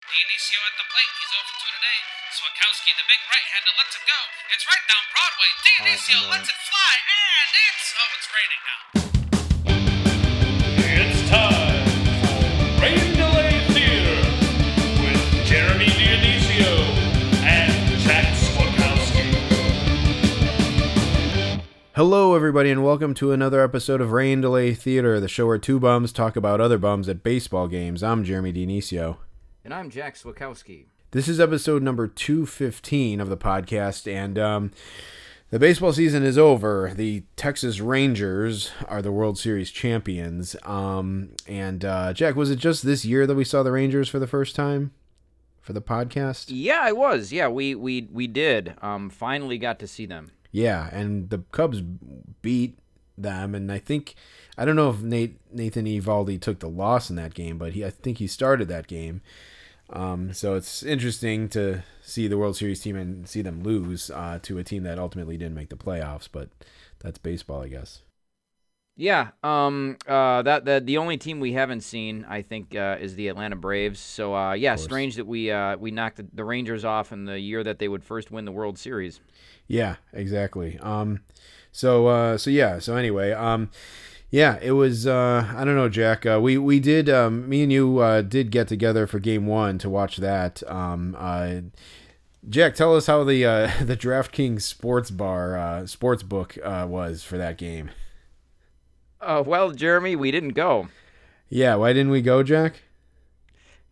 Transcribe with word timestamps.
Dionisio 0.00 0.56
at 0.64 0.72
the 0.80 0.88
plate. 0.88 1.12
He's 1.20 1.28
over 1.36 1.52
two 1.60 1.68
today. 1.76 1.98
Swakowski, 2.32 2.88
the 2.96 3.04
big 3.04 3.20
right-hander, 3.20 3.76
lets 3.76 3.92
it 4.00 4.04
go. 4.08 4.16
It's 4.48 4.64
right 4.64 4.80
down 4.88 5.04
Broadway. 5.12 5.52
Dionisio 5.60 6.24
lets 6.32 6.48
it 6.48 6.56
fly, 6.56 6.92
and 7.20 7.52
it's 7.68 7.92
oh, 8.00 8.16
it's 8.16 8.28
raining 8.32 8.62
now. 8.64 8.80
It's 11.04 11.20
time 11.28 11.84
for 12.24 12.80
Rain 12.80 13.12
Delay 13.12 13.60
Theater 13.76 14.24
with 15.04 15.20
Jeremy 15.44 15.92
Dionisio 15.92 16.80
and 17.44 18.00
Jack 18.00 18.32
Swakowski. 18.40 19.36
Hello, 21.94 22.34
everybody, 22.34 22.70
and 22.70 22.82
welcome 22.82 23.12
to 23.20 23.32
another 23.32 23.60
episode 23.60 24.00
of 24.00 24.12
Rain 24.12 24.40
Delay 24.40 24.72
Theater, 24.72 25.20
the 25.20 25.28
show 25.28 25.44
where 25.44 25.58
two 25.58 25.78
bums 25.78 26.10
talk 26.10 26.36
about 26.36 26.58
other 26.58 26.78
bums 26.78 27.06
at 27.06 27.22
baseball 27.22 27.68
games. 27.68 28.02
I'm 28.02 28.24
Jeremy 28.24 28.54
Dionisio. 28.54 29.18
And 29.64 29.74
I'm 29.74 29.90
Jack 29.90 30.14
Swakowski. 30.14 30.86
This 31.10 31.28
is 31.28 31.38
episode 31.38 31.82
number 31.82 32.06
215 32.06 33.20
of 33.20 33.28
the 33.28 33.36
podcast, 33.36 34.10
and 34.10 34.38
um, 34.38 34.70
the 35.50 35.58
baseball 35.58 35.92
season 35.92 36.22
is 36.22 36.38
over. 36.38 36.92
The 36.94 37.24
Texas 37.36 37.78
Rangers 37.78 38.70
are 38.88 39.02
the 39.02 39.12
World 39.12 39.38
Series 39.38 39.70
champions. 39.70 40.56
Um, 40.64 41.30
and 41.46 41.84
uh, 41.84 42.14
Jack, 42.14 42.36
was 42.36 42.50
it 42.50 42.56
just 42.56 42.84
this 42.84 43.04
year 43.04 43.26
that 43.26 43.34
we 43.34 43.44
saw 43.44 43.62
the 43.62 43.72
Rangers 43.72 44.08
for 44.08 44.18
the 44.18 44.26
first 44.26 44.56
time 44.56 44.92
for 45.60 45.74
the 45.74 45.82
podcast? 45.82 46.46
Yeah, 46.48 46.80
I 46.82 46.92
was. 46.92 47.30
Yeah, 47.30 47.48
we 47.48 47.74
we 47.74 48.08
we 48.10 48.26
did. 48.26 48.74
Um, 48.80 49.10
finally 49.10 49.58
got 49.58 49.78
to 49.80 49.86
see 49.86 50.06
them. 50.06 50.30
Yeah, 50.52 50.88
and 50.90 51.28
the 51.28 51.44
Cubs 51.52 51.82
beat 51.82 52.78
them, 53.18 53.54
and 53.54 53.70
I 53.70 53.78
think 53.78 54.14
I 54.56 54.64
don't 54.64 54.76
know 54.76 54.90
if 54.90 55.02
Nate 55.02 55.38
Nathan 55.52 55.84
Eovaldi 55.84 56.40
took 56.40 56.60
the 56.60 56.68
loss 56.68 57.10
in 57.10 57.16
that 57.16 57.34
game, 57.34 57.58
but 57.58 57.72
he 57.72 57.84
I 57.84 57.90
think 57.90 58.18
he 58.18 58.26
started 58.26 58.68
that 58.68 58.86
game. 58.86 59.20
Um, 59.92 60.32
so 60.32 60.54
it's 60.54 60.82
interesting 60.82 61.48
to 61.50 61.82
see 62.02 62.28
the 62.28 62.38
World 62.38 62.56
Series 62.56 62.80
team 62.80 62.96
and 62.96 63.28
see 63.28 63.42
them 63.42 63.62
lose 63.62 64.10
uh, 64.10 64.38
to 64.42 64.58
a 64.58 64.64
team 64.64 64.82
that 64.84 64.98
ultimately 64.98 65.36
didn't 65.36 65.54
make 65.54 65.68
the 65.68 65.76
playoffs, 65.76 66.28
but 66.30 66.48
that's 67.00 67.18
baseball, 67.18 67.62
I 67.62 67.68
guess. 67.68 68.02
Yeah. 68.96 69.28
Um. 69.42 69.96
Uh. 70.06 70.42
That 70.42 70.66
that 70.66 70.86
the 70.86 70.98
only 70.98 71.16
team 71.16 71.40
we 71.40 71.52
haven't 71.54 71.80
seen, 71.80 72.26
I 72.28 72.42
think, 72.42 72.76
uh, 72.76 72.98
is 73.00 73.14
the 73.14 73.28
Atlanta 73.28 73.56
Braves. 73.56 73.98
So 73.98 74.34
uh. 74.34 74.52
Yeah. 74.52 74.76
Strange 74.76 75.16
that 75.16 75.26
we 75.26 75.50
uh 75.50 75.76
we 75.78 75.90
knocked 75.90 76.18
the, 76.18 76.26
the 76.32 76.44
Rangers 76.44 76.84
off 76.84 77.10
in 77.10 77.24
the 77.24 77.40
year 77.40 77.64
that 77.64 77.78
they 77.78 77.88
would 77.88 78.04
first 78.04 78.30
win 78.30 78.44
the 78.44 78.52
World 78.52 78.78
Series. 78.78 79.20
Yeah, 79.66 79.96
exactly. 80.12 80.78
Um, 80.80 81.20
so 81.72 82.08
uh, 82.08 82.36
so 82.38 82.50
yeah. 82.50 82.80
So 82.80 82.96
anyway, 82.96 83.30
um, 83.30 83.70
yeah, 84.30 84.58
it 84.62 84.72
was. 84.72 85.06
Uh, 85.06 85.52
I 85.56 85.64
don't 85.64 85.74
know, 85.76 85.88
Jack. 85.88 86.24
Uh, 86.24 86.38
we 86.40 86.56
we 86.56 86.78
did. 86.80 87.08
Um, 87.08 87.48
me 87.48 87.62
and 87.62 87.72
you 87.72 87.98
uh, 87.98 88.22
did 88.22 88.50
get 88.50 88.68
together 88.68 89.06
for 89.06 89.18
game 89.18 89.46
one 89.46 89.78
to 89.78 89.90
watch 89.90 90.18
that. 90.18 90.62
Um, 90.70 91.16
uh, 91.18 91.60
Jack, 92.48 92.74
tell 92.74 92.96
us 92.96 93.06
how 93.06 93.24
the 93.24 93.44
uh, 93.44 93.70
the 93.82 93.96
DraftKings 93.96 94.62
Sports 94.62 95.10
Bar 95.10 95.56
uh, 95.58 95.86
sports 95.86 96.22
book 96.22 96.56
uh, 96.62 96.86
was 96.88 97.22
for 97.22 97.36
that 97.38 97.58
game. 97.58 97.90
Uh. 99.20 99.42
Well, 99.44 99.72
Jeremy, 99.72 100.16
we 100.16 100.30
didn't 100.30 100.50
go 100.54 100.88
Yeah, 101.48 101.74
why 101.74 101.92
didn't 101.92 102.10
we 102.10 102.22
go, 102.22 102.42
Jack? 102.42 102.82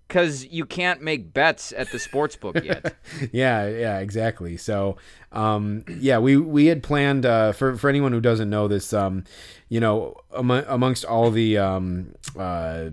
Because 0.08 0.46
you 0.46 0.64
can't 0.64 1.02
make 1.02 1.34
bets 1.34 1.72
at 1.76 1.92
the 1.92 1.98
sports 1.98 2.34
book 2.34 2.56
yet. 2.64 2.96
yeah, 3.30 3.68
yeah, 3.68 3.98
exactly. 3.98 4.56
So, 4.56 4.96
um, 5.32 5.84
yeah, 6.00 6.18
we 6.18 6.36
we 6.36 6.66
had 6.66 6.82
planned 6.82 7.26
uh, 7.26 7.52
for 7.52 7.76
for 7.76 7.88
anyone 7.88 8.12
who 8.12 8.20
doesn't 8.20 8.48
know 8.50 8.66
this, 8.66 8.92
um, 8.92 9.24
you 9.68 9.80
know, 9.80 10.16
am- 10.36 10.50
amongst 10.50 11.04
all 11.04 11.30
the 11.30 11.58
um, 11.58 12.14
uh, 12.36 12.88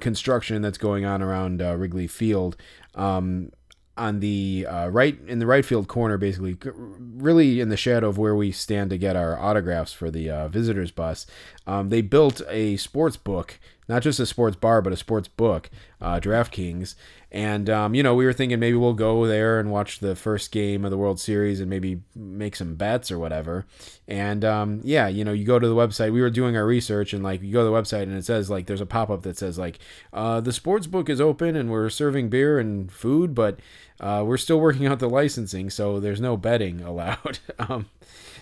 construction 0.00 0.60
that's 0.62 0.78
going 0.78 1.04
on 1.04 1.22
around 1.22 1.62
uh, 1.62 1.76
Wrigley 1.76 2.08
Field, 2.08 2.56
um, 2.94 3.52
on 3.96 4.20
the 4.20 4.66
uh, 4.68 4.88
right 4.88 5.18
in 5.26 5.38
the 5.38 5.46
right 5.46 5.64
field 5.64 5.88
corner, 5.88 6.18
basically, 6.18 6.56
really 6.74 7.60
in 7.60 7.68
the 7.68 7.76
shadow 7.76 8.08
of 8.08 8.18
where 8.18 8.34
we 8.34 8.50
stand 8.50 8.90
to 8.90 8.98
get 8.98 9.16
our 9.16 9.38
autographs 9.38 9.92
for 9.92 10.10
the 10.10 10.30
uh, 10.30 10.48
visitors 10.48 10.90
bus, 10.90 11.26
um, 11.66 11.88
they 11.88 12.00
built 12.00 12.40
a 12.48 12.76
sports 12.76 13.16
book. 13.16 13.58
Not 13.88 14.02
just 14.02 14.20
a 14.20 14.26
sports 14.26 14.56
bar, 14.56 14.82
but 14.82 14.92
a 14.92 14.96
sports 14.96 15.28
book, 15.28 15.70
uh, 16.00 16.20
DraftKings. 16.20 16.94
And, 17.30 17.68
um, 17.68 17.94
you 17.94 18.02
know, 18.02 18.14
we 18.14 18.24
were 18.24 18.32
thinking 18.32 18.58
maybe 18.58 18.76
we'll 18.76 18.94
go 18.94 19.26
there 19.26 19.58
and 19.58 19.70
watch 19.70 19.98
the 20.00 20.16
first 20.16 20.50
game 20.50 20.84
of 20.84 20.90
the 20.90 20.96
World 20.96 21.20
Series 21.20 21.60
and 21.60 21.68
maybe 21.68 22.00
make 22.14 22.56
some 22.56 22.74
bets 22.74 23.10
or 23.10 23.18
whatever. 23.18 23.66
And, 24.06 24.44
um, 24.44 24.80
yeah, 24.82 25.08
you 25.08 25.24
know, 25.24 25.32
you 25.32 25.44
go 25.44 25.58
to 25.58 25.68
the 25.68 25.74
website. 25.74 26.12
We 26.12 26.20
were 26.20 26.30
doing 26.30 26.56
our 26.56 26.66
research 26.66 27.12
and, 27.12 27.22
like, 27.22 27.42
you 27.42 27.52
go 27.52 27.64
to 27.64 27.70
the 27.70 27.76
website 27.76 28.04
and 28.04 28.16
it 28.16 28.24
says, 28.24 28.48
like, 28.50 28.66
there's 28.66 28.80
a 28.80 28.86
pop 28.86 29.10
up 29.10 29.22
that 29.22 29.36
says, 29.36 29.58
like, 29.58 29.78
uh, 30.12 30.40
the 30.40 30.52
sports 30.52 30.86
book 30.86 31.08
is 31.08 31.20
open 31.20 31.56
and 31.56 31.70
we're 31.70 31.90
serving 31.90 32.28
beer 32.28 32.58
and 32.58 32.90
food, 32.90 33.34
but 33.34 33.58
uh, 34.00 34.22
we're 34.26 34.36
still 34.36 34.60
working 34.60 34.86
out 34.86 34.98
the 34.98 35.08
licensing, 35.08 35.70
so 35.70 36.00
there's 36.00 36.20
no 36.20 36.36
betting 36.36 36.80
allowed. 36.82 37.40
um, 37.58 37.86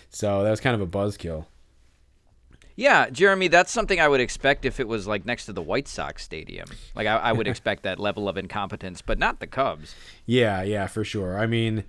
so 0.09 0.43
that 0.43 0.51
was 0.51 0.61
kind 0.61 0.75
of 0.75 0.81
a 0.81 0.87
buzzkill. 0.87 1.45
Yeah, 2.77 3.09
Jeremy, 3.09 3.47
that's 3.47 3.71
something 3.71 3.99
I 3.99 4.07
would 4.07 4.21
expect 4.21 4.63
if 4.63 4.79
it 4.79 4.87
was 4.87 5.07
like 5.07 5.25
next 5.25 5.47
to 5.47 5.53
the 5.53 5.63
White 5.63 5.87
Sox 5.87 6.23
stadium. 6.23 6.67
Like 6.95 7.07
I, 7.07 7.15
I 7.17 7.31
would 7.33 7.47
expect 7.53 7.81
that 7.83 7.99
level 7.99 8.29
of 8.29 8.37
incompetence, 8.37 9.01
but 9.01 9.17
not 9.17 9.39
the 9.39 9.47
Cubs. 9.47 9.95
Yeah, 10.27 10.61
yeah, 10.61 10.85
for 10.85 11.03
sure. 11.03 11.39
I 11.39 11.47
mean, 11.47 11.83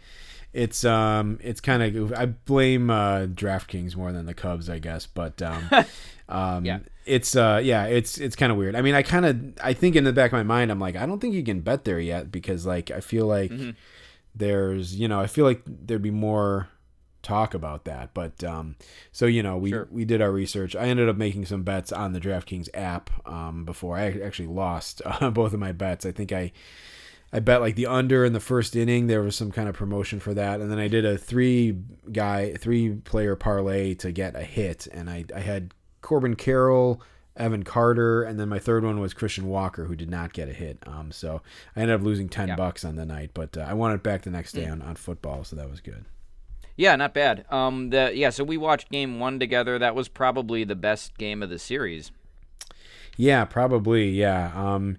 it's 0.55 0.87
um, 0.87 1.39
it's 1.43 1.61
kind 1.61 1.83
of 1.83 2.13
I 2.15 2.25
blame 2.27 2.89
uh, 2.89 3.27
DraftKings 3.27 3.97
more 3.97 4.13
than 4.13 4.25
the 4.25 4.33
Cubs, 4.35 4.71
I 4.71 4.79
guess. 4.79 5.05
But 5.07 5.43
um, 5.43 5.69
um, 6.31 6.65
Yeah. 6.65 6.79
it's 7.05 7.37
uh, 7.37 7.61
yeah, 7.63 7.85
it's 7.85 8.17
it's 8.17 8.35
kind 8.35 8.51
of 8.51 8.57
weird. 8.57 8.75
I 8.75 8.81
mean, 8.81 8.95
I 8.95 9.03
kind 9.03 9.27
of 9.27 9.39
I 9.63 9.75
think 9.75 9.95
in 9.95 10.05
the 10.05 10.13
back 10.15 10.33
of 10.33 10.39
my 10.39 10.43
mind, 10.43 10.71
I'm 10.71 10.81
like, 10.81 10.97
I 10.97 11.05
don't 11.05 11.21
think 11.21 11.35
you 11.35 11.45
can 11.45 11.61
bet 11.61 11.85
there 11.85 12.01
yet 12.01 12.33
because 12.33 12.65
like 12.65 12.91
I 12.91 13.01
feel 13.01 13.27
like 13.27 13.53
there's 14.35 14.95
you 14.99 15.07
know 15.09 15.21
I 15.21 15.27
feel 15.27 15.45
like 15.45 15.63
there'd 15.67 16.01
be 16.03 16.11
more 16.11 16.69
talk 17.23 17.55
about 17.55 17.85
that. 17.85 18.15
But 18.15 18.43
um, 18.45 18.77
so 19.13 19.27
you 19.27 19.43
know 19.43 19.57
we 19.57 19.71
Sure. 19.71 19.89
we 19.91 20.05
did 20.05 20.21
our 20.23 20.33
research. 20.33 20.75
I 20.77 20.85
ended 20.89 21.09
up 21.09 21.17
making 21.17 21.47
some 21.47 21.63
bets 21.63 21.93
on 21.93 22.13
the 22.13 22.21
DraftKings 22.21 22.69
app 22.75 23.11
um, 23.29 23.65
before 23.65 23.97
I 23.97 24.11
actually 24.21 24.49
lost 24.49 25.03
uh, 25.05 25.31
both 25.33 25.53
of 25.53 25.61
my 25.61 25.73
bets. 25.73 26.07
I 26.07 26.13
think 26.13 26.33
I. 26.33 26.53
I 27.31 27.41
bet 27.41 27.61
like 27.61 27.77
the 27.77 27.85
under 27.85 28.25
in 28.25 28.33
the 28.33 28.41
first 28.41 28.75
inning. 28.75 29.07
There 29.07 29.21
was 29.21 29.37
some 29.37 29.53
kind 29.53 29.69
of 29.69 29.75
promotion 29.75 30.19
for 30.19 30.33
that, 30.33 30.61
and 30.63 30.71
then 30.71 30.79
I 30.79 30.89
did 30.89 31.05
a 31.05 31.19
three 31.19 31.77
guy, 32.11 32.55
three 32.55 32.95
player 32.95 33.37
parlay 33.37 33.93
to 33.97 34.13
get 34.13 34.35
a 34.35 34.43
hit, 34.45 34.87
and 34.91 35.11
I 35.11 35.27
I 35.37 35.41
had 35.41 35.75
Corbin 36.01 36.37
Carroll, 36.37 37.03
Evan 37.37 37.65
Carter, 37.65 38.23
and 38.23 38.41
then 38.41 38.49
my 38.49 38.59
third 38.59 38.83
one 38.83 38.99
was 38.99 39.13
Christian 39.13 39.47
Walker, 39.47 39.85
who 39.85 39.95
did 39.95 40.09
not 40.09 40.33
get 40.33 40.49
a 40.49 40.55
hit. 40.55 40.79
Um, 40.87 41.13
so 41.13 41.43
I 41.77 41.83
ended 41.83 41.97
up 42.01 42.03
losing 42.07 42.31
ten 42.31 42.49
Yeah. 42.49 42.57
bucks 42.57 42.83
on 42.83 42.97
the 42.97 43.05
night, 43.05 43.33
but 43.35 43.59
uh, 43.59 43.67
I 43.69 43.75
won 43.75 43.93
it 43.93 44.03
back 44.03 44.23
the 44.23 44.31
next 44.31 44.53
day 44.53 44.65
on, 44.67 44.81
on 44.81 44.95
football, 44.95 45.45
so 45.45 45.55
that 45.57 45.69
was 45.69 45.81
good. 45.83 46.07
Yeah, 46.79 46.95
not 46.95 47.13
bad. 47.13 47.45
Um, 47.51 47.91
the 47.91 48.13
yeah, 48.15 48.31
so 48.31 48.45
we 48.45 48.57
watched 48.57 48.89
game 48.89 49.19
one 49.19 49.41
together. 49.41 49.81
That 49.81 49.97
was 49.97 50.07
probably 50.07 50.63
the 50.63 50.77
best 50.77 51.19
game 51.19 51.43
of 51.43 51.51
the 51.51 51.59
series. 51.59 52.13
Yeah, 53.17 53.45
probably. 53.47 54.11
Yeah. 54.11 54.53
Um, 54.55 54.99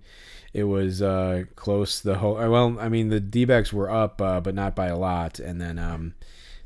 it 0.54 0.66
was 0.66 1.02
uh, 1.02 1.46
close 1.56 2.02
the 2.02 2.18
whole. 2.18 2.38
uh, 2.38 2.50
Well, 2.50 2.78
I 2.82 2.90
mean, 2.90 3.08
the 3.08 3.22
D 3.22 3.46
backs 3.46 3.72
were 3.72 3.90
up, 3.90 4.22
uh, 4.22 4.42
but 4.42 4.56
not 4.56 4.76
by 4.76 4.88
a 4.88 4.98
lot, 4.98 5.40
and 5.40 5.62
then 5.62 5.80
um, 5.80 6.16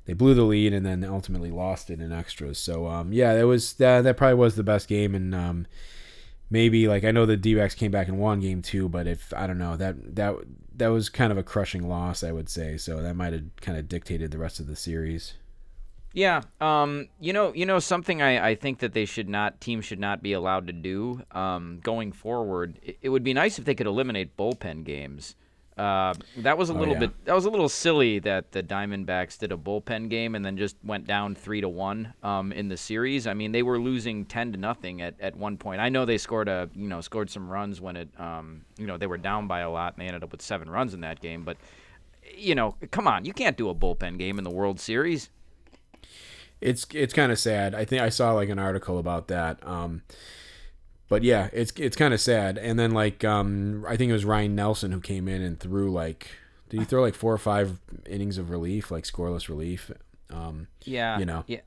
they 0.06 0.14
blew 0.14 0.34
the 0.34 0.42
lead, 0.42 0.74
and 0.74 0.84
then 0.84 1.04
ultimately 1.04 1.52
lost 1.52 1.92
it 1.92 2.02
in 2.02 2.12
extras. 2.12 2.58
So 2.58 2.88
um, 2.88 3.14
yeah, 3.14 3.36
that 3.36 3.46
was 3.46 3.74
that. 3.74 4.02
That 4.02 4.18
probably 4.18 4.36
was 4.36 4.56
the 4.56 4.64
best 4.64 4.88
game, 4.88 5.14
and 5.14 5.36
um, 5.36 5.68
maybe 6.50 6.88
like 6.88 7.04
I 7.04 7.12
know 7.12 7.28
the 7.28 7.38
D 7.38 7.54
backs 7.54 7.76
came 7.76 7.92
back 7.92 8.08
and 8.08 8.18
won 8.18 8.40
game 8.40 8.64
two, 8.64 8.90
but 8.90 9.06
if 9.06 9.32
I 9.38 9.46
don't 9.46 9.60
know 9.60 9.78
that 9.78 10.16
that 10.16 10.38
that 10.76 10.88
was 10.88 11.10
kind 11.10 11.32
of 11.32 11.38
a 11.38 11.44
crushing 11.44 11.88
loss, 11.88 12.24
I 12.24 12.32
would 12.32 12.50
say. 12.50 12.78
So 12.78 13.02
that 13.02 13.16
might 13.16 13.34
have 13.34 13.44
kind 13.62 13.78
of 13.78 13.88
dictated 13.88 14.32
the 14.32 14.38
rest 14.38 14.60
of 14.60 14.68
the 14.68 14.76
series. 14.76 15.34
Yeah. 16.14 16.42
Um, 16.62 17.10
you 17.20 17.34
know, 17.34 17.54
you 17.54 17.66
know 17.66 17.80
something 17.80 18.22
I, 18.22 18.50
I 18.50 18.56
think 18.56 18.80
that 18.80 18.94
they 18.94 19.06
should 19.06 19.28
not 19.28 19.60
teams 19.60 19.84
should 19.84 20.00
not 20.00 20.22
be 20.22 20.34
allowed 20.34 20.68
to 20.68 20.74
do 20.74 21.24
um, 21.32 21.80
going 21.84 22.12
forward. 22.12 22.80
It, 22.84 22.98
it 23.02 23.10
would 23.10 23.24
be 23.24 23.34
nice 23.34 23.58
if 23.58 23.66
they 23.66 23.76
could 23.76 23.88
eliminate 23.88 24.38
bullpen 24.38 24.84
games. 24.84 25.36
Uh, 25.78 26.14
that 26.38 26.58
was 26.58 26.70
a 26.70 26.74
Oh, 26.74 26.78
little 26.78 26.94
yeah. 26.94 27.00
bit 27.00 27.26
that 27.26 27.34
was 27.34 27.46
a 27.46 27.50
little 27.50 27.68
silly 27.70 28.20
that 28.20 28.52
the 28.52 28.62
Diamondbacks 28.62 29.40
did 29.40 29.52
a 29.52 29.58
bullpen 29.58 30.08
game 30.10 30.36
and 30.36 30.46
then 30.46 30.56
just 30.56 30.76
went 30.84 31.08
down 31.08 31.34
three 31.34 31.62
to 31.62 31.70
one 31.70 32.14
um, 32.22 32.52
in 32.52 32.68
the 32.68 32.78
series. 32.78 33.26
I 33.26 33.34
mean, 33.34 33.52
they 33.54 33.64
were 33.64 33.80
losing 33.80 34.26
ten 34.26 34.52
to 34.52 34.58
nothing 34.60 35.02
at, 35.02 35.16
at 35.20 35.36
one 35.36 35.58
point. 35.58 35.82
I 35.82 35.90
know 35.90 36.06
they 36.06 36.20
scored 36.20 36.48
a 36.48 36.70
you 36.76 36.88
know 36.88 37.02
scored 37.02 37.30
some 37.32 37.50
runs 37.50 37.82
when 37.82 37.96
it 37.96 38.10
um, 38.20 38.66
you 38.78 38.86
know 38.86 38.98
they 38.98 39.08
were 39.08 39.18
down 39.18 39.48
by 39.48 39.62
a 39.62 39.70
lot 39.70 39.94
and 39.96 40.02
they 40.04 40.08
ended 40.08 40.24
up 40.24 40.32
with 40.32 40.42
seven 40.44 40.70
runs 40.70 40.94
in 40.94 41.02
that 41.02 41.20
game. 41.22 41.44
But 41.44 41.58
you 42.36 42.54
know, 42.56 42.76
come 42.92 43.08
on, 43.08 43.26
you 43.26 43.34
can't 43.34 43.58
do 43.58 43.70
a 43.70 43.76
bullpen 43.76 44.18
game 44.20 44.38
in 44.38 44.44
the 44.44 44.52
World 44.52 44.80
Series. 44.80 45.30
it's 46.62 46.86
it's 46.94 47.14
kind 47.14 47.32
of 47.32 47.40
sad. 47.40 47.76
I 47.76 47.84
think 47.86 48.02
I 48.02 48.10
saw 48.10 48.32
like 48.34 48.50
an 48.50 48.60
article 48.60 49.00
about 49.00 49.28
that. 49.30 49.58
Um, 49.68 50.04
but 51.10 51.24
yeah, 51.24 51.50
it's 51.54 51.72
it's 51.78 51.96
kind 51.96 52.14
of 52.14 52.22
sad. 52.22 52.58
And 52.58 52.80
then 52.80 52.92
like 52.92 53.24
um, 53.24 53.86
I 53.88 53.98
think 53.98 54.10
it 54.10 54.14
was 54.14 54.26
Ryne 54.26 54.56
Nelson 54.56 54.92
who 54.92 55.00
came 55.00 55.28
in 55.28 55.42
and 55.42 55.60
threw 55.60 55.92
like 55.92 56.30
did 56.70 56.80
he 56.80 56.86
throw 56.86 57.02
like 57.02 57.14
four 57.14 57.32
or 57.32 57.38
five 57.38 57.80
innings 58.08 58.40
of 58.40 58.50
relief, 58.50 58.90
like 58.90 59.04
scoreless 59.04 59.48
relief? 59.48 59.92
Um, 60.32 60.68
Yeah. 60.86 61.20
You 61.20 61.26
know. 61.26 61.44
Yeah. 61.46 61.62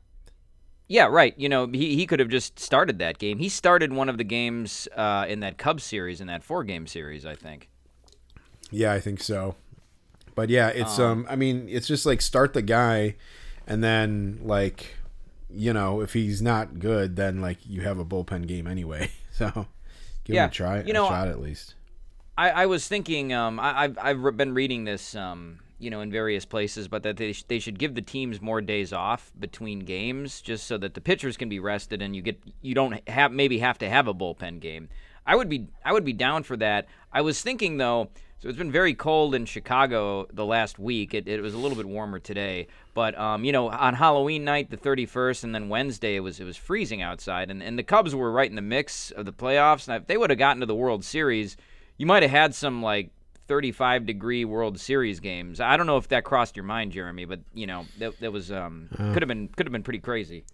Yeah, 0.88 1.06
right. 1.06 1.32
You 1.36 1.48
know, 1.48 1.66
he, 1.66 1.96
he 1.96 2.06
could 2.06 2.20
have 2.20 2.28
just 2.28 2.58
started 2.58 2.98
that 2.98 3.18
game. 3.18 3.38
He 3.38 3.48
started 3.48 3.92
one 3.92 4.08
of 4.08 4.18
the 4.18 4.24
games 4.24 4.86
uh, 4.96 5.26
in 5.28 5.40
that 5.40 5.58
Cubs 5.58 5.84
series, 5.84 6.20
in 6.20 6.28
that 6.28 6.44
four 6.44 6.64
game 6.64 6.86
series, 6.86 7.26
I 7.26 7.34
think. 7.34 7.68
Yeah, 8.70 8.92
I 8.92 9.00
think 9.00 9.20
so. 9.20 9.56
But 10.34 10.48
yeah, 10.48 10.68
it's 10.68 10.98
um, 10.98 11.26
I 11.30 11.36
mean, 11.36 11.66
it's 11.68 11.86
just 11.86 12.04
like 12.04 12.20
start 12.20 12.52
the 12.52 12.62
guy, 12.62 13.16
and 13.66 13.82
then 13.82 14.40
like, 14.42 14.96
you 15.48 15.72
know, 15.72 16.00
if 16.02 16.12
he's 16.12 16.42
not 16.42 16.78
good, 16.78 17.16
then 17.16 17.40
like 17.40 17.58
you 17.64 17.80
have 17.82 17.98
a 17.98 18.04
bullpen 18.04 18.46
game 18.46 18.66
anyway. 18.66 19.10
So 19.38 19.66
give 20.24 20.34
Yeah, 20.34 20.44
him 20.44 20.48
a 20.48 20.50
try, 20.50 20.82
you 20.82 20.92
know, 20.92 21.04
a 21.04 21.08
shot 21.08 21.28
at 21.28 21.40
least. 21.40 21.74
I, 22.38 22.50
I 22.50 22.66
was 22.66 22.86
thinking, 22.86 23.32
um, 23.32 23.58
I, 23.58 23.84
I've, 23.84 23.98
I've 24.00 24.22
re- 24.22 24.32
been 24.32 24.54
reading 24.54 24.84
this, 24.84 25.14
um, 25.14 25.60
you 25.78 25.90
know, 25.90 26.00
in 26.00 26.10
various 26.10 26.44
places, 26.44 26.88
but 26.88 27.02
that 27.02 27.16
they, 27.16 27.32
sh- 27.32 27.44
they 27.48 27.58
should 27.58 27.78
give 27.78 27.94
the 27.94 28.02
teams 28.02 28.40
more 28.40 28.60
days 28.60 28.92
off 28.92 29.32
between 29.38 29.80
games, 29.80 30.40
just 30.40 30.66
so 30.66 30.76
that 30.78 30.94
the 30.94 31.00
pitchers 31.00 31.36
can 31.36 31.48
be 31.48 31.58
rested 31.58 32.02
and 32.02 32.14
you 32.14 32.22
get 32.22 32.38
you 32.60 32.74
don't 32.74 33.06
have 33.08 33.32
maybe 33.32 33.58
have 33.58 33.78
to 33.78 33.88
have 33.88 34.06
a 34.08 34.14
bullpen 34.14 34.60
game. 34.60 34.88
I 35.26 35.34
would 35.36 35.48
be 35.48 35.68
I 35.84 35.92
would 35.92 36.04
be 36.04 36.12
down 36.12 36.42
for 36.42 36.56
that. 36.58 36.86
I 37.12 37.20
was 37.22 37.40
thinking 37.40 37.78
though, 37.78 38.10
so 38.38 38.48
it's 38.48 38.58
been 38.58 38.72
very 38.72 38.92
cold 38.92 39.34
in 39.34 39.46
Chicago 39.46 40.26
the 40.32 40.44
last 40.44 40.78
week. 40.78 41.14
It, 41.14 41.26
it 41.26 41.40
was 41.40 41.54
a 41.54 41.58
little 41.58 41.76
bit 41.76 41.86
warmer 41.86 42.18
today, 42.18 42.66
but 42.92 43.18
um, 43.18 43.44
you 43.44 43.52
know, 43.52 43.70
on 43.70 43.94
Halloween 43.94 44.44
night, 44.44 44.70
the 44.70 44.76
31st, 44.76 45.44
and 45.44 45.54
then 45.54 45.68
Wednesday, 45.70 46.16
it 46.16 46.20
was 46.20 46.38
it 46.38 46.44
was 46.44 46.56
freezing 46.56 47.00
outside, 47.00 47.50
and, 47.50 47.62
and 47.62 47.78
the 47.78 47.82
Cubs 47.82 48.14
were 48.14 48.30
right 48.30 48.48
in 48.50 48.56
the 48.56 48.62
mix 48.62 49.10
of 49.10 49.24
the 49.24 49.32
playoffs. 49.32 49.88
And 49.88 49.96
if 49.96 50.06
they 50.06 50.18
would 50.18 50.30
have 50.30 50.38
gotten 50.38 50.60
to 50.60 50.66
the 50.66 50.74
World 50.74 51.02
Series, 51.02 51.56
you 51.96 52.04
might 52.04 52.22
have 52.22 52.30
had 52.30 52.54
some 52.54 52.82
like 52.82 53.10
35 53.48 54.04
degree 54.04 54.44
World 54.44 54.78
Series 54.78 55.18
games. 55.20 55.58
I 55.58 55.78
don't 55.78 55.86
know 55.86 55.96
if 55.96 56.08
that 56.08 56.24
crossed 56.24 56.56
your 56.56 56.64
mind, 56.64 56.92
Jeremy, 56.92 57.24
but 57.24 57.40
you 57.54 57.66
know 57.66 57.86
that, 57.98 58.20
that 58.20 58.32
was 58.32 58.52
um, 58.52 58.88
could 58.96 59.22
have 59.22 59.28
been 59.28 59.48
could 59.48 59.66
have 59.66 59.72
been 59.72 59.82
pretty 59.82 60.00
crazy. 60.00 60.44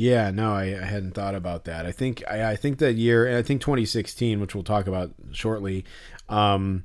Yeah, 0.00 0.30
no, 0.30 0.52
I, 0.54 0.62
I 0.80 0.84
hadn't 0.86 1.12
thought 1.12 1.34
about 1.34 1.64
that. 1.66 1.84
I 1.84 1.92
think 1.92 2.22
I, 2.26 2.52
I 2.52 2.56
think 2.56 2.78
that 2.78 2.94
year, 2.94 3.26
and 3.26 3.36
I 3.36 3.42
think 3.42 3.60
2016, 3.60 4.40
which 4.40 4.54
we'll 4.54 4.64
talk 4.64 4.86
about 4.86 5.12
shortly. 5.32 5.84
Um, 6.30 6.84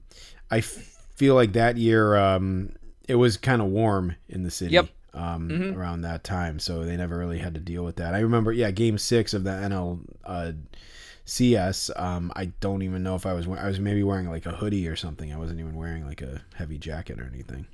I 0.52 0.58
f- 0.58 0.98
feel 1.16 1.34
like 1.34 1.54
that 1.54 1.78
year 1.78 2.18
um, 2.18 2.74
it 3.08 3.16
was 3.16 3.38
kind 3.38 3.62
of 3.62 3.70
warm 3.70 4.16
in 4.28 4.44
the 4.44 4.52
city. 4.52 4.74
Yep. 4.74 4.90
Um, 5.14 5.74
around 5.78 6.02
that 6.02 6.26
time, 6.26 6.60
so 6.60 6.84
they 6.84 6.98
never 6.98 7.18
really 7.18 7.40
had 7.40 7.54
to 7.54 7.62
deal 7.62 7.86
with 7.86 7.96
that. 7.96 8.14
I 8.14 8.20
remember, 8.20 8.52
yeah, 8.52 8.70
Game 8.72 8.98
Six 8.98 9.34
of 9.34 9.46
the 9.46 9.52
NL 9.52 10.02
uh, 10.26 10.52
CS. 11.24 11.90
Um, 11.96 12.34
I 12.36 12.48
don't 12.60 12.82
even 12.82 13.02
know 13.02 13.16
if 13.16 13.26
I 13.26 13.32
was. 13.32 13.48
we- 13.48 13.58
I 13.58 13.68
was 13.68 13.80
maybe 13.80 14.04
wearing 14.04 14.30
like 14.30 14.46
a 14.46 14.52
hoodie 14.52 14.90
or 14.90 14.98
something. 14.98 15.32
I 15.34 15.38
wasn't 15.38 15.62
even 15.62 15.76
wearing 15.76 16.06
like 16.06 16.22
a 16.22 16.42
heavy 16.56 16.78
jacket 16.78 17.22
or 17.22 17.32
anything. 17.34 17.66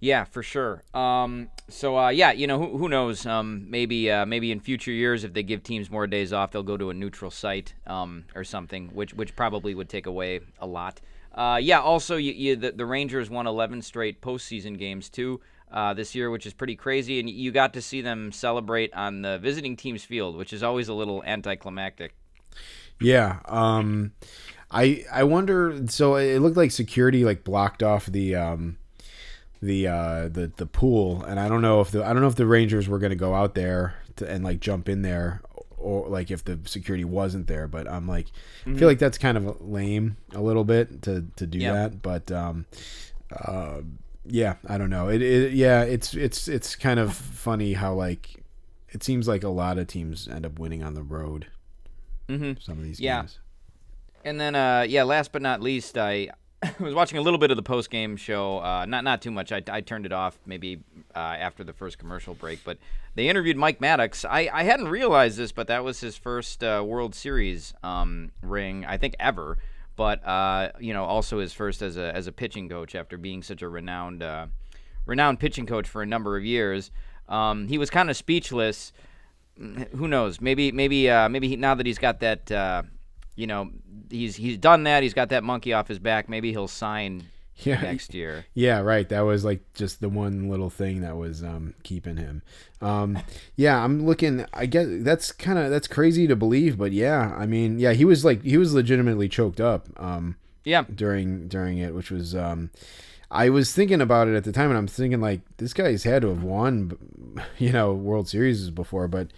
Yeah, 0.00 0.24
for 0.24 0.42
sure. 0.42 0.82
Um, 0.94 1.50
so 1.68 1.98
uh, 1.98 2.08
yeah, 2.08 2.32
you 2.32 2.46
know, 2.46 2.58
who, 2.58 2.78
who 2.78 2.88
knows? 2.88 3.26
Um, 3.26 3.66
maybe 3.68 4.10
uh, 4.10 4.24
maybe 4.24 4.50
in 4.50 4.58
future 4.58 4.90
years, 4.90 5.24
if 5.24 5.34
they 5.34 5.42
give 5.42 5.62
teams 5.62 5.90
more 5.90 6.06
days 6.06 6.32
off, 6.32 6.50
they'll 6.50 6.62
go 6.62 6.78
to 6.78 6.88
a 6.88 6.94
neutral 6.94 7.30
site 7.30 7.74
um, 7.86 8.24
or 8.34 8.42
something, 8.42 8.88
which 8.94 9.12
which 9.12 9.36
probably 9.36 9.74
would 9.74 9.90
take 9.90 10.06
away 10.06 10.40
a 10.58 10.66
lot. 10.66 11.00
Uh, 11.34 11.58
yeah. 11.62 11.80
Also, 11.80 12.16
you, 12.16 12.32
you, 12.32 12.56
the, 12.56 12.72
the 12.72 12.86
Rangers 12.86 13.30
won 13.30 13.46
11 13.46 13.82
straight 13.82 14.20
postseason 14.20 14.76
games 14.76 15.08
too 15.08 15.40
uh, 15.70 15.94
this 15.94 16.14
year, 16.14 16.30
which 16.30 16.44
is 16.44 16.52
pretty 16.52 16.74
crazy, 16.74 17.20
and 17.20 17.30
you 17.30 17.52
got 17.52 17.74
to 17.74 17.82
see 17.82 18.00
them 18.00 18.32
celebrate 18.32 18.92
on 18.94 19.22
the 19.22 19.38
visiting 19.38 19.76
team's 19.76 20.02
field, 20.02 20.36
which 20.36 20.52
is 20.52 20.62
always 20.62 20.88
a 20.88 20.94
little 20.94 21.22
anticlimactic. 21.24 22.14
Yeah. 23.00 23.40
Um 23.46 24.12
I 24.70 25.04
I 25.10 25.24
wonder 25.24 25.84
so 25.88 26.16
it 26.16 26.38
looked 26.38 26.56
like 26.56 26.70
security 26.70 27.24
like 27.24 27.44
blocked 27.44 27.82
off 27.82 28.06
the 28.06 28.34
um 28.34 28.76
the 29.62 29.86
uh 29.86 30.28
the 30.28 30.50
the 30.56 30.66
pool 30.66 31.22
and 31.24 31.38
I 31.38 31.48
don't 31.48 31.60
know 31.62 31.80
if 31.80 31.90
the 31.90 32.04
I 32.04 32.12
don't 32.12 32.22
know 32.22 32.28
if 32.28 32.36
the 32.36 32.46
Rangers 32.46 32.88
were 32.88 32.98
going 32.98 33.10
to 33.10 33.16
go 33.16 33.34
out 33.34 33.54
there 33.54 33.94
to, 34.16 34.30
and 34.30 34.42
like 34.42 34.60
jump 34.60 34.88
in 34.88 35.02
there 35.02 35.42
or 35.76 36.08
like 36.08 36.30
if 36.30 36.44
the 36.44 36.58
security 36.64 37.04
wasn't 37.04 37.46
there 37.46 37.66
but 37.68 37.86
I'm 37.90 38.06
like 38.08 38.26
I 38.66 38.74
feel 38.74 38.88
like 38.88 38.98
that's 38.98 39.18
kind 39.18 39.36
of 39.36 39.60
lame 39.60 40.16
a 40.34 40.40
little 40.40 40.64
bit 40.64 41.02
to 41.02 41.26
to 41.36 41.46
do 41.46 41.58
Yeah. 41.58 41.72
that 41.74 42.00
but 42.02 42.30
um 42.32 42.64
uh 43.34 43.80
yeah, 44.26 44.56
I 44.66 44.76
don't 44.76 44.90
know. 44.90 45.08
It, 45.08 45.22
it 45.22 45.52
yeah, 45.54 45.82
it's 45.82 46.12
it's 46.14 46.46
it's 46.46 46.76
kind 46.76 47.00
of 47.00 47.14
funny 47.14 47.72
how 47.72 47.94
like 47.94 48.44
it 48.90 49.02
seems 49.02 49.26
like 49.26 49.42
a 49.42 49.48
lot 49.48 49.78
of 49.78 49.86
teams 49.86 50.28
end 50.28 50.44
up 50.44 50.58
winning 50.58 50.82
on 50.82 50.92
the 50.94 51.02
road. 51.02 51.46
Mhm. 52.28 52.62
Some 52.62 52.76
of 52.78 52.84
these 52.84 53.00
Yeah. 53.00 53.20
games. 53.22 53.38
And 54.22 54.38
then, 54.38 54.54
uh, 54.54 54.84
yeah, 54.86 55.04
last 55.04 55.32
but 55.32 55.40
not 55.40 55.62
least, 55.62 55.96
I 55.96 56.28
was 56.78 56.94
watching 56.94 57.18
a 57.18 57.22
little 57.22 57.38
bit 57.38 57.50
of 57.50 57.56
the 57.56 57.62
post 57.62 57.90
game 57.90 58.16
show. 58.16 58.58
Uh, 58.58 58.84
not 58.86 59.04
not 59.04 59.22
too 59.22 59.30
much. 59.30 59.50
I, 59.50 59.62
I 59.70 59.80
turned 59.80 60.04
it 60.04 60.12
off 60.12 60.38
maybe 60.44 60.82
uh, 61.14 61.18
after 61.18 61.64
the 61.64 61.72
first 61.72 61.98
commercial 61.98 62.34
break. 62.34 62.62
But 62.64 62.78
they 63.14 63.28
interviewed 63.28 63.56
Mike 63.56 63.80
Maddux. 63.80 64.28
I, 64.28 64.50
I 64.52 64.64
hadn't 64.64 64.88
realized 64.88 65.38
this, 65.38 65.52
but 65.52 65.68
that 65.68 65.84
was 65.84 66.00
his 66.00 66.16
first 66.16 66.62
uh, 66.62 66.82
World 66.86 67.14
Series 67.14 67.72
um, 67.82 68.30
ring, 68.42 68.84
I 68.84 68.98
think, 68.98 69.16
ever. 69.18 69.56
But 69.96 70.24
uh, 70.26 70.72
you 70.78 70.92
know, 70.92 71.04
also 71.04 71.38
his 71.38 71.52
first 71.52 71.80
as 71.80 71.96
a 71.96 72.14
as 72.14 72.26
a 72.26 72.32
pitching 72.32 72.68
coach 72.68 72.94
after 72.94 73.16
being 73.16 73.42
such 73.42 73.62
a 73.62 73.68
renowned 73.68 74.22
uh, 74.22 74.46
renowned 75.06 75.40
pitching 75.40 75.66
coach 75.66 75.88
for 75.88 76.02
a 76.02 76.06
number 76.06 76.36
of 76.36 76.44
years. 76.44 76.90
Um, 77.28 77.68
he 77.68 77.78
was 77.78 77.90
kind 77.90 78.10
of 78.10 78.16
speechless 78.16 78.92
who 79.96 80.08
knows? 80.08 80.40
Maybe 80.40 80.72
maybe 80.72 81.10
uh, 81.10 81.28
maybe 81.28 81.48
he, 81.48 81.56
now 81.56 81.74
that 81.74 81.84
he's 81.86 81.98
got 81.98 82.20
that, 82.20 82.50
you 83.40 83.46
know, 83.46 83.70
he's 84.10 84.36
he's 84.36 84.58
done 84.58 84.84
that. 84.84 85.02
He's 85.02 85.14
got 85.14 85.30
that 85.30 85.42
monkey 85.42 85.72
off 85.72 85.88
his 85.88 85.98
back. 85.98 86.28
Maybe 86.28 86.50
he'll 86.52 86.68
sign 86.68 87.24
Yeah. 87.56 87.80
next 87.82 88.14
year. 88.14 88.44
Yeah, 88.54 88.80
right. 88.80 89.08
That 89.08 89.20
was 89.20 89.44
like 89.44 89.60
just 89.74 90.00
the 90.00 90.08
one 90.08 90.48
little 90.48 90.70
thing 90.70 91.00
that 91.02 91.16
was 91.16 91.42
um, 91.42 91.74
keeping 91.82 92.16
him. 92.16 92.42
Um, 92.80 93.18
yeah, 93.56 93.82
I'm 93.84 94.06
looking. 94.06 94.46
I 94.54 94.66
guess 94.66 94.86
that's 94.88 95.30
kind 95.32 95.58
of 95.58 95.70
that's 95.70 95.86
crazy 95.88 96.26
to 96.26 96.36
believe, 96.36 96.78
but 96.78 96.92
yeah, 96.92 97.34
I 97.36 97.46
mean, 97.46 97.78
yeah, 97.78 97.92
he 97.92 98.04
was 98.04 98.24
like 98.24 98.42
he 98.42 98.56
was 98.56 98.72
legitimately 98.74 99.28
choked 99.28 99.60
up 99.60 99.88
um, 99.96 100.36
Yeah, 100.64 100.84
during 100.94 101.48
during 101.48 101.78
it, 101.78 101.94
which 101.94 102.10
was. 102.10 102.34
Um, 102.34 102.70
I 103.32 103.48
was 103.48 103.72
thinking 103.72 104.00
about 104.00 104.26
it 104.26 104.34
at 104.34 104.42
the 104.42 104.50
time, 104.52 104.70
and 104.70 104.76
I'm 104.78 104.88
thinking 104.88 105.20
like 105.20 105.42
this 105.58 105.72
guy's 105.72 106.02
had 106.02 106.22
to 106.22 106.30
have 106.30 106.42
won, 106.42 106.98
you 107.58 107.70
know, 107.72 107.92
World 107.92 108.28
Series 108.28 108.70
before, 108.70 109.06
but 109.06 109.28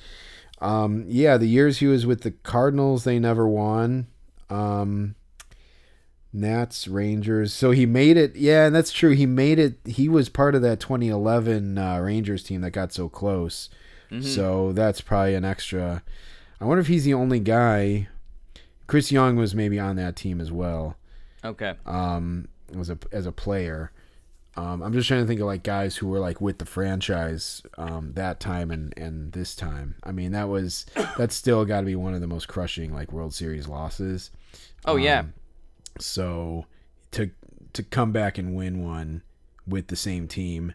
um, 0.63 1.05
yeah, 1.09 1.37
the 1.37 1.47
years 1.47 1.79
he 1.79 1.87
was 1.87 2.07
with 2.07 2.23
the 2.23 2.31
Cardinals, 2.31 3.05
they 3.05 3.19
never 3.19 3.47
won. 3.49 4.07
Um, 4.49 5.15
Nats, 6.33 6.89
Rangers. 6.89 7.53
So 7.53 7.73
he 7.73 7.85
made 7.85 8.17
it. 8.17 8.37
Yeah, 8.37 8.67
and 8.67 8.75
that's 8.75 8.93
true. 8.93 9.11
He 9.11 9.27
made 9.27 9.59
it. 9.59 9.79
He 9.85 10.09
was 10.09 10.29
part 10.29 10.55
of 10.55 10.63
that 10.63 10.81
2011 10.81 11.77
uh, 11.77 11.99
Rangers 12.01 12.43
team 12.43 12.63
that 12.63 12.71
got 12.71 12.93
so 12.93 13.09
close. 13.09 13.69
So 14.21 14.73
that's 14.73 15.01
probably 15.01 15.35
an 15.37 15.45
extra. 15.47 16.03
I 16.61 16.67
wonder 16.67 16.83
if 16.83 16.87
he's 16.89 17.05
the 17.05 17.15
only 17.15 17.41
guy. 17.41 18.09
Chris 18.87 19.11
Young 19.11 19.37
was 19.37 19.55
maybe 19.55 19.79
on 19.79 19.97
that 19.97 20.17
team 20.17 20.39
as 20.39 20.53
well. 20.53 20.97
okay. 21.43 21.75
Um, 21.87 22.49
as 22.79 22.91
a 22.91 22.99
as 23.11 23.25
a 23.25 23.33
player. 23.33 23.91
Um, 24.57 24.83
I'm 24.83 24.93
just 24.93 25.09
trying 25.09 25.23
to 25.23 25.27
think 25.27 25.41
of 25.41 25.47
like 25.47 25.63
guys 25.63 25.97
who 25.97 26.09
were 26.09 26.21
like 26.21 26.41
with 26.41 26.59
the 26.59 26.67
franchise 26.67 27.63
um, 27.79 28.13
that 28.15 28.39
time 28.41 28.71
and 28.71 28.93
and 28.99 29.33
this 29.33 29.55
time. 29.57 29.97
I 30.05 30.13
mean, 30.13 30.33
that 30.33 30.49
was 30.49 30.87
that's 31.17 31.35
still 31.35 31.65
got 31.65 31.81
to 31.81 31.87
be 31.87 31.97
one 31.97 32.15
of 32.15 32.21
the 32.21 32.27
most 32.27 32.49
crushing 32.49 32.93
like 32.93 33.13
World 33.13 33.35
Series 33.35 33.67
losses. 33.69 34.31
Oh 34.85 34.97
yeah, 34.97 35.21
Um, 35.21 35.35
So 35.99 36.67
to 37.13 37.31
to 37.73 37.83
come 37.83 38.13
back 38.13 38.39
and 38.39 38.55
win 38.55 38.85
one 38.85 39.23
with 39.67 39.89
the 39.89 39.97
same 39.97 40.29
team 40.29 40.75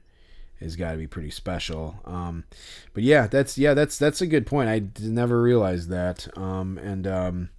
has 0.59 0.75
got 0.75 0.91
to 0.93 0.97
be 0.97 1.07
pretty 1.07 1.29
special. 1.29 1.99
Um, 2.05 2.45
but 2.93 3.03
yeah, 3.03 3.27
that's 3.27 3.57
yeah, 3.57 3.73
that's 3.75 3.97
that's 3.99 4.21
a 4.21 4.27
good 4.27 4.47
point. 4.47 4.69
I 4.69 4.83
never 5.05 5.41
realized 5.41 5.89
that. 5.89 6.27
Um, 6.37 6.77
and 6.79 7.05
um, 7.05 7.49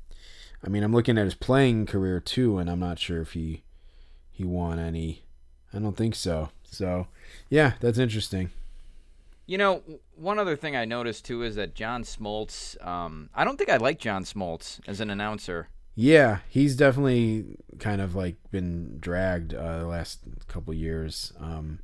I 0.64 0.68
mean, 0.68 0.82
I'm 0.82 0.92
looking 0.92 1.18
at 1.18 1.24
his 1.24 1.34
playing 1.34 1.86
career 1.86 2.20
too, 2.20 2.58
and 2.58 2.68
I'm 2.70 2.80
not 2.80 2.98
sure 2.98 3.20
if 3.20 3.32
he 3.34 3.62
he 4.30 4.44
won 4.44 4.78
any. 4.80 5.22
I 5.74 5.78
don't 5.78 5.96
think 5.96 6.14
so. 6.14 6.50
So 6.64 7.06
yeah, 7.50 7.72
that's 7.80 7.98
interesting. 7.98 8.50
You 9.46 9.56
know, 9.58 9.82
one 10.14 10.38
other 10.38 10.56
thing 10.56 10.76
I 10.76 10.84
noticed 10.84 11.24
too 11.24 11.42
is 11.42 11.56
that 11.56 11.74
John 11.74 12.02
Smoltz. 12.04 12.84
Um, 12.86 13.30
I 13.34 13.44
don't 13.44 13.56
think 13.56 13.70
I 13.70 13.76
like 13.78 13.98
John 13.98 14.24
Smoltz 14.24 14.80
as 14.86 15.00
an 15.00 15.08
announcer. 15.10 15.68
Yeah, 15.94 16.38
he's 16.48 16.76
definitely 16.76 17.56
kind 17.78 18.00
of 18.00 18.14
like 18.14 18.36
been 18.50 18.98
dragged 19.00 19.54
uh, 19.54 19.78
the 19.80 19.86
last 19.86 20.20
couple 20.46 20.72
years. 20.74 21.32
Um, 21.40 21.78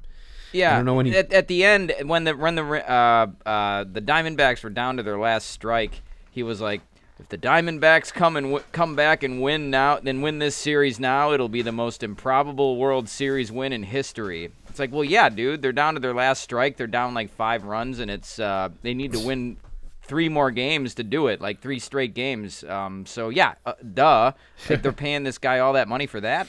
Yeah, 0.53 0.75
I 0.75 0.77
don't 0.77 0.85
know 0.85 0.95
when 0.95 1.07
he- 1.07 1.17
at, 1.17 1.33
at 1.33 1.49
the 1.49 1.65
end 1.65 1.93
when 2.05 2.25
the 2.25 2.37
when 2.37 2.55
the 2.55 2.63
uh, 2.63 3.27
uh, 3.47 3.85
the 3.91 4.01
Diamondbacks 4.03 4.63
were 4.63 4.71
down 4.71 4.99
to 4.99 5.03
their 5.03 5.19
last 5.19 5.49
strike, 5.49 6.03
he 6.31 6.43
was 6.43 6.61
like, 6.61 6.83
"If 7.25 7.31
the 7.31 7.39
Diamondbacks 7.39 8.13
come 8.13 8.37
and 8.37 8.49
w- 8.49 8.65
come 8.73 8.95
back 8.95 9.23
and 9.23 9.41
win 9.41 9.71
now, 9.71 9.99
then 9.99 10.21
win 10.21 10.41
this 10.41 10.55
series 10.55 11.01
now, 11.01 11.33
it'll 11.33 11.49
be 11.49 11.63
the 11.63 11.73
most 11.73 12.03
improbable 12.03 12.77
World 12.77 13.09
Series 13.09 13.51
win 13.51 13.73
in 13.73 13.83
history." 13.83 14.53
It's 14.69 14.79
like, 14.79 14.93
well, 14.93 15.05
yeah, 15.05 15.31
dude, 15.31 15.63
they're 15.63 15.73
down 15.73 15.95
to 15.95 16.01
their 16.01 16.13
last 16.13 16.43
strike. 16.43 16.77
They're 16.77 16.87
down 16.87 17.15
like 17.15 17.31
five 17.31 17.65
runs, 17.65 17.99
and 17.99 18.11
it's 18.11 18.39
uh, 18.39 18.69
they 18.83 18.93
need 18.93 19.13
to 19.13 19.21
win 19.21 19.57
three 20.03 20.29
more 20.29 20.51
games 20.51 20.97
to 20.97 21.03
do 21.03 21.29
it, 21.29 21.41
like 21.41 21.61
three 21.61 21.79
straight 21.79 22.13
games. 22.13 22.63
Um, 22.65 23.07
so 23.07 23.31
yeah, 23.31 23.55
uh, 23.65 23.73
duh, 23.95 24.33
like 24.69 24.83
they're 24.83 24.93
paying 24.93 25.23
this 25.23 25.39
guy 25.39 25.61
all 25.61 25.73
that 25.73 25.89
money 25.89 26.07
for 26.07 26.21
that. 26.21 26.47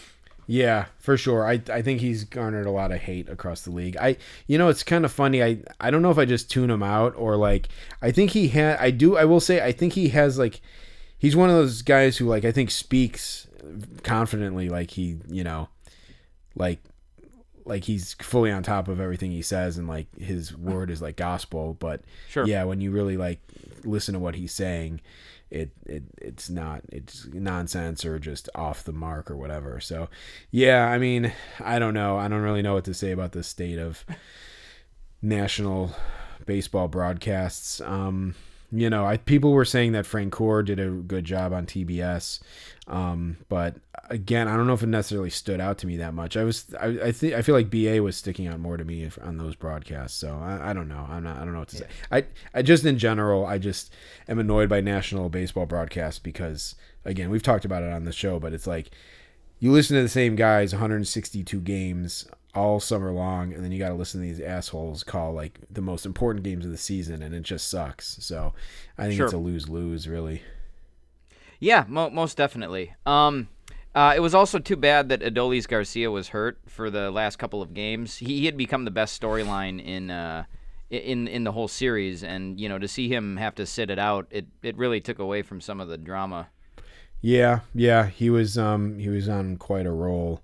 Yeah, 0.48 0.86
for 1.00 1.18
sure. 1.18 1.48
I 1.48 1.62
I 1.72 1.82
think 1.82 2.02
he's 2.02 2.24
garnered 2.24 2.66
a 2.68 2.72
lot 2.72 2.92
of 2.92 3.00
hate 3.00 3.30
across 3.30 3.62
the 3.62 3.72
league. 3.72 3.98
I 3.98 4.18
you 4.48 4.58
know 4.58 4.70
it's 4.70 4.84
kind 4.84 5.04
of 5.06 5.12
funny. 5.12 5.44
I 5.44 5.60
I 5.80 5.90
don't 5.92 6.02
know 6.02 6.12
if 6.12 6.18
I 6.20 6.25
just 6.25 6.52
tune 6.52 6.70
him 6.70 6.84
out 6.84 7.14
or 7.18 7.36
like 7.36 7.70
I 8.02 8.12
think 8.12 8.32
he 8.32 8.50
had 8.50 8.78
I 8.80 8.92
do 8.92 9.18
I 9.18 9.25
will 9.25 9.40
say 9.40 9.62
I 9.64 9.72
think 9.72 9.94
he 9.94 10.10
has 10.10 10.38
like 10.38 10.62
he's 11.18 11.36
one 11.36 11.50
of 11.50 11.56
those 11.56 11.82
guys 11.82 12.18
who 12.18 12.25
like 12.25 12.46
I 12.46 12.52
think 12.52 12.70
speaks 12.72 13.48
confidently 14.04 14.70
like 14.70 14.92
he, 14.92 15.18
you 15.28 15.44
know, 15.44 15.70
like 16.56 16.80
like 17.66 17.84
he's 17.86 18.14
fully 18.22 18.52
on 18.52 18.62
top 18.62 18.88
of 18.88 19.00
everything 19.00 19.32
he 19.32 19.42
says 19.42 19.78
and 19.80 19.88
like 19.88 20.06
his 20.20 20.56
word 20.56 20.92
is 20.92 21.02
like 21.02 21.16
gospel 21.16 21.75
but 21.80 22.02
Sure. 22.30 22.46
yeah 22.46 22.64
when 22.64 22.80
you 22.80 22.92
really 22.92 23.18
like 23.18 23.40
listen 23.84 24.14
to 24.14 24.20
what 24.20 24.36
he's 24.36 24.54
saying 24.54 25.02
it, 25.52 25.72
it 25.86 26.04
it's 26.18 26.50
not 26.50 26.82
it's 26.92 27.28
nonsense 27.28 28.04
or 28.04 28.20
just 28.20 28.50
off 28.56 28.84
the 28.84 28.92
mark 28.92 29.30
or 29.30 29.38
whatever. 29.38 29.80
So 29.80 30.10
yeah 30.52 30.88
i 30.88 30.98
mean 30.98 31.32
i 31.60 31.80
don't 31.80 31.94
know. 31.94 32.18
I 32.18 32.28
don't 32.28 32.42
really 32.42 32.62
know 32.62 32.74
what 32.74 32.86
to 32.86 32.94
say 32.94 33.12
about 33.12 33.32
the 33.32 33.44
state 33.44 33.80
of 33.80 34.06
national 35.22 35.92
baseball 36.46 36.88
broadcasts. 36.88 37.82
Um 37.82 38.36
you 38.75 38.89
know 38.89 39.05
i 39.05 39.17
people 39.17 39.51
were 39.51 39.65
saying 39.65 39.91
that 39.94 40.05
Francoeur 40.05 40.63
did 40.65 40.79
a 40.79 40.89
good 40.89 41.25
job 41.25 41.53
on 41.53 41.65
tbs 41.65 42.39
um 42.88 43.38
but 43.50 43.75
again 44.10 44.48
i 44.48 44.55
don't 44.55 44.67
know 44.67 44.74
if 44.74 44.84
it 44.84 44.88
necessarily 44.88 45.29
stood 45.29 45.60
out 45.60 45.77
to 45.79 45.88
me 45.88 45.98
that 45.98 46.13
much. 46.13 46.38
I 46.38 46.44
was 46.44 46.74
i, 46.79 46.88
I 46.88 47.12
think 47.12 47.34
i 47.34 47.41
feel 47.41 47.55
like 47.55 47.72
ba 47.72 48.01
was 48.01 48.15
sticking 48.15 48.48
out 48.48 48.60
more 48.60 48.77
to 48.77 48.84
me 48.84 49.03
if, 49.03 49.17
on 49.22 49.38
those 49.38 49.55
broadcasts 49.55 50.17
so 50.17 50.38
I, 50.41 50.70
I 50.70 50.74
don't 50.74 50.88
know. 50.88 51.08
I'm 51.10 51.24
not 51.24 51.38
i 51.38 51.39
don't 51.39 51.53
know 51.53 51.60
what 51.60 51.70
to 51.70 51.77
say. 51.77 51.88
I 52.12 52.25
i 52.53 52.62
just 52.62 52.86
in 52.86 52.98
general 52.98 53.46
i 53.46 53.58
just 53.58 53.91
am 54.27 54.39
annoyed 54.39 54.70
by 54.70 54.82
national 54.82 55.29
baseball 55.29 55.65
broadcasts 55.65 56.20
because 56.20 56.75
again 57.03 57.29
we've 57.29 57.44
talked 57.44 57.65
about 57.65 57.84
it 57.84 57.91
on 57.91 58.05
the 58.05 58.12
show 58.12 58.39
but 58.39 58.53
it's 58.53 58.67
like 58.67 58.91
you 59.60 59.72
listen 59.72 59.96
to 59.96 60.03
the 60.03 60.10
same 60.10 60.36
guys 60.36 60.74
162 60.74 61.60
games 61.62 62.27
all 62.55 62.79
summer 62.79 63.12
long 63.12 63.53
and 63.53 63.63
then 63.63 63.71
you 63.71 63.77
got 63.79 63.89
to 63.89 63.95
listen 63.95 64.21
to 64.21 64.25
these 64.27 64.39
assholes 64.41 65.03
call 65.03 65.33
like 65.33 65.59
the 65.69 65.81
most 65.81 66.05
important 66.05 66.43
games 66.43 66.65
of 66.65 66.71
the 66.71 66.77
season 66.77 67.21
and 67.21 67.35
it 67.35 67.43
just 67.43 67.67
sucks 67.69 68.17
so 68.21 68.53
i 68.97 69.03
think 69.03 69.15
Sure. 69.17 69.25
it's 69.25 69.33
a 69.33 69.38
lose-lose 69.38 70.07
really 70.07 70.41
Yeah, 71.59 71.85
mo- 71.88 72.09
most 72.09 72.38
definitely. 72.38 72.93
Um, 73.05 73.47
uh, 73.93 74.13
it 74.15 74.19
was 74.19 74.35
also 74.35 74.59
too 74.59 74.75
bad 74.75 75.07
that 75.09 75.21
Adolis 75.21 75.67
Garcia 75.67 76.12
was 76.12 76.29
hurt 76.29 76.57
for 76.67 76.89
the 76.89 77.09
last 77.12 77.38
couple 77.38 77.62
of 77.62 77.74
games. 77.74 78.17
He, 78.17 78.39
he 78.39 78.45
had 78.45 78.57
become 78.57 78.83
the 78.85 78.91
best 78.91 79.19
storyline 79.19 79.83
in 79.83 80.12
uh, 80.12 80.43
in 80.89 81.27
in 81.29 81.45
the 81.45 81.53
whole 81.53 81.69
series, 81.69 82.24
and 82.24 82.59
you 82.59 82.67
know 82.67 82.77
to 82.77 82.88
see 82.89 83.07
him 83.07 83.38
have 83.38 83.55
to 83.55 83.65
sit 83.65 83.89
it 83.89 83.97
out, 83.97 84.27
it, 84.29 84.45
it 84.63 84.77
really 84.77 85.00
took 85.00 85.17
away 85.17 85.41
from 85.43 85.62
some 85.62 85.79
of 85.79 85.88
the 85.88 85.97
drama. 85.97 86.50
Yeah, 87.21 87.62
yeah, 87.74 88.07
he 88.07 88.29
was 88.29 88.57
um 88.57 89.00
he 89.00 89.07
was 89.09 89.29
on 89.29 89.55
quite 89.55 89.85
a 89.85 89.91
roll. 89.91 90.41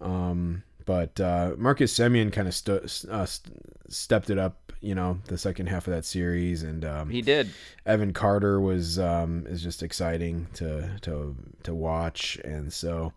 Um 0.00 0.62
but 0.86 1.20
uh 1.20 1.52
Marcus 1.58 1.92
Semien 1.92 2.32
kind 2.32 2.48
of 2.48 2.54
stu- 2.54 2.80
uh, 3.10 3.26
st- 3.26 3.52
stepped 3.88 4.30
it 4.30 4.38
up, 4.38 4.72
you 4.80 4.94
know, 4.94 5.18
the 5.26 5.36
second 5.36 5.66
half 5.68 5.86
of 5.86 5.92
that 5.92 6.04
series 6.04 6.62
and 6.62 6.84
um 6.84 7.10
He 7.10 7.20
did. 7.20 7.50
Evan 7.84 8.12
Carter 8.12 8.58
was 8.60 8.98
um 8.98 9.46
is 9.46 9.62
just 9.62 9.82
exciting 9.82 10.46
to 10.54 10.96
to 11.02 11.36
to 11.64 11.74
watch 11.74 12.38
and 12.44 12.72
so 12.72 13.12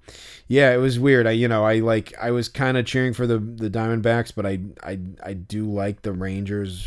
yeah, 0.48 0.74
it 0.74 0.78
was 0.78 1.00
weird. 1.00 1.26
I 1.28 1.32
you 1.32 1.48
know, 1.48 1.64
I 1.64 1.76
like 1.80 2.14
I 2.20 2.32
was 2.32 2.50
kind 2.50 2.76
of 2.78 2.86
cheering 2.86 3.14
for 3.14 3.26
the 3.26 3.38
the 3.38 3.70
Diamondbacks, 3.70 4.34
but 4.36 4.46
I 4.46 4.60
I 4.84 5.00
I 5.24 5.34
do 5.34 5.66
like 5.66 6.02
the 6.02 6.12
Rangers 6.12 6.86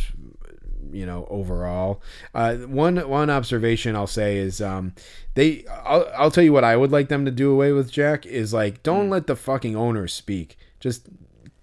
you 0.91 1.07
know 1.07 1.27
overall 1.31 2.03
uh 2.35 2.55
one 2.57 2.97
one 3.09 3.31
observation 3.31 3.97
i'll 3.97 4.07
say 4.07 4.37
is 4.37 4.61
um 4.61 4.93
they 5.35 5.65
I'll, 5.85 6.07
I'll 6.15 6.31
tell 6.31 6.45
you 6.45 6.53
what 6.53 6.65
i 6.65 6.77
would 6.77 6.91
like 6.93 7.09
them 7.09 7.25
to 7.25 7.31
do 7.31 7.51
away 7.51 7.73
with 7.73 7.91
jack 7.91 8.27
is 8.27 8.53
like 8.53 8.83
don't 8.83 9.09
let 9.09 9.27
the 9.27 9.37
fucking 9.37 9.75
owners 9.75 10.13
speak 10.13 10.59
just 10.83 11.09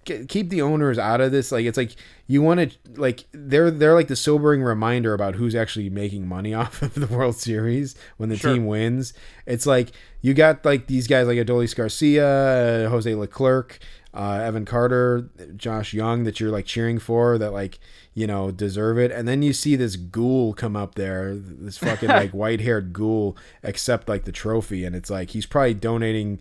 ke- 0.06 0.26
keep 0.28 0.48
the 0.48 0.62
owners 0.62 0.98
out 0.98 1.20
of 1.20 1.30
this. 1.30 1.52
Like 1.52 1.66
it's 1.66 1.76
like 1.76 1.94
you 2.26 2.42
want 2.42 2.58
to 2.60 3.00
like 3.00 3.24
they're 3.32 3.70
they're 3.70 3.94
like 3.94 4.08
the 4.08 4.16
sobering 4.16 4.62
reminder 4.62 5.14
about 5.14 5.34
who's 5.36 5.54
actually 5.54 5.90
making 5.90 6.26
money 6.26 6.54
off 6.62 6.82
of 6.82 6.94
the 6.94 7.06
world 7.06 7.36
series 7.36 7.94
when 8.16 8.28
the 8.30 8.36
Sure. 8.36 8.54
team 8.54 8.66
wins. 8.66 9.12
It's 9.46 9.66
like 9.66 9.90
you 10.22 10.34
got 10.34 10.64
like 10.64 10.86
these 10.88 11.06
guys 11.06 11.26
like 11.28 11.38
adolis 11.38 11.76
garcia 11.76 12.86
uh, 12.86 12.88
jose 12.88 13.14
leclerc 13.14 13.78
uh, 14.12 14.40
evan 14.42 14.64
carter 14.64 15.30
josh 15.56 15.94
jung 15.94 16.24
that 16.24 16.40
you're 16.40 16.50
like 16.50 16.66
cheering 16.66 16.98
for 16.98 17.38
that 17.38 17.52
like 17.52 17.78
you 18.12 18.26
know 18.26 18.50
deserve 18.50 18.98
it. 18.98 19.12
And 19.12 19.28
then 19.28 19.40
you 19.42 19.52
see 19.52 19.76
this 19.76 19.94
ghoul 19.96 20.52
come 20.52 20.74
up 20.76 20.96
there 20.96 21.34
this 21.36 21.78
fucking 21.78 22.08
like 22.22 22.32
white 22.32 22.60
haired 22.60 22.92
ghoul 22.92 23.36
accept 23.62 24.08
like 24.08 24.24
the 24.24 24.32
trophy. 24.32 24.84
And 24.84 24.96
it's 24.96 25.10
like 25.10 25.30
he's 25.30 25.46
probably 25.46 25.74
donating 25.74 26.40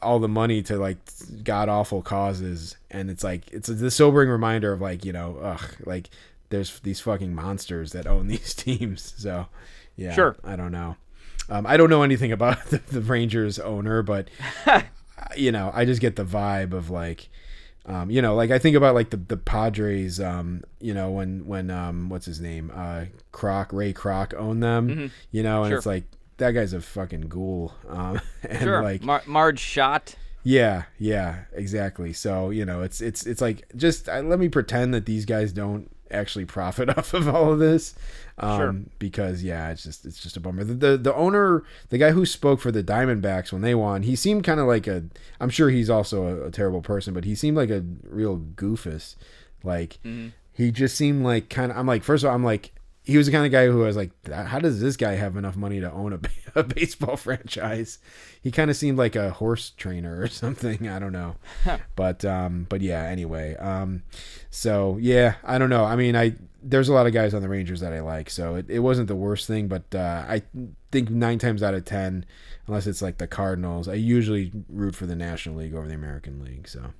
all 0.00 0.18
the 0.18 0.28
money 0.28 0.62
to 0.62 0.76
like 0.76 0.96
god 1.42 1.68
awful 1.68 2.00
causes 2.02 2.76
and 2.90 3.10
it's 3.10 3.24
like 3.24 3.50
it's 3.52 3.68
a 3.68 3.90
sobering 3.90 4.28
reminder 4.28 4.72
of 4.72 4.80
like 4.80 5.04
you 5.04 5.12
know 5.12 5.38
ugh 5.42 5.74
like 5.84 6.08
there's 6.50 6.78
these 6.80 7.00
fucking 7.00 7.34
monsters 7.34 7.92
that 7.92 8.06
own 8.06 8.26
these 8.34 8.54
teams 8.54 9.14
so 9.16 9.46
yeah 9.96 10.12
Sure. 10.12 10.36
i 10.44 10.54
don't 10.56 10.72
know 10.72 10.96
um, 11.48 11.66
i 11.66 11.76
don't 11.76 11.90
know 11.90 12.02
anything 12.02 12.30
about 12.32 12.64
the, 12.70 12.78
the 12.92 13.00
rangers 13.00 13.58
owner 13.58 14.02
but 14.02 14.28
you 15.36 15.50
know 15.50 15.70
i 15.74 15.84
just 15.84 16.00
get 16.00 16.16
the 16.16 16.24
vibe 16.24 16.72
of 16.72 16.90
like 16.90 17.28
um, 17.88 18.10
you 18.10 18.20
know, 18.20 18.34
like 18.34 18.50
I 18.50 18.58
think 18.58 18.74
about 18.74 18.96
like 18.96 19.10
the 19.10 19.16
the 19.16 19.36
Padres, 19.36 20.18
um, 20.18 20.64
you 20.80 20.92
know, 20.92 21.12
when 21.12 21.46
when 21.46 21.70
um, 21.70 22.08
what's 22.08 22.26
his 22.26 22.40
name, 22.40 22.72
uh, 22.74 23.04
Croc, 23.30 23.72
Ray 23.72 23.92
Kroc 23.92 24.34
owned 24.34 24.60
them, 24.60 25.12
you 25.30 25.44
know, 25.44 25.62
and 25.62 25.66
Mm-hmm. 25.66 25.68
Sure. 25.70 25.76
it's 25.78 25.86
like 25.86 26.02
that 26.38 26.52
guy's 26.52 26.72
a 26.72 26.80
fucking 26.80 27.22
ghoul, 27.22 27.72
um, 27.88 28.20
and 28.42 28.62
Sure. 28.62 28.82
like 28.82 29.02
Mar- 29.02 29.22
Marge 29.26 29.58
Schott. 29.60 30.16
yeah, 30.42 30.84
yeah, 30.98 31.44
exactly. 31.52 32.12
So 32.12 32.50
you 32.50 32.64
know, 32.64 32.82
it's 32.82 33.00
it's 33.00 33.26
it's 33.26 33.40
like 33.40 33.64
just 33.76 34.08
uh, 34.08 34.20
let 34.20 34.38
me 34.38 34.48
pretend 34.48 34.92
that 34.94 35.06
these 35.06 35.24
guys 35.24 35.52
don't 35.52 35.90
actually 36.10 36.44
profit 36.44 36.88
off 36.98 37.14
of 37.14 37.26
all 37.28 37.52
of 37.52 37.58
this, 37.58 37.94
um, 38.38 38.58
Sure. 38.58 38.72
because 38.98 39.42
yeah, 39.42 39.70
it's 39.70 39.82
just 39.82 40.04
it's 40.06 40.20
just 40.22 40.36
a 40.36 40.40
bummer. 40.40 40.62
The, 40.62 40.74
the 40.74 40.96
the 40.98 41.14
owner, 41.14 41.64
the 41.88 41.98
guy 41.98 42.10
who 42.12 42.24
spoke 42.26 42.60
for 42.60 42.70
the 42.70 42.84
Diamondbacks 42.84 43.50
when 43.52 43.62
they 43.62 43.74
won, 43.74 44.02
he 44.02 44.14
seemed 44.14 44.44
kind 44.44 44.60
of 44.60 44.66
like 44.66 44.86
a. 44.86 45.04
I'm 45.40 45.50
sure 45.50 45.70
he's 45.70 45.90
also 45.90 46.24
a, 46.26 46.46
a 46.46 46.50
terrible 46.50 46.82
person, 46.82 47.12
but 47.14 47.24
he 47.24 47.34
seemed 47.34 47.56
like 47.56 47.70
a 47.70 47.82
real 48.04 48.38
goofus. 48.38 49.16
Like 49.64 49.98
he 50.52 50.70
just 50.70 50.96
seemed 50.96 51.24
like 51.24 51.48
kind 51.48 51.72
of. 51.72 51.78
I'm 51.78 51.86
like, 51.86 52.04
first 52.04 52.22
of 52.24 52.28
all, 52.28 52.34
I'm 52.36 52.44
like. 52.44 52.72
He 53.06 53.16
was 53.16 53.26
the 53.26 53.32
kind 53.32 53.46
of 53.46 53.52
guy 53.52 53.66
who 53.66 53.84
I 53.84 53.86
was 53.86 53.96
like, 53.96 54.10
how 54.30 54.58
does 54.58 54.80
this 54.80 54.96
guy 54.96 55.12
have 55.12 55.36
enough 55.36 55.56
money 55.56 55.80
to 55.80 55.90
own 55.90 56.12
a, 56.12 56.20
a 56.60 56.62
baseball 56.64 57.16
franchise? 57.16 57.98
He 58.42 58.50
kind 58.50 58.70
of 58.70 58.76
seemed 58.76 58.98
like 58.98 59.16
a 59.16 59.30
horse 59.30 59.70
trainer 59.70 60.20
or 60.20 60.28
something. 60.42 60.88
I 60.88 60.98
don't 60.98 61.12
know 61.12 61.36
but 61.94 62.24
um 62.24 62.66
but 62.68 62.80
yeah 62.80 63.02
anyway 63.04 63.54
um 63.56 64.02
so 64.50 64.96
yeah 65.00 65.34
i 65.44 65.58
don't 65.58 65.70
know 65.70 65.84
i 65.84 65.96
mean 65.96 66.16
i 66.16 66.34
there's 66.62 66.88
a 66.88 66.92
lot 66.92 67.06
of 67.06 67.12
guys 67.12 67.34
on 67.34 67.42
the 67.42 67.48
rangers 67.48 67.80
that 67.80 67.92
i 67.92 68.00
like 68.00 68.30
so 68.30 68.54
it, 68.56 68.66
it 68.68 68.78
wasn't 68.80 69.08
the 69.08 69.16
worst 69.16 69.46
thing 69.46 69.68
but 69.68 69.82
uh 69.94 70.24
i 70.28 70.42
think 70.92 71.10
nine 71.10 71.38
times 71.38 71.62
out 71.62 71.74
of 71.74 71.84
ten 71.84 72.24
unless 72.66 72.86
it's 72.86 73.02
like 73.02 73.18
the 73.18 73.26
cardinals 73.26 73.88
i 73.88 73.94
usually 73.94 74.52
root 74.68 74.94
for 74.94 75.06
the 75.06 75.16
national 75.16 75.56
league 75.56 75.74
over 75.74 75.86
the 75.88 75.94
american 75.94 76.42
league 76.44 76.68
so 76.68 76.92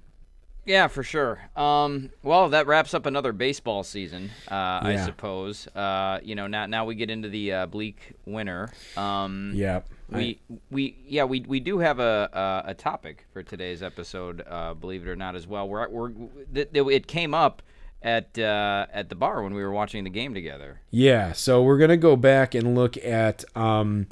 Yeah, 0.67 0.89
for 0.89 1.03
sure. 1.05 1.39
Um, 1.57 2.11
well, 2.23 2.49
that 2.51 2.67
wraps 2.67 2.93
up 2.93 3.07
another 3.07 3.33
baseball 3.33 3.85
season, 3.85 4.31
uh, 4.51 4.55
I 4.83 4.97
suppose. 5.05 5.69
Uh, 5.69 6.19
you 6.23 6.35
know, 6.35 6.47
now 6.49 6.67
now 6.67 6.85
we 6.85 6.97
get 6.97 7.09
into 7.09 7.29
the 7.29 7.53
uh, 7.53 7.67
bleak 7.67 8.15
winter. 8.27 8.69
Um, 8.97 9.53
yeah 9.55 9.81
I- 10.13 10.17
we 10.17 10.41
we 10.71 10.97
yeah 11.07 11.25
we 11.25 11.41
we 11.41 11.61
do 11.61 11.79
have 11.79 11.99
a 12.01 12.63
a, 12.67 12.71
a 12.71 12.75
topic 12.75 13.27
for 13.33 13.43
today's 13.43 13.83
episode. 13.83 14.43
Uh, 14.49 14.75
believe 14.75 15.07
it 15.07 15.09
or 15.09 15.17
not, 15.17 15.35
as 15.37 15.47
well. 15.47 15.69
We're 15.69 15.89
we're 15.89 16.11
th- 16.53 16.73
th- 16.73 16.87
it 16.89 17.07
came 17.07 17.33
up 17.33 17.63
at 18.03 18.39
uh, 18.39 18.87
at 18.93 19.09
the 19.09 19.15
bar 19.17 19.43
when 19.43 19.55
we 19.55 19.63
were 19.63 19.73
watching 19.73 20.05
the 20.05 20.11
game 20.11 20.35
together. 20.35 20.81
Yeah, 20.91 21.33
so 21.33 21.63
we're 21.63 21.79
gonna 21.79 21.97
go 21.97 22.15
back 22.17 22.55
and 22.55 22.75
look 22.75 22.97
at 22.99 23.45
um, 23.57 24.07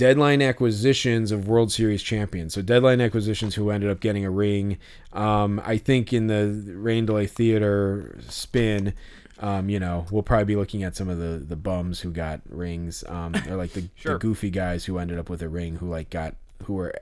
deadline 0.00 0.40
acquisitions 0.40 1.30
of 1.30 1.46
World 1.46 1.70
Series 1.70 2.02
champions. 2.02 2.54
So 2.54 2.62
deadline 2.62 3.02
acquisitions 3.02 3.54
who 3.54 3.68
ended 3.68 3.90
up 3.90 4.00
getting 4.00 4.24
a 4.24 4.30
ring. 4.30 4.78
Um, 5.12 5.60
I 5.62 5.76
think 5.76 6.14
in 6.14 6.26
the 6.26 6.72
Rain 6.74 7.04
Delay 7.04 7.26
Theater 7.26 8.18
spin, 8.26 8.94
um, 9.40 9.68
you 9.68 9.78
know, 9.78 10.06
we'll 10.10 10.22
probably 10.22 10.46
be 10.46 10.56
looking 10.56 10.84
at 10.84 10.96
some 10.96 11.10
of 11.10 11.18
the 11.18 11.44
the 11.46 11.54
bums 11.54 12.00
who 12.00 12.10
got 12.12 12.40
rings, 12.48 13.04
um, 13.08 13.34
or 13.46 13.56
like 13.56 13.72
the, 13.72 13.88
Sure. 13.94 14.14
the 14.14 14.18
goofy 14.18 14.48
guys 14.48 14.86
who 14.86 14.96
ended 14.96 15.18
up 15.18 15.28
with 15.28 15.42
a 15.42 15.50
ring 15.50 15.76
who 15.76 15.90
like 15.90 16.08
got 16.08 16.34
who 16.64 16.74
were 16.74 16.94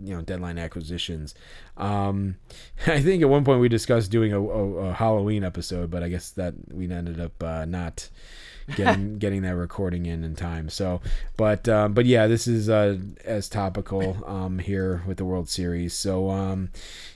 you 0.00 0.14
know 0.14 0.22
deadline 0.22 0.56
acquisitions. 0.58 1.34
Um, 1.76 2.36
I 2.86 3.00
think 3.00 3.20
at 3.22 3.28
one 3.28 3.44
point 3.44 3.60
we 3.60 3.68
discussed 3.68 4.12
doing 4.12 4.32
a, 4.32 4.40
a, 4.40 4.64
a 4.90 4.92
Halloween 4.92 5.42
episode, 5.42 5.90
but 5.90 6.04
I 6.04 6.08
guess 6.08 6.30
that 6.30 6.54
we 6.72 6.88
ended 6.88 7.18
up 7.18 7.42
uh, 7.42 7.64
not 7.64 8.08
getting 8.76 9.18
getting 9.18 9.42
that 9.42 9.56
recording 9.56 10.06
in 10.06 10.24
in 10.24 10.34
time. 10.34 10.68
So, 10.68 11.00
but 11.36 11.68
um, 11.68 11.92
but 11.92 12.06
yeah, 12.06 12.26
this 12.26 12.46
is 12.46 12.68
uh, 12.68 12.98
as 13.24 13.48
topical 13.48 14.22
um, 14.26 14.58
here 14.58 15.02
with 15.06 15.18
the 15.18 15.24
World 15.24 15.48
Series. 15.48 15.94
So 15.94 16.30
um, 16.30 16.70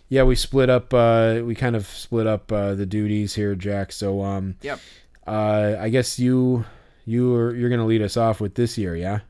yeah, 0.08 0.22
we 0.22 0.34
split 0.34 0.70
up. 0.70 0.92
Uh, 0.92 1.40
we 1.44 1.54
kind 1.54 1.76
of 1.76 1.86
split 1.86 2.26
up 2.26 2.50
uh, 2.52 2.74
the 2.74 2.86
duties 2.86 3.34
here, 3.34 3.54
Jack. 3.54 3.92
So 3.92 4.22
um, 4.22 4.56
Yep. 4.62 4.80
uh, 5.26 5.76
I 5.78 5.88
guess 5.88 6.18
you 6.18 6.64
you 7.04 7.34
are 7.34 7.54
you're 7.54 7.70
gonna 7.70 7.86
lead 7.86 8.02
us 8.02 8.16
off 8.16 8.40
with 8.40 8.54
this 8.54 8.76
year, 8.78 8.94
yeah. 8.96 9.20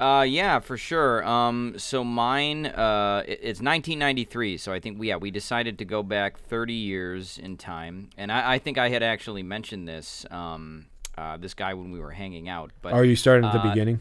Uh, 0.00 0.22
yeah, 0.22 0.60
for 0.60 0.76
sure. 0.76 1.24
Um, 1.24 1.74
so 1.76 2.04
mine, 2.04 2.66
uh, 2.66 3.24
it's 3.26 3.60
1993. 3.60 4.56
So 4.56 4.72
I 4.72 4.78
think 4.78 4.96
we, 4.96 5.08
yeah, 5.08 5.16
we 5.16 5.32
decided 5.32 5.76
to 5.78 5.84
go 5.84 6.04
back 6.04 6.38
30 6.38 6.72
years 6.72 7.36
in 7.36 7.56
time, 7.56 8.10
and 8.16 8.30
I, 8.30 8.52
I 8.54 8.58
think 8.60 8.78
I 8.78 8.90
had 8.90 9.02
actually 9.02 9.42
mentioned 9.42 9.88
this, 9.88 10.24
um, 10.30 10.86
uh, 11.18 11.36
this 11.36 11.54
guy 11.54 11.74
when 11.74 11.90
we 11.90 11.98
were 11.98 12.12
hanging 12.12 12.48
out. 12.48 12.70
But 12.80 12.92
Are 12.92 13.04
you 13.04 13.16
starting 13.16 13.44
at 13.44 13.52
the 13.52 13.58
uh, 13.58 13.68
beginning? 13.68 14.00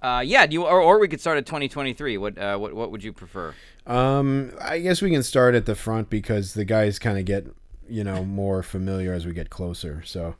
Uh, 0.00 0.22
yeah, 0.24 0.46
do 0.46 0.54
you 0.54 0.64
or, 0.64 0.80
or 0.80 0.98
we 0.98 1.08
could 1.08 1.20
start 1.20 1.38
at 1.38 1.46
2023. 1.46 2.18
What 2.18 2.38
uh, 2.38 2.56
what 2.56 2.72
what 2.74 2.90
would 2.90 3.04
you 3.04 3.12
prefer? 3.12 3.54
Um, 3.86 4.52
I 4.60 4.78
guess 4.78 5.02
we 5.02 5.10
can 5.10 5.22
start 5.22 5.54
at 5.54 5.66
the 5.66 5.74
front 5.74 6.08
because 6.08 6.54
the 6.54 6.64
guys 6.64 6.98
kind 6.98 7.18
of 7.18 7.24
get 7.24 7.46
you 7.88 8.04
know 8.04 8.24
more 8.24 8.62
familiar 8.62 9.12
as 9.12 9.26
we 9.26 9.32
get 9.32 9.50
closer. 9.50 10.02
So 10.04 10.36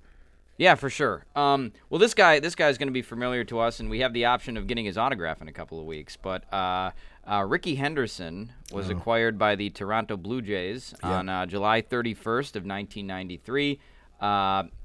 Yeah, 0.56 0.74
for 0.74 0.88
sure. 0.88 1.26
Um, 1.34 1.72
well, 1.90 1.98
this 1.98 2.14
guy, 2.14 2.38
this 2.40 2.54
guy's 2.54 2.78
going 2.78 2.88
to 2.88 2.92
be 2.92 3.02
familiar 3.02 3.44
to 3.44 3.58
us, 3.58 3.80
and 3.80 3.90
we 3.90 4.00
have 4.00 4.12
the 4.12 4.24
option 4.26 4.56
of 4.56 4.68
getting 4.68 4.84
his 4.84 4.96
autograph 4.96 5.42
in 5.42 5.48
a 5.48 5.52
couple 5.52 5.80
of 5.80 5.86
weeks. 5.86 6.16
But 6.16 6.50
uh, 6.52 6.92
uh, 7.26 7.44
Rickey 7.46 7.74
Henderson 7.74 8.52
was 8.72 8.88
acquired 8.88 9.38
by 9.38 9.56
the 9.56 9.70
Toronto 9.70 10.16
Blue 10.16 10.40
Jays 10.40 10.94
on 11.02 11.28
uh, 11.28 11.46
July 11.46 11.82
31st 11.82 12.56
of 12.56 12.64
1993. 12.64 13.80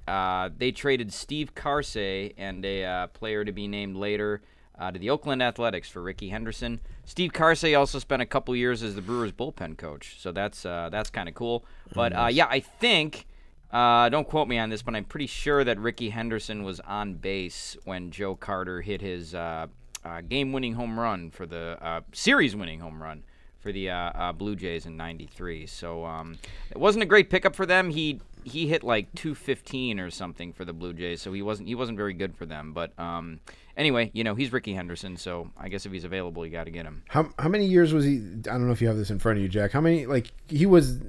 Uh, 0.07 0.49
they 0.57 0.71
traded 0.71 1.13
Steve 1.13 1.55
Karsay 1.55 2.33
and 2.37 2.65
a 2.65 2.83
uh, 2.83 3.07
player 3.07 3.45
to 3.45 3.51
be 3.51 3.67
named 3.67 3.95
later 3.95 4.41
uh, 4.77 4.91
to 4.91 4.99
the 4.99 5.09
Oakland 5.09 5.41
Athletics 5.41 5.89
for 5.89 6.01
Rickey 6.01 6.29
Henderson. 6.29 6.79
Steve 7.05 7.31
Karsay 7.31 7.77
also 7.77 7.99
spent 7.99 8.21
a 8.21 8.25
couple 8.25 8.55
years 8.55 8.83
as 8.83 8.95
the 8.95 9.01
Brewers 9.01 9.31
bullpen 9.31 9.77
coach, 9.77 10.15
so 10.19 10.31
that's 10.31 10.65
uh, 10.65 10.89
that's 10.91 11.09
kind 11.09 11.29
of 11.29 11.35
cool. 11.35 11.65
But 11.93 12.15
uh, 12.15 12.27
yeah, 12.31 12.47
I 12.49 12.59
think. 12.59 13.27
Uh, 13.71 14.07
don't 14.07 14.27
quote 14.27 14.47
me 14.47 14.59
on 14.59 14.69
this, 14.69 14.83
but 14.83 14.93
I'm 14.93 15.03
pretty 15.03 15.25
sure 15.25 15.63
that 15.63 15.79
Rickey 15.79 16.11
Henderson 16.11 16.63
was 16.63 16.79
on 16.81 17.15
base 17.15 17.75
when 17.85 18.11
Joe 18.11 18.35
Carter 18.35 18.81
hit 18.81 19.01
his 19.01 19.33
uh, 19.33 19.65
uh, 20.05 20.21
game-winning 20.21 20.73
home 20.73 20.99
run 20.99 21.31
for 21.31 21.47
the 21.47 21.79
uh, 21.81 22.01
series-winning 22.11 22.81
home 22.81 23.01
run 23.01 23.23
for 23.57 23.71
the 23.71 23.89
uh, 23.89 23.95
uh, 23.95 24.31
Blue 24.31 24.55
Jays 24.55 24.85
in 24.85 24.95
'93. 24.95 25.65
So 25.65 26.05
um, 26.05 26.37
it 26.69 26.77
wasn't 26.77 27.01
a 27.01 27.07
great 27.07 27.31
pickup 27.31 27.55
for 27.55 27.65
them. 27.65 27.89
He 27.89 28.21
he 28.45 28.67
hit 28.67 28.83
like 28.83 29.13
215 29.15 29.99
or 29.99 30.09
something 30.09 30.53
for 30.53 30.65
the 30.65 30.73
Blue 30.73 30.93
Jays, 30.93 31.21
so 31.21 31.33
he 31.33 31.41
wasn't 31.41 31.67
he 31.67 31.75
wasn't 31.75 31.97
very 31.97 32.13
good 32.13 32.35
for 32.35 32.45
them. 32.45 32.73
But 32.73 32.97
um, 32.99 33.39
anyway, 33.77 34.11
you 34.13 34.23
know 34.23 34.35
he's 34.35 34.51
Rickey 34.51 34.73
Henderson, 34.73 35.17
so 35.17 35.51
I 35.57 35.69
guess 35.69 35.85
if 35.85 35.91
he's 35.91 36.03
available, 36.03 36.45
you 36.45 36.51
got 36.51 36.65
to 36.65 36.71
get 36.71 36.85
him. 36.85 37.03
how 37.09 37.29
how 37.39 37.49
many 37.49 37.65
years 37.65 37.93
was 37.93 38.05
he? 38.05 38.17
I 38.17 38.53
don't 38.53 38.67
know 38.67 38.73
if 38.73 38.81
you 38.81 38.87
have 38.87 38.97
this 38.97 39.09
in 39.09 39.19
front 39.19 39.37
of 39.37 39.43
you, 39.43 39.49
Jack. 39.49 39.71
How 39.71 39.81
many 39.81 40.05
like 40.05 40.31
he 40.47 40.65
was 40.65 40.99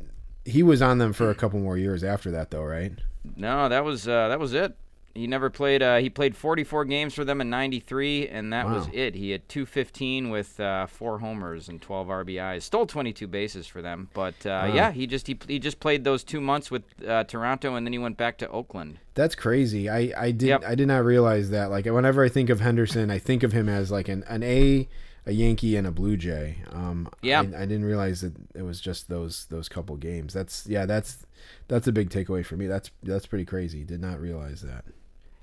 he 0.44 0.62
was 0.62 0.82
on 0.82 0.98
them 0.98 1.12
for 1.12 1.30
a 1.30 1.34
couple 1.34 1.58
more 1.58 1.78
years 1.78 2.04
after 2.04 2.30
that 2.32 2.50
though, 2.50 2.62
right? 2.62 2.92
No, 3.36 3.68
that 3.68 3.84
was 3.84 4.06
uh, 4.06 4.28
that 4.28 4.38
was 4.38 4.52
it. 4.52 4.76
He 5.14 5.28
never 5.28 5.48
played. 5.48 5.80
Uh, 5.80 5.98
he 5.98 6.10
played 6.10 6.36
44 6.36 6.84
games 6.86 7.14
for 7.14 7.24
them 7.24 7.40
in 7.40 7.48
'93, 7.48 8.28
and 8.28 8.52
that 8.52 8.66
was 8.66 8.88
it. 8.92 9.14
He 9.14 9.30
had 9.30 9.48
215 9.48 10.28
with 10.28 10.58
uh, 10.58 10.86
four 10.86 11.20
homers 11.20 11.68
and 11.68 11.80
12 11.80 12.08
RBIs. 12.08 12.62
Stole 12.62 12.86
22 12.86 13.28
bases 13.28 13.66
for 13.68 13.80
them, 13.80 14.08
but 14.12 14.34
uh, 14.44 14.70
yeah, 14.74 14.90
he 14.90 15.06
just 15.06 15.28
he, 15.28 15.38
he 15.46 15.60
just 15.60 15.78
played 15.78 16.02
those 16.02 16.24
two 16.24 16.40
months 16.40 16.68
with 16.70 16.82
uh, 17.06 17.22
Toronto, 17.24 17.76
and 17.76 17.86
then 17.86 17.92
he 17.92 17.98
went 17.98 18.16
back 18.16 18.38
to 18.38 18.48
Oakland. 18.48 18.98
That's 19.14 19.36
crazy. 19.36 19.88
I 19.88 20.12
I 20.16 20.30
did 20.32 20.48
Yep. 20.48 20.64
I 20.66 20.74
did 20.74 20.88
not 20.88 21.04
realize 21.04 21.50
that. 21.50 21.70
Like 21.70 21.84
whenever 21.86 22.24
I 22.24 22.28
think 22.28 22.50
of 22.50 22.60
Henderson, 22.60 23.10
I 23.10 23.20
think 23.20 23.44
of 23.44 23.52
him 23.52 23.68
as 23.68 23.92
like 23.92 24.08
an 24.08 24.24
an 24.26 24.42
A, 24.42 24.88
a 25.26 25.32
Yankee, 25.32 25.76
and 25.76 25.86
a 25.86 25.92
Blue 25.92 26.16
Jay. 26.16 26.56
Um, 26.72 27.08
Yeah. 27.22 27.42
I, 27.42 27.62
I 27.62 27.66
didn't 27.66 27.84
realize 27.84 28.22
that 28.22 28.34
it 28.56 28.62
was 28.62 28.80
just 28.80 29.08
those 29.08 29.46
those 29.46 29.68
couple 29.68 29.96
games. 29.96 30.34
That's 30.34 30.66
yeah. 30.66 30.86
That's 30.86 31.24
that's 31.68 31.86
a 31.86 31.92
big 31.92 32.10
takeaway 32.10 32.44
for 32.44 32.56
me. 32.56 32.66
That's 32.66 32.90
that's 33.04 33.26
pretty 33.26 33.44
crazy. 33.44 33.84
Did 33.84 34.00
not 34.00 34.20
realize 34.20 34.62
that. 34.62 34.84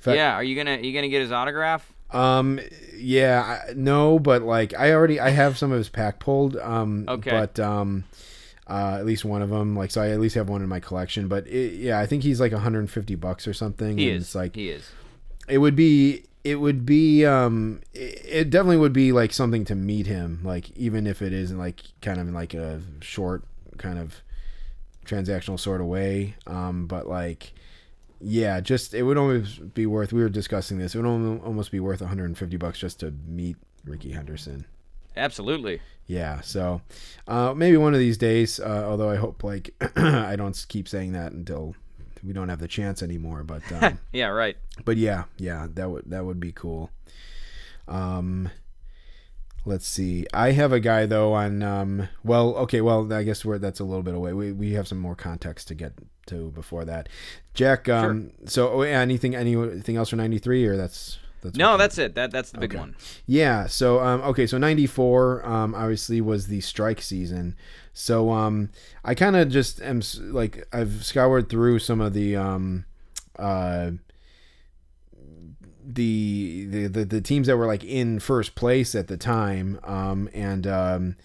Fact- 0.02 0.16
yeah, 0.16 0.34
are 0.34 0.44
you 0.44 0.56
gonna 0.56 0.78
you 0.78 0.94
gonna 0.94 1.10
get 1.10 1.22
his 1.22 1.32
autograph? 1.32 1.92
Um. 2.10 2.60
Yeah. 2.98 3.60
I, 3.70 3.74
no, 3.74 4.20
but 4.20 4.42
like 4.42 4.78
I 4.78 4.92
already 4.94 5.20
I 5.20 5.30
have 5.30 5.58
some 5.58 5.72
of 5.72 5.78
his 5.78 5.90
pack 5.90 6.20
pulled. 6.20 6.58
Um. 6.58 7.06
Okay. 7.08 7.30
But 7.32 7.60
um, 7.60 8.04
uh, 8.68 8.98
at 9.00 9.06
least 9.06 9.24
one 9.24 9.42
of 9.42 9.50
them. 9.50 9.76
Like 9.76 9.92
so, 9.92 10.02
I 10.02 10.10
at 10.10 10.20
least 10.20 10.36
have 10.36 10.50
one 10.50 10.62
in 10.62 10.68
my 10.68 10.80
collection. 10.80 11.28
But 11.28 11.48
it, 11.48 11.74
yeah, 11.74 12.00
I 12.00 12.08
think 12.08 12.24
he's 12.24 12.42
like 12.42 12.52
150 12.52 13.16
bucks 13.16 13.48
or 13.48 13.54
something. 13.54 13.98
He 13.98 14.10
and 14.10 14.18
is. 14.18 14.24
It's 14.24 14.36
like 14.36 14.56
he 14.56 14.70
is. 14.70 14.90
it 15.48 15.60
would 15.60 15.76
be. 15.76 16.26
It 16.44 16.56
would 16.56 16.86
be. 16.86 17.26
Um. 17.26 17.82
It, 17.94 18.26
it 18.26 18.50
definitely 18.50 18.78
would 18.78 18.94
be 18.94 19.12
like 19.12 19.32
something 19.32 19.64
to 19.66 19.76
meet 19.76 20.08
him. 20.08 20.42
Like 20.44 20.76
even 20.76 21.08
if 21.08 21.22
it 21.22 21.32
isn't 21.32 21.58
like 21.58 21.82
kind 22.02 22.20
of 22.20 22.28
in 22.28 22.34
like 22.34 22.54
a 22.54 22.82
short 23.02 23.44
kind 23.78 24.00
of 24.00 24.16
transactional 25.06 25.60
sort 25.60 25.80
of 25.80 25.88
way. 25.88 26.36
Um. 26.48 26.88
But 26.88 27.08
like. 27.08 27.54
Yeah, 28.24 28.60
just 28.60 28.94
it 28.94 29.04
would 29.04 29.18
almost 29.18 29.74
be 29.74 29.86
worth. 29.86 30.14
We 30.14 30.22
were 30.22 30.30
discussing 30.30 30.78
this. 30.78 30.94
It 30.96 31.00
would 31.02 31.08
almost 31.08 31.72
be 31.72 31.80
worth 31.80 32.02
150 32.02 32.58
bucks 32.58 32.78
just 32.80 33.00
to 33.00 33.12
meet 33.28 33.58
Rickey 33.84 34.12
Henderson. 34.12 34.66
Absolutely. 35.18 35.82
Yeah, 36.08 36.42
so 36.42 36.82
uh, 37.28 37.54
maybe 37.56 37.78
one 37.78 37.94
of 37.94 38.00
these 38.00 38.18
days. 38.18 38.60
Uh, 38.60 38.86
although 38.88 39.10
I 39.10 39.16
hope 39.16 39.44
like 39.44 39.74
I 39.96 40.36
don't 40.36 40.66
keep 40.70 40.88
saying 40.88 41.14
that 41.14 41.32
until 41.32 41.76
we 42.24 42.34
don't 42.34 42.50
have 42.50 42.60
the 42.60 42.68
chance 42.68 43.02
anymore. 43.02 43.44
But 43.44 43.64
um, 43.82 44.00
Yeah. 44.14 44.28
Right. 44.28 44.56
but 44.86 44.98
yeah, 44.98 45.24
yeah, 45.38 45.68
that 45.74 45.90
would 45.90 46.04
that 46.12 46.26
would 46.26 46.40
be 46.40 46.52
cool. 46.52 46.92
Um, 47.88 48.50
let's 49.66 49.88
see. 49.88 50.26
I 50.34 50.52
have 50.52 50.72
a 50.72 50.80
guy 50.80 51.06
though 51.06 51.34
on. 51.34 51.64
Um, 51.64 52.08
well, 52.24 52.56
okay. 52.58 52.82
Well, 52.82 53.12
I 53.12 53.24
guess 53.24 53.44
we're 53.44 53.58
that's 53.58 53.80
a 53.80 53.84
little 53.86 54.04
bit 54.04 54.16
away. 54.16 54.34
We 54.34 54.52
we 54.52 54.74
have 54.74 54.88
some 54.88 55.00
more 55.00 55.16
context 55.16 55.68
to 55.70 55.76
get 55.76 55.94
before 56.50 56.86
that. 56.86 57.10
Jack. 57.54 57.88
Um, 57.90 58.32
So 58.46 58.70
oh, 58.70 58.84
yeah, 58.84 59.00
anything 59.02 59.36
anything 59.36 59.98
else 59.98 60.10
for 60.10 60.16
ninety 60.16 60.40
three 60.40 60.66
or 60.66 60.78
that's 60.78 61.20
that's 61.42 61.58
No, 61.58 61.76
that's 61.78 61.98
it. 61.98 62.16
That 62.16 62.32
that's 62.32 62.52
the 62.52 62.60
big 62.60 62.72
Okay. 62.72 62.80
one. 62.80 62.96
Yeah. 63.26 63.68
So 63.68 64.00
um, 64.00 64.22
okay. 64.22 64.48
So 64.48 64.58
'94 64.58 65.46
um, 65.46 65.76
obviously 65.76 66.22
was 66.22 66.48
the 66.48 66.62
strike 66.62 67.02
season. 67.02 67.56
So 67.94 68.32
um, 68.32 68.70
I 69.04 69.16
kind 69.16 69.36
of 69.36 69.50
just 69.50 69.82
am 69.82 70.02
like 70.20 70.68
I've 70.72 71.04
scoured 71.04 71.50
through 71.50 71.80
some 71.80 72.00
of 72.00 72.14
the 72.14 72.36
um, 72.38 72.86
uh, 73.38 73.92
the, 75.84 76.66
the 76.70 76.88
the 76.88 77.06
the 77.06 77.22
teams 77.22 77.48
that 77.48 77.58
were 77.58 77.66
like 77.68 77.84
in 77.84 78.20
first 78.20 78.56
place 78.56 78.96
at 78.96 79.08
the 79.08 79.18
time. 79.18 79.80
Um, 79.84 80.30
and 80.34 80.68
um, 80.68 81.16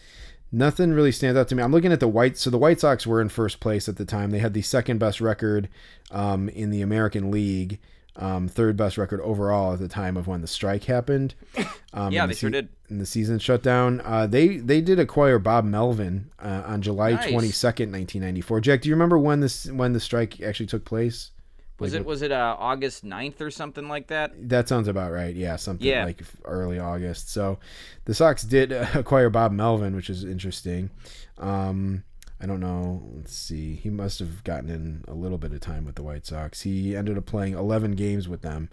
nothing 0.53 0.93
really 0.93 1.13
stands 1.13 1.39
out 1.39 1.49
to 1.49 1.55
me. 1.55 1.63
I'm 1.63 1.73
looking 1.73 1.93
at 1.93 2.01
the 2.01 2.09
White. 2.09 2.39
So 2.39 2.51
the 2.51 2.59
White 2.59 2.81
Sox 2.81 3.07
were 3.07 3.21
in 3.21 3.29
first 3.29 3.61
place 3.61 3.89
at 3.89 3.97
the 3.97 4.05
time. 4.05 4.31
They 4.31 4.39
had 4.39 4.55
the 4.55 4.63
second 4.63 4.99
best 4.99 5.21
record 5.21 5.69
um, 6.11 6.49
in 6.51 6.71
the 6.71 6.83
American 6.83 7.31
League. 7.31 7.79
Um, 8.19 8.49
third 8.49 8.79
best 8.79 8.97
record 8.97 9.21
overall 9.21 9.75
at 9.75 9.79
the 9.79 9.89
time 9.89 10.17
of 10.17 10.27
when 10.27 10.41
the 10.41 10.47
strike 10.47 10.85
happened. 10.85 11.35
Um, 11.93 12.13
Yeah, 12.13 12.27
they 12.27 12.35
the 12.35 12.39
sure 12.39 12.51
did. 12.51 12.69
And 12.91 13.01
the 13.01 13.07
season 13.07 13.39
shut 13.39 13.63
down. 13.63 14.03
Uh, 14.05 14.27
they 14.27 14.59
they 14.59 14.83
did 14.83 14.99
acquire 15.01 15.39
Bob 15.39 15.65
Melvin 15.65 16.31
uh, 16.39 16.63
on 16.67 16.83
July 16.83 17.13
Nice. 17.13 17.31
twenty 17.31 17.51
second, 17.51 17.91
nineteen 17.91 18.21
ninety 18.21 18.43
four. 18.43 18.61
Jack, 18.61 18.83
do 18.83 18.91
you 18.91 18.95
remember 18.95 19.17
when 19.19 19.41
this 19.41 19.65
when 19.71 19.95
the 19.95 20.01
strike 20.01 20.39
actually 20.43 20.67
took 20.67 20.85
place? 20.85 21.31
Was 21.79 21.93
Like, 21.93 22.01
it 22.01 22.07
was 22.07 22.23
it 22.23 22.33
uh, 22.33 22.57
August 22.59 23.05
9th 23.05 23.41
or 23.41 23.51
something 23.51 23.87
like 23.89 24.07
that? 24.09 24.33
That 24.49 24.67
sounds 24.69 24.89
about 24.89 25.13
right. 25.13 25.35
Yeah, 25.35 25.57
something 25.57 25.87
Yeah. 25.87 26.05
like 26.05 26.23
early 26.45 26.79
August. 26.79 27.31
So 27.31 27.59
the 28.07 28.15
Sox 28.15 28.43
did 28.45 28.73
acquire 28.95 29.29
Bob 29.31 29.53
Melvin, 29.53 29.95
which 29.95 30.09
is 30.09 30.25
interesting. 30.25 30.91
Um, 31.39 32.05
I 32.41 32.47
don't 32.47 32.61
know. 32.61 33.03
Let's 33.15 33.35
see. 33.37 33.75
He 33.75 33.91
must 33.91 34.19
have 34.21 34.43
gotten 34.45 34.71
in 34.71 35.05
a 35.09 35.15
little 35.15 35.39
bit 35.39 35.53
of 35.53 35.61
time 35.61 35.85
with 35.85 35.95
the 35.97 36.03
White 36.03 36.27
Sox. 36.27 36.63
He 36.63 36.97
ended 36.97 37.19
up 37.19 37.27
playing 37.27 37.55
11 37.55 37.93
games 37.93 38.29
with 38.29 38.43
them. 38.43 38.71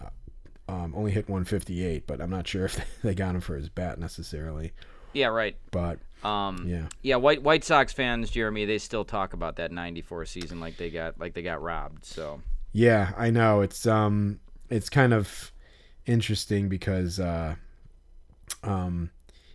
Uh, 0.00 0.08
um, 0.70 0.94
only 0.96 1.10
hit 1.12 1.28
158, 1.28 2.06
but 2.06 2.20
I'm 2.20 2.30
not 2.30 2.46
sure 2.46 2.64
if 2.66 2.80
they 3.02 3.14
got 3.14 3.34
him 3.34 3.40
for 3.42 3.56
his 3.56 3.68
bat 3.68 3.98
necessarily. 3.98 4.72
Yeah. 5.12 5.28
Right. 5.28 5.56
But 5.70 5.98
Um, 6.24 6.64
yeah, 6.66 6.86
Yeah, 7.02 7.16
White 7.16 7.42
White 7.42 7.64
Sox 7.64 7.92
fans, 7.92 8.30
Jeremy, 8.30 8.64
they 8.64 8.78
still 8.78 9.04
talk 9.04 9.32
about 9.32 9.56
that 9.56 9.70
'94 9.72 10.24
season 10.26 10.60
like 10.60 10.76
they 10.76 10.90
got 10.90 11.18
like 11.18 11.34
they 11.34 11.42
got 11.42 11.62
robbed. 11.62 12.04
So 12.04 12.42
Yeah, 12.72 13.12
I 13.16 13.30
know. 13.30 13.60
It's 13.60 13.86
um 13.86 14.40
it's 14.68 14.88
kind 14.88 15.12
of 15.12 15.52
interesting 16.06 16.68
because 16.68 17.20
uh 17.20 17.54
um 18.62 19.10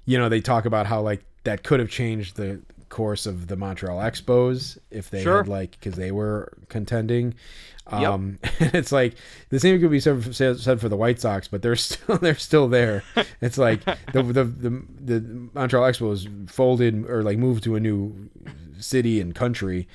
you 0.06 0.17
know, 0.17 0.30
they 0.30 0.41
talk 0.41 0.65
about 0.65 0.86
how 0.86 1.02
like 1.02 1.23
that 1.43 1.63
could 1.63 1.80
have 1.80 1.89
changed 1.89 2.36
the 2.38 2.62
course 2.93 3.25
of 3.25 3.47
the 3.47 3.56
Montreal 3.56 3.97
Expos 3.99 4.77
if 4.91 5.10
they 5.10 5.23
Sure. 5.23 5.38
had 5.38 5.47
like 5.47 5.79
cuz 5.82 5.95
they 5.95 6.12
were 6.12 6.53
contending. 6.69 7.34
Yep. 7.91 8.01
Um 8.10 8.39
it's 8.60 8.91
like 8.91 9.15
the 9.49 9.60
same 9.60 9.79
could 9.82 9.91
be 9.91 9.99
said 9.99 10.23
for, 10.23 10.32
said 10.32 10.79
for 10.79 10.89
the 10.89 10.95
White 10.95 11.19
Sox, 11.19 11.47
but 11.47 11.62
they're 11.62 11.75
still 11.88 12.17
they're 12.17 12.36
still 12.36 12.67
there. 12.67 13.03
It's 13.41 13.58
like 13.58 13.84
the 14.13 14.21
the 14.23 14.43
the, 14.43 14.84
the 15.03 15.49
Montreal 15.53 15.89
Expos 15.89 16.49
folded 16.49 17.06
or 17.10 17.23
like 17.23 17.38
moved 17.38 17.63
to 17.65 17.75
a 17.75 17.79
new 17.79 18.29
city 18.79 19.19
and 19.19 19.34
country 19.36 19.88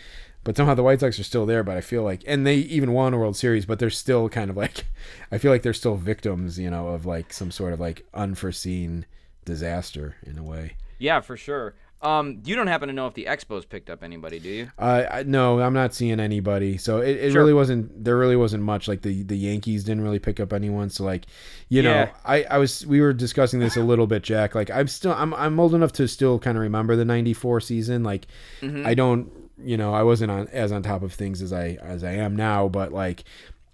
but 0.45 0.57
somehow 0.57 0.73
the 0.75 0.83
White 0.83 0.99
Sox 1.01 1.19
are 1.19 1.25
still 1.25 1.45
there. 1.45 1.63
But 1.63 1.77
I 1.77 1.83
feel 1.83 2.03
like, 2.03 2.23
and 2.27 2.47
they 2.47 2.55
even 2.57 2.93
won 2.93 3.13
a 3.13 3.19
World 3.19 3.37
Series, 3.37 3.67
but 3.67 3.79
they're 3.79 3.91
still 3.91 4.31
kind 4.31 4.49
of 4.49 4.57
like, 4.57 4.87
I 5.33 5.37
feel 5.37 5.51
like 5.53 5.61
they're 5.63 5.75
still 5.75 5.97
victims, 5.97 6.59
you 6.59 6.71
know, 6.71 6.89
of 6.89 7.05
like 7.05 7.35
some 7.35 7.51
sort 7.51 7.75
of 7.75 7.81
like 7.81 8.07
unforeseen 8.15 9.05
disaster 9.45 10.15
in 10.25 10.39
a 10.39 10.43
way. 10.43 10.77
yeah, 10.99 11.21
for 11.21 11.37
sure. 11.37 11.75
Um, 12.01 12.43
you 12.45 12.55
don't 12.55 12.69
happen 12.69 12.87
to 12.89 12.95
know 12.95 13.09
if 13.09 13.15
the 13.15 13.25
Expos 13.25 13.69
picked 13.69 13.91
up 13.91 14.05
anybody, 14.05 14.39
do 14.39 14.49
you? 14.49 14.71
Uh, 14.79 15.05
I, 15.11 15.23
no, 15.25 15.61
I'm 15.61 15.75
not 15.75 15.95
seeing 15.95 16.21
anybody. 16.21 16.79
So 16.79 16.99
it, 16.99 17.17
it 17.17 17.33
Sure. 17.33 17.41
really 17.41 17.53
wasn't. 17.53 18.05
There 18.05 18.17
really 18.17 18.37
wasn't 18.37 18.63
much. 18.63 18.87
Like 18.87 19.03
the 19.03 19.25
the 19.25 19.37
Yankees 19.37 19.83
didn't 19.83 20.03
really 20.05 20.21
pick 20.21 20.39
up 20.39 20.53
anyone. 20.53 20.91
So 20.91 21.03
like, 21.05 21.27
you 21.69 21.83
know, 21.83 22.09
I 22.25 22.45
I 22.45 22.59
was 22.59 22.87
we 22.87 23.01
were 23.01 23.13
discussing 23.13 23.59
this 23.59 23.77
a 23.77 23.83
little 23.83 24.07
bit, 24.07 24.23
Jack. 24.23 24.55
Like 24.55 24.71
I'm 24.71 24.87
still 24.87 25.13
I'm 25.13 25.35
I'm 25.35 25.59
old 25.59 25.75
enough 25.75 25.93
to 25.95 26.07
still 26.07 26.39
kind 26.39 26.57
of 26.57 26.63
remember 26.63 26.95
the 26.95 27.05
'94 27.05 27.61
season. 27.63 28.05
Like 28.05 28.29
Mm-hmm. 28.61 28.87
I 28.87 28.95
don't, 28.95 29.33
you 29.61 29.77
know, 29.77 29.93
I 29.93 30.05
wasn't 30.05 30.31
on 30.31 30.47
as 30.49 30.71
on 30.71 30.83
top 30.85 31.03
of 31.03 31.13
things 31.13 31.43
as 31.43 31.53
I 31.53 31.79
as 31.83 32.05
I 32.05 32.13
am 32.13 32.37
now. 32.37 32.69
But 32.69 32.93
like, 32.93 33.25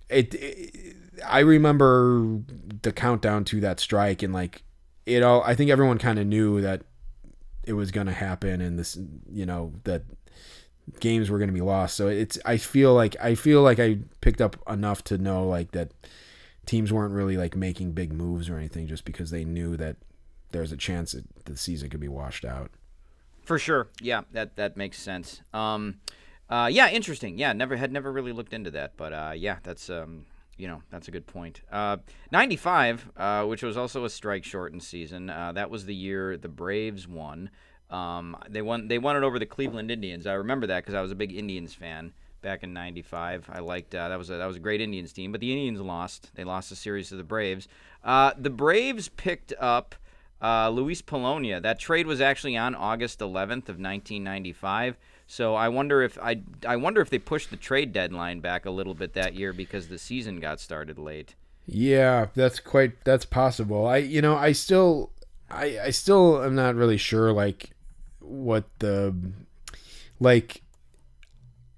it, 0.09 0.35
it 0.35 0.97
I 1.27 1.41
remember 1.41 2.41
the 2.83 2.93
countdown 2.93 3.45
to 3.45 3.61
that 3.61 3.81
strike 3.81 4.23
and 4.23 4.33
like 4.33 4.63
it 5.05 5.23
all. 5.23 5.43
I 5.43 5.55
think 5.55 5.71
everyone 5.71 5.99
kind 5.99 6.19
of 6.19 6.27
knew 6.27 6.63
that 6.63 6.83
it 7.66 7.72
was 7.74 7.90
going 7.90 8.07
to 8.07 8.12
happen 8.12 8.61
and 8.61 8.79
this, 8.79 8.98
you 9.31 9.46
know, 9.46 9.72
that 9.85 10.03
games 11.00 11.31
were 11.31 11.38
going 11.38 11.48
to 11.48 11.55
be 11.55 11.61
lost. 11.61 11.96
So 11.96 12.09
it's. 12.09 12.38
I 12.44 12.57
feel 12.57 12.94
like 12.94 13.16
I 13.20 13.35
feel 13.35 13.62
like 13.62 13.79
I 13.79 13.98
picked 14.20 14.40
up 14.40 14.57
enough 14.68 15.03
to 15.05 15.18
know 15.18 15.46
like 15.46 15.72
that 15.72 15.92
teams 16.66 16.92
weren't 16.92 17.14
really 17.14 17.37
like 17.37 17.57
making 17.57 17.92
big 17.92 18.12
moves 18.12 18.48
or 18.48 18.57
anything 18.57 18.87
just 18.87 19.05
because 19.05 19.31
they 19.31 19.44
knew 19.44 19.77
that 19.77 19.96
there's 20.50 20.72
a 20.72 20.77
chance 20.77 21.12
that 21.12 21.24
the 21.44 21.57
season 21.57 21.90
could 21.90 22.00
be 22.00 22.09
washed 22.09 22.44
out. 22.44 22.70
For 23.42 23.59
sure. 23.59 23.88
Yeah, 24.00 24.22
that 24.33 24.57
that 24.57 24.77
makes 24.77 24.98
sense. 24.98 25.42
Um, 25.53 26.00
uh, 26.48 26.68
yeah, 26.70 26.88
interesting. 26.90 27.38
Yeah, 27.38 27.53
never 27.53 27.77
had 27.77 27.92
never 27.92 28.12
really 28.12 28.33
looked 28.33 28.53
into 28.53 28.70
that, 28.72 28.96
but 28.96 29.12
uh, 29.12 29.33
yeah, 29.35 29.59
that's 29.62 29.90
um, 29.90 30.27
you 30.57 30.69
know 30.69 30.83
that's 30.90 31.09
a 31.09 31.11
good 31.11 31.27
point. 31.27 31.61
Uh, 31.71 31.99
95, 32.33 33.11
uh, 33.17 33.45
which 33.45 33.62
was 33.62 33.77
also 33.77 34.05
a 34.05 34.11
strike 34.11 34.45
shortened 34.45 34.83
season. 34.83 35.31
Uh, 35.31 35.53
that 35.53 35.71
was 35.71 35.87
the 35.87 35.95
year 35.95 36.37
the 36.37 36.49
Braves 36.49 37.07
won. 37.09 37.51
Um, 37.90 38.37
they 38.49 38.62
won. 38.62 38.88
They 38.88 38.99
won 38.99 39.17
it 39.17 39.23
over 39.23 39.38
the 39.38 39.47
Cleveland 39.47 39.90
Indians. 39.90 40.27
I 40.27 40.35
remember 40.35 40.67
that 40.67 40.83
because 40.83 40.95
I 40.95 41.01
was 41.01 41.12
a 41.12 41.17
big 41.17 41.33
Indians 41.33 41.75
fan 41.75 42.12
back 42.43 42.62
in 42.62 42.73
'95. 42.73 43.51
I 43.53 43.61
liked 43.61 43.95
uh, 43.95 44.09
that 44.09 44.19
was 44.19 44.31
a, 44.31 44.35
that 44.35 44.47
was 44.47 44.57
a 44.57 44.61
great 44.61 44.81
Indians 44.81 45.12
team, 45.12 45.33
but 45.33 45.40
the 45.40 45.53
Indians 45.53 45.81
lost. 45.81 46.31
They 46.35 46.45
lost 46.45 46.71
the 46.71 46.77
series 46.77 47.09
to 47.11 47.17
the 47.17 47.25
Braves. 47.25 47.69
Uh, 48.03 48.33
the 48.37 48.51
Braves 48.51 49.09
picked 49.09 49.53
up 49.59 49.95
uh, 50.43 50.69
Luis 50.69 51.03
Polonia. 51.03 51.61
That 51.61 51.79
trade 51.79 52.07
was 52.07 52.21
actually 52.21 52.57
on 52.57 52.75
August 52.75 53.21
11th 53.21 53.69
of 53.69 53.79
1995. 53.81 54.97
So 55.27 55.55
I 55.55 55.69
wonder 55.69 56.03
if 56.03 56.19
I 56.19 56.43
I 56.67 56.77
wonder 56.77 57.01
if 57.01 57.11
they 57.11 57.19
pushed 57.19 57.51
the 57.51 57.57
trade 57.57 57.93
deadline 57.93 58.41
back 58.41 58.67
a 58.67 58.71
little 58.71 58.95
bit 58.95 59.15
that 59.15 59.35
year 59.35 59.53
because 59.53 59.89
the 59.89 59.99
season 59.99 60.41
got 60.41 60.61
started 60.61 60.99
late. 60.99 61.35
Yeah, 61.67 62.27
that's 62.35 62.61
quite 62.61 63.05
that's 63.05 63.25
possible. 63.25 63.87
I 63.87 63.99
you 63.99 64.21
know 64.21 64.37
I 64.37 64.53
still 64.53 65.11
I 65.51 65.79
I 65.85 65.91
still 65.91 66.43
am 66.43 66.55
not 66.55 66.75
really 66.75 66.99
sure 66.99 67.33
like 67.33 67.71
what 68.21 68.65
the 68.81 69.15
like 70.21 70.63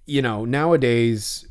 you 0.07 0.23
know 0.23 0.45
nowadays 0.45 1.47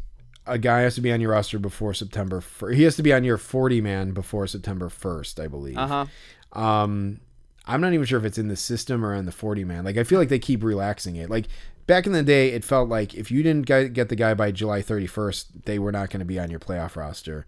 a 0.48 0.58
guy 0.58 0.82
has 0.82 0.96
to 0.96 1.02
be 1.02 1.12
on 1.12 1.22
your 1.22 1.32
roster 1.32 1.58
before 1.58 1.94
September. 1.94 2.40
1st. 2.40 2.76
He 2.76 2.84
has 2.84 2.96
to 2.98 3.04
be 3.04 3.12
on 3.12 3.24
your 3.24 3.38
40 3.38 3.82
man 3.82 4.12
before 4.12 4.46
September 4.46 4.90
1st, 4.90 5.44
I 5.44 5.48
believe. 5.48 5.78
Uh 5.78 6.06
huh. 6.54 6.62
Um, 6.62 7.20
I'm 7.66 7.82
not 7.82 7.94
even 7.94 8.06
sure 8.06 8.20
if 8.20 8.26
it's 8.26 8.38
in 8.38 8.48
the 8.48 8.56
system 8.56 9.04
or 9.04 9.14
in 9.16 9.26
the 9.26 9.32
40 9.32 9.64
man. 9.64 9.84
Like 9.84 9.98
I 9.98 10.04
feel 10.04 10.20
like 10.20 10.30
they 10.30 10.40
keep 10.40 10.64
relaxing 10.64 11.16
it. 11.16 11.30
Like 11.30 11.48
back 11.88 12.06
in 12.06 12.14
the 12.14 12.24
day, 12.24 12.50
it 12.50 12.64
felt 12.64 12.90
like 12.90 13.14
if 13.14 13.32
you 13.32 13.44
didn't 13.44 13.66
get 13.66 14.10
the 14.10 14.16
guy 14.16 14.34
by 14.34 14.52
July 14.52 14.82
31st, 14.82 15.66
they 15.66 15.80
were 15.80 15.92
not 15.92 16.10
going 16.10 16.20
to 16.20 16.26
be 16.26 16.40
on 16.40 16.50
your 16.50 16.60
playoff 16.60 16.96
roster. 16.96 17.46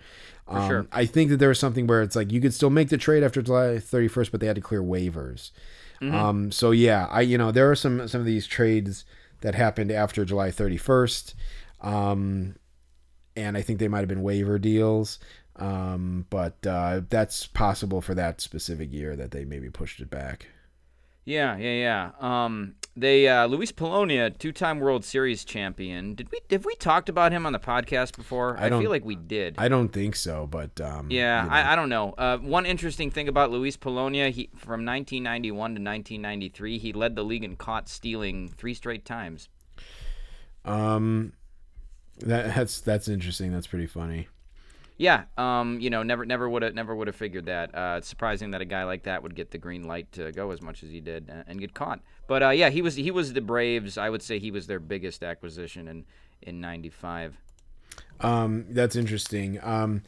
Um, 0.47 0.69
sure. 0.69 0.88
I 0.91 1.06
think 1.06 1.30
that 1.30 1.38
there 1.38 1.50
was 1.50 1.60
something 1.60 1.88
where 1.88 2.02
it's 2.02 2.15
like 2.15 2.32
you 2.32 2.39
could 2.39 2.54
still 2.54 2.69
make 2.69 2.89
the 2.89 2.97
trade 2.97 3.23
after 3.23 3.41
July 3.41 3.78
31st, 3.78 4.32
but 4.32 4.39
they 4.39 4.47
had 4.47 4.56
to 4.56 4.62
clear 4.62 4.82
waivers. 4.82 5.52
Um, 6.02 6.52
so 6.52 6.71
yeah, 6.71 7.08
I 7.10 7.21
you 7.21 7.38
know 7.38 7.52
there 7.52 7.69
are 7.71 7.76
some 7.76 8.08
some 8.08 8.21
of 8.21 8.28
these 8.28 8.45
trades 8.45 9.06
that 9.41 9.56
happened 9.56 9.91
after 9.91 10.26
July 10.26 10.50
31st, 10.50 11.34
um, 11.82 12.56
and 13.36 13.58
I 13.58 13.62
think 13.62 13.80
they 13.80 13.88
might 13.88 14.00
have 14.00 14.08
been 14.08 14.23
waiver 14.23 14.60
deals. 14.60 15.19
Um, 15.56 16.28
but 16.30 16.56
uh, 16.67 17.02
that's 17.10 17.47
possible 17.47 18.02
for 18.02 18.13
that 18.13 18.41
specific 18.41 18.93
year 18.93 19.15
that 19.15 19.32
they 19.32 19.43
maybe 19.43 19.71
pushed 19.71 20.00
it 20.00 20.10
back. 20.10 20.47
Yeah, 21.26 21.58
yeah, 21.58 22.12
yeah. 22.21 22.45
Um, 22.45 22.76
they 22.98 23.28
uh, 23.28 23.46
Luis 23.46 23.72
Polonia, 23.72 24.30
two-time 24.30 24.80
World 24.80 25.06
Series 25.06 25.46
champion. 25.46 26.16
Did 26.16 26.30
we 26.32 26.40
have 26.50 26.66
we 26.66 26.76
talked 26.76 27.10
about 27.10 27.32
him 27.32 27.46
on 27.46 27.54
the 27.54 27.60
podcast 27.60 28.18
before? 28.18 28.58
I 28.60 28.70
don't- 28.70 28.82
feel 28.82 28.90
like 28.92 29.06
we 29.06 29.16
did. 29.16 29.56
I 29.58 29.68
don't 29.68 29.90
think 29.90 30.16
so, 30.16 30.48
but 30.48 30.82
um, 30.82 31.10
yeah, 31.12 31.44
you 31.44 31.50
know. 31.50 31.56
I, 31.56 31.74
I 31.74 31.76
don't 31.76 31.90
know. 31.90 32.14
Uh, 32.18 32.38
one 32.40 32.66
interesting 32.66 33.12
thing 33.12 33.28
about 33.28 33.52
Luis 33.52 33.78
Polonia, 33.78 34.30
he 34.30 34.50
from 34.56 34.84
1991 34.86 35.54
to 35.56 35.62
1993, 35.82 36.78
he 36.80 36.92
led 36.94 37.16
the 37.16 37.24
league 37.24 37.44
in 37.44 37.56
caught 37.56 37.88
stealing 37.88 38.50
three 38.58 38.74
straight 38.74 39.06
times. 39.06 39.48
um, 40.66 41.34
that, 42.20 42.56
that's 42.56 42.82
that's 42.82 43.08
interesting. 43.08 43.52
That's 43.52 43.68
pretty 43.68 43.88
funny. 43.88 44.28
Yeah, 45.00 45.26
um, 45.38 45.80
you 45.80 45.92
know, 45.92 46.02
never, 46.02 46.26
never 46.26 46.50
would 46.50 46.64
have, 46.64 46.74
never 46.74 46.96
would 46.96 47.06
have 47.06 47.16
figured 47.16 47.46
that. 47.46 47.70
Uh, 47.76 47.96
it's 48.00 48.08
surprising 48.08 48.50
that 48.52 48.62
a 48.62 48.66
guy 48.66 48.84
like 48.84 49.04
that 49.04 49.22
would 49.22 49.36
get 49.36 49.52
the 49.52 49.60
green 49.60 49.86
light 49.86 50.12
to 50.14 50.32
go 50.32 50.50
as 50.50 50.60
much 50.60 50.82
as 50.82 50.90
he 50.90 51.00
did 51.00 51.30
and, 51.30 51.44
and 51.46 51.60
get 51.60 51.76
caught. 51.76 52.00
But 52.28 52.44
uh, 52.44 52.50
yeah, 52.50 52.70
he 52.70 52.82
was, 52.82 52.96
he 52.96 53.10
was 53.10 53.34
the 53.34 53.42
Braves. 53.42 53.98
I 53.98 54.10
would 54.10 54.22
say 54.22 54.40
he 54.40 54.52
was 54.52 54.68
their 54.68 54.80
biggest 54.80 55.24
acquisition 55.24 55.88
in 55.88 56.06
in 56.42 56.62
'95. 56.62 57.38
Um, 58.20 58.66
that's 58.70 58.96
interesting. 58.96 59.60
Um, 59.63 60.04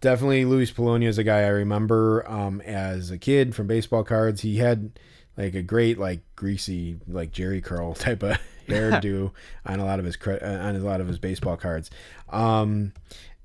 definitely 0.00 0.44
Luis 0.44 0.70
Polonia 0.70 1.08
is 1.08 1.18
a 1.18 1.24
guy 1.24 1.40
I 1.40 1.48
remember 1.48 2.28
um, 2.30 2.60
as 2.62 3.10
a 3.10 3.18
kid 3.18 3.54
from 3.54 3.66
baseball 3.66 4.04
cards. 4.04 4.42
He 4.42 4.58
had 4.58 4.98
like 5.36 5.54
a 5.54 5.62
great 5.62 5.98
like 5.98 6.20
greasy 6.36 6.98
like 7.08 7.32
Jerry 7.32 7.62
curl 7.62 7.94
type 7.94 8.22
of 8.22 8.38
hairdo 8.68 9.32
on 9.66 9.80
a 9.80 9.84
lot 9.84 9.98
of 9.98 10.04
his 10.04 10.18
uh, 10.26 10.60
on 10.62 10.76
a 10.76 10.80
lot 10.80 11.00
of 11.00 11.08
his 11.08 11.18
baseball 11.18 11.56
cards. 11.56 11.90
Um, 12.28 12.92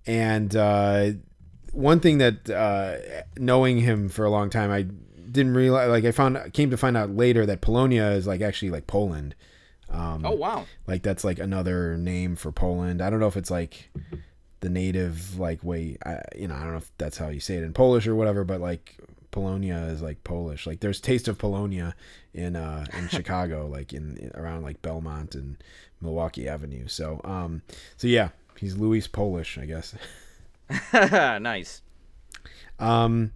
and 0.06 0.56
uh, 0.56 1.12
one 1.72 2.00
thing 2.00 2.18
that 2.18 2.50
uh, 2.50 3.24
knowing 3.38 3.78
him 3.78 4.10
for 4.10 4.26
a 4.26 4.30
long 4.30 4.50
time, 4.50 4.72
I 4.72 4.88
didn't 5.32 5.54
realize. 5.54 5.90
Like 5.90 6.06
I 6.06 6.12
found 6.12 6.54
came 6.54 6.70
to 6.72 6.78
find 6.78 6.96
out 6.98 7.10
later 7.12 7.46
that 7.46 7.62
Polonia 7.62 8.10
is 8.12 8.28
like 8.28 8.42
actually 8.42 8.72
like 8.72 8.88
Poland. 8.88 9.36
Um, 9.90 10.26
Oh 10.26 10.32
wow. 10.32 10.66
like 10.86 11.02
that's 11.04 11.24
like 11.24 11.40
another 11.40 11.96
name 11.98 12.36
for 12.36 12.52
Poland. 12.52 13.02
I 13.02 13.10
don't 13.10 13.20
know 13.20 13.28
if 13.28 13.38
it's 13.38 13.52
like 13.52 13.90
the 14.60 14.70
native 14.70 15.40
like 15.40 15.63
way. 15.63 15.98
I, 16.06 16.22
you 16.36 16.48
know, 16.48 16.56
I 16.56 16.60
don't 16.62 16.72
know 16.72 16.78
if 16.78 16.92
that's 16.98 17.18
how 17.18 17.30
you 17.30 17.40
say 17.40 17.56
it 17.56 17.63
in 17.63 17.74
Polish 17.74 18.06
or 18.08 18.16
whatever. 18.16 18.44
But 18.44 18.60
like 18.60 18.98
Polonia 19.32 19.78
is 19.86 20.02
like 20.02 20.24
Polish. 20.24 20.68
Like 20.68 20.80
there's 20.82 21.00
Taste 21.00 21.28
of 21.28 21.38
Polonia 21.38 21.96
in 22.34 22.56
uh 22.56 22.86
in 22.98 23.08
Chicago, 23.10 23.68
like 23.68 23.94
in, 23.94 24.18
in 24.18 24.32
around 24.36 24.63
like 24.63 24.82
Belmont 24.82 25.36
and 25.36 25.58
Milwaukee 26.02 26.48
Avenue. 26.50 26.88
So 26.88 27.22
um 27.24 27.62
so 27.96 28.08
yeah, 28.08 28.30
he's 28.58 28.76
Louis 28.76 29.08
Polish, 29.08 29.58
I 29.58 29.66
guess. 29.66 29.96
nice. 30.94 31.82
Um, 32.80 33.32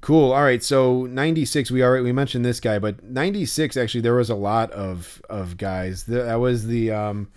cool. 0.00 0.32
All 0.32 0.42
right. 0.42 0.62
So 0.62 1.06
96, 1.06 1.70
we 1.70 1.82
already, 1.82 2.04
we 2.04 2.12
mentioned 2.12 2.44
this 2.44 2.60
guy, 2.60 2.78
but 2.78 3.02
96, 3.04 3.76
actually, 3.76 4.00
there 4.02 4.14
was 4.14 4.30
a 4.30 4.34
lot 4.34 4.70
of, 4.72 5.20
of 5.28 5.56
guys 5.56 6.04
that, 6.04 6.24
that 6.24 6.36
was 6.36 6.66
the, 6.66 6.90
um, 6.92 7.28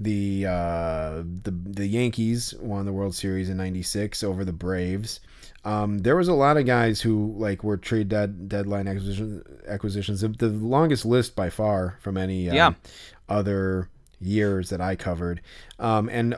the, 0.00 0.46
uh, 0.46 1.22
the, 1.42 1.50
the 1.64 1.86
Yankees 1.86 2.54
won 2.60 2.84
the 2.86 2.92
world 2.92 3.14
series 3.14 3.48
in 3.48 3.56
96 3.56 4.22
over 4.22 4.44
the 4.44 4.52
Braves. 4.52 5.20
Um, 5.64 5.98
there 5.98 6.14
was 6.16 6.28
a 6.28 6.34
lot 6.34 6.56
of 6.56 6.64
guys 6.66 7.00
who 7.00 7.34
like 7.36 7.64
were 7.64 7.76
trade 7.76 8.08
dead, 8.08 8.48
deadline 8.48 8.86
acquisition, 8.86 9.42
acquisitions. 9.66 10.20
The, 10.20 10.28
the 10.28 10.48
longest 10.48 11.04
list 11.04 11.34
by 11.34 11.50
far 11.50 11.98
from 12.00 12.16
any, 12.16 12.48
um, 12.50 12.56
Yeah. 12.56 12.72
other 13.28 13.88
years 14.20 14.70
that 14.70 14.80
I 14.80 14.96
covered. 14.96 15.40
Um, 15.78 16.08
and 16.08 16.36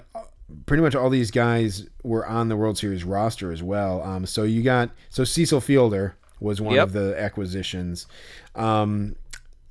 pretty 0.67 0.83
much 0.83 0.95
all 0.95 1.11
these 1.11 1.31
guys 1.31 1.87
were 2.03 2.27
on 2.27 2.49
the 2.49 2.57
World 2.57 2.79
Series 2.79 3.05
roster 3.05 3.53
as 3.53 3.63
well. 3.63 4.03
Um, 4.03 4.27
so 4.27 4.43
you 4.45 4.63
got 4.63 4.91
so 5.11 5.25
Cecil 5.25 5.61
Fielder 5.61 6.17
was 6.41 6.61
one 6.61 6.75
Yep. 6.77 6.83
of 6.89 6.93
the 6.93 7.21
acquisitions. 7.21 8.07
Um, 8.55 9.17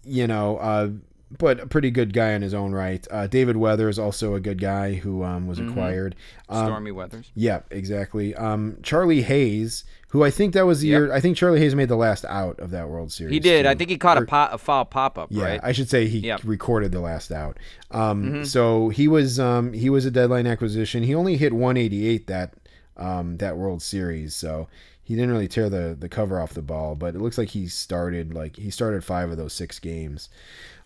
you 0.03 0.27
know, 0.27 0.57
uh, 0.57 0.89
but 1.37 1.59
a 1.59 1.67
pretty 1.67 1.91
good 1.91 2.13
guy 2.13 2.31
in 2.31 2.41
his 2.41 2.53
own 2.53 2.71
right. 2.71 3.05
Uh, 3.11 3.27
David 3.27 3.57
Weather 3.57 3.89
is 3.89 3.99
also 3.99 4.35
a 4.35 4.39
good 4.39 4.59
guy 4.61 4.93
who 4.93 5.23
um, 5.23 5.45
was 5.47 5.59
acquired. 5.59 6.15
Um, 6.47 6.67
Stormy 6.67 6.91
Weathers. 6.91 7.31
yeah, 7.35 7.61
exactly. 7.69 8.33
Um, 8.35 8.77
Charlie 8.81 9.23
Hayes, 9.23 9.83
who 10.09 10.23
I 10.23 10.31
think 10.31 10.53
that 10.53 10.65
was 10.65 10.79
the 10.81 10.87
Yep. 10.87 10.97
year. 10.99 11.13
I 11.13 11.19
think 11.19 11.35
Charlie 11.37 11.59
Hayes 11.59 11.75
made 11.75 11.89
the 11.89 11.95
last 11.97 12.23
out 12.25 12.59
of 12.59 12.71
that 12.71 12.89
World 12.89 13.11
Series. 13.11 13.33
He 13.33 13.39
did. 13.39 13.65
I 13.65 13.75
think 13.75 13.89
he 13.89 13.97
caught 13.97 14.17
Or- 14.17 14.23
a, 14.23 14.49
a 14.53 14.57
foul 14.57 14.85
pop 14.85 15.17
up, 15.17 15.27
yeah, 15.31 15.43
right? 15.43 15.59
I 15.63 15.71
should 15.73 15.89
say 15.89 16.07
he 16.07 16.19
Yep. 16.19 16.41
recorded 16.45 16.91
the 16.91 17.01
last 17.01 17.31
out. 17.31 17.57
Um, 17.91 18.23
Mm-hmm. 18.23 18.43
So 18.43 18.89
he 18.89 19.07
was 19.07 19.39
um, 19.39 19.73
he 19.73 19.89
was 19.89 20.05
a 20.05 20.11
deadline 20.11 20.47
acquisition. 20.47 21.03
He 21.03 21.13
only 21.13 21.35
hit 21.37 21.51
188 21.53 22.27
that 22.27 22.53
um, 22.95 23.37
that 23.37 23.57
World 23.57 23.81
Series, 23.81 24.33
so 24.33 24.67
he 25.03 25.13
didn't 25.15 25.31
really 25.31 25.47
tear 25.47 25.69
the 25.69 25.95
the 25.99 26.09
cover 26.09 26.39
off 26.39 26.53
the 26.53 26.61
ball. 26.61 26.95
But 26.95 27.13
it 27.15 27.21
looks 27.21 27.37
like 27.37 27.49
he 27.49 27.67
started 27.67 28.33
like 28.33 28.55
he 28.55 28.71
started 28.71 29.03
five 29.03 29.29
of 29.29 29.37
those 29.37 29.53
six 29.53 29.77
games. 29.79 30.29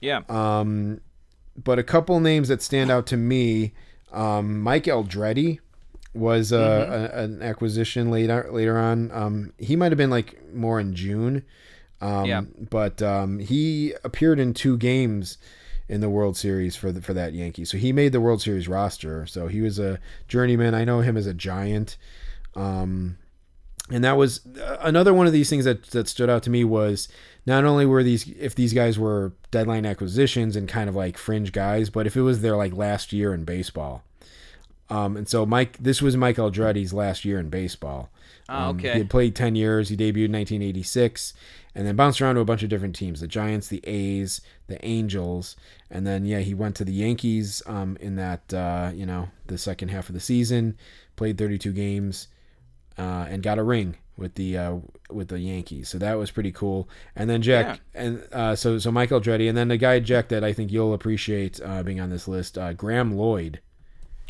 yeah. 0.02 0.22
Um, 0.30 1.02
but 1.62 1.78
a 1.78 1.84
couple 1.84 2.20
names 2.22 2.48
that 2.48 2.62
stand 2.62 2.90
out 2.90 3.06
to 3.08 3.18
me, 3.18 3.74
um, 4.12 4.62
Mike 4.62 4.86
Aldrete 4.86 5.60
was 6.14 6.52
uh, 6.52 6.58
Mm-hmm. 6.58 6.94
a, 7.20 7.24
an 7.24 7.42
acquisition 7.42 8.12
later 8.12 8.50
later 8.52 8.78
on. 8.78 9.12
Um, 9.12 9.54
he 9.58 9.76
might 9.76 9.92
have 9.92 9.98
been 9.98 10.10
like 10.10 10.54
more 10.54 10.80
in 10.80 10.94
June. 10.94 11.44
Um, 12.02 12.26
Yeah. 12.26 12.42
But 12.70 13.02
um, 13.02 13.40
he 13.40 13.94
appeared 14.04 14.40
in 14.40 14.54
two 14.54 14.78
games 14.78 15.38
in 15.88 16.02
the 16.02 16.10
World 16.10 16.36
Series 16.38 16.76
for 16.76 16.92
the, 16.92 17.02
for 17.02 17.14
that 17.14 17.34
Yankee. 17.34 17.66
So 17.66 17.78
he 17.78 17.92
made 17.94 18.12
the 18.14 18.22
World 18.22 18.42
Series 18.42 18.68
roster. 18.68 19.26
So 19.26 19.48
he 19.48 19.62
was 19.62 19.78
a 19.78 20.00
journeyman. 20.28 20.74
I 20.74 20.84
know 20.86 21.02
him 21.02 21.16
as 21.18 21.28
a 21.28 21.34
giant. 21.34 21.98
Um, 22.56 23.18
and 23.90 24.04
that 24.04 24.16
was 24.18 24.42
uh, 24.58 24.78
another 24.82 25.14
one 25.14 25.28
of 25.28 25.34
these 25.34 25.50
things 25.50 25.66
that 25.66 25.84
that 25.92 26.08
stood 26.08 26.30
out 26.30 26.44
to 26.44 26.50
me 26.50 26.64
was 26.64 27.08
not 27.46 27.66
only 27.66 27.86
were 27.86 28.04
these 28.04 28.28
if 28.40 28.56
these 28.56 28.74
guys 28.74 28.98
were 28.98 29.34
deadline 29.52 29.86
acquisitions 29.86 30.56
and 30.56 30.68
kind 30.70 30.88
of 30.90 30.96
like 30.96 31.18
fringe 31.18 31.52
guys, 31.52 31.90
but 31.90 32.08
if 32.08 32.16
it 32.16 32.22
was 32.22 32.42
their 32.42 32.56
like 32.56 32.74
last 32.74 33.12
year 33.14 33.34
in 33.34 33.44
baseball. 33.44 34.04
Um, 34.92 35.16
and 35.16 35.28
so 35.28 35.46
Mike, 35.46 35.78
this 35.80 36.02
was 36.02 36.18
Mike 36.18 36.36
Aldrete's 36.38 36.92
last 36.94 37.24
year 37.24 37.40
in 37.40 37.50
baseball. 37.50 38.10
Oh, 38.50 38.56
Um, 38.56 38.76
okay. 38.78 38.94
He 38.94 38.98
had 39.00 39.10
played 39.10 39.36
10 39.36 39.56
years. 39.56 39.90
He 39.90 39.96
debuted 39.96 40.26
in 40.26 40.34
1986 40.34 41.34
and 41.74 41.88
then 41.88 41.96
bounced 41.96 42.22
around 42.22 42.36
to 42.36 42.42
a 42.42 42.46
bunch 42.46 42.64
of 42.64 42.70
different 42.70 42.96
teams 42.96 43.22
the 43.22 43.28
Giants, 43.28 43.68
the 43.70 43.82
A's, 43.86 44.42
the 44.68 44.84
Angels. 44.86 45.56
And 45.90 46.06
then, 46.06 46.26
yeah, 46.26 46.40
he 46.40 46.54
went 46.54 46.76
to 46.76 46.84
the 46.84 46.92
Yankees 46.92 47.64
um, 47.66 47.98
in 48.02 48.18
that, 48.18 48.54
uh, 48.54 48.92
you 48.94 49.06
know, 49.06 49.30
the 49.48 49.58
second 49.58 49.90
half 49.90 50.10
of 50.10 50.14
the 50.14 50.20
season, 50.20 50.78
played 51.16 51.38
32 51.38 51.72
games, 51.72 52.28
uh, 52.98 53.28
and 53.30 53.42
got 53.42 53.60
a 53.60 53.64
ring 53.64 53.96
with 54.18 54.36
the 54.36 54.58
uh, 54.58 54.76
with 55.10 55.30
the 55.30 55.40
Yankees. 55.40 55.88
So 55.90 55.98
that 56.00 56.18
was 56.18 56.32
pretty 56.32 56.52
cool. 56.52 56.90
And 57.16 57.30
then 57.30 57.42
Jack, 57.42 57.80
and 57.96 58.28
uh, 58.34 58.56
so 58.56 58.78
so 58.78 58.92
Michael 58.92 59.22
Andretti, 59.22 59.48
and 59.48 59.58
then 59.58 59.70
the 59.70 59.78
guy 59.78 60.00
Jack 60.00 60.28
that 60.30 60.44
I 60.44 60.52
think 60.54 60.72
you'll 60.72 60.94
appreciate 60.94 61.60
uh, 61.64 61.82
being 61.84 62.00
on 62.02 62.10
this 62.10 62.28
list, 62.28 62.58
uh, 62.58 62.74
Graeme 62.74 63.14
Lloyd. 63.16 63.62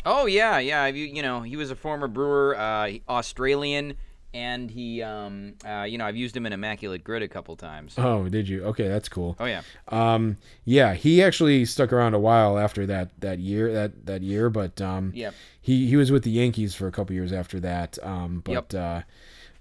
Oh 0.04 0.26
yeah, 0.26 0.58
yeah. 0.58 0.86
You, 0.86 1.04
you 1.06 1.22
know, 1.22 1.42
he 1.42 1.56
was 1.56 1.70
a 1.70 1.76
former 1.76 2.08
Brewer, 2.08 2.56
uh, 2.58 2.90
Australian, 3.08 3.94
and 4.34 4.70
he, 4.70 5.02
um, 5.02 5.54
uh, 5.66 5.82
you 5.82 5.98
know, 5.98 6.06
I've 6.06 6.16
used 6.16 6.36
him 6.36 6.46
in 6.46 6.52
Immaculate 6.52 7.04
Grid 7.04 7.22
a 7.22 7.28
couple 7.28 7.54
times. 7.56 7.94
Oh, 7.98 8.28
did 8.28 8.48
you? 8.48 8.64
Okay, 8.64 8.88
that's 8.88 9.08
cool. 9.08 9.36
Oh 9.38 9.44
yeah. 9.44 9.62
Um, 9.88 10.38
yeah, 10.64 10.94
he 10.94 11.22
actually 11.22 11.64
stuck 11.66 11.92
around 11.92 12.14
a 12.14 12.18
while 12.18 12.58
after 12.58 12.86
that 12.86 13.10
that 13.20 13.38
year 13.38 13.72
that 13.72 14.06
that 14.06 14.22
year, 14.22 14.50
but 14.50 14.80
um, 14.80 15.12
Yep. 15.14 15.34
he 15.60 15.86
he 15.86 15.96
was 15.96 16.10
with 16.10 16.24
the 16.24 16.30
Yankees 16.30 16.74
for 16.74 16.86
a 16.86 16.92
couple 16.92 17.14
years 17.14 17.32
after 17.32 17.60
that. 17.60 17.98
Um, 18.02 18.40
but 18.44 18.52
Yep. 18.52 18.74
uh, 18.74 19.00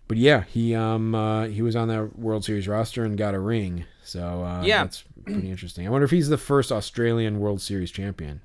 but 0.08 0.18
yeah, 0.18 0.44
he 0.44 0.74
um 0.74 1.14
uh, 1.14 1.46
he 1.48 1.62
was 1.62 1.76
on 1.76 1.88
that 1.90 2.18
World 2.18 2.44
Series 2.46 2.68
roster 2.68 3.04
and 3.06 3.18
got 3.18 3.34
a 3.36 3.40
ring. 3.40 3.86
So 4.04 4.44
uh, 4.44 4.64
Yeah. 4.66 4.84
that's 4.84 5.04
pretty 5.26 5.50
interesting. 5.52 5.86
I 5.86 5.90
wonder 5.90 6.06
if 6.06 6.12
he's 6.12 6.30
the 6.30 6.38
first 6.38 6.72
Australian 6.72 7.40
World 7.40 7.62
Series 7.62 7.92
champion. 7.92 8.42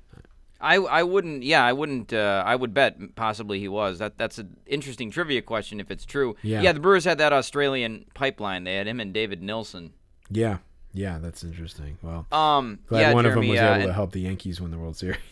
I, 0.59 0.75
I 0.75 1.03
wouldn't 1.03 1.43
yeah 1.43 1.63
I 1.63 1.73
wouldn't 1.73 2.13
uh, 2.13 2.43
I 2.45 2.55
would 2.55 2.73
bet 2.73 3.15
possibly 3.15 3.59
he 3.59 3.67
was 3.67 3.99
that 3.99 4.17
that's 4.17 4.37
an 4.37 4.57
interesting 4.65 5.11
trivia 5.11 5.41
question 5.41 5.79
if 5.79 5.91
it's 5.91 6.05
true 6.05 6.35
Yeah. 6.41 6.61
yeah 6.61 6.71
the 6.71 6.79
Brewers 6.79 7.05
had 7.05 7.17
that 7.19 7.31
Australian 7.33 8.05
pipeline 8.13 8.63
they 8.63 8.75
had 8.75 8.87
him 8.87 8.99
and 8.99 9.13
David 9.13 9.41
Nilsson 9.43 9.93
Yeah, 10.29 10.57
yeah, 10.93 11.19
that's 11.19 11.43
interesting. 11.43 11.97
Well, 12.01 12.25
um 12.31 12.79
glad 12.87 13.01
yeah 13.01 13.13
one 13.13 13.23
Jeremy, 13.25 13.29
of 13.29 13.41
them 13.43 13.49
was 13.51 13.59
uh, 13.59 13.63
able 13.63 13.75
to 13.75 13.83
and- 13.85 13.93
help 13.93 14.11
the 14.11 14.21
Yankees 14.21 14.59
win 14.61 14.71
the 14.71 14.77
World 14.79 14.97
Series. 14.97 15.17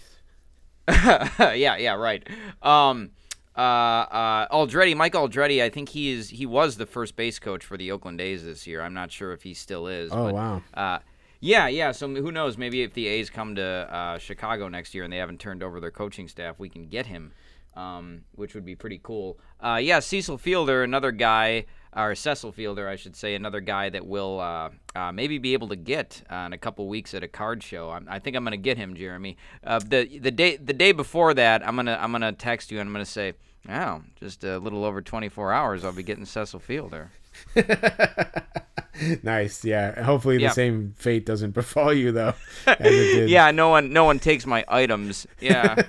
yeah, 0.88 1.78
yeah, 1.78 1.94
right. 1.96 2.28
Um, 2.62 3.10
uh, 3.58 3.60
uh, 3.62 4.48
Aldrete, 4.56 4.96
Mike 4.96 5.14
Aldrete, 5.14 5.64
I 5.64 5.70
think 5.70 5.90
he 5.90 6.12
is 6.12 6.30
he 6.30 6.46
was 6.46 6.78
the 6.78 6.86
first 6.86 7.16
base 7.16 7.40
coach 7.40 7.66
for 7.66 7.78
the 7.78 7.92
Oakland 7.92 8.22
A's 8.22 8.44
this 8.46 8.68
year. 8.68 8.82
I'm 8.82 8.94
not 8.94 9.12
sure 9.12 9.32
if 9.34 9.42
he 9.44 9.54
still 9.56 9.88
is. 9.88 10.12
Oh 10.12 10.26
but, 10.26 10.34
wow. 10.36 10.62
Uh, 10.74 11.00
yeah, 11.40 11.68
yeah. 11.68 11.92
So 11.92 12.08
who 12.08 12.32
knows? 12.32 12.58
Maybe 12.58 12.84
if 12.84 12.94
the 12.94 13.08
A's 13.08 13.30
come 13.30 13.56
to 13.56 13.64
uh, 13.64 14.18
Chicago 14.18 14.68
next 14.68 14.94
year 14.94 15.04
and 15.04 15.12
they 15.12 15.18
haven't 15.18 15.40
turned 15.40 15.64
over 15.64 15.80
their 15.80 15.92
coaching 15.92 16.28
staff, 16.28 16.60
we 16.60 16.70
can 16.70 16.88
get 16.88 17.06
him, 17.06 17.34
um, 17.76 18.22
which 18.34 18.56
would 18.56 18.66
be 18.66 18.76
pretty 18.76 19.00
cool. 19.02 19.40
Uh, 19.60 19.80
yeah, 19.82 20.00
Cecil 20.00 20.38
Fielder, 20.38 20.84
another 20.84 21.12
guy, 21.12 21.66
or 21.96 22.14
Cecil 22.14 22.52
Fielder, 22.52 22.90
I 22.90 22.96
should 22.96 23.16
say, 23.16 23.36
another 23.36 23.62
guy 23.62 23.90
that 23.90 24.06
will 24.06 24.40
uh, 24.40 24.70
uh, 24.96 25.12
maybe 25.12 25.38
be 25.38 25.54
able 25.54 25.70
to 25.70 25.76
get 25.76 26.22
uh, 26.30 26.46
in 26.48 26.54
a 26.54 26.58
couple 26.58 26.88
weeks 26.88 27.14
at 27.14 27.24
a 27.24 27.28
card 27.28 27.64
show. 27.64 27.90
I'm, 27.90 28.08
I 28.10 28.20
think 28.20 28.36
I'm 28.36 28.44
gonna 28.44 28.58
get 28.58 28.78
him, 28.78 28.96
Jeremy. 28.96 29.38
Uh, 29.64 29.80
the 29.80 30.20
the 30.20 30.32
day 30.32 30.58
the 30.58 30.74
day 30.74 30.92
before 30.92 31.34
that, 31.34 31.66
I'm 31.66 31.76
gonna 31.76 31.98
I'm 32.00 32.12
gonna 32.12 32.34
text 32.34 32.72
you 32.72 32.80
and 32.80 32.90
I'm 32.90 32.94
gonna 32.94 33.06
say, 33.06 33.34
oh, 33.70 34.02
just 34.20 34.44
a 34.44 34.58
little 34.60 34.84
over 34.84 35.02
24 35.02 35.54
hours, 35.54 35.86
I'll 35.86 35.94
be 35.94 36.04
getting 36.04 36.26
Cecil 36.26 36.60
Fielder. 36.60 37.12
nice. 39.24 39.64
Yeah. 39.66 40.02
Hopefully 40.04 40.38
the 40.38 40.44
Yeah. 40.44 40.52
same 40.52 40.94
fate 40.98 41.26
doesn't 41.26 41.52
befall 41.52 41.94
you 41.94 42.12
though, 42.12 42.34
as 42.66 42.78
it 42.80 42.82
did. 43.16 43.30
Yeah, 43.30 43.52
no 43.52 43.70
one 43.70 43.92
no 43.94 44.04
one 44.06 44.20
takes 44.20 44.46
my 44.46 44.64
items. 44.68 45.28
Yeah. 45.40 45.76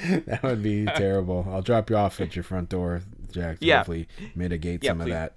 that 0.00 0.40
would 0.42 0.62
be 0.62 0.86
terrible. 0.86 1.46
I'll 1.50 1.62
drop 1.62 1.90
you 1.90 1.96
off 1.96 2.20
at 2.20 2.34
your 2.36 2.42
front 2.42 2.70
door, 2.70 3.02
Jack. 3.30 3.60
To 3.60 3.66
Yeah. 3.66 3.78
Hopefully 3.78 4.08
mitigate 4.34 4.82
Yeah, 4.82 4.90
some 4.90 4.98
please. 4.98 5.04
of 5.04 5.10
that. 5.10 5.36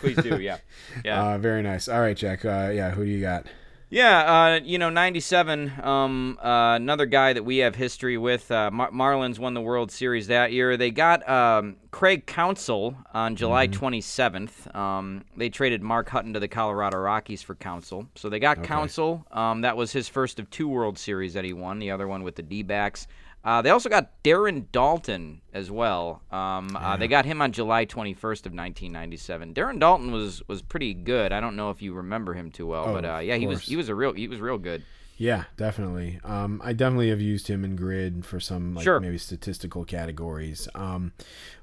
Please 0.00 0.16
do, 0.22 0.40
yeah. 0.40 0.58
Yeah. 1.04 1.34
Uh, 1.34 1.38
very 1.38 1.62
nice. 1.62 1.88
All 1.88 2.00
right, 2.00 2.16
Jack. 2.16 2.44
Uh, 2.44 2.70
yeah, 2.74 2.90
who 2.90 3.04
do 3.04 3.10
you 3.10 3.20
got? 3.20 3.46
Yeah, 3.88 4.18
uh, 4.20 4.60
you 4.64 4.78
know, 4.78 4.90
97, 4.90 5.72
um, 5.80 6.38
uh, 6.42 6.74
another 6.74 7.06
guy 7.06 7.32
that 7.32 7.44
we 7.44 7.58
have 7.58 7.76
history 7.76 8.18
with. 8.18 8.50
Uh, 8.50 8.68
Mar- 8.72 8.90
Marlins 8.90 9.38
won 9.38 9.54
the 9.54 9.60
World 9.60 9.92
Series 9.92 10.26
that 10.26 10.50
year. 10.50 10.76
They 10.76 10.90
got 10.90 11.28
um, 11.28 11.76
Craig 11.92 12.26
Counsell 12.26 12.96
on 13.14 13.36
July 13.36 13.68
27th. 13.68 14.74
Um, 14.74 15.24
they 15.36 15.50
traded 15.50 15.84
Mark 15.84 16.08
Hutton 16.08 16.34
to 16.34 16.40
the 16.40 16.48
Colorado 16.48 16.98
Rockies 16.98 17.42
for 17.42 17.54
Counsell. 17.54 18.08
So 18.16 18.28
they 18.28 18.40
got 18.40 18.64
Counsell. 18.64 19.24
Um, 19.30 19.60
that 19.60 19.76
was 19.76 19.92
his 19.92 20.08
first 20.08 20.40
of 20.40 20.50
two 20.50 20.66
World 20.66 20.98
Series 20.98 21.34
that 21.34 21.44
he 21.44 21.52
won, 21.52 21.78
the 21.78 21.92
other 21.92 22.08
one 22.08 22.24
with 22.24 22.34
the 22.34 22.42
D 22.42 22.64
backs. 22.64 23.06
Uh, 23.46 23.62
they 23.62 23.70
also 23.70 23.88
got 23.88 24.10
Darren 24.24 24.66
Daulton 24.72 25.38
as 25.54 25.70
well. 25.70 26.20
Um, 26.32 26.76
uh, 26.76 26.96
they 26.96 27.06
got 27.06 27.24
him 27.24 27.40
on 27.40 27.52
July 27.52 27.86
21st 27.86 28.44
of 28.44 28.52
1997. 28.52 29.54
Darren 29.54 29.78
Daulton 29.80 30.10
was 30.10 30.42
was 30.48 30.62
pretty 30.62 30.92
good. 30.94 31.32
I 31.32 31.38
don't 31.38 31.54
know 31.54 31.70
if 31.70 31.80
you 31.80 31.94
remember 31.94 32.34
him 32.34 32.50
too 32.50 32.66
well, 32.66 32.86
Oh, 32.88 32.92
but 32.92 33.04
uh, 33.04 33.18
yeah, 33.18 33.36
he 33.36 33.46
was 33.46 33.62
he 33.62 33.76
was 33.76 33.88
a 33.88 33.94
real 33.94 34.12
he 34.14 34.26
was 34.26 34.40
real 34.40 34.58
good. 34.58 34.82
Yeah, 35.16 35.44
definitely. 35.56 36.18
Um, 36.24 36.60
I 36.64 36.72
definitely 36.72 37.08
have 37.10 37.20
used 37.20 37.46
him 37.48 37.64
in 37.64 37.76
grid 37.76 38.26
for 38.26 38.40
some 38.40 38.74
like 38.74 38.82
Sure. 38.84 38.98
maybe 39.00 39.16
statistical 39.16 39.84
categories. 39.84 40.68
Um, 40.74 41.12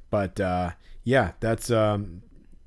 but 0.09 0.39
uh, 0.39 0.71
yeah, 1.03 1.33
that's 1.41 1.69
um, 1.69 2.21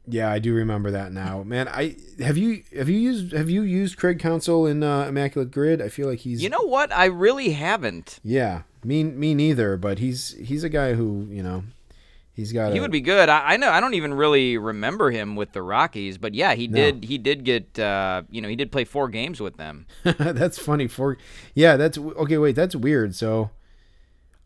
yeah, 0.08 0.30
I 0.30 0.38
do 0.38 0.54
remember 0.54 0.90
that 0.92 1.12
now. 1.12 1.42
Man, 1.42 1.68
I 1.68 1.96
have 2.20 2.36
you 2.36 2.62
have 2.76 2.88
you 2.88 2.98
used 2.98 3.32
have 3.32 3.50
you 3.50 3.62
used 3.62 3.96
Craig 3.96 4.18
Counsell 4.18 4.66
in 4.66 4.82
uh, 4.82 5.04
Immaculate 5.04 5.50
Grid? 5.50 5.80
I 5.82 5.88
feel 5.88 6.08
like 6.08 6.20
he's 6.20 6.42
You 6.42 6.48
know 6.48 6.62
what? 6.66 6.92
I 6.92 7.06
really 7.06 7.50
haven't. 7.50 8.20
yeah, 8.22 8.62
me 8.84 9.04
me 9.04 9.34
neither. 9.34 9.76
But 9.76 9.98
he's 9.98 10.34
he's 10.38 10.64
a 10.64 10.68
guy 10.68 10.94
who 10.94 11.26
you 11.30 11.42
know 11.42 11.64
he's 12.32 12.52
got 12.52 12.72
He 12.72 12.78
a- 12.78 12.80
would 12.82 12.90
be 12.92 13.00
good. 13.00 13.28
I, 13.28 13.54
I 13.54 13.56
know. 13.56 13.70
I 13.70 13.80
don't 13.80 13.94
even 13.94 14.14
really 14.14 14.58
remember 14.58 15.10
him 15.10 15.36
with 15.36 15.52
the 15.52 15.62
Rockies, 15.62 16.18
but 16.18 16.34
yeah, 16.34 16.54
he 16.54 16.68
No. 16.68 16.76
did. 16.76 17.04
He 17.04 17.18
did 17.18 17.44
get. 17.44 17.78
Uh, 17.78 18.22
you 18.30 18.40
know, 18.40 18.48
he 18.48 18.56
did 18.56 18.70
play 18.70 18.84
four 18.84 19.08
games 19.08 19.40
with 19.40 19.56
them. 19.56 19.86
that's 20.04 20.58
funny 20.58 20.86
for 20.86 21.16
yeah 21.54 21.76
that's 21.76 21.98
okay 21.98 22.38
wait 22.38 22.54
that's 22.54 22.76
weird 22.76 23.14
so 23.14 23.50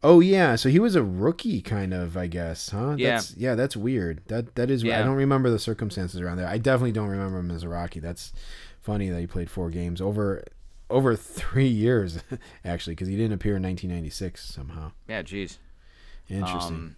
oh 0.02 0.20
yeah 0.20 0.56
so 0.56 0.68
he 0.68 0.78
was 0.78 0.94
a 0.96 1.02
rookie 1.02 1.60
kind 1.60 1.92
of 1.92 2.16
i 2.16 2.26
guess 2.26 2.70
huh 2.70 2.94
Yeah. 2.96 3.12
that's, 3.16 3.36
yeah 3.36 3.54
that's 3.54 3.76
weird 3.76 4.22
that 4.28 4.54
that 4.54 4.70
is 4.70 4.82
i 4.84 5.02
don't 5.02 5.16
remember 5.16 5.50
the 5.50 5.58
circumstances 5.58 6.20
around 6.20 6.38
there 6.38 6.46
i 6.48 6.56
definitely 6.58 6.92
don't 6.92 7.08
remember 7.08 7.38
him 7.38 7.50
as 7.50 7.62
a 7.62 7.68
rocky 7.68 8.00
that's 8.00 8.32
funny 8.80 9.08
that 9.10 9.20
he 9.20 9.26
played 9.26 9.50
four 9.50 9.68
games 9.70 10.00
over 10.00 10.42
over 10.88 11.14
three 11.40 11.68
years 11.68 12.20
actually 12.64 12.94
because 12.94 13.08
he 13.08 13.16
didn't 13.16 13.32
appear 13.34 13.56
in 13.56 13.62
1996 13.62 14.42
somehow 14.42 14.90
Yeah, 15.08 15.22
jeez. 15.22 15.58
interesting 16.28 16.76
Um, 16.76 16.96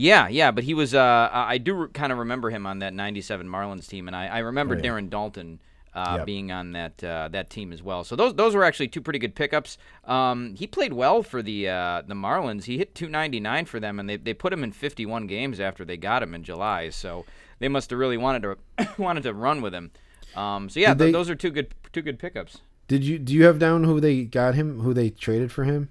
yeah, 0.00 0.28
yeah, 0.28 0.52
but 0.52 0.62
he 0.62 0.74
was. 0.74 0.94
Uh, 0.94 1.28
I 1.32 1.54
I 1.54 1.58
do 1.58 1.74
re- 1.74 1.88
kind 1.92 2.12
of 2.12 2.18
remember 2.18 2.50
him 2.50 2.66
on 2.66 2.78
that 2.78 2.94
'97 2.94 3.48
Marlins 3.48 3.88
team, 3.88 4.06
and 4.06 4.14
I, 4.14 4.28
I 4.28 4.38
remember 4.38 4.76
Oh, 4.76 4.78
yeah. 4.78 4.84
Darren 4.84 5.08
Daulton 5.10 5.58
uh, 5.98 6.16
Yep. 6.18 6.26
being 6.26 6.52
on 6.52 6.72
that 6.72 7.02
uh, 7.04 7.28
that 7.28 7.50
team 7.50 7.72
as 7.72 7.82
well. 7.82 8.04
So 8.04 8.14
those 8.16 8.34
those 8.34 8.54
were 8.54 8.64
actually 8.64 8.88
two 8.88 9.00
pretty 9.00 9.18
good 9.18 9.34
pickups. 9.34 9.78
Um, 10.04 10.54
he 10.54 10.66
played 10.66 10.92
well 10.92 11.22
for 11.22 11.42
the 11.42 11.68
uh, 11.68 12.02
the 12.06 12.14
Marlins. 12.14 12.64
He 12.64 12.78
hit 12.78 12.94
299 12.94 13.64
for 13.66 13.80
them, 13.80 13.98
and 14.00 14.08
they, 14.08 14.16
they 14.16 14.34
put 14.34 14.52
him 14.52 14.62
in 14.64 14.72
51 14.72 15.26
games 15.26 15.60
after 15.60 15.84
they 15.84 15.96
got 15.96 16.22
him 16.22 16.34
in 16.34 16.42
July. 16.44 16.90
So 16.90 17.24
they 17.58 17.68
must 17.68 17.90
have 17.90 17.98
really 17.98 18.16
wanted 18.16 18.42
to 18.42 18.88
wanted 18.98 19.22
to 19.24 19.34
run 19.34 19.60
with 19.62 19.74
him. 19.74 19.90
Um, 20.36 20.68
so 20.68 20.78
yeah, 20.80 20.88
th- 20.94 20.98
they- 20.98 21.12
those 21.12 21.28
are 21.30 21.34
two 21.34 21.50
good 21.50 21.74
two 21.92 22.02
good 22.02 22.18
pickups. 22.18 22.58
did 22.86 23.02
you 23.04 23.18
do 23.18 23.32
you 23.34 23.44
have 23.44 23.58
down 23.58 23.84
who 23.84 23.98
they 24.00 24.24
got 24.24 24.54
him 24.54 24.80
who 24.80 24.92
they 24.94 25.10
traded 25.10 25.50
for 25.52 25.64
him 25.64 25.88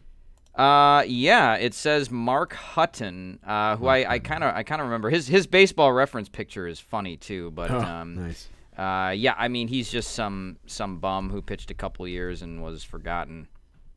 Uh, 0.56 1.04
yeah, 1.08 1.54
it 1.56 1.74
says 1.74 2.10
Mark 2.10 2.54
Hutton, 2.54 3.38
uh, 3.46 3.76
who 3.78 3.86
I 3.88 4.13
I 4.13 4.20
kind 4.20 4.43
of 4.43 4.56
I 4.56 4.63
kind 4.63 4.82
of 4.82 4.88
remember. 4.88 5.10
His 5.12 5.28
his 5.28 5.46
baseball 5.48 5.91
reference 5.93 6.30
picture 6.30 6.65
is 6.67 6.80
funny 6.80 7.15
too, 7.17 7.52
but 7.52 7.70
oh, 7.70 7.80
um, 7.80 8.15
nice 8.15 8.48
uh, 8.78 9.12
yeah, 9.16 9.34
I 9.38 9.48
mean 9.48 9.68
he's 9.68 9.90
just 9.92 10.12
some 10.12 10.58
some 10.68 11.00
bum 11.00 11.30
who 11.30 11.42
pitched 11.42 11.72
a 11.72 11.74
couple 11.74 12.08
years 12.08 12.42
and 12.42 12.62
was 12.62 12.84
forgotten. 12.84 13.48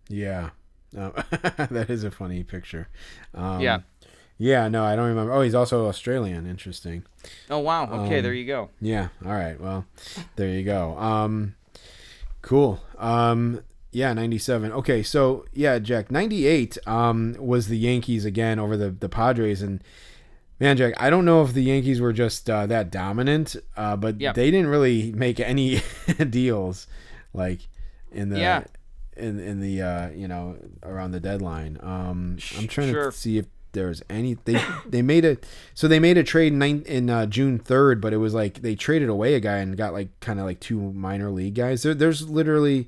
yeah 0.09 0.51
Uh, 0.97 1.11
that 1.71 1.87
is 1.88 2.03
a 2.05 2.11
funny 2.11 2.43
picture 2.43 2.88
um, 3.35 3.61
Yeah. 3.61 3.79
yeah 4.38 4.66
no 4.69 4.83
i 4.85 4.97
don't 4.97 5.07
remember 5.09 5.33
oh 5.33 5.43
he's 5.43 5.55
also 5.55 5.87
australian 5.87 6.47
interesting 6.47 7.05
Oh 7.51 7.59
wow. 7.59 7.85
Okay, 7.85 8.16
Um, 8.19 8.23
there 8.23 8.33
you 8.35 8.47
go. 8.47 8.71
Yeah. 8.81 9.09
All 9.27 9.33
right. 9.33 9.61
Well, 9.61 9.85
there 10.37 10.49
you 10.49 10.62
go. 10.64 10.97
Um, 10.97 11.55
cool. 12.40 12.81
Um, 12.99 13.61
yeah, 13.93 14.12
ninety-seven. 14.14 14.73
Okay, 14.73 15.03
so 15.03 15.45
yeah, 15.53 15.79
Jack, 15.79 16.11
ninety-eight. 16.11 16.79
Um, 16.87 17.37
was 17.38 17.69
the 17.69 17.77
Yankees 17.77 18.25
again 18.25 18.59
over 18.59 18.77
the 18.79 18.90
the 18.90 19.09
Padres, 19.11 19.61
and 19.61 19.83
man, 20.61 20.77
Jack, 20.77 20.94
I 20.99 21.11
don't 21.11 21.25
know 21.25 21.42
if 21.42 21.53
the 21.55 21.62
Yankees 21.62 22.01
were 22.01 22.12
just 22.12 22.49
uh, 22.49 22.66
that 22.66 22.90
dominant, 22.92 23.57
uh, 23.77 23.96
but 23.96 24.20
Yeah. 24.20 24.33
they 24.33 24.51
didn't 24.51 24.68
really 24.68 25.11
make 25.12 25.40
any 25.40 25.81
deals, 26.31 26.87
like 27.35 27.61
in 28.12 28.29
the. 28.29 28.38
Yeah. 28.38 28.64
In, 29.16 29.38
in 29.38 29.61
the 29.61 29.83
uh, 29.83 30.11
you 30.11 30.27
know 30.29 30.57
around 30.83 31.11
the 31.11 31.20
deadline 31.20 31.79
um 31.83 32.38
i'm 32.57 32.66
trying 32.68 32.90
Sure. 32.90 33.11
to 33.11 33.12
see 33.12 33.37
if 33.37 33.44
there's 33.73 34.03
any 34.09 34.38
they 34.46 34.59
they 34.88 35.03
made 35.03 35.27
a 35.27 35.37
so 35.75 35.87
they 35.88 35.99
made 35.99 36.16
a 36.16 36.23
trade 36.23 36.55
nine, 36.55 36.83
in 36.87 37.11
uh, 37.11 37.27
June 37.27 37.59
3rd 37.59 38.01
but 38.01 38.14
it 38.14 38.16
was 38.16 38.33
like 38.33 38.62
they 38.62 38.75
traded 38.75 39.11
away 39.11 39.35
a 39.35 39.40
guy 39.40 39.59
and 39.59 39.77
got 39.77 39.92
like 39.92 40.09
kind 40.20 40.38
of 40.40 40.46
like 40.46 40.59
two 40.61 40.81
minor 40.92 41.29
league 41.31 41.55
guys 41.55 41.83
there, 41.83 41.92
there's 41.92 42.31
literally 42.31 42.87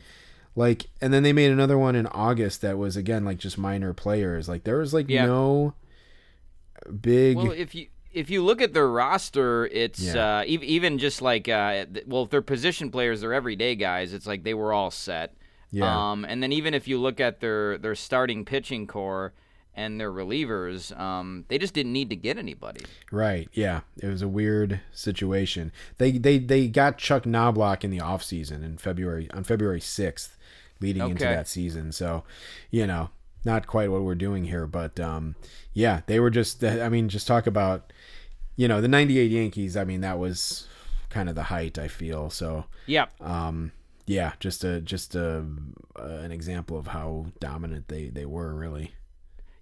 like, 0.57 0.87
and 1.03 1.13
then 1.13 1.23
they 1.23 1.33
made 1.35 1.51
another 1.51 1.77
one 1.77 1.97
in 1.97 2.07
August 2.07 2.63
that 2.63 2.79
was 2.79 2.97
again 2.97 3.25
like 3.27 3.37
just 3.39 3.59
minor 3.59 3.93
players. 3.93 4.49
Like 4.49 4.65
there 4.65 4.79
was 4.79 4.95
like 4.95 5.11
Yeah. 5.11 5.27
no 5.27 5.75
big. 7.01 7.37
Well, 7.37 7.51
if 7.53 7.75
you 7.75 7.87
if 8.13 8.29
you 8.31 8.43
look 8.45 8.61
at 8.61 8.75
their 8.75 8.89
roster, 8.89 9.67
it's 9.67 10.01
Yeah. 10.01 10.39
uh, 10.39 10.45
ev- 10.47 10.63
even 10.63 10.99
just 10.99 11.23
like 11.23 11.49
uh, 11.49 11.87
th- 11.93 12.07
well, 12.07 12.25
if 12.25 12.31
they're 12.31 12.43
position 12.43 12.91
players, 12.91 13.21
they're 13.23 13.33
everyday 13.35 13.75
guys. 13.75 14.13
It's 14.13 14.27
like 14.27 14.43
they 14.45 14.55
were 14.55 14.73
all 14.73 14.91
set. 14.91 15.35
Yeah. 15.71 16.11
Um, 16.13 16.25
and 16.27 16.43
then 16.43 16.53
even 16.53 16.75
if 16.75 16.87
you 16.87 16.99
look 17.01 17.21
at 17.21 17.41
their 17.41 17.79
their 17.79 17.95
starting 17.95 18.45
pitching 18.45 18.87
core 18.87 19.33
and 19.75 19.99
their 19.99 20.13
relievers, 20.13 20.95
um, 21.01 21.47
they 21.49 21.57
just 21.57 21.73
didn't 21.73 21.95
need 21.95 22.11
to 22.11 22.17
get 22.17 22.37
anybody. 22.37 22.85
Right. 23.11 23.49
Yeah. 23.55 23.81
It 24.03 24.09
was 24.09 24.21
a 24.21 24.29
weird 24.29 24.81
situation. 24.93 25.73
They 25.97 26.13
they 26.13 26.39
they 26.39 26.69
got 26.69 26.99
Chuck 26.99 27.25
Knoblauch 27.25 27.83
in 27.83 27.91
the 27.91 28.01
offseason 28.01 28.63
in 28.63 28.77
February 28.77 29.31
on 29.33 29.45
February 29.45 29.81
6th 29.81 30.37
leading 30.81 31.09
into 31.11 31.25
that 31.25 31.49
season. 31.49 31.93
So, 31.93 32.25
you 32.71 32.87
know, 32.87 33.09
not 33.45 33.67
quite 33.67 33.91
what 33.91 34.03
we're 34.03 34.15
doing 34.15 34.45
here, 34.45 34.67
but 34.67 34.99
um 35.01 35.35
yeah, 35.73 36.03
they 36.07 36.21
were 36.21 36.31
just 36.31 36.63
I 36.65 36.89
mean, 36.89 37.09
just 37.09 37.27
talk 37.27 37.47
about 37.47 37.93
you 38.57 38.69
know, 38.69 38.81
the 38.83 38.89
98 38.89 39.31
Yankees, 39.31 39.77
I 39.77 39.85
mean, 39.85 40.03
that 40.03 40.19
was 40.19 40.67
kind 41.09 41.29
of 41.29 41.35
the 41.35 41.45
height, 41.45 41.79
I 41.79 41.89
feel. 41.89 42.31
So, 42.31 42.65
Yeah. 42.87 43.07
um 43.21 43.73
yeah, 44.07 44.33
just 44.41 44.65
a 44.65 44.81
just 44.81 45.15
a 45.15 45.47
uh, 45.97 46.03
an 46.03 46.33
example 46.33 46.77
of 46.77 46.89
how 46.89 47.27
dominant 47.41 47.89
they 47.89 48.09
they 48.09 48.27
were 48.27 48.55
really. 48.55 48.93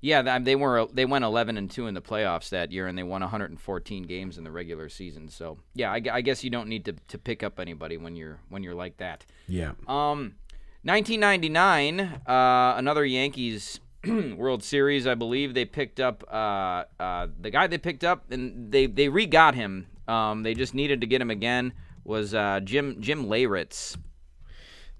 Yeah, 0.03 0.39
they 0.39 0.57
were 0.57 0.87
they 0.91 1.05
went 1.05 1.27
11 1.27 1.59
and 1.59 1.71
2 1.71 1.87
in 1.87 1.93
the 1.93 2.01
playoffs 2.01 2.49
that 2.49 2.73
year, 2.73 2.87
and 2.87 2.97
they 2.97 3.03
won 3.03 3.21
114 3.21 4.05
games 4.05 4.39
in 4.39 4.45
the 4.45 4.51
regular 4.51 4.89
season. 4.89 5.29
So 5.29 5.59
yeah, 5.75 5.93
I, 5.93 6.01
I 6.11 6.21
guess 6.23 6.43
you 6.43 6.49
don't 6.49 6.69
need 6.71 6.87
to, 6.87 6.95
to 7.09 7.19
pick 7.19 7.43
up 7.43 7.61
anybody 7.61 7.99
when 7.99 8.17
you're 8.17 8.41
when 8.49 8.63
you're 8.63 8.75
like 8.75 8.97
that. 8.97 9.27
Yeah. 9.47 9.73
Um, 9.87 10.37
1999, 10.83 12.01
uh, 12.27 12.75
another 12.77 13.05
Yankees 13.05 13.81
World 14.37 14.63
Series, 14.63 15.07
I 15.07 15.15
believe 15.15 15.53
they 15.55 15.65
picked 15.67 16.01
up 16.01 16.25
uh, 16.31 16.85
uh, 16.99 17.27
the 17.41 17.51
guy 17.51 17.67
they 17.67 17.79
picked 17.79 18.03
up, 18.05 18.31
and 18.33 18.73
they 18.73 18.87
they 18.87 19.09
re-got 19.09 19.55
him. 19.55 19.87
Um, 20.09 20.43
they 20.43 20.55
just 20.55 20.75
needed 20.75 21.01
to 21.03 21.07
get 21.07 21.21
him 21.21 21.31
again. 21.31 21.73
Was 22.05 22.35
uh, 22.35 22.61
Jim 22.65 22.97
Jim 23.01 23.27
Leyritz? 23.27 23.97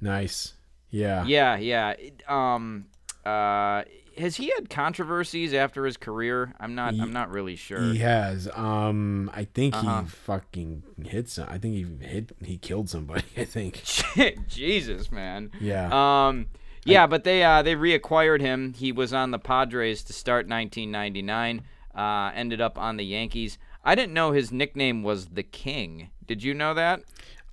Nice. 0.01 0.55
Yeah. 0.91 1.25
Yeah, 1.25 1.57
yeah. 1.57 1.91
It- 1.91 2.23
Um, 2.29 2.87
uh, 3.25 3.83
has 4.19 4.37
he 4.37 4.51
had 4.57 4.69
controversies 4.71 5.53
after 5.55 5.85
his 5.87 5.97
career? 5.97 6.55
I'm 6.61 6.75
not. 6.75 6.95
I'm 6.99 7.13
not 7.13 7.31
really 7.31 7.57
sure. 7.57 7.81
He 7.81 7.99
has. 7.99 8.49
Um, 8.55 9.31
I 9.35 9.45
think 9.45 9.75
Uh-huh. 9.75 10.03
he 10.03 10.09
fucking 10.09 10.83
hit 11.05 11.29
some. 11.29 11.49
I 11.49 11.59
think 11.59 11.75
he 11.75 12.07
hit. 12.07 12.33
He 12.45 12.59
killed 12.59 12.89
somebody. 12.89 13.25
I 13.37 13.45
think. 13.45 13.83
Jesus, 14.49 15.11
man. 15.13 15.51
Yeah. 15.61 15.89
Um, 16.29 16.47
yeah, 16.85 17.07
but 17.07 17.25
they 17.25 17.43
uh, 17.45 17.63
they 17.63 17.75
reacquired 17.75 18.41
him. 18.41 18.73
He 18.75 18.93
was 18.93 19.13
on 19.13 19.31
the 19.31 19.39
Padres 19.39 20.03
to 20.05 20.13
start 20.13 20.47
1999. 20.49 21.63
Uh, 21.95 22.31
ended 22.35 22.61
up 22.61 22.79
on 22.79 22.97
the 22.97 23.05
Yankees. 23.05 23.59
I 23.85 23.95
didn't 23.95 24.15
know 24.15 24.33
his 24.33 24.53
nickname 24.53 25.03
was 25.03 25.27
the 25.29 25.43
King. 25.43 26.11
Did 26.27 26.43
you 26.43 26.55
know 26.55 26.75
that? 26.75 27.03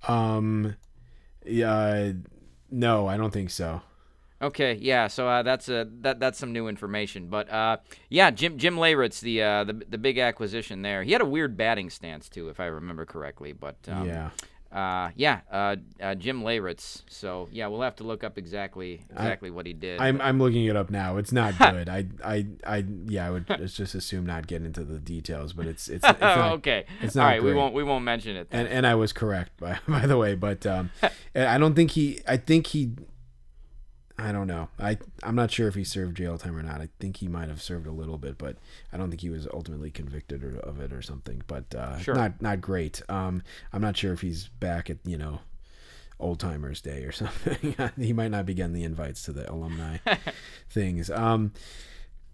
Um, 0.07 0.75
yeah. 1.45 2.11
No, 2.69 3.07
I 3.07 3.17
don't 3.17 3.31
think 3.31 3.49
so. 3.49 3.81
Okay, 4.41 4.75
yeah. 4.75 5.07
So 5.07 5.27
uh, 5.27 5.41
that's 5.43 5.67
a 5.67 5.87
that 6.01 6.19
that's 6.19 6.37
some 6.37 6.53
new 6.53 6.67
information. 6.67 7.27
But 7.27 7.49
uh, 7.49 7.77
yeah, 8.09 8.29
Jim 8.29 8.57
Jim 8.57 8.75
Leyritz, 8.75 9.19
the 9.19 9.41
uh, 9.41 9.63
the 9.63 9.73
the 9.89 9.97
big 9.97 10.19
acquisition 10.19 10.83
there. 10.83 11.03
He 11.03 11.11
had 11.11 11.21
a 11.21 11.25
weird 11.25 11.57
batting 11.57 11.89
stance 11.89 12.29
too, 12.29 12.49
if 12.49 12.59
I 12.59 12.65
remember 12.65 13.05
correctly. 13.05 13.51
But 13.53 13.77
um, 13.87 14.07
yeah. 14.07 14.29
uh, 14.71 15.09
yeah, 15.15 15.39
uh, 15.51 15.77
uh, 15.99 16.13
Jim 16.13 16.43
Leyritz. 16.43 17.01
So 17.09 17.49
yeah, 17.51 17.65
we'll 17.65 17.81
have 17.81 17.95
to 17.95 18.03
look 18.03 18.23
up 18.23 18.37
exactly 18.37 19.03
exactly 19.09 19.49
what 19.49 19.65
he 19.65 19.73
did. 19.73 19.99
I'm 19.99 20.17
but- 20.17 20.25
I'm 20.27 20.37
looking 20.37 20.65
it 20.65 20.75
up 20.75 20.91
now. 20.91 21.17
It's 21.17 21.31
not 21.31 21.57
good. 21.71 21.89
I 21.89 22.05
I 22.23 22.45
I 22.63 22.85
yeah. 23.07 23.25
I 23.25 23.31
would 23.31 23.47
just 23.67 23.95
assume 23.95 24.27
not 24.27 24.45
get 24.45 24.61
into 24.61 24.83
the 24.83 24.99
details, 24.99 25.53
but 25.53 25.65
it's 25.65 25.87
it's, 25.87 26.07
it's 26.07 26.19
not, 26.21 26.51
okay. 26.57 26.85
it's 27.01 27.15
All 27.15 27.23
not 27.23 27.29
right, 27.29 27.43
we 27.43 27.55
won't 27.55 27.73
we 27.73 27.81
won't 27.83 28.05
mention 28.05 28.35
it. 28.35 28.51
Then. 28.51 28.67
and 28.67 28.69
and 28.69 28.85
I 28.85 28.93
was 28.93 29.13
correct 29.13 29.57
by 29.57 29.79
by 29.87 30.05
the 30.05 30.15
way, 30.17 30.35
but 30.35 30.63
um, 30.67 30.91
I 31.33 31.57
don't 31.57 31.73
think 31.73 31.89
he. 31.91 32.21
I 32.27 32.37
think 32.37 32.67
he. 32.67 32.91
I 34.19 34.31
don't 34.31 34.47
know. 34.47 34.69
I 34.79 34.97
I'm 35.21 35.35
not 35.35 35.51
sure 35.51 35.67
if 35.67 35.75
he 35.75 35.83
served 35.83 36.17
jail 36.17 36.37
time 36.39 36.57
or 36.57 36.63
not. 36.63 36.81
I 36.81 36.89
think 36.99 37.17
he 37.17 37.27
might 37.27 37.49
have 37.49 37.61
served 37.61 37.85
a 37.85 37.91
little 37.91 38.17
bit, 38.17 38.37
but 38.39 38.57
I 38.91 38.97
don't 38.97 39.09
think 39.09 39.21
he 39.21 39.29
was 39.29 39.47
ultimately 39.53 39.91
convicted 39.91 40.43
or, 40.43 40.57
of 40.59 40.79
it 40.79 40.91
or 40.91 41.01
something. 41.03 41.43
But 41.45 41.73
uh, 41.75 41.99
Sure. 41.99 42.15
not 42.15 42.41
not 42.41 42.59
great. 42.59 43.01
Um, 43.09 43.43
I'm 43.71 43.81
not 43.81 43.95
sure 43.95 44.13
if 44.13 44.21
he's 44.21 44.47
back 44.47 44.89
at 44.89 44.97
you 45.05 45.17
know 45.19 45.41
old 46.19 46.39
timers 46.39 46.81
day 46.81 47.03
or 47.03 47.11
something. 47.13 47.75
he 47.95 48.11
might 48.11 48.31
not 48.31 48.47
be 48.47 48.55
getting 48.55 48.73
the 48.73 48.83
invites 48.83 49.21
to 49.23 49.31
the 49.33 49.51
alumni 49.51 49.97
things. 50.69 51.11
Um, 51.11 51.51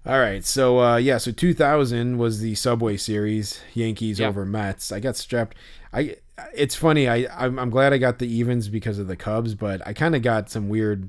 all 0.06 0.20
right, 0.20 0.44
so 0.44 0.80
uh, 0.82 0.98
yeah, 0.98 1.18
so 1.18 1.32
2000 1.32 2.18
was 2.18 2.40
the 2.42 2.56
Subway 2.56 2.98
Series, 2.98 3.62
Yankees 3.74 4.20
Yeah. 4.20 4.28
over 4.28 4.46
Mets. 4.46 4.92
I 4.92 5.00
got 5.00 5.16
strapped. 5.18 5.56
I 5.94 6.16
it's 6.56 6.76
funny. 6.76 7.08
I 7.08 7.28
I'm, 7.30 7.60
I'm 7.60 7.70
glad 7.70 7.94
I 7.94 7.98
got 8.00 8.20
the 8.20 8.28
evens 8.28 8.68
because 8.68 9.00
of 9.00 9.08
the 9.08 9.16
Cubs, 9.16 9.54
but 9.54 9.86
I 9.86 9.94
kind 9.94 10.16
of 10.16 10.22
got 10.22 10.50
some 10.50 10.68
weird 10.68 11.08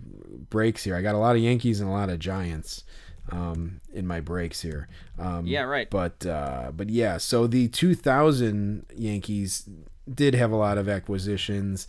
breaks 0.50 0.85
here. 0.85 0.96
I 0.96 1.02
got 1.02 1.14
a 1.14 1.18
lot 1.18 1.37
of 1.37 1.42
Yankees 1.42 1.80
and 1.80 1.88
a 1.88 1.92
lot 1.92 2.09
of 2.11 2.18
Giants 2.18 2.85
um, 3.30 3.80
in 3.92 4.07
my 4.07 4.20
breaks 4.20 4.61
here. 4.62 4.88
Um, 5.18 5.46
Yeah, 5.46 5.62
right. 5.62 5.88
But 5.90 6.24
uh, 6.26 6.72
but 6.76 6.90
yeah, 6.90 7.18
so 7.18 7.46
the 7.46 7.68
2000 7.68 8.87
Yankees 8.96 9.68
did 10.12 10.35
have 10.35 10.52
a 10.52 10.57
lot 10.57 10.76
of 10.78 10.88
acquisitions. 10.88 11.87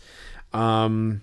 Um, 0.52 1.22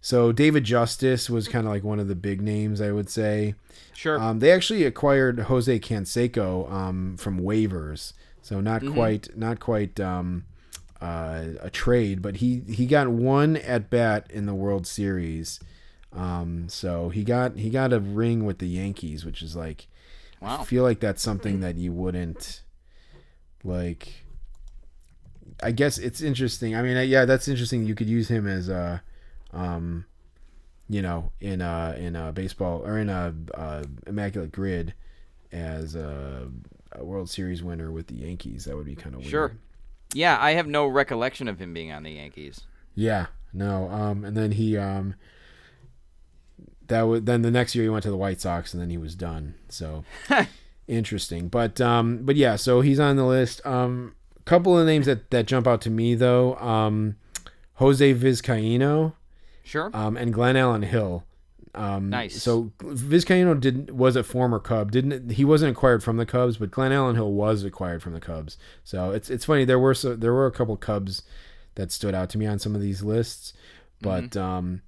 so 0.00 0.32
David 0.32 0.64
Justice 0.64 1.28
was 1.28 1.48
kind 1.48 1.66
of 1.66 1.72
like 1.72 1.84
one 1.84 1.98
of 2.00 2.08
the 2.08 2.14
big 2.14 2.40
names, 2.40 2.80
I 2.80 2.92
would 2.92 3.10
say. 3.10 3.54
Sure. 3.94 4.18
Um, 4.18 4.38
they 4.38 4.50
actually 4.52 4.84
acquired 4.84 5.40
Jose 5.40 5.78
Canseco 5.80 6.70
um, 6.72 7.16
from 7.16 7.40
waivers, 7.40 8.12
so 8.42 8.60
not 8.60 8.82
Mm-hmm. 8.82 8.94
quite 8.94 9.36
not 9.36 9.60
quite 9.60 9.98
um, 10.00 10.44
uh, 11.00 11.44
a 11.60 11.70
trade, 11.70 12.22
but 12.22 12.36
he 12.36 12.62
he 12.68 12.86
got 12.86 13.08
one 13.08 13.56
at 13.56 13.90
bat 13.90 14.26
in 14.30 14.46
the 14.46 14.54
World 14.54 14.86
Series. 14.86 15.60
Um, 16.12 16.68
so 16.68 17.10
he 17.10 17.22
got 17.22 17.56
he 17.56 17.70
got 17.70 17.92
a 17.92 18.00
ring 18.00 18.44
with 18.44 18.58
the 18.58 18.68
Yankees, 18.68 19.24
which 19.24 19.42
is 19.42 19.54
like 19.54 19.88
I 20.40 20.64
feel 20.64 20.82
like 20.82 21.00
that's 21.00 21.22
something 21.22 21.60
that 21.60 21.76
you 21.76 21.92
wouldn't 21.92 22.62
like. 23.64 24.24
I 25.62 25.72
guess 25.72 25.98
it's 25.98 26.20
interesting. 26.20 26.76
I 26.76 26.82
mean, 26.82 26.96
uh, 26.96 27.00
yeah, 27.00 27.24
that's 27.24 27.48
interesting. 27.48 27.84
You 27.84 27.94
could 27.94 28.08
use 28.08 28.28
him 28.28 28.46
as 28.46 28.68
a, 28.68 29.02
um, 29.52 30.04
you 30.88 31.02
know, 31.02 31.32
in 31.40 31.60
a 31.60 31.96
in 31.98 32.14
a 32.14 32.32
baseball 32.32 32.82
or 32.86 32.98
in 32.98 33.08
a 33.08 33.34
uh, 33.54 33.82
immaculate 34.06 34.52
grid 34.52 34.94
as 35.50 35.96
a, 35.96 36.48
a 36.92 37.04
World 37.04 37.28
Series 37.28 37.62
winner 37.62 37.90
with 37.90 38.06
the 38.06 38.14
Yankees. 38.14 38.66
That 38.66 38.76
would 38.76 38.86
be 38.86 38.94
kind 38.94 39.14
of 39.14 39.22
weird. 39.22 39.30
Sure. 39.30 39.52
Yeah, 40.14 40.38
I 40.40 40.52
have 40.52 40.68
no 40.68 40.86
recollection 40.86 41.48
of 41.48 41.58
him 41.58 41.74
being 41.74 41.90
on 41.92 42.04
the 42.04 42.12
Yankees. 42.12 42.60
Yeah. 42.94 43.26
No. 43.52 43.90
Um. 43.90 44.24
And 44.24 44.36
then 44.36 44.52
he 44.52 44.76
um. 44.76 45.16
That 46.88 47.02
was 47.02 47.22
then 47.22 47.42
the 47.42 47.50
next 47.50 47.74
year 47.74 47.84
he 47.84 47.90
went 47.90 48.02
to 48.04 48.10
the 48.10 48.16
White 48.16 48.40
Sox 48.40 48.72
and 48.74 48.82
then 48.82 48.90
he 48.90 48.98
was 48.98 49.14
done. 49.14 49.54
So 49.68 50.04
interesting. 50.88 51.48
But 51.48 51.80
um. 51.80 52.20
But 52.22 52.36
yeah. 52.36 52.56
So 52.56 52.80
he's 52.80 53.00
on 53.00 53.16
the 53.16 53.24
list. 53.26 53.64
Um. 53.66 54.14
Couple 54.44 54.78
of 54.78 54.86
names 54.86 55.06
that 55.06 55.30
that 55.30 55.46
jump 55.46 55.66
out 55.66 55.80
to 55.82 55.90
me 55.90 56.14
though. 56.14 56.56
Um. 56.56 57.16
Jose 57.74 58.14
Vizcaino. 58.14 59.12
Sure. 59.62 59.90
um, 59.92 60.16
and 60.16 60.32
Glenallen 60.32 60.82
Hill. 60.84 61.24
Um, 61.74 62.08
Nice. 62.08 62.42
So 62.42 62.72
Vizcaino 62.78 63.58
didn't 63.60 63.90
was 63.94 64.16
a 64.16 64.24
former 64.24 64.58
Cub. 64.58 64.90
Didn't 64.90 65.32
he 65.32 65.44
wasn't 65.44 65.72
acquired 65.72 66.02
from 66.02 66.16
the 66.16 66.24
Cubs, 66.26 66.56
but 66.56 66.70
Glenallen 66.70 67.14
Hill 67.14 67.32
was 67.32 67.62
acquired 67.64 68.02
from 68.02 68.14
the 68.14 68.20
Cubs. 68.20 68.56
So 68.82 69.10
it's 69.10 69.28
it's 69.28 69.44
funny 69.44 69.64
there 69.66 69.78
were 69.78 69.94
so 69.94 70.16
there 70.16 70.32
were 70.32 70.46
a 70.46 70.50
couple 70.50 70.76
Cubs 70.78 71.22
that 71.74 71.92
stood 71.92 72.14
out 72.14 72.30
to 72.30 72.38
me 72.38 72.46
on 72.46 72.58
some 72.58 72.74
of 72.74 72.80
these 72.80 73.02
lists, 73.02 73.52
but 74.00 74.36
um, 74.36 74.80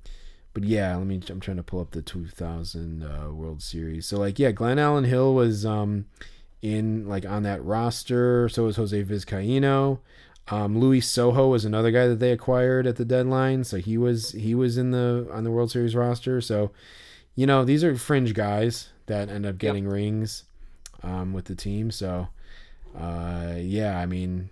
but 0.53 0.65
yeah, 0.65 0.97
let 0.97 1.07
me. 1.07 1.21
I'm 1.29 1.41
trying 1.41 1.57
to 1.59 1.63
pull 1.63 1.81
up 1.81 1.93
the 1.93 2.03
2000 2.03 3.03
uh, 3.03 3.33
World 3.33 3.63
Series. 3.63 4.07
So 4.07 4.19
like 4.19 4.39
yeah, 4.39 4.53
Glenallen 4.53 5.07
Hill 5.07 5.35
was 5.35 5.65
um 5.65 6.07
in 6.63 7.09
like 7.09 7.25
on 7.25 7.43
that 7.45 7.65
roster. 7.65 8.49
So 8.49 8.65
was 8.65 8.77
Jose 8.77 9.05
Vizcaino. 9.05 10.01
Um, 10.49 10.79
Luis 10.81 11.11
Sojo 11.11 11.49
was 11.51 11.65
another 11.65 11.93
guy 11.93 12.09
that 12.09 12.19
they 12.19 12.33
acquired 12.33 12.87
at 12.87 12.97
the 12.97 13.05
deadline, 13.05 13.63
so 13.63 13.77
he 13.77 13.97
was 13.97 14.33
he 14.33 14.55
was 14.55 14.77
in 14.77 14.91
the 14.91 15.29
on 15.33 15.45
the 15.45 15.51
World 15.51 15.71
Series 15.71 15.95
roster. 15.95 16.41
So, 16.41 16.73
you 17.37 17.47
know, 17.47 17.65
these 17.65 17.85
are 17.85 17.95
fringe 17.97 18.35
guys 18.35 18.89
that 19.07 19.29
end 19.29 19.47
up 19.47 19.59
getting 19.59 19.87
rings 19.87 20.45
um, 21.05 21.33
with 21.33 21.45
the 21.45 21.55
team. 21.55 21.93
So, 21.93 22.29
uh, 22.99 23.55
yeah, 23.59 23.99
I 23.99 24.07
mean, 24.07 24.51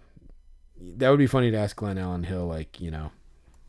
that 0.81 1.11
would 1.11 1.18
be 1.18 1.27
funny 1.27 1.51
to 1.51 1.57
ask 1.57 1.77
Glenallen 1.77 2.27
Hill, 2.27 2.47
like, 2.47 2.81
you 2.81 2.91
know, 2.91 3.11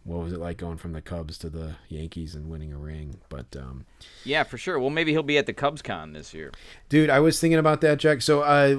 what 0.09 0.23
was 0.23 0.33
it 0.33 0.39
like 0.39 0.57
going 0.57 0.77
from 0.77 0.93
the 0.93 1.01
Cubs 1.01 1.37
to 1.39 1.49
the 1.49 1.75
Yankees 1.87 2.35
and 2.35 2.49
winning 2.49 2.73
a 2.73 2.77
ring? 2.77 3.19
But 3.29 3.55
um, 3.55 3.85
yeah, 4.23 4.43
for 4.43 4.57
sure. 4.57 4.79
Well, 4.79 4.89
maybe 4.89 5.11
he'll 5.11 5.23
be 5.23 5.37
at 5.37 5.45
the 5.45 5.53
Cubs 5.53 5.81
Con 5.81 6.13
this 6.13 6.33
year. 6.33 6.51
Dude, 6.89 7.09
I 7.09 7.19
was 7.19 7.39
thinking 7.39 7.59
about 7.59 7.81
that, 7.81 7.99
Jack. 7.99 8.21
So, 8.21 8.41
uh, 8.41 8.77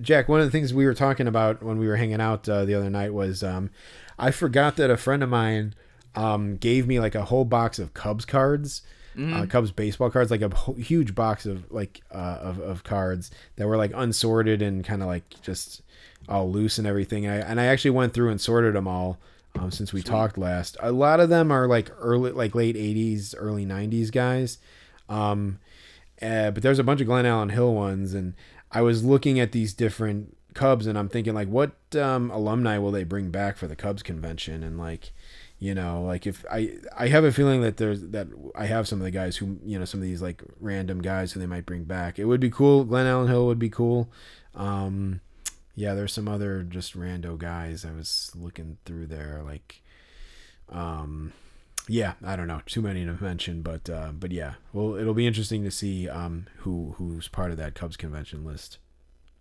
Jack, 0.00 0.28
one 0.28 0.40
of 0.40 0.46
the 0.46 0.52
things 0.52 0.74
we 0.74 0.84
were 0.84 0.94
talking 0.94 1.26
about 1.26 1.62
when 1.62 1.78
we 1.78 1.88
were 1.88 1.96
hanging 1.96 2.20
out 2.20 2.48
uh, 2.48 2.64
the 2.64 2.74
other 2.74 2.90
night 2.90 3.14
was 3.14 3.42
um, 3.42 3.70
I 4.18 4.30
forgot 4.30 4.76
that 4.76 4.90
a 4.90 4.96
friend 4.96 5.22
of 5.22 5.30
mine 5.30 5.74
um, 6.14 6.56
gave 6.56 6.86
me 6.86 7.00
like 7.00 7.14
a 7.14 7.24
whole 7.24 7.44
box 7.44 7.78
of 7.78 7.94
Cubs 7.94 8.24
cards. 8.24 8.82
Uh, 9.18 9.46
Cubs 9.46 9.70
baseball 9.70 10.10
cards, 10.10 10.30
like 10.30 10.42
a 10.42 10.54
huge 10.74 11.14
box 11.14 11.46
of 11.46 11.72
like 11.72 12.02
uh, 12.12 12.36
of, 12.38 12.58
of 12.58 12.84
cards 12.84 13.30
that 13.56 13.66
were 13.66 13.78
like 13.78 13.92
unsorted 13.94 14.60
and 14.60 14.84
kind 14.84 15.00
of 15.00 15.08
like 15.08 15.40
just 15.40 15.80
all 16.28 16.50
loose 16.50 16.76
and 16.76 16.86
everything. 16.86 17.24
And 17.24 17.42
I, 17.42 17.48
and 17.48 17.58
I 17.58 17.64
actually 17.64 17.92
went 17.92 18.12
through 18.12 18.28
and 18.28 18.38
sorted 18.38 18.74
them 18.74 18.86
all 18.86 19.18
um, 19.58 19.70
since 19.70 19.92
we 19.92 20.02
talked 20.02 20.38
last. 20.38 20.76
A 20.80 20.92
lot 20.92 21.20
of 21.20 21.28
them 21.28 21.50
are 21.50 21.66
like 21.66 21.90
early, 21.98 22.32
like 22.32 22.54
late 22.54 22.76
'80s, 22.76 23.34
early 23.36 23.66
'90s 23.66 24.10
guys. 24.10 24.58
Um, 25.08 25.58
uh, 26.20 26.50
but 26.50 26.62
there's 26.62 26.78
a 26.78 26.84
bunch 26.84 27.00
of 27.00 27.06
Glenallen 27.06 27.52
Hill 27.52 27.74
ones, 27.74 28.14
and 28.14 28.34
I 28.72 28.80
was 28.82 29.04
looking 29.04 29.38
at 29.38 29.52
these 29.52 29.74
different 29.74 30.36
Cubs, 30.54 30.86
and 30.86 30.98
I'm 30.98 31.08
thinking 31.08 31.34
like, 31.34 31.48
what 31.48 31.72
um, 31.94 32.30
alumni 32.30 32.78
will 32.78 32.90
they 32.90 33.04
bring 33.04 33.30
back 33.30 33.56
for 33.56 33.68
the 33.68 33.76
Cubs 33.76 34.02
convention? 34.02 34.62
And 34.62 34.78
like, 34.78 35.12
you 35.58 35.74
know, 35.74 36.02
like 36.02 36.26
if 36.26 36.44
I 36.50 36.78
I 36.96 37.08
have 37.08 37.24
a 37.24 37.32
feeling 37.32 37.60
that 37.60 37.76
there's 37.76 38.02
that 38.08 38.28
I 38.54 38.66
have 38.66 38.88
some 38.88 38.98
of 38.98 39.04
the 39.04 39.10
guys 39.10 39.36
who 39.36 39.58
you 39.64 39.78
know 39.78 39.84
some 39.84 40.00
of 40.00 40.04
these 40.04 40.22
like 40.22 40.42
random 40.58 41.02
guys 41.02 41.32
who 41.32 41.40
they 41.40 41.46
might 41.46 41.66
bring 41.66 41.84
back. 41.84 42.18
It 42.18 42.24
would 42.24 42.40
be 42.40 42.50
cool. 42.50 42.84
Glenallen 42.84 43.28
Hill 43.28 43.46
would 43.46 43.58
be 43.58 43.68
cool. 43.68 44.10
Um, 44.54 45.20
yeah, 45.76 45.94
there's 45.94 46.12
some 46.12 46.26
other 46.26 46.62
just 46.62 46.98
rando 46.98 47.38
guys 47.38 47.84
I 47.84 47.92
was 47.92 48.32
looking 48.34 48.78
through 48.84 49.06
there, 49.06 49.42
like, 49.44 49.82
um, 50.68 51.32
yeah, 51.86 52.14
I 52.24 52.34
don't 52.34 52.48
know, 52.48 52.62
too 52.66 52.82
many 52.82 53.04
to 53.04 53.16
mention, 53.22 53.62
but 53.62 53.88
uh, 53.88 54.10
but 54.12 54.32
yeah, 54.32 54.54
well, 54.72 54.96
it'll 54.96 55.14
be 55.14 55.26
interesting 55.26 55.62
to 55.62 55.70
see 55.70 56.08
um 56.08 56.46
who 56.58 56.94
who's 56.98 57.28
part 57.28 57.52
of 57.52 57.58
that 57.58 57.74
Cubs 57.74 57.96
convention 57.96 58.44
list. 58.44 58.78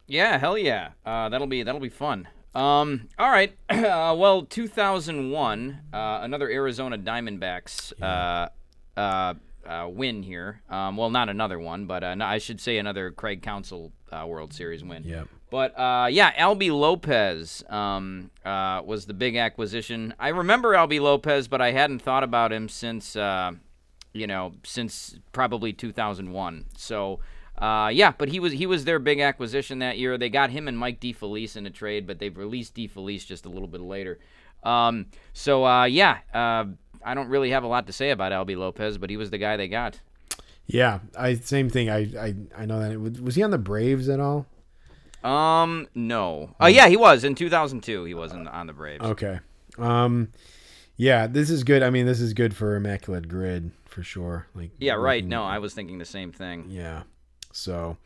Yeah, 0.07 0.37
hell 0.37 0.57
yeah. 0.57 0.89
Uh, 1.05 1.29
that'll 1.29 1.47
be 1.47 1.63
that'll 1.63 1.81
be 1.81 1.89
fun. 1.89 2.27
Um, 2.53 3.09
all 3.19 3.29
right. 3.29 3.55
uh, 3.69 4.15
well, 4.17 4.43
2001, 4.43 5.79
uh, 5.93 6.19
another 6.21 6.49
Arizona 6.49 6.97
Diamondbacks 6.97 7.91
uh, 8.01 8.49
uh, 8.97 9.33
uh, 9.67 9.89
win 9.89 10.23
here. 10.23 10.61
Um, 10.69 10.95
well, 10.95 11.09
not 11.09 11.27
another 11.27 11.59
one, 11.59 11.85
but 11.85 12.03
uh, 12.03 12.15
no, 12.15 12.25
I 12.25 12.37
should 12.37 12.61
say 12.61 12.77
another 12.77 13.11
Craig 13.11 13.41
Counsell 13.41 13.91
uh, 14.11 14.25
World 14.27 14.53
Series 14.53 14.83
win. 14.83 15.03
Yep. 15.03 15.27
But 15.49 15.77
uh, 15.79 16.07
yeah, 16.09 16.31
Albie 16.33 16.71
Lopez 16.71 17.63
um, 17.69 18.31
uh, 18.43 18.81
was 18.83 19.05
the 19.05 19.13
big 19.13 19.35
acquisition. 19.35 20.13
I 20.19 20.29
remember 20.29 20.73
Albie 20.73 20.99
Lopez, 20.99 21.47
but 21.47 21.61
I 21.61 21.71
hadn't 21.71 22.01
thought 22.01 22.23
about 22.23 22.51
him 22.51 22.67
since 22.67 23.15
uh, 23.15 23.51
you 24.13 24.27
know 24.27 24.53
since 24.63 25.15
probably 25.31 25.71
2001. 25.71 26.65
So 26.77 27.19
uh, 27.57 27.89
yeah, 27.93 28.11
but 28.17 28.29
he 28.29 28.39
was 28.39 28.53
he 28.53 28.65
was 28.65 28.85
their 28.85 28.99
big 28.99 29.19
acquisition 29.19 29.79
that 29.79 29.97
year. 29.97 30.17
They 30.17 30.29
got 30.29 30.49
him 30.49 30.67
and 30.67 30.77
Mike 30.77 30.99
DeFelice 30.99 31.55
in 31.55 31.65
a 31.65 31.69
trade, 31.69 32.07
but 32.07 32.19
they've 32.19 32.35
released 32.35 32.75
DeFelice 32.75 33.25
just 33.25 33.45
a 33.45 33.49
little 33.49 33.67
bit 33.67 33.81
later. 33.81 34.19
Um, 34.63 35.05
so 35.33 35.65
uh, 35.65 35.85
yeah, 35.85 36.19
uh, 36.33 36.65
I 37.03 37.13
don't 37.13 37.29
really 37.29 37.51
have 37.51 37.63
a 37.63 37.67
lot 37.67 37.87
to 37.87 37.93
say 37.93 38.09
about 38.09 38.31
Albie 38.31 38.57
Lopez, 38.57 38.97
but 38.97 39.09
he 39.09 39.17
was 39.17 39.29
the 39.29 39.37
guy 39.37 39.57
they 39.57 39.67
got. 39.67 39.99
Yeah, 40.65 40.99
I 41.17 41.35
same 41.35 41.69
thing. 41.69 41.89
I 41.89 41.99
I, 42.19 42.35
I 42.57 42.65
know 42.65 42.79
that 42.79 43.21
was 43.21 43.35
he 43.35 43.43
on 43.43 43.51
the 43.51 43.57
Braves 43.57 44.09
at 44.09 44.19
all? 44.19 44.47
Um, 45.25 45.87
no. 45.95 46.55
Uh, 46.61 46.67
yeah, 46.67 46.87
he 46.87 46.97
was 46.97 47.23
in 47.23 47.35
2002. 47.35 48.03
He 48.05 48.13
was 48.13 48.31
in, 48.33 48.47
on 48.47 48.67
the 48.67 48.73
Braves. 48.73 49.03
Okay. 49.03 49.39
Um, 49.77 50.29
yeah, 50.97 51.27
this 51.27 51.49
is 51.49 51.63
good. 51.63 51.83
I 51.83 51.89
mean, 51.89 52.05
this 52.05 52.21
is 52.21 52.33
good 52.33 52.55
for 52.55 52.75
immaculate 52.75 53.27
grid 53.27 53.71
for 53.85 54.03
sure. 54.03 54.47
Like 54.55 54.71
Yeah, 54.79 54.93
right. 54.93 55.17
looking- 55.23 55.29
No, 55.29 55.43
I 55.43 55.59
was 55.59 55.73
thinking 55.73 55.97
the 55.97 56.05
same 56.05 56.31
thing. 56.31 56.67
Yeah. 56.69 57.03
So, 57.51 57.97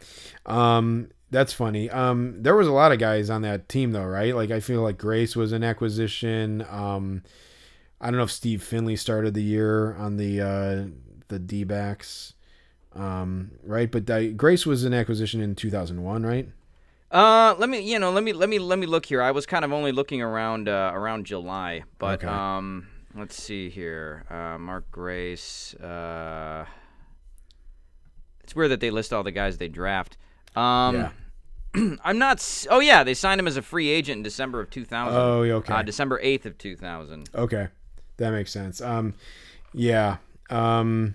um, 0.45 1.09
that's 1.32 1.53
funny. 1.53 1.89
Um, 1.89 2.41
there 2.41 2.55
was 2.55 2.67
a 2.67 2.72
lot 2.72 2.91
of 2.91 2.99
guys 2.99 3.30
on 3.30 3.41
that 3.43 3.67
team 3.70 3.91
though, 3.91 4.05
right? 4.05 4.34
Like 4.36 4.51
I 4.51 4.59
feel 4.59 4.82
like 4.82 4.97
Grace 4.97 5.36
was 5.36 5.51
an 5.51 5.63
acquisition. 5.63 6.65
Um, 6.70 7.24
I 8.01 8.07
don't 8.07 8.17
know 8.17 8.24
if 8.24 8.32
Steve 8.32 8.63
Finley 8.63 8.95
started 8.95 9.34
the 9.34 9.43
year 9.43 9.93
on 9.95 10.17
the 10.17 10.41
uh, 10.41 10.86
the 11.28 11.38
D 11.39 11.63
backs, 11.63 12.34
um, 12.95 13.51
right? 13.63 13.91
But 13.91 14.05
Di- 14.05 14.32
Grace 14.32 14.65
was 14.65 14.84
an 14.86 14.93
acquisition 14.93 15.41
in 15.41 15.53
2001, 15.55 16.24
right? 16.26 16.49
Uh, 17.12 17.55
let 17.57 17.70
me, 17.70 17.80
you 17.82 17.97
know, 17.99 18.12
let 18.12 18.24
me, 18.24 18.34
let 18.34 18.49
me, 18.49 18.60
let 18.60 18.78
me 18.80 18.86
look 18.86 19.05
here. 19.05 19.22
I 19.22 19.32
was 19.32 19.45
kind 19.45 19.66
of 19.66 19.74
only 19.74 19.91
looking 19.91 20.22
around, 20.22 20.70
uh, 20.70 20.91
around 20.93 21.26
July, 21.26 21.84
but 21.97 22.24
Okay. 22.24 22.28
um, 22.28 22.88
let's 23.16 23.41
see 23.41 23.70
here. 23.70 24.26
Uh, 24.30 24.57
Mark 24.60 24.89
Grace. 24.91 25.74
Uh, 25.76 26.66
it's 28.43 28.55
weird 28.55 28.72
that 28.72 28.80
they 28.80 28.91
list 28.91 29.12
all 29.14 29.24
the 29.24 29.32
guys 29.32 29.57
they 29.57 29.68
draft. 29.68 30.18
Um, 30.55 30.95
yeah. 30.95 31.12
I'm 32.03 32.18
not. 32.18 32.38
s- 32.38 32.68
Oh 32.70 32.80
yeah, 32.80 33.03
they 33.03 33.14
signed 33.14 33.39
him 33.39 33.47
as 33.47 33.57
a 33.57 33.62
free 33.62 33.89
agent 33.89 34.18
in 34.18 34.24
December 34.24 34.60
of 34.60 34.70
2000. 34.72 35.16
Oh, 35.20 35.41
okay. 35.41 35.74
Uh, 35.74 35.82
December 35.84 36.20
8th 36.24 36.45
of 36.45 36.57
2000. 36.57 37.30
Okay, 37.36 37.68
that 38.18 38.32
makes 38.32 38.51
sense. 38.51 38.82
Um, 38.82 39.14
yeah, 39.74 40.18
um, 40.49 41.14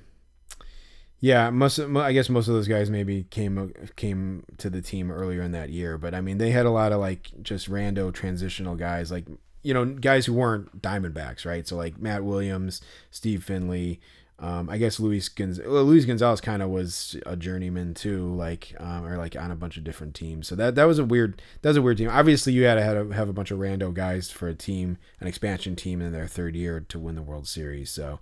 yeah. 1.24 1.48
Most, 1.48 1.78
I 1.80 2.12
guess, 2.12 2.28
most 2.28 2.48
of 2.48 2.54
those 2.54 2.68
guys 2.68 2.90
maybe 2.90 3.24
came 3.30 3.72
came 3.96 4.44
to 4.58 4.68
the 4.68 4.82
team 4.82 5.10
earlier 5.10 5.40
in 5.40 5.52
that 5.52 5.70
year, 5.70 5.96
but 5.96 6.12
I 6.14 6.20
mean, 6.20 6.36
they 6.36 6.50
had 6.50 6.66
a 6.66 6.70
lot 6.70 6.92
of 6.92 7.00
like 7.00 7.30
just 7.40 7.70
rando 7.70 8.12
transitional 8.12 8.76
guys, 8.76 9.10
like 9.10 9.24
you 9.62 9.72
know, 9.72 9.86
guys 9.86 10.26
who 10.26 10.34
weren't 10.34 10.82
Diamondbacks, 10.82 11.46
right? 11.46 11.66
So 11.66 11.76
like 11.76 11.96
Matt 11.98 12.24
Williams, 12.24 12.82
Steve 13.10 13.42
Finley. 13.42 14.00
Um, 14.38 14.68
I 14.68 14.76
guess 14.78 14.98
Luis 15.00 15.28
Gonz- 15.30 15.64
well, 15.64 15.84
Luis 15.84 16.04
Gonzalez 16.04 16.40
kind 16.42 16.60
of 16.60 16.68
was 16.68 17.16
a 17.24 17.36
journeyman 17.36 17.94
too, 17.94 18.34
like 18.34 18.74
um, 18.80 19.06
or 19.06 19.16
like 19.16 19.36
on 19.36 19.50
a 19.52 19.56
bunch 19.56 19.78
of 19.78 19.84
different 19.84 20.14
teams. 20.14 20.48
So 20.48 20.56
that 20.56 20.74
that 20.74 20.84
was 20.84 20.98
a 20.98 21.04
weird 21.04 21.40
that 21.62 21.70
was 21.70 21.76
a 21.78 21.82
weird 21.82 21.96
team. 21.98 22.10
Obviously, 22.10 22.52
you 22.52 22.64
had 22.64 22.74
to 22.74 22.82
have 22.82 23.10
a, 23.10 23.14
have 23.14 23.28
a 23.28 23.32
bunch 23.32 23.50
of 23.52 23.58
rando 23.60 23.94
guys 23.94 24.30
for 24.30 24.48
a 24.48 24.54
team, 24.54 24.98
an 25.20 25.28
expansion 25.28 25.76
team 25.76 26.02
in 26.02 26.12
their 26.12 26.26
third 26.26 26.56
year 26.56 26.80
to 26.88 26.98
win 26.98 27.14
the 27.14 27.22
World 27.22 27.46
Series. 27.46 27.90
So 27.90 28.18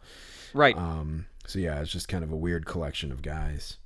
Right. 0.54 0.76
um, 0.76 1.26
so 1.52 1.58
yeah, 1.58 1.80
it's 1.80 1.90
just 1.92 2.08
kind 2.08 2.24
of 2.24 2.32
a 2.32 2.36
weird 2.36 2.66
collection 2.66 3.12
of 3.12 3.22
guys. 3.22 3.78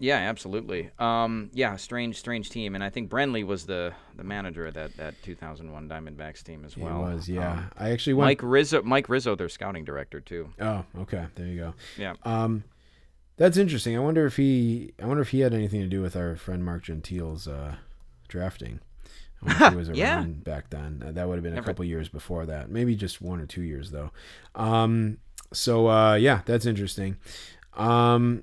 yeah, 0.00 0.16
absolutely. 0.16 0.90
Um, 0.98 1.50
yeah, 1.52 1.74
strange, 1.76 2.16
strange 2.18 2.50
team, 2.50 2.74
and 2.74 2.84
I 2.84 2.90
think 2.90 3.10
Brenly 3.10 3.44
was 3.44 3.66
the 3.66 3.92
the 4.16 4.24
manager 4.24 4.66
of 4.66 4.74
that 4.74 4.96
that 4.96 5.14
2001 5.22 5.88
Diamondbacks 5.88 6.42
team 6.44 6.64
as 6.64 6.76
well. 6.76 7.06
it 7.08 7.14
was 7.14 7.28
yeah. 7.28 7.52
Um, 7.52 7.70
I 7.78 7.90
actually 7.90 8.14
went. 8.14 8.26
Mike 8.28 8.40
Rizzo, 8.42 8.82
Mike 8.82 9.08
Rizzo, 9.08 9.34
their 9.34 9.48
scouting 9.48 9.84
director 9.84 10.20
too. 10.20 10.50
Oh, 10.60 10.84
okay. 11.00 11.26
There 11.34 11.46
you 11.46 11.58
go. 11.58 11.74
Yeah. 11.96 12.14
Um, 12.24 12.64
that's 13.36 13.56
interesting. 13.56 13.96
I 13.96 14.00
wonder 14.00 14.26
if 14.26 14.36
he. 14.36 14.92
I 15.02 15.06
wonder 15.06 15.22
if 15.22 15.30
he 15.30 15.40
had 15.40 15.54
anything 15.54 15.80
to 15.80 15.88
do 15.88 16.00
with 16.02 16.16
our 16.16 16.36
friend 16.36 16.64
Mark 16.64 16.82
Gentile's 16.84 17.46
uh, 17.48 17.76
drafting. 18.28 18.80
I 19.46 19.70
he 19.70 19.76
was 19.76 19.88
around 19.88 19.96
Yeah. 19.96 20.22
back 20.24 20.70
then. 20.70 21.02
Uh, 21.06 21.12
that 21.12 21.28
would 21.28 21.36
have 21.36 21.44
been 21.44 21.56
a 21.58 21.62
couple 21.62 21.84
years 21.84 22.08
before 22.08 22.46
that. 22.46 22.68
Maybe 22.70 22.96
just 22.96 23.20
one 23.20 23.40
or 23.40 23.46
two 23.46 23.62
years 23.62 23.90
though. 23.92 24.10
Um, 24.56 25.18
so 25.52 25.88
uh, 25.88 26.14
yeah, 26.14 26.42
that's 26.44 26.66
interesting. 26.66 27.16
Um, 27.74 28.42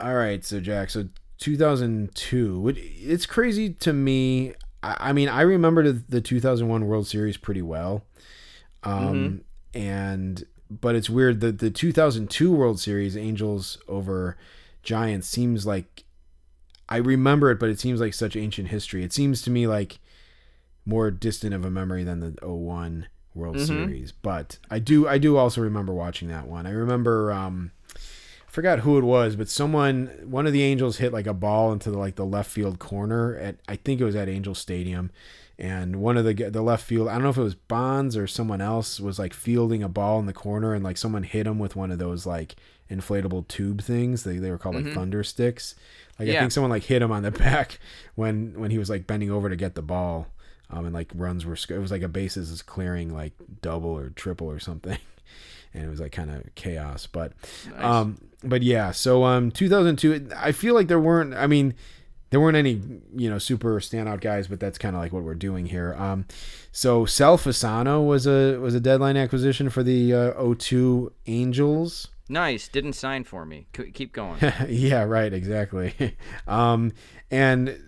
all 0.00 0.14
right. 0.14 0.44
So 0.44 0.60
Jack. 0.60 0.90
So 0.90 1.08
2002. 1.38 2.74
It's 2.76 3.26
crazy 3.26 3.70
to 3.74 3.92
me. 3.92 4.54
I, 4.82 4.96
I 5.00 5.12
mean, 5.12 5.28
I 5.28 5.42
remember 5.42 5.82
the, 5.82 6.02
the 6.08 6.20
2001 6.20 6.86
World 6.86 7.06
Series 7.06 7.36
pretty 7.36 7.62
well. 7.62 8.04
Um, 8.84 9.42
and 9.74 10.44
but 10.68 10.94
it's 10.94 11.10
weird 11.10 11.40
that 11.40 11.58
the 11.58 11.70
2002 11.70 12.52
World 12.52 12.80
Series 12.80 13.16
Angels 13.16 13.78
over 13.88 14.36
Giants 14.82 15.28
seems 15.28 15.66
like 15.66 16.04
I 16.88 16.96
remember 16.96 17.50
it, 17.50 17.58
but 17.58 17.70
it 17.70 17.80
seems 17.80 18.00
like 18.00 18.14
such 18.14 18.36
ancient 18.36 18.68
history. 18.68 19.04
It 19.04 19.12
seems 19.12 19.42
to 19.42 19.50
me 19.50 19.66
like 19.66 19.98
more 20.84 21.10
distant 21.10 21.54
of 21.54 21.64
a 21.64 21.70
memory 21.70 22.04
than 22.04 22.20
the 22.20 22.46
01 22.46 23.06
World 23.34 23.56
Series. 23.66 24.12
But 24.12 24.58
I 24.70 24.78
do 24.78 25.08
I 25.08 25.18
do 25.18 25.36
also 25.36 25.60
remember 25.60 25.92
watching 25.92 26.28
that 26.28 26.46
one. 26.46 26.66
I 26.66 26.70
remember 26.70 27.32
um 27.32 27.72
I 27.94 28.50
forgot 28.50 28.80
who 28.80 28.98
it 28.98 29.04
was, 29.04 29.36
but 29.36 29.48
someone 29.48 30.10
one 30.24 30.46
of 30.46 30.52
the 30.52 30.62
Angels 30.62 30.98
hit 30.98 31.12
like 31.12 31.26
a 31.26 31.34
ball 31.34 31.72
into 31.72 31.90
the, 31.90 31.98
like 31.98 32.16
the 32.16 32.26
left 32.26 32.50
field 32.50 32.78
corner 32.78 33.36
at 33.36 33.56
I 33.66 33.76
think 33.76 34.00
it 34.00 34.04
was 34.04 34.16
at 34.16 34.28
Angel 34.28 34.54
Stadium 34.54 35.10
and 35.58 35.96
one 35.96 36.16
of 36.16 36.24
the 36.24 36.34
the 36.34 36.62
left 36.62 36.84
field 36.84 37.08
I 37.08 37.14
don't 37.14 37.22
know 37.22 37.30
if 37.30 37.36
it 37.38 37.42
was 37.42 37.54
Bonds 37.54 38.16
or 38.16 38.26
someone 38.26 38.60
else 38.60 38.98
was 39.00 39.18
like 39.18 39.32
fielding 39.34 39.82
a 39.82 39.88
ball 39.88 40.18
in 40.18 40.26
the 40.26 40.32
corner 40.32 40.74
and 40.74 40.84
like 40.84 40.96
someone 40.96 41.22
hit 41.22 41.46
him 41.46 41.58
with 41.58 41.76
one 41.76 41.90
of 41.90 41.98
those 41.98 42.26
like 42.26 42.56
inflatable 42.90 43.48
tube 43.48 43.80
things 43.80 44.24
they, 44.24 44.36
they 44.38 44.50
were 44.50 44.58
called 44.58 44.74
like 44.74 44.84
thunder 44.94 45.22
sticks 45.24 45.74
like 46.18 46.28
I 46.28 46.32
think 46.40 46.52
someone 46.52 46.70
like 46.70 46.84
hit 46.84 47.00
him 47.00 47.10
on 47.12 47.22
the 47.22 47.30
back 47.46 47.78
when 48.16 48.58
when 48.58 48.70
he 48.70 48.78
was 48.78 48.90
like 48.90 49.06
bending 49.06 49.30
over 49.30 49.48
to 49.48 49.56
get 49.56 49.74
the 49.74 49.82
ball 49.82 50.26
um 50.72 50.84
and 50.84 50.94
like 50.94 51.10
runs 51.14 51.44
were 51.44 51.54
it 51.54 51.78
was 51.78 51.90
like 51.90 52.02
a 52.02 52.08
bases 52.08 52.50
is 52.50 52.62
clearing 52.62 53.12
like 53.12 53.32
double 53.60 53.90
or 53.90 54.10
triple 54.10 54.50
or 54.50 54.58
something 54.58 54.98
and 55.74 55.84
it 55.84 55.88
was 55.88 56.00
like 56.00 56.12
kind 56.12 56.30
of 56.30 56.42
chaos 56.54 57.06
but 57.06 57.32
um 57.76 58.18
but 58.42 58.62
yeah 58.62 58.90
so 58.90 59.24
um 59.24 59.50
2002 59.50 60.28
I 60.36 60.52
feel 60.52 60.74
like 60.74 60.88
there 60.88 61.00
weren't 61.00 61.34
I 61.34 61.46
mean 61.46 61.74
there 62.30 62.40
weren't 62.40 62.56
any 62.56 62.80
you 63.14 63.30
know 63.30 63.38
super 63.38 63.78
standout 63.78 64.20
guys 64.20 64.48
but 64.48 64.58
that's 64.58 64.78
kind 64.78 64.96
of 64.96 65.02
like 65.02 65.12
what 65.12 65.22
we're 65.22 65.34
doing 65.34 65.66
here 65.66 65.94
um 65.98 66.24
so 66.72 67.04
Sal 67.04 67.38
Fasano 67.38 68.04
was 68.06 68.26
a 68.26 68.58
was 68.58 68.74
a 68.74 68.80
deadline 68.80 69.16
acquisition 69.16 69.70
for 69.70 69.82
the 69.82 70.12
uh, 70.14 70.54
02 70.54 71.12
Angels 71.26 72.08
Nice. 72.32 72.68
Didn't 72.68 72.94
sign 72.94 73.24
for 73.24 73.44
me. 73.44 73.66
C- 73.76 73.90
keep 73.90 74.12
going. 74.12 74.38
yeah, 74.68 75.02
right, 75.02 75.30
exactly. 75.32 76.16
um, 76.46 76.92
and 77.30 77.78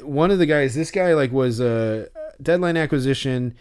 one 0.00 0.32
of 0.32 0.38
the 0.40 0.46
guys, 0.46 0.74
this 0.74 0.90
guy 0.90 1.14
like 1.14 1.30
was 1.30 1.60
a 1.60 2.08
deadline 2.42 2.76
acquisition 2.76 3.54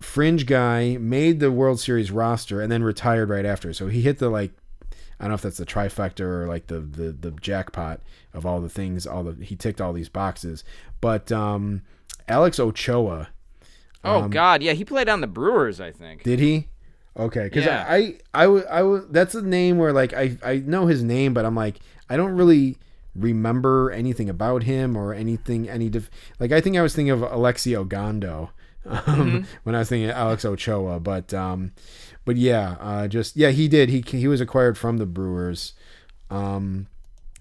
fringe 0.00 0.44
guy, 0.46 0.96
made 1.00 1.40
the 1.40 1.50
World 1.52 1.80
Series 1.80 2.10
roster, 2.10 2.60
and 2.60 2.70
then 2.70 2.82
retired 2.82 3.30
right 3.30 3.46
after. 3.46 3.72
So 3.72 3.88
he 3.88 4.02
hit 4.02 4.18
the 4.18 4.28
like, 4.28 4.50
I 5.18 5.24
don't 5.24 5.28
know 5.30 5.34
if 5.34 5.42
that's 5.42 5.56
the 5.58 5.64
trifecta 5.66 6.20
or 6.20 6.46
like 6.46 6.66
the 6.66 6.80
the, 6.80 7.12
the 7.12 7.30
jackpot 7.30 8.00
of 8.32 8.44
all 8.44 8.60
the 8.60 8.68
things. 8.68 9.06
All 9.06 9.22
the 9.22 9.44
he 9.44 9.56
ticked 9.56 9.80
all 9.80 9.92
these 9.92 10.08
boxes. 10.08 10.64
But 11.00 11.30
um, 11.32 11.82
Alex 12.28 12.58
Ochoa, 12.58 13.28
Oh 14.04 14.28
God, 14.28 14.62
yeah, 14.62 14.72
he 14.72 14.84
played 14.84 15.08
on 15.08 15.20
the 15.22 15.26
Brewers, 15.26 15.80
I 15.80 15.90
think. 15.92 16.22
did 16.24 16.38
he? 16.40 16.68
Okay, 17.16 17.44
because 17.44 17.64
Yeah. 17.64 17.86
I, 17.88 18.18
I, 18.34 18.44
I, 18.44 18.96
I 18.96 19.00
that's 19.08 19.34
a 19.36 19.42
name 19.42 19.78
where 19.78 19.92
like 19.92 20.12
I, 20.12 20.36
I 20.44 20.56
know 20.58 20.86
his 20.86 21.02
name, 21.02 21.32
but 21.32 21.44
I'm 21.44 21.54
like 21.54 21.78
I 22.10 22.16
don't 22.16 22.32
really 22.36 22.76
remember 23.14 23.90
anything 23.90 24.28
about 24.28 24.64
him 24.64 24.96
or 24.96 25.14
anything 25.14 25.68
any 25.68 25.88
def- 25.88 26.10
like 26.40 26.52
I 26.52 26.60
think 26.60 26.76
I 26.76 26.82
was 26.82 26.94
thinking 26.94 27.10
of 27.10 27.20
Alexi 27.20 27.72
Ogando 27.76 28.50
um, 28.86 29.46
when 29.62 29.74
I 29.74 29.78
was 29.80 29.88
thinking 29.88 30.10
of 30.10 30.16
Alex 30.16 30.44
Ochoa, 30.44 31.00
but 31.00 31.32
um, 31.32 31.72
but 32.24 32.36
yeah, 32.36 32.76
uh, 32.80 33.08
just 33.08 33.36
yeah, 33.36 33.50
he 33.50 33.68
did. 33.68 33.88
He 33.88 34.04
he 34.06 34.28
was 34.28 34.40
acquired 34.40 34.76
from 34.76 34.98
the 34.98 35.06
Brewers. 35.06 35.72
Um, 36.30 36.86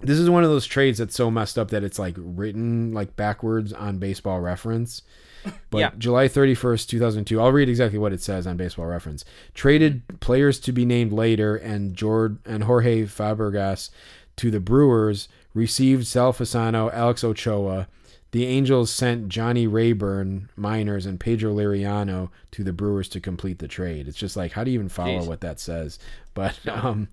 this 0.01 0.19
is 0.19 0.29
one 0.29 0.43
of 0.43 0.49
those 0.49 0.65
trades 0.65 0.97
that's 0.99 1.15
so 1.15 1.31
messed 1.31 1.57
up 1.57 1.69
that 1.71 1.83
it's 1.83 1.97
like 1.99 2.15
written 2.17 2.93
like 2.93 3.15
backwards 3.15 3.71
on 3.73 3.97
Baseball 3.97 4.39
Reference. 4.41 5.01
But 5.69 5.79
Yeah. 5.79 5.91
July 5.97 6.29
31st, 6.29 6.87
2002. 6.87 7.41
I'll 7.41 7.51
read 7.51 7.67
exactly 7.67 7.99
what 7.99 8.13
it 8.13 8.21
says 8.21 8.47
on 8.47 8.55
Baseball 8.55 8.85
Reference. 8.85 9.25
Traded 9.53 10.01
players 10.21 10.57
to 10.61 10.71
be 10.71 10.85
named 10.85 11.11
later 11.11 11.57
and 11.57 11.93
George 11.93 12.37
and 12.45 12.63
Jorge 12.63 13.03
Fabregas 13.03 13.89
to 14.37 14.49
the 14.49 14.61
Brewers. 14.61 15.27
Received 15.53 16.07
Sal 16.07 16.33
Fasano, 16.33 16.91
Alex 16.93 17.23
Ochoa. 17.23 17.87
The 18.31 18.47
Angels 18.47 18.89
sent 18.89 19.29
Johnny 19.29 19.67
Raburn, 19.67 20.49
minors, 20.55 21.05
and 21.05 21.19
Pedro 21.19 21.53
Liriano 21.53 22.29
to 22.51 22.63
the 22.63 22.73
Brewers 22.73 23.07
to 23.09 23.19
complete 23.19 23.59
the 23.59 23.67
trade. 23.67 24.07
It's 24.07 24.17
just 24.17 24.35
like 24.35 24.53
how 24.53 24.63
do 24.63 24.71
you 24.71 24.75
even 24.75 24.89
follow 24.89 25.19
Jeez. 25.19 25.27
what 25.27 25.41
that 25.41 25.59
says? 25.59 25.99
But 26.33 26.67
um, 26.67 27.09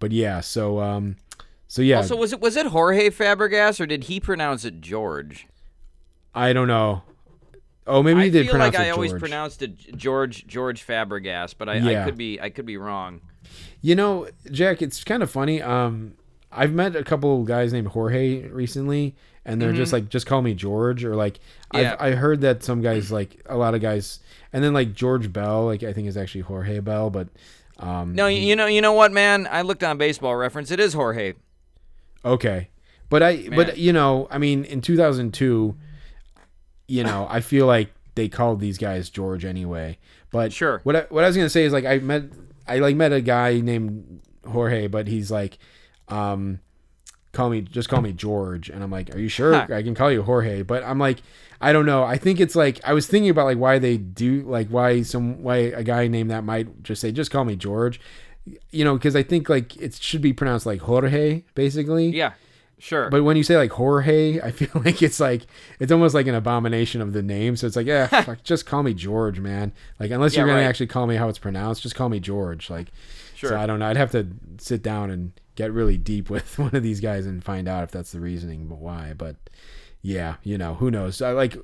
but 0.00 0.10
yeah. 0.10 0.40
So 0.40 0.80
um, 0.80 1.14
so 1.68 1.80
yeah. 1.80 1.98
Also, 1.98 2.16
was 2.16 2.32
it 2.32 2.40
was 2.40 2.56
it 2.56 2.66
Jorge 2.66 3.08
Fabregas 3.10 3.80
or 3.80 3.86
did 3.86 4.04
he 4.04 4.18
pronounce 4.18 4.64
it 4.64 4.80
George? 4.80 5.46
I 6.34 6.52
don't 6.52 6.66
know. 6.66 7.02
Oh, 7.86 8.02
maybe 8.02 8.20
he 8.20 8.26
I 8.26 8.30
did 8.30 8.46
feel 8.46 8.54
pronounce 8.54 8.74
like 8.74 8.84
it 8.84 8.88
I 8.88 8.90
always 8.90 9.12
pronounced 9.12 9.62
it 9.62 9.96
George 9.96 10.46
George 10.48 10.84
Fabregas, 10.84 11.54
but 11.56 11.68
I, 11.68 11.76
Yeah. 11.76 12.02
I 12.02 12.04
could 12.04 12.16
be 12.18 12.40
I 12.40 12.50
could 12.50 12.66
be 12.66 12.76
wrong. 12.76 13.20
You 13.80 13.94
know, 13.94 14.26
Jack, 14.50 14.82
it's 14.82 15.04
kind 15.04 15.22
of 15.22 15.30
funny. 15.30 15.62
Um, 15.62 16.14
I've 16.50 16.72
met 16.72 16.96
a 16.96 17.04
couple 17.04 17.44
guys 17.44 17.72
named 17.72 17.88
Jorge 17.88 18.48
recently, 18.48 19.14
and 19.44 19.60
they're 19.60 19.72
just 19.72 19.92
like, 19.92 20.08
just 20.08 20.26
call 20.26 20.40
me 20.42 20.54
George, 20.54 21.04
or 21.04 21.14
like, 21.16 21.34
Mm-hmm. 21.74 21.82
Yeah. 21.84 21.96
I've 22.00 22.14
I 22.14 22.16
heard 22.16 22.40
that 22.40 22.62
some 22.64 22.80
guys 22.80 23.12
like 23.12 23.42
a 23.46 23.56
lot 23.56 23.74
of 23.74 23.82
guys, 23.82 24.20
and 24.54 24.64
then 24.64 24.72
like 24.72 24.94
George 24.94 25.30
Bell, 25.32 25.66
like 25.66 25.82
I 25.82 25.92
think 25.92 26.08
is 26.08 26.16
actually 26.16 26.40
Jorge 26.42 26.80
Bell, 26.80 27.10
but 27.10 27.28
um, 27.78 28.14
No, 28.14 28.26
you 28.26 28.56
know 28.56 28.64
you 28.66 28.80
know 28.80 28.94
what, 28.94 29.12
man? 29.12 29.46
I 29.50 29.60
looked 29.62 29.84
on 29.84 29.98
Baseball 29.98 30.34
Reference. 30.34 30.70
It 30.70 30.80
is 30.80 30.94
Jorge. 30.94 31.34
okay, 32.24 32.70
but 33.10 33.22
I, 33.22 33.36
Man. 33.36 33.50
but 33.56 33.76
you 33.78 33.92
know, 33.92 34.28
I 34.30 34.38
mean, 34.38 34.64
in 34.64 34.80
2002, 34.80 35.76
you 36.86 37.04
know, 37.04 37.26
I 37.30 37.40
feel 37.40 37.66
like 37.66 37.90
they 38.14 38.28
called 38.28 38.60
these 38.60 38.78
guys 38.78 39.10
George 39.10 39.44
anyway. 39.44 39.98
But 40.30 40.52
Sure. 40.52 40.80
what 40.84 40.96
I, 40.96 41.00
what 41.10 41.24
I 41.24 41.26
was 41.26 41.36
gonna 41.36 41.48
say 41.50 41.64
is 41.64 41.72
like 41.72 41.84
I 41.84 41.98
met 41.98 42.24
I 42.66 42.78
like 42.78 42.96
met 42.96 43.12
a 43.12 43.20
guy 43.20 43.60
named 43.60 44.20
Jorge, 44.46 44.86
but 44.88 45.06
he's 45.06 45.30
like, 45.30 45.58
um, 46.08 46.60
call 47.32 47.50
me 47.50 47.60
just 47.60 47.88
call 47.88 48.00
me 48.00 48.12
George, 48.12 48.68
and 48.70 48.82
I'm 48.82 48.90
like, 48.90 49.14
are 49.14 49.18
you 49.18 49.28
sure. 49.28 49.54
I 49.54 49.82
can 49.82 49.94
call 49.94 50.10
you 50.10 50.22
Jorge? 50.22 50.62
But 50.62 50.82
I'm 50.84 50.98
like, 50.98 51.18
I 51.60 51.72
don't 51.72 51.86
know. 51.86 52.04
I 52.04 52.16
think 52.18 52.40
it's 52.40 52.56
like 52.56 52.80
I 52.84 52.92
was 52.92 53.06
thinking 53.06 53.30
about 53.30 53.44
like 53.46 53.58
why 53.58 53.78
they 53.78 53.96
do 53.96 54.42
like 54.42 54.68
why 54.68 55.02
some 55.02 55.42
why 55.42 55.56
a 55.56 55.82
guy 55.82 56.06
named 56.08 56.30
that 56.30 56.44
might 56.44 56.82
just 56.82 57.00
say 57.00 57.12
just 57.12 57.30
call 57.30 57.44
me 57.44 57.56
George, 57.56 58.00
you 58.70 58.84
know, 58.84 58.94
because 58.94 59.14
I 59.16 59.22
think 59.22 59.48
like 59.48 59.76
it 59.76 59.94
should 59.94 60.22
be 60.22 60.32
pronounced 60.32 60.66
like 60.66 60.80
Jorge 60.80 61.42
basically. 61.54 62.08
Yeah, 62.10 62.32
sure. 62.78 63.10
But 63.10 63.24
when 63.24 63.36
you 63.36 63.42
say 63.42 63.56
like 63.56 63.72
Jorge, 63.72 64.40
I 64.40 64.50
feel 64.52 64.70
like 64.84 65.02
it's 65.02 65.18
like 65.20 65.42
it's 65.80 65.90
almost 65.92 66.14
like 66.14 66.26
an 66.28 66.34
abomination 66.36 67.00
of 67.02 67.12
the 67.12 67.22
name. 67.22 67.56
So 67.56 67.66
it's 67.66 67.76
like, 67.76 67.86
yeah, 67.86 68.06
fuck, 68.22 68.42
just 68.44 68.64
call 68.66 68.82
me 68.84 68.94
George, 68.94 69.40
man. 69.40 69.72
Like 70.00 70.10
unless 70.12 70.34
Yeah, 70.34 70.40
you're 70.40 70.48
gonna 70.48 70.60
right. 70.60 70.66
actually 70.66 70.86
call 70.86 71.06
me 71.06 71.16
how 71.16 71.28
it's 71.28 71.38
pronounced, 71.38 71.82
just 71.82 71.94
call 71.96 72.08
me 72.08 72.20
George. 72.20 72.70
Like, 72.70 72.88
Sure. 73.34 73.50
so 73.50 73.58
I 73.58 73.66
don't 73.66 73.78
know. 73.80 73.86
I'd 73.86 73.96
have 73.96 74.10
to 74.12 74.26
sit 74.58 74.82
down 74.82 75.10
and 75.10 75.32
get 75.58 75.72
really 75.72 75.98
deep 75.98 76.30
with 76.34 76.58
one 76.58 76.74
of 76.74 76.82
these 76.82 77.00
guys 77.00 77.26
and 77.26 77.42
find 77.44 77.68
out 77.68 77.82
if 77.84 77.90
that's 77.90 78.12
the 78.12 78.20
reasoning, 78.20 78.66
but 78.68 78.78
why. 78.78 79.12
But 79.16 79.36
yeah, 80.00 80.36
you 80.44 80.56
know, 80.56 80.74
who 80.74 80.90
knows? 80.90 81.20
I 81.20 81.32
like 81.32 81.56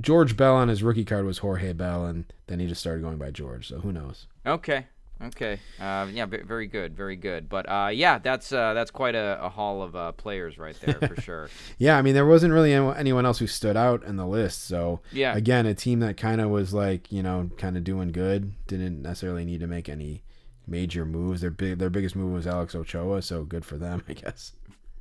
George 0.00 0.36
Bell 0.36 0.54
on 0.56 0.68
his 0.68 0.82
rookie 0.82 1.04
card 1.04 1.24
was 1.24 1.38
Jorge 1.38 1.72
Bell, 1.72 2.04
and 2.06 2.24
then 2.48 2.58
he 2.60 2.66
just 2.66 2.80
started 2.80 3.02
going 3.02 3.16
by 3.18 3.30
George. 3.30 3.68
So 3.68 3.78
who 3.78 3.92
knows? 3.92 4.26
Okay. 4.44 4.86
Okay. 5.20 5.58
Uh, 5.80 6.06
yeah. 6.12 6.26
ve- 6.26 6.42
Very 6.42 6.68
good. 6.68 6.96
Very 6.96 7.16
good. 7.16 7.48
But 7.48 7.68
uh, 7.68 7.88
yeah, 7.92 8.18
that's 8.18 8.52
uh, 8.52 8.74
that's 8.74 8.90
quite 8.92 9.16
a, 9.16 9.38
a 9.42 9.48
haul 9.48 9.82
of 9.82 9.96
uh, 9.96 10.12
players 10.12 10.58
right 10.58 10.76
there 10.80 11.08
for 11.08 11.20
sure. 11.20 11.48
Yeah, 11.78 11.98
I 11.98 12.02
mean, 12.02 12.14
there 12.14 12.26
wasn't 12.26 12.52
really 12.52 12.72
anyone 12.72 13.26
else 13.26 13.38
who 13.38 13.46
stood 13.48 13.76
out 13.76 14.04
in 14.04 14.16
the 14.16 14.26
list. 14.26 14.68
So 14.68 15.00
Yeah. 15.12 15.34
again, 15.36 15.66
a 15.66 15.74
team 15.74 15.98
that 16.00 16.16
kind 16.16 16.40
of 16.40 16.50
was 16.50 16.72
like, 16.72 17.10
you 17.10 17.22
know, 17.24 17.50
kind 17.56 17.76
of 17.76 17.82
doing 17.82 18.12
good, 18.12 18.52
didn't 18.68 19.02
necessarily 19.02 19.44
need 19.44 19.58
to 19.60 19.66
make 19.66 19.88
any 19.88 20.22
major 20.68 21.04
moves. 21.04 21.40
Their 21.40 21.50
big, 21.50 21.78
their 21.78 21.90
biggest 21.90 22.14
move 22.16 22.32
was 22.32 22.46
Alex 22.46 22.74
Ochoa, 22.74 23.22
so 23.22 23.44
good 23.44 23.64
for 23.64 23.76
them, 23.76 24.02
I 24.08 24.12
guess. 24.12 24.52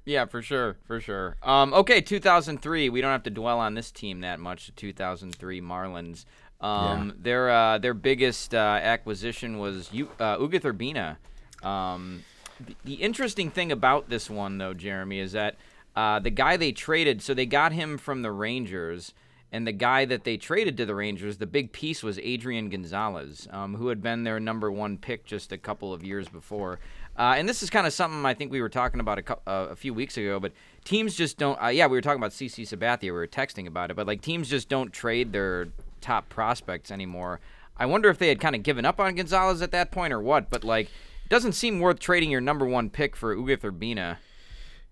Yeah, 0.06 0.26
for 0.26 0.42
sure, 0.42 0.78
for 0.86 1.02
sure. 1.02 1.36
Um, 1.44 1.74
okay, 1.74 2.00
2003. 2.00 2.90
We 2.90 3.02
don't 3.02 3.12
have 3.12 3.24
to 3.24 3.30
dwell 3.30 3.60
on 3.60 3.74
this 3.74 3.92
team 3.92 4.22
that 4.22 4.40
much. 4.40 4.68
The 4.68 4.72
2003 4.72 5.62
Marlins. 5.62 6.26
Um, 6.62 7.14
Their 7.20 7.50
uh, 7.52 7.78
their 7.78 7.94
biggest 7.94 8.56
uh, 8.56 8.58
acquisition 8.82 9.60
was 9.60 9.92
U- 9.94 10.10
uh, 10.20 10.38
Urbina. 10.38 11.18
Um, 11.62 12.24
the, 12.60 12.76
the 12.84 12.94
interesting 12.96 13.52
thing 13.52 13.72
about 13.72 14.10
this 14.10 14.30
one, 14.30 14.58
though, 14.58 14.74
Jeremy, 14.74 15.20
is 15.20 15.34
that 15.34 15.56
uh, 15.96 16.20
the 16.20 16.32
guy 16.32 16.58
they 16.58 16.72
traded. 16.72 17.22
So 17.22 17.34
they 17.34 17.46
got 17.46 17.74
him 17.74 17.98
from 17.98 18.22
the 18.22 18.32
Rangers. 18.32 19.14
And 19.52 19.66
the 19.66 19.72
guy 19.72 20.04
that 20.06 20.26
they 20.26 20.36
traded 20.36 20.76
to 20.78 20.86
the 20.86 20.94
Rangers, 20.94 21.38
the 21.38 21.48
big 21.48 21.72
piece 21.72 22.04
was 22.04 22.20
Adrian 22.20 22.70
Gonzalez, 22.70 23.48
um, 23.52 23.76
who 23.76 23.88
had 23.88 24.02
been 24.02 24.24
their 24.24 24.40
number 24.40 24.70
one 24.70 24.98
pick 24.98 25.26
just 25.26 25.54
a 25.54 25.58
couple 25.58 25.94
of 25.94 26.04
years 26.04 26.28
before. 26.28 26.80
Uh, 27.18 27.36
and 27.38 27.48
this 27.48 27.64
is 27.64 27.70
kind 27.70 27.88
of 27.88 27.94
something 27.94 28.26
I 28.26 28.34
think 28.34 28.52
we 28.52 28.62
were 28.62 28.70
talking 28.70 29.00
about 29.00 29.20
a, 29.20 29.22
cou- 29.24 29.42
uh, 29.48 29.68
a 29.72 29.76
few 29.76 29.94
weeks 29.94 30.18
ago, 30.18 30.40
but 30.40 30.52
teams 30.84 31.16
just 31.16 31.38
don't. 31.38 31.62
Uh, 31.62 31.68
yeah, 31.68 31.88
we 31.88 31.98
were 31.98 32.02
talking 32.02 32.20
about 32.20 32.32
CC 32.32 32.68
Sabathia. 32.68 33.04
We 33.04 33.12
were 33.12 33.26
texting 33.28 33.68
about 33.68 33.90
it, 33.90 33.96
but 33.96 34.06
like 34.06 34.22
teams 34.22 34.50
just 34.50 34.70
don't 34.70 34.92
trade 34.92 35.32
their 35.32 35.70
top 36.02 36.30
prospects 36.30 36.92
anymore. 36.92 37.40
I 37.78 37.86
wonder 37.86 38.10
if 38.10 38.18
they 38.18 38.28
had 38.28 38.40
kind 38.40 38.56
of 38.56 38.64
given 38.64 38.86
up 38.86 39.00
on 39.00 39.16
Gonzalez 39.16 39.62
at 39.62 39.72
that 39.72 39.92
point 39.92 40.14
or 40.14 40.20
what. 40.20 40.50
But 40.50 40.64
like, 40.64 40.88
it 40.88 41.30
doesn't 41.30 41.54
seem 41.54 41.80
worth 41.80 42.00
trading 42.00 42.30
your 42.30 42.42
number 42.42 42.66
one 42.66 42.90
pick 42.90 43.16
for 43.16 43.36
Ugueth 43.36 43.62
Urbina. 43.62 44.18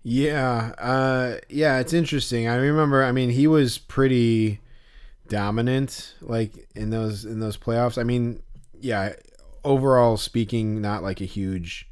Yeah, 0.08 0.72
uh, 0.78 1.38
yeah, 1.48 1.80
it's 1.80 1.92
interesting. 1.92 2.46
I 2.46 2.54
remember. 2.54 3.02
I 3.02 3.10
mean, 3.10 3.28
he 3.30 3.48
was 3.48 3.76
pretty 3.76 4.60
dominant, 5.26 6.14
like 6.20 6.68
in 6.76 6.90
those 6.90 7.24
in 7.24 7.40
those 7.40 7.56
playoffs. 7.56 7.98
I 7.98 8.04
mean, 8.04 8.40
yeah, 8.80 9.14
overall 9.64 10.16
speaking, 10.16 10.80
not 10.80 11.02
like 11.02 11.20
a 11.20 11.24
huge, 11.24 11.88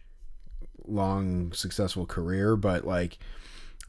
long, 0.86 1.52
successful 1.54 2.06
career, 2.06 2.54
but 2.54 2.86
like 2.86 3.18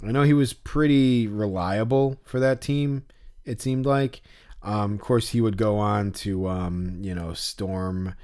I 0.04 0.12
know 0.12 0.24
he 0.24 0.34
was 0.34 0.54
pretty 0.54 1.28
reliable 1.28 2.20
for 2.24 2.40
that 2.40 2.62
team. 2.62 3.06
It 3.46 3.62
seemed 3.62 3.86
like. 3.86 4.24
Um, 4.64 4.94
of 4.94 5.02
course, 5.02 5.30
he 5.30 5.40
would 5.42 5.56
go 5.56 5.78
on 5.78 6.12
to 6.14 6.48
um, 6.48 6.98
you 7.02 7.14
know 7.14 7.34
storm, 7.34 8.16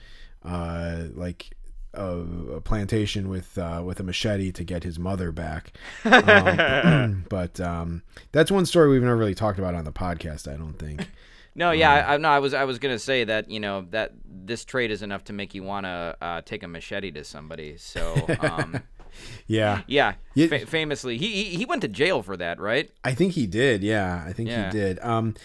uh, 0.44 1.04
like 1.14 1.52
a, 1.94 2.18
a 2.56 2.62
plantation 2.62 3.30
with 3.30 3.58
uh, 3.58 3.82
with 3.86 4.00
a 4.00 4.04
machete 4.04 4.52
to 4.52 4.64
get 4.64 4.84
his 4.84 4.98
mother 5.00 5.32
back. 5.32 5.74
Um, 6.12 7.26
but 7.30 7.60
um, 7.60 8.04
that's 8.32 8.52
one 8.52 8.66
story 8.66 8.90
we've 8.90 9.02
never 9.02 9.18
really 9.18 9.36
talked 9.36 9.60
about 9.60 9.76
on 9.76 9.86
the 9.86 9.92
podcast. 9.92 10.52
I 10.52 10.58
don't 10.58 10.74
think. 10.74 11.08
No, 11.54 11.72
yeah, 11.72 11.92
I, 11.92 12.14
I, 12.14 12.18
no, 12.18 12.30
I 12.30 12.40
was 12.40 12.54
I 12.54 12.64
was 12.64 12.80
gonna 12.80 13.00
say 13.00 13.26
that 13.26 13.52
you 13.52 13.60
know 13.60 13.86
that 13.90 14.14
this 14.26 14.64
trade 14.64 14.90
is 14.90 15.02
enough 15.02 15.26
to 15.26 15.34
make 15.34 15.54
you 15.54 15.64
want 15.64 15.86
to 15.86 16.16
uh, 16.22 16.42
take 16.46 16.64
a 16.64 16.68
machete 16.68 17.12
to 17.12 17.26
somebody. 17.26 17.76
So 17.78 18.16
um, 18.40 18.82
Yeah, 19.48 19.82
yeah, 19.88 20.14
fa- 20.48 20.66
famously, 20.66 21.18
he, 21.18 21.28
he 21.44 21.58
he 21.58 21.66
went 21.66 21.82
to 21.82 21.88
jail 21.90 22.22
for 22.24 22.38
that, 22.38 22.60
right? 22.60 22.90
I 23.04 23.14
think 23.14 23.34
he 23.34 23.46
did. 23.48 23.84
Yeah, 23.84 24.24
I 24.26 24.32
think 24.34 24.50
Yeah. 24.50 24.72
he 24.72 24.78
did. 24.78 25.00
Um, 25.02 25.36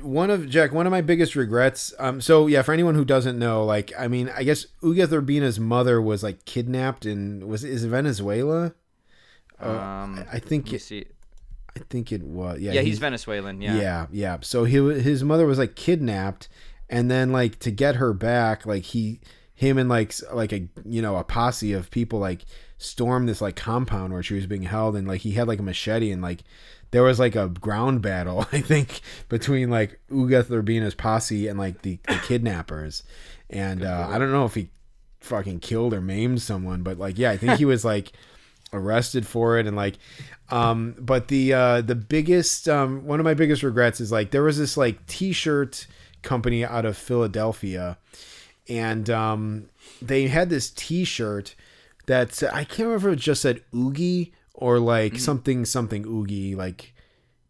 one 0.00 0.30
of 0.30 0.48
Jack, 0.48 0.72
one 0.72 0.86
of 0.86 0.90
my 0.92 1.00
biggest 1.00 1.34
regrets. 1.36 1.92
Um, 1.98 2.20
so 2.20 2.46
yeah, 2.46 2.62
for 2.62 2.72
anyone 2.72 2.94
who 2.94 3.04
doesn't 3.04 3.38
know, 3.38 3.64
like, 3.64 3.92
I 3.98 4.06
mean, 4.08 4.30
I 4.36 4.44
guess 4.44 4.66
Ugueth 4.82 5.12
Urbina's 5.12 5.58
mother 5.58 6.00
was 6.00 6.22
like 6.22 6.44
kidnapped 6.44 7.06
in 7.06 7.46
was 7.48 7.64
is 7.64 7.84
Venezuela? 7.84 8.74
Uh, 9.60 9.68
Um, 9.68 10.24
I 10.32 10.38
think 10.38 10.72
it, 10.72 10.80
see. 10.82 11.06
I 11.76 11.80
think 11.90 12.12
it 12.12 12.22
was. 12.22 12.60
Yeah, 12.60 12.72
Yeah, 12.72 12.80
he- 12.82 12.88
he's 12.90 12.98
Venezuelan. 12.98 13.60
Yeah. 13.60 13.76
Yeah, 13.76 14.06
yeah. 14.12 14.36
So 14.42 14.64
he 14.64 14.76
his 15.00 15.24
mother 15.24 15.46
was 15.46 15.58
like 15.58 15.74
kidnapped, 15.76 16.48
and 16.88 17.10
then 17.10 17.32
like 17.32 17.58
to 17.60 17.70
get 17.70 17.96
her 17.96 18.12
back, 18.12 18.64
like 18.66 18.84
he 18.84 19.20
him 19.54 19.78
and 19.78 19.88
like 19.88 20.14
like 20.32 20.52
a 20.52 20.68
you 20.84 21.00
know 21.02 21.16
a 21.16 21.24
posse 21.24 21.72
of 21.72 21.90
people 21.90 22.18
like 22.18 22.44
storm 22.78 23.26
this 23.26 23.40
like 23.40 23.56
compound 23.56 24.12
where 24.12 24.22
she 24.22 24.34
was 24.34 24.46
being 24.46 24.62
held, 24.62 24.96
and 24.96 25.06
like 25.06 25.22
he 25.22 25.32
had 25.32 25.48
like 25.48 25.58
a 25.58 25.62
machete, 25.62 26.10
and 26.10 26.22
like 26.22 26.40
there 26.90 27.02
was 27.02 27.18
like 27.18 27.36
a 27.36 27.48
ground 27.48 28.02
battle, 28.02 28.46
I 28.52 28.60
think, 28.60 29.00
between 29.28 29.70
like 29.70 30.00
Ugueth 30.10 30.50
Urbina's 30.50 30.94
posse 30.94 31.48
and 31.48 31.58
like 31.58 31.82
the, 31.82 31.98
the 32.08 32.20
kidnappers, 32.24 33.02
and 33.50 33.84
uh, 33.84 34.08
I 34.10 34.18
don't 34.18 34.32
know 34.32 34.44
if 34.44 34.54
he 34.54 34.70
fucking 35.20 35.60
killed 35.60 35.92
or 35.92 36.00
maimed 36.00 36.42
someone, 36.42 36.82
but 36.82 36.98
like 36.98 37.18
yeah, 37.18 37.30
I 37.30 37.36
think 37.36 37.54
he 37.58 37.64
was 37.64 37.84
like 37.84 38.12
arrested 38.72 39.26
for 39.26 39.58
it 39.58 39.66
and 39.66 39.76
like 39.76 39.94
um 40.50 40.94
but 40.98 41.28
the 41.28 41.52
uh 41.52 41.80
the 41.80 41.94
biggest 41.94 42.68
um 42.68 43.04
one 43.06 43.20
of 43.20 43.24
my 43.24 43.34
biggest 43.34 43.62
regrets 43.62 44.00
is 44.00 44.10
like 44.10 44.30
there 44.32 44.42
was 44.42 44.58
this 44.58 44.76
like 44.76 45.04
t-shirt 45.06 45.86
company 46.22 46.64
out 46.64 46.84
of 46.84 46.96
Philadelphia 46.96 47.96
and 48.68 49.08
um 49.08 49.68
they 50.02 50.26
had 50.26 50.50
this 50.50 50.70
t-shirt 50.70 51.54
that 52.06 52.42
I 52.52 52.64
can't 52.64 52.88
remember 52.88 53.10
if 53.10 53.14
it 53.18 53.20
just 53.22 53.42
said 53.42 53.62
Oogie 53.74 54.32
or 54.54 54.78
like 54.78 55.18
something 55.18 55.64
something 55.64 56.04
Oogie 56.06 56.54
like 56.54 56.94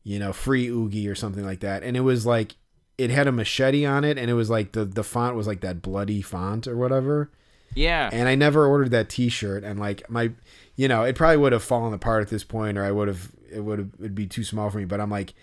you 0.02 0.18
know 0.18 0.32
free 0.32 0.68
Oogie 0.68 1.08
or 1.08 1.14
something 1.14 1.44
like 1.44 1.60
that 1.60 1.82
and 1.82 1.96
it 1.96 2.00
was 2.00 2.26
like 2.26 2.54
it 2.98 3.10
had 3.10 3.26
a 3.26 3.32
machete 3.32 3.84
on 3.84 4.04
it 4.04 4.16
and 4.18 4.30
it 4.30 4.34
was 4.34 4.48
like 4.50 4.72
the 4.72 4.84
the 4.84 5.04
font 5.04 5.36
was 5.36 5.46
like 5.46 5.60
that 5.60 5.82
bloody 5.82 6.22
font 6.22 6.66
or 6.66 6.76
whatever 6.76 7.30
Yeah. 7.74 8.08
and 8.12 8.28
I 8.28 8.34
never 8.34 8.66
ordered 8.66 8.90
that 8.92 9.10
T-shirt, 9.10 9.62
and 9.64 9.78
like 9.78 10.08
my, 10.08 10.30
you 10.76 10.88
know, 10.88 11.02
it 11.04 11.14
probably 11.14 11.36
would 11.36 11.52
have 11.52 11.62
fallen 11.62 11.92
apart 11.92 12.22
at 12.22 12.28
this 12.30 12.42
point, 12.44 12.78
or 12.78 12.84
I 12.84 12.90
would 12.90 13.08
have, 13.08 13.30
it 13.52 13.60
would 13.60 13.78
have, 13.78 13.90
it'd 13.98 14.14
be 14.14 14.26
too 14.26 14.44
small 14.44 14.70
for 14.70 14.78
me. 14.78 14.86
But 14.86 14.98
I'm 14.98 15.10
like, 15.10 15.34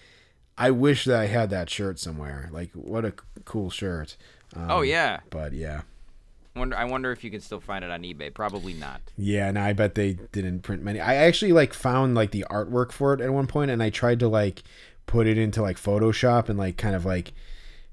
I 0.58 0.72
wish 0.72 1.06
that 1.06 1.20
I 1.20 1.28
had 1.28 1.52
that 1.52 1.70
shirt 1.70 2.00
somewhere. 2.00 2.50
Like, 2.52 2.72
what 2.74 3.06
a 3.06 3.14
cool 3.46 3.70
shirt. 3.70 4.18
Um, 4.56 4.72
oh 4.72 4.82
yeah. 4.82 5.20
But 5.30 5.54
yeah, 5.54 5.82
Wonder. 6.56 6.76
I 6.78 6.86
wonder 6.86 7.12
if 7.12 7.24
you 7.24 7.32
can 7.32 7.42
still 7.42 7.60
find 7.60 7.84
it 7.84 7.92
on 7.92 8.02
eBay. 8.04 8.34
Probably 8.34 8.74
not. 8.74 9.02
yeah, 9.18 9.48
and 9.48 9.58
I 9.58 9.74
bet 9.74 9.96
they 9.96 10.14
didn't 10.32 10.62
print 10.62 10.84
many. 10.84 11.00
I 11.00 11.16
actually 11.16 11.52
like 11.52 11.74
found 11.74 12.16
like 12.16 12.32
the 12.32 12.46
artwork 12.50 12.92
for 12.92 13.14
it 13.14 13.22
at 13.22 13.34
one 13.34 13.48
point, 13.48 13.72
and 13.72 13.82
I 13.82 13.90
tried 13.90 14.20
to 14.20 14.28
like 14.28 14.64
put 15.06 15.28
it 15.28 15.38
into 15.38 15.62
like 15.62 15.78
Photoshop 15.78 16.50
and 16.50 16.58
like 16.58 16.78
kind 16.78 16.96
of 16.96 17.06
like 17.06 17.34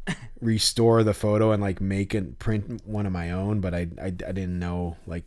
restore 0.41 1.03
the 1.03 1.15
photo 1.15 1.53
and 1.53 1.63
like 1.63 1.81
make 1.81 2.15
and 2.15 2.39
print 2.39 2.81
one 2.87 3.07
of 3.07 3.13
my 3.13 3.31
own 3.31 3.61
but 3.61 3.75
I, 3.75 3.89
I 4.01 4.07
i 4.07 4.11
didn't 4.11 4.59
know 4.59 4.97
like 5.07 5.25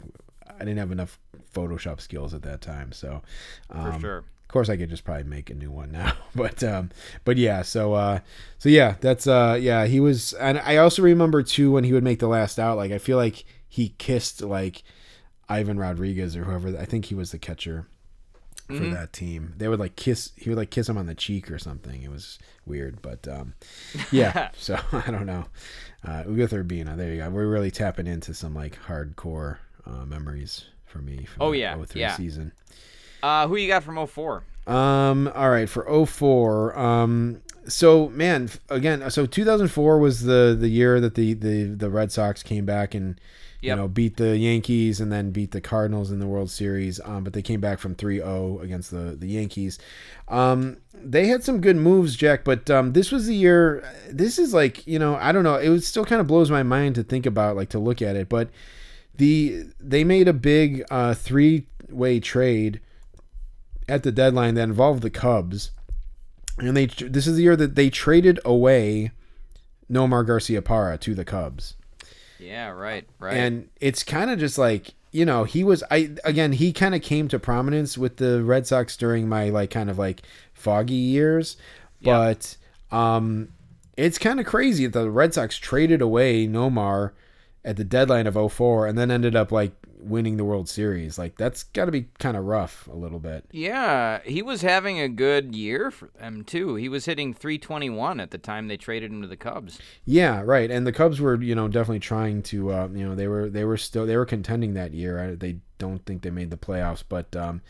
i 0.50 0.60
didn't 0.60 0.78
have 0.78 0.92
enough 0.92 1.20
photoshop 1.54 2.02
skills 2.02 2.34
at 2.34 2.42
that 2.42 2.62
time 2.62 2.92
so 2.92 3.22
um, 3.70 3.94
For 3.94 4.00
sure. 4.00 4.24
Of 4.54 4.56
course 4.56 4.70
i 4.70 4.78
could 4.78 4.92
just 4.92 5.04
probably 5.04 5.24
make 5.24 5.50
a 5.50 5.56
new 5.56 5.72
one 5.72 5.92
now 5.92 6.14
but 6.36 6.64
um 6.64 6.92
but 7.26 7.38
yeah 7.38 7.64
so 7.64 7.96
uh 7.96 8.20
so 8.60 8.70
yeah 8.70 8.98
that's 9.02 9.26
uh 9.26 9.58
yeah 9.60 9.88
he 9.88 10.00
was 10.00 10.34
and 10.34 10.60
i 10.60 10.78
also 10.78 11.02
remember 11.02 11.42
too 11.42 11.72
when 11.72 11.84
he 11.84 11.92
would 11.92 12.04
make 12.04 12.20
the 12.20 12.28
last 12.28 12.60
out 12.60 12.78
like 12.78 12.92
i 12.92 13.00
feel 13.00 13.18
like 13.18 13.46
he 13.68 13.96
kissed 13.98 14.44
like 14.44 14.84
ivan 15.50 15.80
rodriguez 15.80 16.36
or 16.38 16.44
whoever 16.44 16.78
i 16.80 16.86
think 16.86 17.06
he 17.06 17.16
was 17.16 17.32
the 17.32 17.40
catcher 17.40 17.88
for 18.68 18.74
Mm-hmm. 18.76 18.94
that 18.94 19.12
team. 19.12 19.54
They 19.58 19.68
would 19.68 19.80
like 19.80 19.98
kiss. 19.98 20.32
He 20.38 20.50
would 20.50 20.58
like 20.58 20.70
kiss 20.70 20.88
him 20.88 20.98
on 20.98 21.06
the 21.06 21.14
cheek 21.14 21.52
or 21.52 21.60
something. 21.60 22.02
It 22.02 22.10
was 22.10 22.40
weird, 22.66 23.02
but 23.02 23.28
um, 23.28 23.56
yeah. 24.10 24.52
so 24.58 24.80
I 24.94 25.12
don't 25.12 25.26
know. 25.26 25.46
Uh, 26.08 26.24
Ugueth 26.24 26.52
Urbina. 26.64 26.96
There 26.96 27.12
you 27.12 27.18
go. 27.22 27.30
We're 27.30 27.48
really 27.50 27.72
tapping 27.72 28.08
into 28.08 28.34
some 28.34 28.56
like 28.56 28.80
hardcore 28.88 29.58
uh, 29.86 30.06
memories 30.06 30.64
for 30.86 31.00
me. 31.00 31.26
From 31.26 31.42
Oh, 31.42 31.52
yeah, 31.52 31.76
03 31.76 32.00
yeah. 32.02 32.16
season. 32.16 32.54
Uh, 33.24 33.48
who 33.48 33.56
you 33.56 33.68
got 33.70 33.84
from 33.84 34.06
04? 34.06 34.44
Um. 34.68 35.32
All 35.34 35.50
right. 35.50 35.68
For 35.70 36.06
04. 36.06 36.78
Um. 36.78 37.42
So 37.66 38.10
man, 38.10 38.50
again. 38.70 39.10
So 39.10 39.26
2004 39.26 39.98
was 39.98 40.24
the 40.24 40.56
the 40.60 40.68
year 40.68 41.00
that 41.00 41.16
the 41.16 41.34
the 41.34 41.64
the 41.64 41.90
Red 41.90 42.12
Sox 42.12 42.44
came 42.44 42.66
back 42.66 42.94
and 42.94 43.20
you 43.62 43.68
Yep. 43.70 43.78
know 43.78 43.88
beat 43.88 44.18
the 44.18 44.38
Yankees 44.38 45.00
and 45.00 45.10
then 45.10 45.32
beat 45.32 45.52
the 45.52 45.62
Cardinals 45.62 46.12
in 46.12 46.20
the 46.20 46.28
World 46.28 46.52
Series. 46.52 47.00
Um. 47.04 47.24
But 47.24 47.32
they 47.34 47.42
came 47.42 47.62
back 47.62 47.80
from 47.80 47.96
3-0 47.96 48.62
against 48.62 48.92
the 48.92 49.16
the 49.18 49.28
Yankees. 49.28 49.80
Um. 50.28 50.78
They 50.94 51.28
had 51.28 51.44
some 51.44 51.60
good 51.62 51.78
moves, 51.78 52.16
Jack. 52.18 52.44
But 52.44 52.70
um. 52.70 52.92
This 52.94 53.12
was 53.12 53.26
the 53.28 53.36
year. 53.36 53.84
This 54.10 54.38
is 54.38 54.54
like 54.54 54.86
you 54.86 55.00
know 55.00 55.16
I 55.16 55.32
don't 55.32 55.44
know. 55.44 55.56
It 55.56 55.70
was 55.70 55.88
still 55.88 56.06
kind 56.06 56.20
of 56.22 56.28
blows 56.28 56.52
my 56.52 56.64
mind 56.64 56.96
to 56.96 57.04
think 57.04 57.26
about 57.26 57.56
like 57.56 57.70
to 57.70 57.80
look 57.80 58.02
at 58.02 58.16
it, 58.18 58.28
but. 58.28 58.50
The 59.16 59.66
they 59.80 60.04
made 60.04 60.28
a 60.28 60.34
big 60.34 60.84
uh, 60.90 61.14
three 61.14 61.68
way 61.88 62.20
trade 62.20 62.82
at 63.88 64.04
the 64.04 64.12
deadline 64.12 64.56
that 64.56 64.64
involved 64.64 65.02
the 65.04 65.10
Cubs, 65.10 65.72
and 66.58 66.76
they 66.78 66.86
this 66.86 67.28
is 67.28 67.36
the 67.38 67.44
year 67.44 67.56
that 67.56 67.76
they 67.76 67.90
traded 67.90 68.40
away 68.46 69.12
Nomar 69.92 70.26
Garciaparra 70.26 71.00
to 71.02 71.14
the 71.16 71.26
Cubs, 71.26 71.76
Yeah, 72.40 72.70
right, 72.70 73.08
right. 73.20 73.36
and 73.38 73.70
it's 73.82 74.04
kind 74.04 74.30
of 74.32 74.40
just 74.40 74.58
like 74.58 74.94
you 75.12 75.26
know 75.26 75.44
he 75.44 75.64
was 75.64 75.84
I 75.92 76.12
again 76.24 76.54
he 76.54 76.74
kind 76.74 76.96
of 76.96 77.02
came 77.02 77.28
to 77.30 77.40
prominence 77.40 77.98
with 77.98 78.18
the 78.18 78.44
Red 78.44 78.66
Sox 78.68 78.96
during 78.98 79.28
my 79.30 79.50
like 79.50 79.70
kind 79.72 79.90
of 79.90 79.98
like 80.00 80.22
foggy 80.54 80.94
years, 80.94 81.58
Yeah. 82.00 82.36
but 82.92 82.96
um 82.96 83.50
it's 83.96 84.18
kind 84.18 84.40
of 84.40 84.46
crazy 84.48 84.88
that 84.88 84.98
the 85.00 85.12
Red 85.12 85.34
Sox 85.36 85.58
traded 85.58 86.02
away 86.02 86.48
Nomar 86.48 87.12
at 87.64 87.78
the 87.78 87.84
deadline 87.84 88.26
of 88.28 88.52
04 88.52 88.88
and 88.88 88.98
then 88.98 89.12
ended 89.12 89.36
up 89.36 89.52
like 89.52 89.72
winning 90.04 90.38
the 90.38 90.46
World 90.46 90.70
Series. 90.70 91.18
Like 91.18 91.38
that's 91.38 91.64
got 91.64 91.86
to 91.86 91.92
be 91.92 92.08
kind 92.20 92.38
of 92.38 92.46
rough 92.46 92.88
a 92.88 92.96
little 92.96 93.20
bit. 93.20 93.46
yeah, 93.52 94.20
he 94.26 94.42
was 94.42 94.62
having 94.62 95.00
a 95.00 95.10
good 95.10 95.56
year 95.56 95.92
for 95.92 96.10
them 96.20 96.44
too. 96.44 96.76
He 96.76 96.90
was 96.90 97.06
hitting 97.06 97.34
321 97.34 98.20
at 98.20 98.32
the 98.32 98.38
time 98.38 98.68
they 98.68 98.78
traded 98.78 99.12
him 99.12 99.22
to 99.22 99.28
the 99.28 99.38
Cubs. 99.38 99.80
Yeah, 100.06 100.42
right. 100.44 100.70
And 100.70 100.86
the 100.86 100.92
Cubs 100.92 101.20
were, 101.20 101.42
you 101.42 101.56
know, 101.56 101.68
definitely 101.68 102.00
trying 102.00 102.44
to, 102.44 102.72
uh, 102.72 102.90
you 102.94 103.08
know, 103.08 103.16
they 103.16 103.28
were 103.28 103.50
they 103.50 103.66
were 103.66 103.78
still 103.78 104.06
they 104.06 104.18
were 104.18 104.26
contending 104.26 104.74
that 104.74 104.94
year. 104.94 105.20
I, 105.24 105.36
they 105.36 105.58
don't 105.80 106.06
think 106.06 106.22
they 106.22 106.30
made 106.30 106.50
the 106.50 106.58
playoffs, 106.58 107.04
but 107.08 107.36
um, 107.36 107.62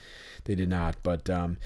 they 0.45 0.55
did 0.55 0.69
not. 0.69 0.97
But 1.03 1.29
um, 1.29 1.57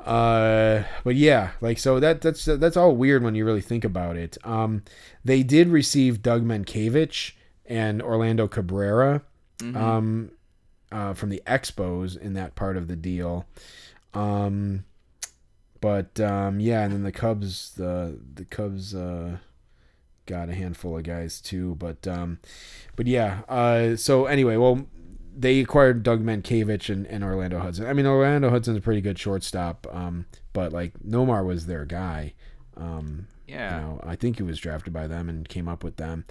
uh, 0.00 0.82
but 1.04 1.14
yeah, 1.14 1.50
like 1.60 1.78
so 1.78 2.00
that 2.00 2.20
that's 2.20 2.44
that's 2.44 2.76
all 2.76 2.96
weird 2.96 3.22
when 3.22 3.34
you 3.34 3.44
really 3.44 3.60
think 3.60 3.84
about 3.84 4.16
it. 4.16 4.36
Um, 4.44 4.82
they 5.24 5.42
did 5.42 5.68
receive 5.68 6.22
Doug 6.22 6.44
Mientkiewicz 6.44 7.32
and 7.66 8.02
Orlando 8.02 8.48
Cabrera, 8.48 9.22
um, 9.76 10.30
uh, 10.90 11.14
from 11.14 11.30
the 11.30 11.42
Expos 11.46 12.16
in 12.16 12.34
that 12.34 12.54
part 12.54 12.76
of 12.76 12.88
the 12.88 12.96
deal. 12.96 13.46
Um, 14.14 14.84
but 15.80 16.20
um, 16.20 16.60
yeah, 16.60 16.82
and 16.84 16.92
then 16.92 17.02
the 17.02 17.12
Cubs, 17.12 17.72
the 17.74 18.18
the 18.34 18.44
Cubs 18.44 18.94
uh, 18.94 19.38
got 20.26 20.48
a 20.48 20.54
handful 20.54 20.96
of 20.96 21.02
guys 21.04 21.40
too. 21.40 21.74
But 21.78 22.06
um, 22.06 22.38
but 22.96 23.06
yeah. 23.06 23.40
Uh, 23.48 23.96
so 23.96 24.26
anyway, 24.26 24.56
well, 24.56 24.86
they 25.36 25.60
acquired 25.60 26.02
Doug 26.02 26.22
Mientkiewicz 26.22 26.88
and, 26.88 27.06
and 27.06 27.24
Orlando 27.24 27.58
Hudson. 27.58 27.86
I 27.86 27.92
mean, 27.94 28.06
Orlando 28.06 28.50
Hudson's 28.50 28.78
a 28.78 28.82
pretty 28.82 29.00
good 29.00 29.18
shortstop. 29.18 29.86
Um, 29.90 30.26
but 30.52 30.72
like 30.72 30.92
Nomar 31.00 31.44
was 31.44 31.66
their 31.66 31.84
guy. 31.86 32.34
Um, 32.76 33.26
Yeah. 33.48 33.74
you 33.80 33.82
know, 33.86 34.00
I 34.04 34.14
think 34.16 34.36
he 34.36 34.42
was 34.42 34.58
drafted 34.58 34.92
by 34.92 35.06
them 35.06 35.28
and 35.28 35.48
came 35.48 35.68
up 35.68 35.82
with 35.82 35.96
them. 35.96 36.26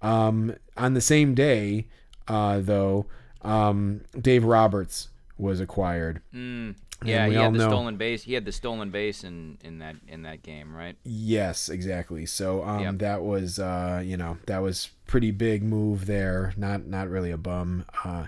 Um, 0.00 0.54
on 0.76 0.94
the 0.94 1.00
same 1.00 1.34
day, 1.34 1.86
uh, 2.28 2.60
though, 2.60 3.06
um, 3.42 4.02
Dave 4.20 4.44
Roberts 4.44 5.08
was 5.38 5.60
acquired. 5.60 6.22
Mm, 6.34 6.76
yeah, 7.04 7.26
he 7.26 7.34
had 7.34 7.52
the 7.52 7.58
know- 7.58 7.68
stolen 7.68 7.96
base. 7.96 8.22
He 8.22 8.34
had 8.34 8.44
the 8.44 8.52
stolen 8.52 8.90
base 8.90 9.24
in, 9.24 9.58
in 9.64 9.78
that 9.78 9.96
in 10.08 10.22
that 10.22 10.42
game, 10.42 10.74
right? 10.74 10.96
Yes, 11.04 11.68
exactly. 11.68 12.26
So 12.26 12.62
um, 12.62 12.82
Yep. 12.82 12.98
that 12.98 13.22
was 13.22 13.58
uh, 13.58 14.02
you 14.04 14.16
know 14.16 14.38
that 14.46 14.58
was 14.62 14.90
pretty 15.06 15.30
big 15.30 15.62
move 15.62 16.06
there. 16.06 16.52
Not 16.56 16.86
not 16.86 17.08
really 17.08 17.30
a 17.30 17.38
bum. 17.38 17.84
Uh, 18.04 18.26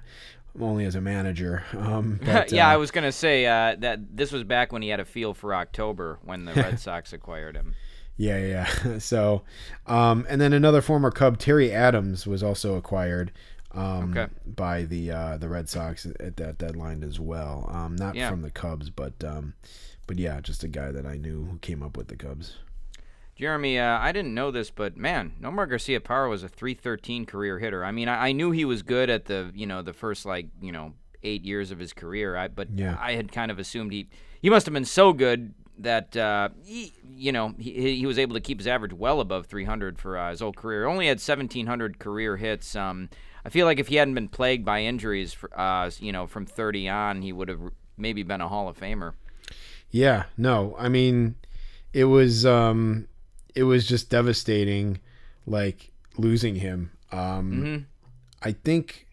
only 0.60 0.84
as 0.84 0.94
a 0.94 1.00
manager. 1.00 1.64
Um, 1.74 2.18
but, 2.24 2.50
yeah, 2.52 2.68
uh, 2.68 2.72
I 2.72 2.76
was 2.76 2.90
gonna 2.90 3.12
say 3.12 3.46
uh, 3.46 3.76
that 3.80 4.16
this 4.16 4.32
was 4.32 4.44
back 4.44 4.72
when 4.72 4.82
he 4.82 4.88
had 4.88 5.00
a 5.00 5.04
feel 5.04 5.34
for 5.34 5.54
October 5.54 6.18
when 6.24 6.44
the 6.44 6.54
Red 6.54 6.80
Sox 6.80 7.12
acquired 7.12 7.56
him. 7.56 7.74
Yeah, 8.16 8.38
yeah. 8.38 8.68
yeah. 8.84 8.98
so, 8.98 9.42
um, 9.86 10.24
and 10.28 10.40
then 10.40 10.52
another 10.52 10.80
former 10.80 11.10
Cub, 11.10 11.38
Terry 11.38 11.72
Adams, 11.72 12.26
was 12.26 12.42
also 12.42 12.76
acquired 12.76 13.32
um, 13.74 14.16
Okay. 14.16 14.32
by 14.46 14.82
the 14.84 15.10
uh, 15.10 15.36
the 15.36 15.48
Red 15.48 15.68
Sox 15.68 16.06
at 16.20 16.36
that 16.36 16.58
deadline 16.58 17.02
as 17.02 17.18
well. 17.20 17.68
Um, 17.72 17.96
not 17.96 18.14
Yeah. 18.14 18.30
from 18.30 18.42
the 18.42 18.50
Cubs, 18.50 18.90
but 18.90 19.22
um, 19.24 19.54
but 20.06 20.18
yeah, 20.18 20.40
just 20.40 20.62
a 20.64 20.68
guy 20.68 20.92
that 20.92 21.06
I 21.06 21.16
knew 21.16 21.44
who 21.44 21.58
came 21.58 21.82
up 21.82 21.96
with 21.96 22.08
the 22.08 22.16
Cubs. 22.16 22.56
Jeremy, 23.36 23.78
uh, 23.80 23.98
I 23.98 24.12
didn't 24.12 24.32
know 24.34 24.50
this, 24.52 24.70
but 24.70 24.96
man, 24.96 25.32
Nomar 25.40 25.66
Garciaparra 25.68 26.30
was 26.30 26.44
a 26.44 26.48
313 26.48 27.26
career 27.26 27.58
hitter. 27.58 27.84
I 27.84 27.90
mean, 27.90 28.06
I, 28.08 28.28
I 28.28 28.32
knew 28.32 28.52
he 28.52 28.64
was 28.64 28.82
good 28.82 29.10
at 29.10 29.24
the 29.24 29.50
you 29.54 29.66
know 29.66 29.82
the 29.82 29.92
first 29.92 30.24
like 30.24 30.46
you 30.60 30.70
know 30.72 30.92
eight 31.24 31.42
years 31.44 31.70
of 31.70 31.78
his 31.78 31.92
career. 31.92 32.36
I 32.36 32.48
but 32.48 32.68
Yeah. 32.74 32.96
I 33.00 33.12
had 33.14 33.32
kind 33.32 33.50
of 33.50 33.58
assumed 33.58 33.92
he 33.92 34.08
he 34.40 34.50
must 34.50 34.66
have 34.66 34.72
been 34.72 34.84
so 34.84 35.12
good 35.12 35.54
that 35.78 36.16
uh, 36.16 36.50
he, 36.64 36.92
you 37.16 37.32
know 37.32 37.54
he, 37.58 37.96
he 37.96 38.06
was 38.06 38.20
able 38.20 38.34
to 38.34 38.40
keep 38.40 38.58
his 38.58 38.68
average 38.68 38.92
well 38.92 39.20
above 39.20 39.46
300 39.46 39.98
for 39.98 40.16
uh, 40.16 40.30
his 40.30 40.38
whole 40.38 40.52
career. 40.52 40.86
Only 40.86 41.08
had 41.08 41.16
1700 41.18 41.98
career 41.98 42.36
hits. 42.36 42.76
Um, 42.76 43.08
I 43.44 43.50
feel 43.50 43.66
like 43.66 43.78
if 43.78 43.88
he 43.88 43.96
hadn't 43.96 44.14
been 44.14 44.28
plagued 44.28 44.64
by 44.64 44.80
injuries, 44.82 45.32
for, 45.32 45.50
uh, 45.58 45.90
you 46.00 46.12
know, 46.12 46.26
from 46.26 46.46
30 46.46 46.88
on, 46.88 47.22
he 47.22 47.32
would 47.32 47.48
have 47.48 47.60
maybe 47.96 48.22
been 48.22 48.40
a 48.40 48.48
Hall 48.48 48.68
of 48.68 48.78
Famer. 48.78 49.12
Yeah, 49.90 50.24
no, 50.36 50.74
I 50.78 50.88
mean, 50.88 51.36
it 51.92 52.04
was 52.06 52.44
um, 52.44 53.06
it 53.54 53.62
was 53.64 53.86
just 53.86 54.10
devastating, 54.10 54.98
like 55.46 55.92
losing 56.16 56.56
him. 56.56 56.90
Um, 57.12 57.52
hmm 57.52 57.76
I 58.46 58.52
think 58.52 59.06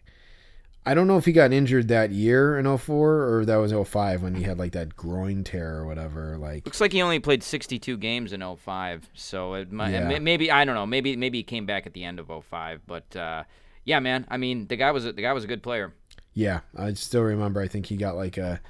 I 0.84 0.92
don't 0.94 1.06
know 1.06 1.16
if 1.16 1.24
he 1.24 1.32
got 1.32 1.52
injured 1.52 1.88
that 1.88 2.10
year 2.10 2.58
in 2.58 2.66
04 2.76 3.36
or 3.36 3.44
that 3.46 3.56
was 3.56 3.72
05 3.72 4.22
when 4.22 4.34
he 4.34 4.42
had 4.42 4.58
like 4.58 4.72
that 4.72 4.96
groin 4.96 5.44
tear 5.44 5.76
or 5.76 5.86
whatever. 5.86 6.36
Like, 6.36 6.66
Looks 6.66 6.80
like 6.80 6.92
he 6.92 7.00
only 7.00 7.20
played 7.20 7.42
62 7.42 7.96
games 7.98 8.32
in 8.32 8.42
05, 8.42 9.08
so 9.14 9.54
it 9.54 9.70
might, 9.70 9.92
Yeah. 9.92 10.18
maybe 10.18 10.50
I 10.50 10.64
don't 10.64 10.74
know. 10.74 10.84
Maybe 10.86 11.16
maybe 11.16 11.38
he 11.38 11.44
came 11.44 11.64
back 11.64 11.86
at 11.86 11.92
the 11.94 12.02
end 12.04 12.18
of 12.18 12.26
05, 12.44 12.80
but 12.86 13.14
uh, 13.16 13.44
yeah, 13.84 14.00
man. 14.00 14.26
I 14.28 14.36
mean, 14.36 14.66
the 14.68 14.76
guy 14.76 14.90
was 14.90 15.06
a, 15.06 15.12
the 15.12 15.22
guy 15.22 15.32
was 15.32 15.44
a 15.44 15.48
good 15.48 15.62
player. 15.62 15.92
yeah, 16.34 16.60
I 16.76 16.92
still 16.94 17.22
remember. 17.22 17.60
I 17.60 17.68
think 17.68 17.86
he 17.86 17.96
got 17.96 18.16
like 18.16 18.38
a, 18.38 18.60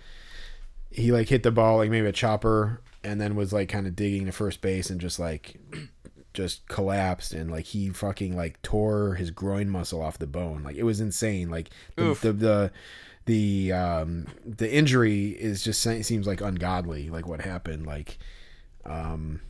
he 0.91 1.13
like 1.13 1.29
hit 1.29 1.43
the 1.43 1.51
ball 1.51 1.79
like 1.79 1.91
maybe 1.91 2.07
a 2.07 2.13
chopper 2.13 2.81
and 3.05 3.21
then 3.21 3.35
was 3.35 3.53
like 3.53 3.69
kind 3.69 3.87
of 3.87 3.97
digging 3.97 4.27
to 4.27 4.33
first 4.33 4.61
base 4.61 4.91
and 4.91 5.01
just 5.01 5.19
like, 5.19 5.57
just 6.35 6.67
collapsed 6.69 7.35
and 7.35 7.51
like 7.51 7.67
he 7.67 7.91
fucking 7.91 8.35
like 8.35 8.61
tore 8.63 9.15
his 9.15 9.31
groin 9.31 9.69
muscle 9.69 10.01
off 10.03 10.19
the 10.19 10.27
bone. 10.27 10.63
Like 10.63 10.77
it 10.77 10.85
was 10.85 11.01
insane. 11.01 11.51
Like 11.51 11.71
the 11.97 12.15
the, 12.15 12.33
the 12.33 12.73
the 13.27 13.73
um 13.73 14.27
the 14.45 14.73
injury 14.73 15.29
is 15.29 15.63
just 15.63 15.81
seems 15.81 16.27
like 16.27 16.41
ungodly 16.41 17.09
like 17.09 17.27
what 17.27 17.41
happened 17.41 17.87
like 17.87 18.19
um 18.85 19.41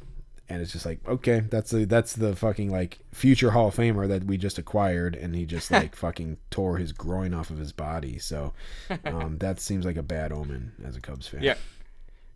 and 0.52 0.60
it's 0.62 0.72
just 0.72 0.84
like 0.84 1.00
okay 1.08 1.40
that's 1.40 1.70
the 1.70 1.84
that's 1.86 2.12
the 2.12 2.36
fucking 2.36 2.70
like 2.70 2.98
future 3.12 3.50
hall 3.52 3.68
of 3.68 3.74
famer 3.74 4.06
that 4.06 4.24
we 4.24 4.36
just 4.36 4.58
acquired 4.58 5.16
and 5.16 5.34
he 5.34 5.46
just 5.46 5.70
like 5.70 5.96
fucking 6.04 6.36
tore 6.50 6.76
his 6.76 6.92
groin 6.92 7.32
off 7.32 7.50
of 7.50 7.58
his 7.58 7.72
body 7.72 8.18
so 8.18 8.52
um 9.04 9.38
that 9.40 9.58
seems 9.58 9.84
like 9.84 9.96
a 9.96 10.02
bad 10.02 10.30
omen 10.32 10.72
as 10.84 10.94
a 10.96 11.00
cubs 11.00 11.26
fan 11.26 11.42
Yeah. 11.42 11.54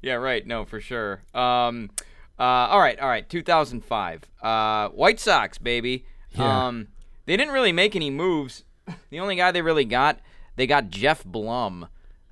Yeah, 0.02 0.14
right. 0.14 0.46
No, 0.46 0.64
for 0.64 0.80
sure. 0.80 1.22
Um, 1.34 1.90
uh, 2.38 2.42
all 2.42 2.78
right, 2.78 2.98
all 3.00 3.08
right. 3.08 3.28
2005. 3.28 4.22
Uh, 4.42 4.88
White 4.90 5.18
Sox, 5.18 5.58
baby. 5.58 6.04
Yeah. 6.32 6.66
Um, 6.66 6.88
they 7.24 7.36
didn't 7.36 7.52
really 7.52 7.72
make 7.72 7.96
any 7.96 8.10
moves. 8.10 8.62
The 9.10 9.18
only 9.18 9.34
guy 9.34 9.50
they 9.50 9.62
really 9.62 9.84
got, 9.84 10.20
they 10.54 10.66
got 10.68 10.90
Geoff 10.90 11.24
Blum. 11.24 11.88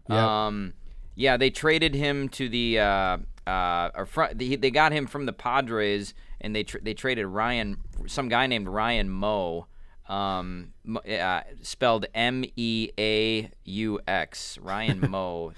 Yep. 0.08 0.18
Um, 0.18 0.74
yeah, 1.16 1.36
they 1.36 1.50
traded 1.50 1.94
him 1.94 2.28
to 2.28 2.48
the 2.48 2.78
uh, 2.78 3.18
uh, 3.46 3.90
or 3.94 4.06
fr- 4.06 4.32
they, 4.34 4.56
they 4.56 4.70
got 4.70 4.92
him 4.92 5.06
from 5.06 5.26
the 5.26 5.32
Padres, 5.32 6.14
and 6.40 6.54
they 6.54 6.64
tr- 6.64 6.78
they 6.82 6.94
traded 6.94 7.26
Ryan, 7.26 7.78
some 8.06 8.28
guy 8.28 8.46
named 8.46 8.68
Ryan 8.68 9.10
Meaux, 9.10 9.66
um, 10.08 10.72
uh, 11.08 11.40
spelled 11.62 12.06
M 12.14 12.44
E 12.56 12.90
A 12.98 13.50
U 13.64 14.00
X, 14.06 14.58
Ryan 14.58 15.00
Moe, 15.10 15.52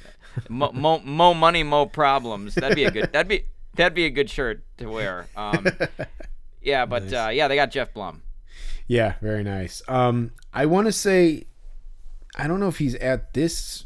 Mo, 0.49 0.73
Mo, 0.73 0.99
Mo 0.99 1.35
money, 1.35 1.63
Mo 1.63 1.87
problems. 1.87 2.55
That'd 2.55 2.77
be 2.77 2.85
a 2.85 2.91
good. 2.91 3.13
That'd 3.13 3.29
be 3.29 3.45
that'd 3.75 3.95
be 3.95 4.07
a 4.07 4.11
good 4.11 4.31
shirt 4.31 4.65
to 4.79 4.87
wear. 4.87 5.27
Um, 5.37 5.67
yeah, 6.63 6.87
but 6.87 7.13
uh, 7.13 7.31
yeah, 7.33 7.49
they 7.49 7.57
got 7.57 7.71
Geoff 7.71 7.93
Blum. 7.95 8.23
Yeah, 8.89 9.15
very 9.21 9.43
nice. 9.43 9.83
Um, 9.89 10.33
I 10.53 10.67
want 10.67 10.87
to 10.87 10.93
say, 10.93 11.45
I 12.37 12.47
don't 12.47 12.61
know 12.61 12.69
if 12.69 12.79
he's 12.79 12.95
at 12.97 13.35
this 13.35 13.85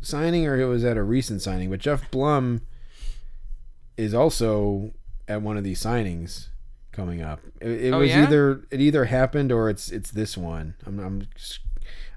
signing 0.00 0.46
or 0.46 0.58
it 0.58 0.66
was 0.66 0.84
at 0.84 0.96
a 0.96 1.02
recent 1.02 1.42
signing, 1.42 1.68
but 1.70 1.80
Geoff 1.80 2.10
Blum 2.10 2.62
is 3.96 4.14
also 4.14 4.92
at 5.28 5.42
one 5.42 5.56
of 5.56 5.64
these 5.64 5.82
signings 5.82 6.48
coming 6.92 7.20
up. 7.22 7.40
It, 7.60 7.86
it 7.86 7.92
Oh, 7.92 7.98
was 8.00 8.10
yeah? 8.10 8.24
either 8.24 8.64
it 8.70 8.80
either 8.80 9.06
happened 9.06 9.52
or 9.52 9.68
it's 9.70 9.90
it's 9.90 10.10
this 10.10 10.36
one. 10.36 10.74
I'm 10.86 10.98
I'm 10.98 11.28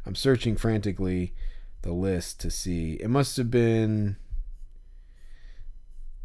I'm 0.05 0.15
searching 0.15 0.55
frantically 0.57 1.34
the 1.82 1.91
list 1.93 2.39
to 2.41 2.51
see. 2.51 2.93
It 2.93 3.09
must 3.09 3.38
have 3.38 3.49
been. 3.51 4.17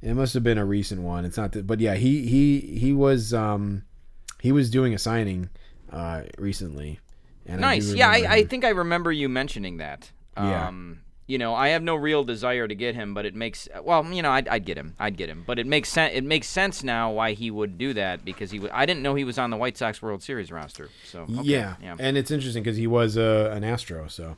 It 0.02 0.14
must 0.14 0.34
have 0.34 0.42
been 0.42 0.58
a 0.58 0.64
recent 0.66 1.00
one. 1.00 1.24
It's 1.24 1.36
not 1.36 1.52
that, 1.52 1.66
but 1.66 1.80
yeah, 1.80 1.94
he 1.94 2.26
he 2.26 2.60
he 2.60 2.92
was 2.92 3.32
um 3.32 3.84
he 4.40 4.52
was 4.52 4.70
doing 4.70 4.92
a 4.92 4.98
signing 4.98 5.48
uh 5.90 6.22
recently. 6.38 7.00
And 7.46 7.64
I 7.64 7.76
Nice. 7.76 7.92
Yeah, 7.94 8.08
I, 8.10 8.26
I 8.28 8.44
think 8.44 8.64
I 8.64 8.70
remember 8.70 9.12
you 9.12 9.28
mentioning 9.28 9.78
that. 9.78 10.10
Yeah. 10.36 10.68
Um, 10.68 11.00
you 11.26 11.38
know, 11.38 11.54
I 11.54 11.68
have 11.68 11.82
no 11.82 11.94
real 11.94 12.22
desire 12.22 12.68
to 12.68 12.74
get 12.74 12.94
him, 12.94 13.14
but 13.14 13.24
it 13.24 13.34
makes 13.34 13.68
well, 13.82 14.04
you 14.12 14.22
know, 14.22 14.30
I'd, 14.30 14.46
I'd 14.48 14.66
get 14.66 14.76
him, 14.76 14.94
I'd 14.98 15.16
get 15.16 15.28
him, 15.28 15.44
but 15.46 15.58
it 15.58 15.66
makes 15.66 15.88
sense. 15.88 16.12
It 16.14 16.24
makes 16.24 16.46
sense 16.46 16.84
now 16.84 17.12
why 17.12 17.32
he 17.32 17.50
would 17.50 17.78
do 17.78 17.94
that 17.94 18.24
because 18.24 18.50
he 18.50 18.58
would. 18.58 18.70
I 18.70 18.84
didn't 18.84 19.02
know 19.02 19.14
he 19.14 19.24
was 19.24 19.38
on 19.38 19.50
the 19.50 19.56
White 19.56 19.76
Sox 19.78 20.02
World 20.02 20.22
Series 20.22 20.52
roster. 20.52 20.90
So 21.04 21.22
okay, 21.22 21.42
yeah. 21.42 21.76
yeah, 21.82 21.96
and 21.98 22.18
it's 22.18 22.30
interesting 22.30 22.62
because 22.62 22.76
he 22.76 22.86
was 22.86 23.16
uh, 23.16 23.50
an 23.54 23.64
Astro. 23.64 24.06
So 24.08 24.36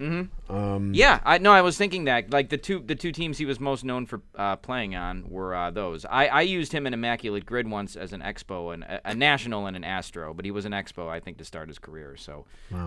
um, 0.00 0.92
yeah. 0.94 1.20
I 1.24 1.38
no, 1.38 1.52
I 1.52 1.60
was 1.60 1.76
thinking 1.76 2.04
that 2.04 2.30
like 2.30 2.48
the 2.48 2.56
two 2.56 2.80
the 2.80 2.94
two 2.94 3.12
teams 3.12 3.38
he 3.38 3.44
was 3.44 3.60
most 3.60 3.84
known 3.84 4.06
for 4.06 4.22
uh, 4.34 4.56
playing 4.56 4.94
on 4.94 5.28
were 5.28 5.54
uh, 5.54 5.70
those. 5.70 6.04
I, 6.04 6.26
I 6.26 6.40
used 6.42 6.72
him 6.72 6.86
in 6.86 6.94
Immaculate 6.94 7.44
Grid 7.44 7.68
once 7.68 7.96
as 7.96 8.12
an 8.12 8.20
Expo 8.20 8.72
and 8.72 8.82
a, 8.84 9.10
a 9.10 9.14
National 9.14 9.66
and 9.66 9.76
an 9.76 9.84
Astro, 9.84 10.32
but 10.32 10.44
he 10.44 10.50
was 10.50 10.64
an 10.64 10.72
Expo 10.72 11.08
I 11.08 11.20
think 11.20 11.38
to 11.38 11.44
start 11.44 11.68
his 11.68 11.78
career. 11.78 12.16
So 12.16 12.46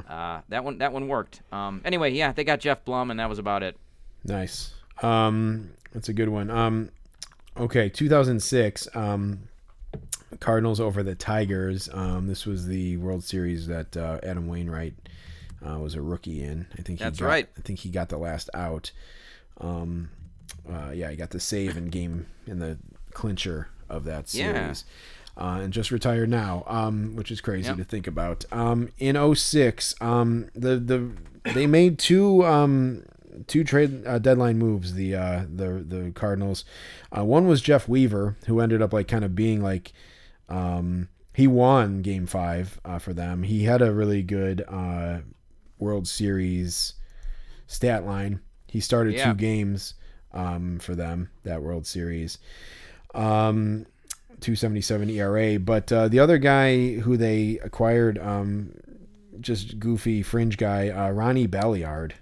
uh, 0.09 0.41
that 0.49 0.63
one 0.63 0.79
that 0.79 0.91
one 0.91 1.07
worked. 1.07 1.41
Um, 1.51 1.81
anyway, 1.85 2.11
yeah, 2.11 2.31
they 2.31 2.43
got 2.43 2.59
Geoff 2.59 2.83
Blum 2.85 3.11
and 3.11 3.19
that 3.19 3.29
was 3.29 3.39
about 3.39 3.63
it. 3.63 3.77
nice. 4.23 4.73
Um, 5.01 5.71
that's 5.91 6.09
a 6.09 6.13
good 6.13 6.29
one. 6.29 6.49
Um, 6.49 6.89
okay, 7.57 7.89
2006. 7.89 8.87
Um, 8.95 9.47
Cardinals 10.39 10.79
over 10.79 11.03
the 11.03 11.15
Tigers. 11.15 11.89
Um, 11.93 12.27
this 12.27 12.45
was 12.45 12.65
the 12.67 12.97
World 12.97 13.23
Series 13.23 13.67
that 13.67 13.95
uh, 13.95 14.19
Adam 14.23 14.47
Wainwright 14.47 14.93
uh, 15.67 15.79
was 15.79 15.95
a 15.95 16.01
rookie 16.01 16.43
in. 16.43 16.67
I 16.77 16.81
think 16.81 16.99
he 16.99 17.03
That's 17.05 17.19
got, 17.19 17.25
right. 17.27 17.47
I 17.57 17.61
think 17.61 17.79
he 17.79 17.89
got 17.89 18.09
the 18.09 18.17
last 18.17 18.49
out. 18.53 18.91
Um, 19.59 20.09
uh, 20.69 20.91
yeah, 20.93 21.09
he 21.09 21.15
got 21.15 21.29
the 21.31 21.39
save 21.39 21.77
in 21.77 21.87
game 21.87 22.27
in 22.47 22.59
the 22.59 22.77
clincher 23.13 23.69
of 23.89 24.03
that 24.05 24.33
Yeah. 24.33 24.53
series. 24.53 24.85
Uh, 25.35 25.59
and 25.63 25.73
just 25.73 25.89
retired 25.89 26.29
now, 26.29 26.63
um, 26.67 27.15
which 27.15 27.31
is 27.31 27.41
crazy 27.41 27.67
Yep. 27.67 27.77
to 27.77 27.83
think 27.83 28.05
about. 28.07 28.45
Um, 28.51 28.89
in 28.99 29.15
06, 29.15 29.95
um, 29.99 30.49
the 30.53 30.77
the 30.77 31.09
they 31.55 31.65
made 31.65 31.97
two 31.97 32.45
um, 32.45 33.03
two 33.47 33.63
trade 33.63 34.03
uh, 34.05 34.19
deadline 34.19 34.59
moves. 34.59 34.93
The 34.93 35.15
uh, 35.15 35.45
the 35.51 35.83
the 35.87 36.11
Cardinals. 36.11 36.65
Uh, 37.17 37.25
one 37.25 37.47
was 37.47 37.61
Jeff 37.61 37.89
Weaver, 37.89 38.37
who 38.45 38.59
ended 38.59 38.79
up 38.83 38.93
like 38.93 39.07
kind 39.07 39.25
of 39.25 39.33
being 39.33 39.63
like 39.63 39.91
um, 40.49 41.07
he 41.33 41.47
won 41.47 42.03
Game 42.03 42.27
Five 42.27 42.79
uh, 42.85 42.99
for 42.99 43.11
them. 43.13 43.41
He 43.41 43.63
had 43.63 43.81
a 43.81 43.91
really 43.91 44.21
good 44.21 44.63
uh, 44.67 45.21
World 45.83 46.07
Series 46.07 46.93
stat 47.67 48.05
line. 48.05 48.39
He 48.67 48.79
started 48.79 49.13
Yeah. 49.15 49.25
two 49.25 49.33
games 49.35 49.93
um, 50.33 50.79
for 50.79 50.95
them 50.95 51.29
that 51.43 51.61
World 51.61 51.85
Series. 51.85 52.37
Um, 53.13 53.85
277 54.41 55.09
ERA. 55.11 55.59
But 55.59 55.91
uh, 55.91 56.07
the 56.07 56.19
other 56.19 56.37
guy 56.37 56.95
who 56.95 57.17
they 57.17 57.59
acquired, 57.63 58.17
um, 58.17 58.71
just 59.39 59.79
goofy 59.79 60.21
fringe 60.23 60.57
guy, 60.57 60.89
uh, 60.89 61.11
Ronnie 61.11 61.47
Belliard. 61.47 62.13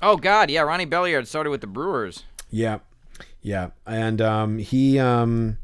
Oh 0.00 0.16
God, 0.16 0.50
yeah, 0.50 0.60
Ronnie 0.62 0.86
Belliard 0.86 1.26
started 1.26 1.50
with 1.50 1.60
the 1.60 1.66
Brewers. 1.66 2.24
Yeah, 2.50 2.78
yeah, 3.42 3.70
and 3.86 4.20
um, 4.22 4.58
he 4.58 4.98
um, 4.98 5.58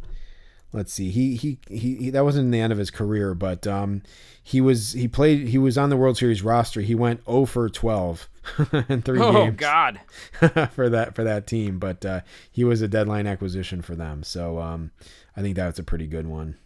let's 0.75 0.93
see, 0.93 1.11
he, 1.11 1.37
he 1.37 1.59
he 1.69 1.95
he 1.97 2.11
that 2.11 2.25
wasn't 2.25 2.51
the 2.53 2.61
end 2.61 2.73
of 2.73 2.79
his 2.79 2.91
career, 2.91 3.33
but 3.35 3.67
um, 3.67 4.03
he 4.43 4.61
was 4.61 4.93
he 4.93 5.09
played 5.09 5.49
he 5.49 5.57
was 5.57 5.79
on 5.79 5.89
the 5.89 5.97
World 5.97 6.19
Series 6.19 6.43
roster. 6.43 6.83
He 6.83 6.95
went 6.95 7.25
0 7.25 7.47
for 7.47 7.69
12 7.71 8.29
in 8.91 9.01
three 9.01 9.21
Oh 9.21 9.33
games 9.47 9.57
God. 9.57 10.01
for 10.73 10.91
that 10.91 11.15
for 11.15 11.25
that 11.25 11.47
team, 11.47 11.79
but 11.79 12.05
uh, 12.05 12.21
he 12.53 12.65
was 12.65 12.83
a 12.83 12.89
deadline 12.89 13.27
acquisition 13.27 13.81
for 13.81 13.95
them. 13.95 14.23
So 14.23 14.59
um, 14.59 14.91
I 15.37 15.41
think 15.41 15.57
that's 15.57 15.79
a 15.79 15.85
pretty 15.85 16.07
good 16.07 16.27
one. 16.27 16.59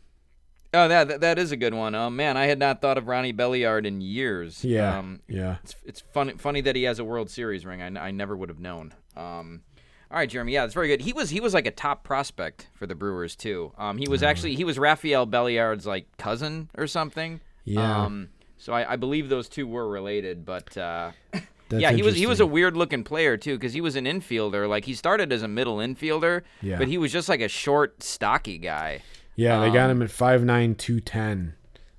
Oh, 0.75 0.87
that, 0.87 1.23
that 1.23 1.39
is 1.39 1.51
a 1.51 1.57
good 1.57 1.73
one. 1.73 1.95
Oh 1.95 2.11
man, 2.11 2.37
I 2.37 2.45
had 2.45 2.59
not 2.59 2.83
thought 2.83 2.99
of 2.99 3.09
Ronnie 3.09 3.33
Belliard 3.33 3.87
in 3.87 4.03
years. 4.03 4.63
Yeah, 4.65 4.99
Um, 4.99 5.21
yeah. 5.27 5.57
it's 5.63 5.77
it's 5.85 6.01
funny 6.13 6.35
funny 6.37 6.61
that 6.63 6.77
he 6.77 6.83
has 6.83 6.99
a 6.99 7.05
World 7.05 7.31
Series 7.31 7.65
ring. 7.65 7.81
I, 7.81 8.09
I 8.09 8.11
never 8.11 8.37
would 8.37 8.51
have 8.51 8.61
known. 8.61 8.93
Um, 9.17 9.63
all 10.11 10.19
right, 10.19 10.29
Jeremy. 10.29 10.53
Yeah, 10.53 10.65
it's 10.65 10.75
very 10.75 10.89
good. 10.89 11.01
He 11.03 11.13
was 11.13 11.31
he 11.31 11.41
was 11.41 11.55
like 11.55 11.67
a 11.67 11.71
top 11.71 12.03
prospect 12.05 12.69
for 12.75 12.87
the 12.87 12.95
Brewers 12.95 13.37
too. 13.37 13.73
Um, 13.79 13.99
he 13.99 14.09
was 14.09 14.23
actually 14.23 14.55
he 14.55 14.65
was 14.65 14.79
Rafael 14.79 15.27
Belliard's 15.27 15.87
like 15.87 16.07
cousin 16.17 16.71
or 16.77 16.87
something. 16.87 17.41
Yeah. 17.65 18.05
Um, 18.05 18.31
so 18.57 18.73
I, 18.73 18.95
I 18.95 18.97
believe 18.97 19.29
those 19.29 19.49
two 19.49 19.67
were 19.67 19.89
related, 19.89 20.45
but 20.45 20.77
uh, 20.77 21.13
yeah, 21.71 21.93
he 21.93 22.03
was 22.03 22.17
he 22.17 22.27
was 22.27 22.41
a 22.41 22.47
weird 22.47 22.77
looking 22.77 23.05
player 23.05 23.37
too 23.37 23.55
because 23.57 23.73
he 23.75 23.81
was 23.81 23.97
an 23.97 24.05
infielder. 24.07 24.69
Like 24.69 24.85
he 24.87 24.95
started 24.95 25.33
as 25.33 25.43
a 25.43 25.49
middle 25.49 25.77
infielder, 25.77 26.43
Yeah. 26.63 26.79
but 26.79 26.89
he 26.89 26.97
was 26.99 27.13
just 27.13 27.29
like 27.29 27.41
a 27.41 27.49
short, 27.49 28.03
stocky 28.03 28.59
guy. 28.59 29.03
Yeah, 29.37 29.61
they 29.61 29.67
got 29.71 29.91
Um, 29.91 29.99
him 29.99 30.03
at 30.03 30.11
five 30.11 30.43
nine 30.43 30.75
two 30.75 31.01
ten. 31.01 31.55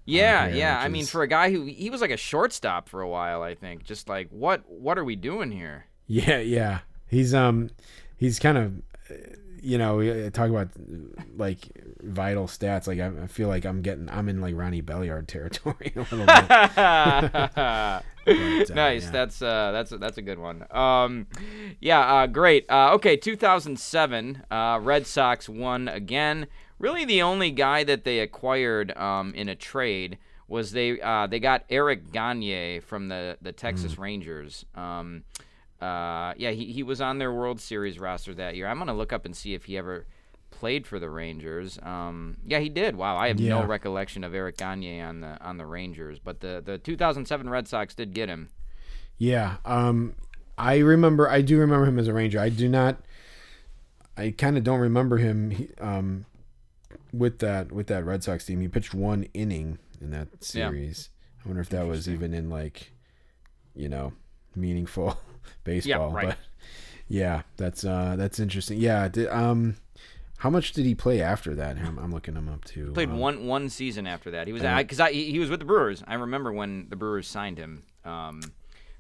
Yeah, 0.05 0.47
here, 0.47 0.57
yeah. 0.57 0.79
I 0.79 0.87
mean, 0.89 1.05
for 1.05 1.21
a 1.21 1.27
guy 1.27 1.51
who 1.51 1.65
he 1.65 1.91
was 1.91 2.01
like 2.01 2.09
a 2.09 2.17
shortstop 2.17 2.89
for 2.89 3.01
a 3.01 3.07
while, 3.07 3.43
I 3.43 3.53
think. 3.53 3.83
Just 3.83 4.09
like 4.09 4.27
what 4.31 4.63
what 4.67 4.97
are 4.97 5.05
we 5.05 5.15
doing 5.15 5.51
here? 5.51 5.85
Yeah, 6.07 6.39
yeah. 6.39 6.79
He's 7.07 7.33
um, 7.33 7.69
he's 8.19 8.37
kind 8.37 8.57
of, 8.57 8.73
you 9.61 9.77
know, 9.77 9.99
uh, 10.01 10.29
talk 10.29 10.49
about 10.49 10.69
like 11.35 11.59
vital 12.03 12.45
stats. 12.47 12.85
Like 12.87 12.99
I, 12.99 13.23
I 13.23 13.27
feel 13.27 13.47
like 13.47 13.65
I'm 13.65 13.81
getting, 13.81 14.09
I'm 14.09 14.29
in 14.29 14.39
like 14.41 14.55
Ronnie 14.55 14.81
Belliard 14.83 15.27
territory 15.27 15.91
a 15.95 15.99
little 15.99 16.25
bit. 16.25 16.51
uh, 16.77 18.01
nice. 18.25 19.03
yeah. 19.05 19.11
That's 19.11 19.41
uh 19.41 19.71
that's 19.71 19.91
a, 19.91 19.97
that's 19.97 20.17
a 20.17 20.21
good 20.21 20.39
one. 20.39 20.65
Um, 20.71 21.27
yeah. 21.79 21.99
Uh, 21.99 22.27
great. 22.27 22.65
Uh, 22.69 22.93
okay. 22.93 23.17
2007. 23.17 24.43
Uh, 24.51 24.79
Red 24.81 25.07
Sox 25.07 25.49
won 25.49 25.87
again. 25.87 26.47
Really, 26.77 27.03
the 27.05 27.21
only 27.21 27.51
guy 27.51 27.83
that 27.83 28.03
they 28.05 28.19
acquired 28.19 28.95
um 28.97 29.33
in 29.33 29.49
a 29.49 29.55
trade 29.55 30.17
was 30.47 30.71
they 30.71 30.99
uh, 31.01 31.27
they 31.27 31.39
got 31.39 31.63
Eric 31.69 32.11
Gagne 32.11 32.79
from 32.79 33.09
the 33.09 33.37
the 33.41 33.51
Texas 33.51 33.95
Mm. 33.95 33.99
Rangers. 33.99 34.65
Um, 34.75 35.23
uh, 35.81 36.33
yeah, 36.37 36.51
he, 36.51 36.65
he 36.71 36.83
was 36.83 36.99
on 37.01 37.17
their 37.19 37.31
World 37.31 37.59
Series 37.61 37.99
roster 37.99 38.33
that 38.35 38.55
year. 38.55 38.67
I'm 38.67 38.77
gonna 38.79 38.93
look 38.93 39.13
up 39.13 39.25
and 39.25 39.35
see 39.35 39.53
if 39.53 39.65
he 39.65 39.77
ever 39.77 40.05
played 40.51 40.85
for 40.87 40.99
the 40.99 41.09
Rangers. 41.09 41.79
Um, 41.83 42.37
yeah, 42.45 42.59
he 42.59 42.69
did. 42.69 42.95
Wow, 42.95 43.17
I 43.17 43.27
have 43.29 43.39
no 43.39 43.63
recollection 43.65 44.23
of 44.23 44.33
Eric 44.33 44.57
Gagne 44.57 44.99
on 45.01 45.21
the 45.21 45.37
on 45.41 45.57
the 45.57 45.65
Rangers, 45.65 46.19
but 46.19 46.39
the 46.41 46.61
the 46.65 46.77
2007 46.77 47.49
Red 47.49 47.67
Sox 47.67 47.93
did 47.95 48.13
get 48.13 48.29
him. 48.29 48.49
Yeah. 49.17 49.57
Um, 49.65 50.15
I 50.57 50.77
remember. 50.79 51.29
I 51.29 51.41
do 51.41 51.57
remember 51.59 51.85
him 51.85 51.99
as 51.99 52.07
a 52.07 52.13
Ranger. 52.13 52.39
I 52.39 52.49
do 52.49 52.67
not. 52.67 52.97
I 54.17 54.31
kind 54.31 54.57
of 54.57 54.63
don't 54.63 54.79
remember 54.81 55.17
him. 55.17 55.69
Um, 55.79 56.25
with 57.13 57.39
that 57.39 57.71
with 57.71 57.87
that 57.87 58.03
Red 58.05 58.23
Sox 58.23 58.45
team, 58.45 58.59
he 58.61 58.67
pitched 58.67 58.93
one 58.93 59.23
inning 59.33 59.79
in 60.01 60.09
that 60.11 60.27
Yeah. 60.33 60.37
series. 60.67 61.09
I 61.43 61.47
wonder 61.47 61.61
if 61.61 61.69
that 61.69 61.87
was 61.87 62.09
even 62.09 62.33
in 62.33 62.49
like, 62.49 62.91
you 63.75 63.87
know, 63.87 64.11
meaningful 64.55 65.17
baseball. 65.63 66.09
Yeah, 66.09 66.15
right. 66.15 66.25
But 66.29 66.37
yeah, 67.07 67.41
that's 67.57 67.83
uh 67.83 68.15
that's 68.17 68.39
interesting. 68.39 68.79
Yeah. 68.79 69.07
Did, 69.07 69.27
um, 69.29 69.75
how 70.37 70.49
much 70.49 70.71
did 70.73 70.85
he 70.85 70.95
play 70.95 71.21
after 71.21 71.53
that? 71.55 71.77
I'm, 71.77 71.97
I'm 71.99 72.11
looking 72.13 72.35
him 72.35 72.47
up 72.47 72.63
too. 72.65 72.91
Played 72.93 73.09
Um, 73.09 73.17
one 73.17 73.45
one 73.45 73.69
season 73.69 74.07
after 74.07 74.31
that. 74.31 74.47
He 74.47 74.53
was 74.53 74.61
because 74.61 74.99
I, 74.99 75.11
he 75.11 75.31
he 75.31 75.39
was 75.39 75.49
with 75.49 75.59
the 75.59 75.65
Brewers. 75.65 76.03
I 76.07 76.13
remember 76.15 76.53
when 76.53 76.87
the 76.89 76.95
Brewers 76.95 77.27
signed 77.27 77.57
him. 77.57 77.83
Um, 78.05 78.41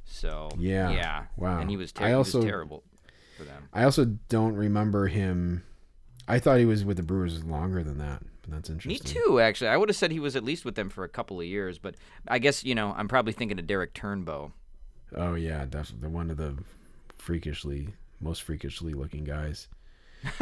so 0.05 0.49
Yeah. 0.57 0.89
yeah, 0.91 1.23
Wow. 1.37 1.59
And 1.59 1.69
he 1.69 1.77
was, 1.77 1.91
ter- 1.91 2.03
I 2.05 2.09
he 2.09 2.15
was 2.15 2.33
also- 2.35 2.45
terrible 2.45 2.83
for 3.37 3.43
them. 3.45 3.69
I 3.71 3.83
also 3.83 4.05
don't 4.27 4.55
remember 4.55 5.07
him. 5.07 5.63
I 6.27 6.39
thought 6.39 6.59
he 6.59 6.65
was 6.65 6.83
with 6.83 6.97
the 6.97 7.03
Brewers 7.03 7.43
longer 7.43 7.83
than 7.83 7.99
that. 7.99 8.21
But 8.41 8.51
that's 8.51 8.69
interesting. 8.69 9.07
Me 9.07 9.21
too, 9.25 9.39
actually. 9.39 9.69
I 9.69 9.77
would 9.77 9.87
have 9.89 9.95
said 9.95 10.11
he 10.11 10.19
was 10.19 10.35
at 10.35 10.43
least 10.43 10.65
with 10.65 10.75
them 10.75 10.89
for 10.89 11.03
a 11.03 11.09
couple 11.09 11.39
of 11.39 11.45
years, 11.45 11.77
but 11.79 11.95
I 12.27 12.39
guess 12.39 12.63
you 12.65 12.75
know 12.75 12.93
I'm 12.97 13.07
probably 13.07 13.33
thinking 13.33 13.57
of 13.59 13.65
Derek 13.67 13.93
Turnbow. 13.93 14.51
Oh 15.15 15.35
yeah, 15.35 15.65
definitely 15.65 16.09
one 16.09 16.29
of 16.29 16.37
the 16.37 16.55
freakishly 17.17 17.89
most 18.21 18.43
freakishly 18.43 18.93
looking 18.93 19.23
guys. 19.23 19.67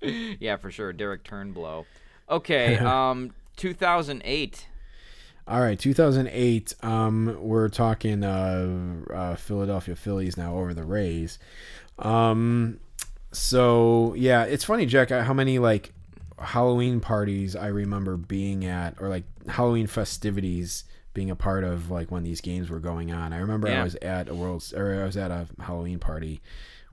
yeah, 0.00 0.56
for 0.56 0.70
sure, 0.70 0.92
Derek 0.92 1.24
Turnbow. 1.24 1.84
Okay, 2.28 2.76
um, 2.78 3.32
2008. 3.56 4.66
All 5.46 5.60
right, 5.60 5.78
2008. 5.78 6.74
Um, 6.82 7.36
we're 7.40 7.68
talking 7.68 8.22
uh, 8.24 9.02
uh, 9.12 9.36
Philadelphia 9.36 9.96
Phillies 9.96 10.36
now 10.36 10.56
over 10.56 10.74
the 10.74 10.84
Rays. 10.84 11.38
Um, 11.98 12.78
so 13.32 14.14
yeah, 14.16 14.44
it's 14.44 14.64
funny, 14.64 14.86
Jack, 14.86 15.10
how 15.10 15.34
many 15.34 15.58
like 15.58 15.92
Halloween 16.38 17.00
parties 17.00 17.54
I 17.54 17.66
remember 17.68 18.16
being 18.16 18.64
at, 18.64 18.94
or 19.00 19.08
like 19.08 19.24
Halloween 19.48 19.86
festivities 19.86 20.84
being 21.12 21.30
a 21.30 21.36
part 21.36 21.64
of, 21.64 21.90
like 21.90 22.10
when 22.10 22.22
these 22.22 22.40
games 22.40 22.70
were 22.70 22.80
going 22.80 23.10
on. 23.12 23.32
I 23.32 23.38
remember 23.38 23.68
I 23.68 23.82
was 23.82 23.94
at 23.96 24.28
a 24.28 24.34
World, 24.34 24.64
or 24.76 25.00
I 25.02 25.04
was 25.04 25.16
at 25.16 25.30
a 25.30 25.46
Halloween 25.60 25.98
party 25.98 26.40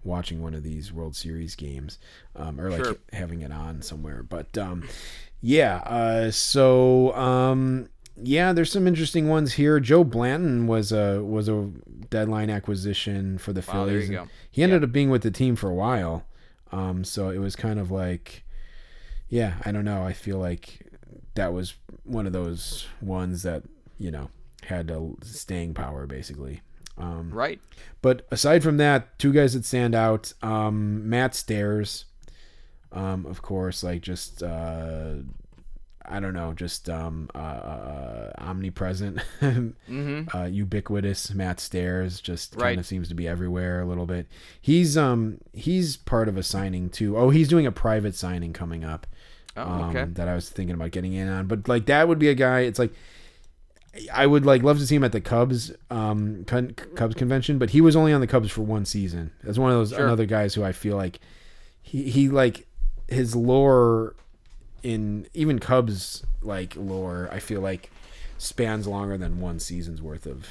watching 0.04 0.42
one 0.42 0.54
of 0.54 0.64
these 0.64 0.92
World 0.94 1.16
Series 1.16 1.56
games, 1.56 2.00
um, 2.36 2.60
or 2.60 2.70
like 2.72 2.84
Sure. 2.84 2.96
having 3.14 3.42
it 3.42 3.52
on 3.52 3.82
somewhere. 3.82 4.24
But 4.24 4.58
um, 4.58 4.88
yeah, 5.42 5.78
uh, 5.86 6.32
so 6.32 7.14
um, 7.16 7.90
yeah, 8.22 8.54
there's 8.54 8.72
some 8.72 8.88
interesting 8.88 9.28
ones 9.28 9.54
here. 9.54 9.80
Joe 9.80 10.04
Blanton 10.04 10.66
was 10.68 10.92
a 10.92 11.24
was 11.24 11.48
a 11.50 11.70
deadline 12.10 12.50
acquisition 12.50 13.38
for 13.38 13.54
the 13.54 13.64
Wow, 13.68 13.86
Phillies. 13.86 14.10
He 14.50 14.64
ended 14.64 14.84
up 14.84 14.92
being 14.92 15.10
with 15.10 15.22
the 15.24 15.32
team 15.32 15.56
for 15.56 15.70
a 15.70 15.74
while, 15.76 16.26
um, 16.72 17.04
so 17.04 17.30
it 17.30 17.38
was 17.40 17.56
kind 17.56 17.80
of 17.80 17.92
like, 17.92 18.44
yeah, 19.30 19.56
I 19.66 19.72
don't 19.72 19.86
know. 19.86 20.02
I 20.04 20.14
feel 20.14 20.38
like 20.40 20.88
that 21.36 21.54
was 21.54 21.76
one 22.04 22.26
of 22.26 22.34
those 22.34 22.88
ones 23.02 23.44
that 23.44 23.62
you 23.98 24.12
know 24.12 24.30
had 24.64 24.90
a 24.92 25.10
staying 25.24 25.74
power 25.74 26.06
basically. 26.08 26.62
Um, 26.98 27.30
Right. 27.32 27.60
but 28.02 28.26
aside 28.32 28.64
from 28.64 28.78
that, 28.78 29.20
two 29.20 29.32
guys 29.32 29.54
that 29.54 29.66
stand 29.66 29.94
out: 29.94 30.34
um, 30.42 31.08
Matt 31.08 31.36
Stairs, 31.36 32.06
um, 32.92 33.26
of 33.28 33.42
course, 33.44 33.84
like 33.84 34.02
just 34.02 34.42
uh, 34.42 35.16
I 36.10 36.20
don't 36.20 36.34
know, 36.34 36.54
just 36.54 36.90
um, 36.90 37.30
uh, 37.36 37.38
uh, 37.38 38.32
omnipresent, 38.40 39.20
Mm-hmm. 39.42 40.36
uh, 40.36 40.46
ubiquitous. 40.46 41.34
Matt 41.34 41.60
Stairs 41.60 42.20
just 42.22 42.58
kind 42.58 42.80
of 42.80 42.86
seems 42.86 43.10
to 43.10 43.14
be 43.16 43.28
everywhere 43.28 43.82
a 43.82 43.86
little 43.86 44.06
bit. 44.08 44.26
He's 44.60 44.98
um 44.98 45.38
he's 45.54 45.98
part 45.98 46.28
of 46.28 46.36
a 46.38 46.44
signing 46.44 46.90
too. 46.90 47.16
Oh, 47.18 47.30
he's 47.30 47.48
doing 47.48 47.68
a 47.68 47.72
private 47.72 48.16
signing 48.16 48.54
coming 48.54 48.84
up. 48.84 49.06
Oh, 49.56 49.62
um. 49.62 50.14
That 50.14 50.28
I 50.28 50.34
was 50.36 50.50
thinking 50.50 50.74
about 50.76 50.92
getting 50.92 51.14
in 51.14 51.28
on, 51.28 51.46
but 51.48 51.68
like 51.68 51.86
that 51.88 52.08
would 52.08 52.20
be 52.20 52.30
a 52.30 52.36
guy. 52.36 52.62
It's 52.62 52.80
like 52.80 52.94
I 54.14 54.26
would 54.26 54.46
like 54.46 54.64
love 54.64 54.80
to 54.80 54.86
see 54.88 54.96
him 54.96 55.04
at 55.04 55.12
the 55.12 55.22
Cubs 55.22 55.72
um 55.90 56.44
con- 56.46 56.72
Cubs 56.96 57.16
convention, 57.16 57.58
but 57.58 57.72
he 57.72 57.82
was 57.82 57.96
only 57.96 58.14
on 58.14 58.22
the 58.22 58.28
Cubs 58.28 58.52
for 58.52 58.62
one 58.62 58.86
season. 58.86 59.32
That's 59.44 59.58
one 59.58 59.72
of 59.72 59.78
those 59.78 59.90
Sure. 59.92 60.06
another 60.06 60.26
guys 60.26 60.54
who 60.54 60.64
I 60.64 60.72
feel 60.72 60.96
like 60.98 61.20
he 61.82 62.10
he 62.10 62.30
like 62.30 62.68
his 63.08 63.36
lore 63.36 64.16
in 64.84 65.28
even 65.34 65.60
Cubs 65.60 66.26
like 66.42 66.76
lore. 66.76 67.30
I 67.32 67.40
feel 67.40 67.62
like 67.62 67.92
spans 68.38 68.88
longer 68.88 69.18
than 69.18 69.40
one 69.40 69.60
season's 69.60 70.02
worth 70.02 70.26
of 70.26 70.48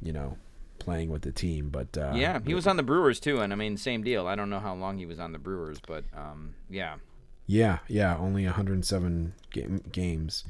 you 0.00 0.12
know 0.12 0.36
playing 0.78 1.10
with 1.10 1.22
the 1.22 1.32
team. 1.32 1.68
But 1.68 1.96
uh, 1.98 2.12
yeah, 2.14 2.38
he 2.46 2.54
was 2.54 2.66
on 2.66 2.76
the 2.76 2.82
Brewers 2.82 3.20
too, 3.20 3.40
and 3.40 3.52
I 3.52 3.56
mean, 3.56 3.76
same 3.76 4.02
deal. 4.02 4.26
I 4.26 4.34
don't 4.34 4.50
know 4.50 4.60
how 4.60 4.74
long 4.74 4.98
he 4.98 5.06
was 5.06 5.18
on 5.18 5.32
the 5.32 5.38
Brewers, 5.38 5.78
but 5.86 6.04
um, 6.16 6.54
yeah. 6.70 6.96
Yeah, 7.50 7.78
yeah, 7.88 8.14
only 8.18 8.44
107 8.44 9.32
game, 9.50 9.82
games. 9.90 10.44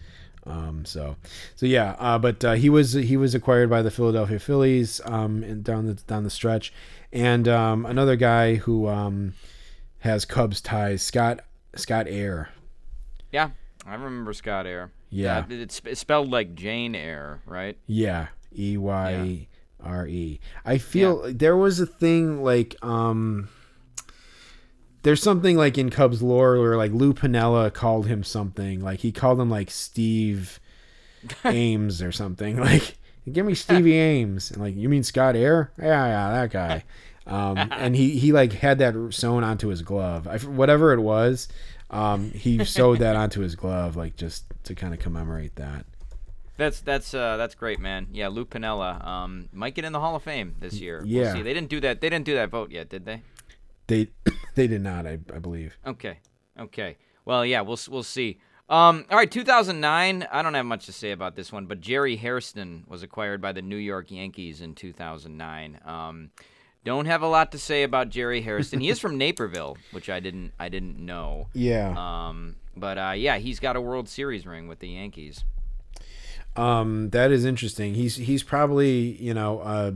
Um, 0.48 0.84
so, 0.84 1.16
so 1.54 1.66
yeah, 1.66 1.94
uh, 1.98 2.18
but 2.18 2.44
uh, 2.44 2.52
he 2.54 2.70
was 2.70 2.94
he 2.94 3.16
was 3.16 3.34
acquired 3.34 3.68
by 3.68 3.82
the 3.82 3.90
Philadelphia 3.90 4.38
Phillies 4.38 5.00
um, 5.04 5.42
and 5.42 5.62
down 5.62 5.86
the 5.86 5.94
down 5.94 6.24
the 6.24 6.30
stretch, 6.30 6.72
and 7.12 7.46
um, 7.46 7.84
another 7.86 8.16
guy 8.16 8.56
who 8.56 8.88
um, 8.88 9.34
has 10.00 10.24
Cubs 10.24 10.60
ties, 10.60 11.02
Scott 11.02 11.40
Scott 11.76 12.06
Eyre. 12.08 12.48
Yeah, 13.30 13.50
I 13.86 13.94
remember 13.94 14.32
Scott 14.32 14.66
Eyre. 14.66 14.90
Yeah. 15.10 15.38
Uh, 15.38 15.44
it's, 15.50 15.80
it's 15.84 16.00
spelled 16.00 16.30
like 16.30 16.54
Jane 16.54 16.94
Eyre, 16.94 17.42
right? 17.46 17.76
Yeah, 17.86 18.28
E 18.56 18.76
Y 18.76 19.48
R 19.82 20.06
E. 20.06 20.40
I 20.64 20.78
feel 20.78 21.32
there 21.32 21.56
was 21.56 21.80
a 21.80 21.86
thing 21.86 22.42
like 22.42 22.74
um 22.82 23.48
there's 25.02 25.22
something 25.22 25.56
like 25.56 25.78
in 25.78 25.90
Cubs 25.90 26.22
lore 26.22 26.58
where 26.58 26.76
like 26.76 26.92
Lou 26.92 27.12
Piniella 27.14 27.72
called 27.72 28.06
him 28.06 28.22
something 28.24 28.80
like 28.80 29.00
he 29.00 29.12
called 29.12 29.40
him 29.40 29.50
like 29.50 29.70
Steve 29.70 30.60
Ames 31.44 32.02
or 32.02 32.12
something 32.12 32.56
like 32.60 32.96
give 33.30 33.46
me 33.46 33.54
Stevie 33.54 33.96
Ames 33.98 34.50
and 34.50 34.60
like 34.60 34.76
you 34.76 34.88
mean 34.88 35.02
Scott 35.02 35.36
Eyre 35.36 35.70
yeah 35.78 36.06
yeah 36.06 36.30
that 36.32 36.50
guy 36.50 36.84
um 37.26 37.58
and 37.72 37.94
he 37.94 38.18
he 38.18 38.32
like 38.32 38.52
had 38.52 38.78
that 38.78 38.94
sewn 39.12 39.44
onto 39.44 39.68
his 39.68 39.82
glove 39.82 40.26
I, 40.26 40.38
whatever 40.38 40.92
it 40.92 41.00
was 41.00 41.48
um 41.90 42.30
he 42.32 42.64
sewed 42.64 43.00
that 43.00 43.16
onto 43.16 43.40
his 43.40 43.54
glove 43.54 43.96
like 43.96 44.16
just 44.16 44.44
to 44.64 44.74
kind 44.74 44.94
of 44.94 45.00
commemorate 45.00 45.56
that 45.56 45.84
That's 46.56 46.80
that's 46.80 47.14
uh, 47.14 47.36
that's 47.36 47.54
great, 47.54 47.78
man. 47.78 48.08
Yeah, 48.12 48.28
Lou 48.28 48.44
Piniella 48.44 49.06
um, 49.06 49.48
might 49.52 49.76
get 49.76 49.84
in 49.84 49.92
the 49.92 50.00
Hall 50.00 50.16
of 50.16 50.24
Fame 50.24 50.56
this 50.58 50.74
year. 50.80 51.02
Yeah. 51.06 51.22
we'll 51.22 51.32
see. 51.36 51.42
They 51.42 51.54
didn't 51.54 51.70
do 51.70 51.78
that. 51.80 52.00
They 52.00 52.10
didn't 52.10 52.24
do 52.26 52.34
that 52.34 52.50
vote 52.50 52.72
yet, 52.72 52.88
did 52.88 53.04
they? 53.04 53.22
They 53.88 54.08
they 54.54 54.66
did 54.66 54.80
not 54.80 55.06
I, 55.06 55.18
I 55.34 55.38
believe 55.38 55.76
Okay. 55.86 56.20
Okay. 56.58 56.96
Well, 57.24 57.44
yeah, 57.44 57.60
we'll 57.60 57.78
we'll 57.90 58.02
see. 58.02 58.40
Um, 58.70 59.06
all 59.10 59.16
right, 59.16 59.30
2009. 59.30 60.28
I 60.30 60.42
don't 60.42 60.54
have 60.54 60.66
much 60.66 60.86
to 60.86 60.92
say 60.92 61.10
about 61.12 61.36
this 61.36 61.50
one, 61.50 61.66
but 61.66 61.80
Jerry 61.80 62.16
Hairston 62.16 62.84
was 62.86 63.02
acquired 63.02 63.40
by 63.40 63.52
the 63.52 63.62
New 63.62 63.76
York 63.76 64.10
Yankees 64.10 64.60
in 64.60 64.74
2009. 64.74 65.80
Um, 65.86 66.30
don't 66.84 67.06
have 67.06 67.22
a 67.22 67.26
lot 67.26 67.52
to 67.52 67.58
say 67.58 67.82
about 67.82 68.08
Jerry 68.10 68.42
Hairston. 68.42 68.80
he 68.80 68.88
is 68.88 68.98
from 68.98 69.16
Naperville, 69.18 69.76
which 69.92 70.08
I 70.10 70.20
didn't 70.20 70.52
I 70.58 70.68
didn't 70.68 70.98
know. 70.98 71.48
yeah 71.54 71.94
Um, 72.28 72.56
but 72.76 72.98
uh, 72.98 73.12
yeah, 73.16 73.38
he's 73.38 73.60
got 73.60 73.76
a 73.76 73.80
World 73.80 74.08
Series 74.08 74.46
ring 74.46 74.68
with 74.68 74.80
the 74.80 74.88
Yankees. 74.88 75.44
Um, 76.56 77.10
that 77.10 77.30
is 77.30 77.44
interesting. 77.44 77.94
He's 77.94 78.16
he's 78.16 78.42
probably 78.42 79.16
you 79.22 79.34
know 79.34 79.60
a 79.60 79.94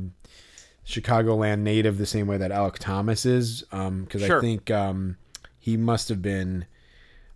Chicagoland 0.87 1.61
native 1.61 1.99
the 1.99 2.07
same 2.07 2.27
way 2.27 2.37
that 2.37 2.51
Alek 2.51 2.79
Thomas 2.79 3.25
is. 3.27 3.65
Um, 3.73 4.05
because 4.05 4.23
Sure. 4.25 4.39
I 4.39 4.41
think 4.41 4.71
um 4.71 5.17
he 5.59 5.77
must 5.77 6.09
have 6.09 6.21
been 6.21 6.67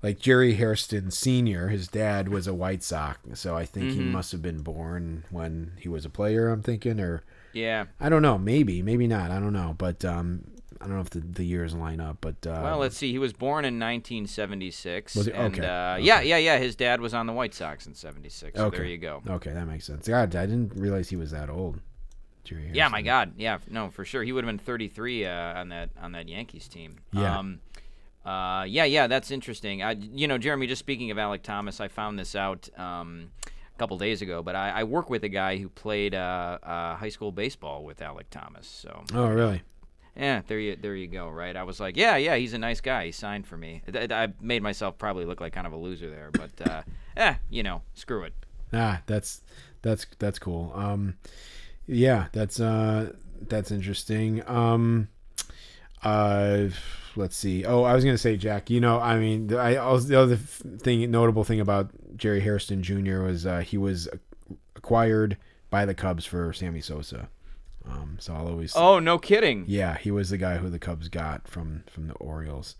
like 0.03 0.19
Jerry 0.19 0.55
Hairston 0.55 1.11
Senior. 1.11 1.69
His 1.69 1.89
dad 1.89 2.29
was 2.29 2.47
a 2.47 2.55
White 2.55 2.83
Sox, 2.83 3.19
so 3.41 3.57
I 3.57 3.65
think 3.65 3.93
he 3.93 4.01
must 4.01 4.31
have 4.33 4.43
been 4.43 4.61
born 4.63 5.25
when 5.31 5.73
he 5.79 5.89
was 5.89 6.05
a 6.05 6.11
player. 6.11 6.49
I'm 6.49 6.63
thinking, 6.63 7.01
or 7.01 7.23
Yeah. 7.53 7.87
I 8.01 8.09
don't 8.09 8.23
know, 8.23 8.37
maybe 8.39 8.83
maybe 8.83 9.07
not. 9.07 9.31
I 9.31 9.39
don't 9.41 9.53
know, 9.53 9.75
but 9.79 10.05
um, 10.05 10.45
I 10.81 10.87
don't 10.87 10.97
know 10.97 11.01
if 11.01 11.11
the, 11.11 11.21
the 11.21 11.45
years 11.45 11.75
line 11.75 12.01
up. 12.01 12.19
But 12.21 12.47
uh, 12.47 12.61
Well, 12.63 12.79
let's 12.79 12.97
see. 12.97 13.11
He 13.13 13.19
was 13.19 13.33
born 13.33 13.65
in 13.65 13.79
1976. 13.81 15.17
Was 15.17 15.27
he? 15.27 15.33
And, 15.33 15.55
Okay. 15.55 15.67
uh, 15.67 15.97
Yeah, 15.97 16.21
yeah, 16.21 16.37
yeah. 16.37 16.59
His 16.59 16.77
dad 16.77 17.01
was 17.01 17.15
on 17.15 17.27
the 17.27 17.33
White 17.33 17.55
Sox 17.55 17.87
in 17.87 17.95
76. 17.95 18.59
So 18.59 18.67
Okay. 18.67 18.77
there 18.79 18.87
you 18.87 18.99
go. 18.99 19.23
okay, 19.29 19.53
that 19.53 19.67
makes 19.67 19.87
sense. 19.87 20.07
God, 20.07 20.35
I 20.37 20.47
didn't 20.47 20.75
realize 20.77 21.09
he 21.09 21.17
was 21.17 21.31
that 21.31 21.49
old. 21.49 21.81
Jerry 22.47 22.71
Yeah, 22.73 22.89
my. 22.89 23.03
God. 23.03 23.35
Yeah, 23.37 23.59
no, 23.69 23.91
for 23.91 24.05
sure. 24.05 24.23
He 24.23 24.33
would 24.33 24.45
have 24.45 24.49
been 24.49 24.59
33 24.65 25.27
uh, 25.27 25.31
on 25.61 25.69
that 25.69 25.91
on 26.01 26.13
that 26.13 26.29
Yankees 26.29 26.69
team. 26.69 26.97
Yeah. 27.13 27.39
Um, 27.39 27.61
uh, 28.25 28.65
yeah, 28.65 28.85
yeah, 28.85 29.07
that's 29.07 29.31
interesting. 29.31 29.83
I, 29.83 29.93
you 29.93 30.27
know, 30.27 30.39
Jeremy, 30.39 30.67
just 30.67 30.81
speaking 30.81 31.11
of 31.11 31.17
Alek 31.17 31.43
Thomas, 31.43 31.81
I 31.81 31.89
found 31.89 32.19
this 32.19 32.35
out. 32.35 32.69
Um, 32.79 33.31
a 33.45 33.79
couple 33.79 33.99
days 33.99 34.23
ago, 34.23 34.43
but 34.43 34.57
I, 34.57 34.71
I 34.71 34.85
work 34.85 35.11
with 35.11 35.23
a 35.25 35.29
guy 35.29 35.59
who 35.59 35.69
played 35.69 36.15
uh, 36.15 36.57
uh, 36.63 36.97
high 36.97 37.11
school 37.11 37.31
baseball 37.31 37.85
with 37.85 38.01
Alek 38.01 38.25
Thomas. 38.31 38.67
So 38.67 39.05
Oh, 39.13 39.29
really? 39.29 39.61
yeah, 40.17 40.41
there 40.47 40.59
you 40.59 40.77
there 40.77 40.97
you 40.97 41.07
go. 41.07 41.29
Right? 41.29 41.55
I 41.55 41.63
was 41.63 41.79
like, 41.79 41.95
yeah, 41.95 42.17
yeah, 42.17 42.37
he's 42.37 42.55
a 42.55 42.59
nice 42.59 42.81
guy. 42.81 43.05
He 43.05 43.13
signed 43.13 43.47
for 43.47 43.59
me. 43.59 43.83
I, 43.95 44.09
I 44.11 44.29
made 44.41 44.63
myself 44.63 44.97
probably 44.97 45.27
look 45.27 45.43
like 45.43 45.53
kind 45.53 45.67
of 45.67 45.75
a 45.75 45.77
loser 45.77 46.09
there, 46.09 46.31
but 46.33 46.71
uh, 46.71 46.83
eh, 47.19 47.35
you 47.51 47.63
know, 47.63 47.83
screw 47.93 48.23
it. 48.23 48.33
Ah, 48.73 49.03
that's 49.05 49.43
that's 49.83 50.07
that's 50.19 50.39
cool. 50.39 50.73
Um, 50.75 51.17
yeah, 51.87 52.27
that's 52.33 52.61
uh, 52.61 53.13
that's 53.49 53.71
interesting. 53.71 54.43
Um, 54.49 55.09
uh, 56.03 56.69
let's 57.17 57.37
see. 57.37 57.65
Oh, 57.65 57.83
I 57.83 57.95
was 57.95 58.05
gonna 58.05 58.19
say, 58.19 58.37
Jack. 58.37 58.71
You 58.71 58.81
know, 58.81 59.01
I 59.01 59.19
mean, 59.19 59.49
the- 59.49 59.59
I 59.59 59.77
also 59.77 60.07
the 60.09 60.21
other 60.21 60.37
thing, 60.37 61.11
notable 61.11 61.45
thing 61.45 61.61
about 61.61 61.91
Jerry 62.17 62.41
Hairston 62.41 62.83
Jr. 62.83 63.23
was 63.23 63.47
uh, 63.47 63.61
he 63.61 63.77
was 63.79 64.09
acquired 64.75 65.37
by 65.71 65.85
the 65.85 65.95
Cubs 65.95 66.25
for 66.25 66.53
Sammy 66.53 66.81
Sosa. 66.81 67.29
Um, 67.89 68.17
so 68.19 68.35
I'll 68.35 68.49
always, 68.49 68.75
Oh, 68.75 68.99
no 68.99 69.17
kidding. 69.17 69.65
yeah, 69.69 69.97
he 69.97 70.11
was 70.11 70.31
the 70.31 70.39
guy 70.39 70.57
who 70.57 70.69
the 70.69 70.79
Cubs 70.79 71.09
got 71.09 71.47
from 71.47 71.85
from 71.91 72.09
the 72.09 72.15
Orioles. 72.15 72.77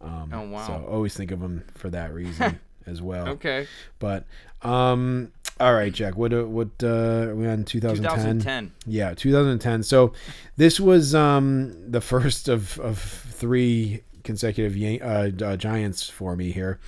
Um, 0.00 0.30
Oh, 0.32 0.42
wow. 0.48 0.66
So 0.66 0.86
always 0.88 1.16
think 1.16 1.30
of 1.30 1.40
him 1.40 1.64
for 1.74 1.90
that 1.90 2.12
reason 2.14 2.60
as 2.86 3.02
well. 3.02 3.28
Okay. 3.30 3.66
But 3.98 4.24
um, 4.62 5.32
all 5.58 5.74
right, 5.74 5.92
Jack. 5.92 6.16
What 6.16 6.32
uh, 6.34 6.44
what 6.44 6.68
uh, 6.82 7.28
are 7.28 7.34
we 7.34 7.46
on 7.46 7.64
2010? 7.64 8.40
2010. 8.40 8.72
Yeah, 8.86 9.14
2010. 9.14 9.82
So 9.82 10.12
this 10.56 10.78
was 10.78 11.14
um 11.14 11.90
the 11.90 12.00
first 12.00 12.48
of 12.48 12.78
of 12.80 12.98
three 12.98 14.02
consecutive 14.22 14.76
uh, 15.00 15.44
uh, 15.44 15.56
Giants 15.56 16.08
for 16.08 16.36
me 16.36 16.52
here. 16.52 16.78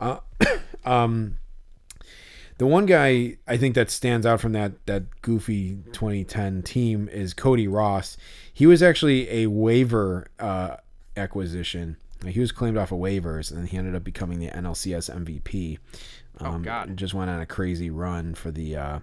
Uh, 0.00 0.18
um. 0.84 1.38
The 2.58 2.66
one 2.68 2.86
guy 2.86 3.38
I 3.48 3.56
think 3.56 3.74
that 3.74 3.90
stands 3.90 4.24
out 4.24 4.40
from 4.40 4.52
that 4.52 4.86
that 4.86 5.22
goofy 5.22 5.78
2010 5.92 6.62
team 6.62 7.08
is 7.08 7.34
Cody 7.34 7.66
Ross. 7.66 8.16
He 8.52 8.66
was 8.66 8.84
actually 8.84 9.28
a 9.30 9.46
waiver 9.48 10.28
uh, 10.38 10.76
acquisition. 11.16 11.96
He 12.24 12.38
was 12.38 12.52
claimed 12.52 12.76
off 12.76 12.92
of 12.92 12.98
waivers, 12.98 13.50
and 13.50 13.68
he 13.68 13.76
ended 13.76 13.96
up 13.96 14.04
becoming 14.04 14.38
the 14.38 14.48
NLCS 14.48 15.10
MVP. 15.10 15.78
Oh, 16.44 16.58
God. 16.58 16.96
Just 16.96 17.14
went 17.14 17.30
on 17.30 17.40
a 17.40 17.46
crazy 17.46 17.90
run 17.90 18.34
for 18.34 18.50
the 18.50 18.76
uh, 18.76 18.98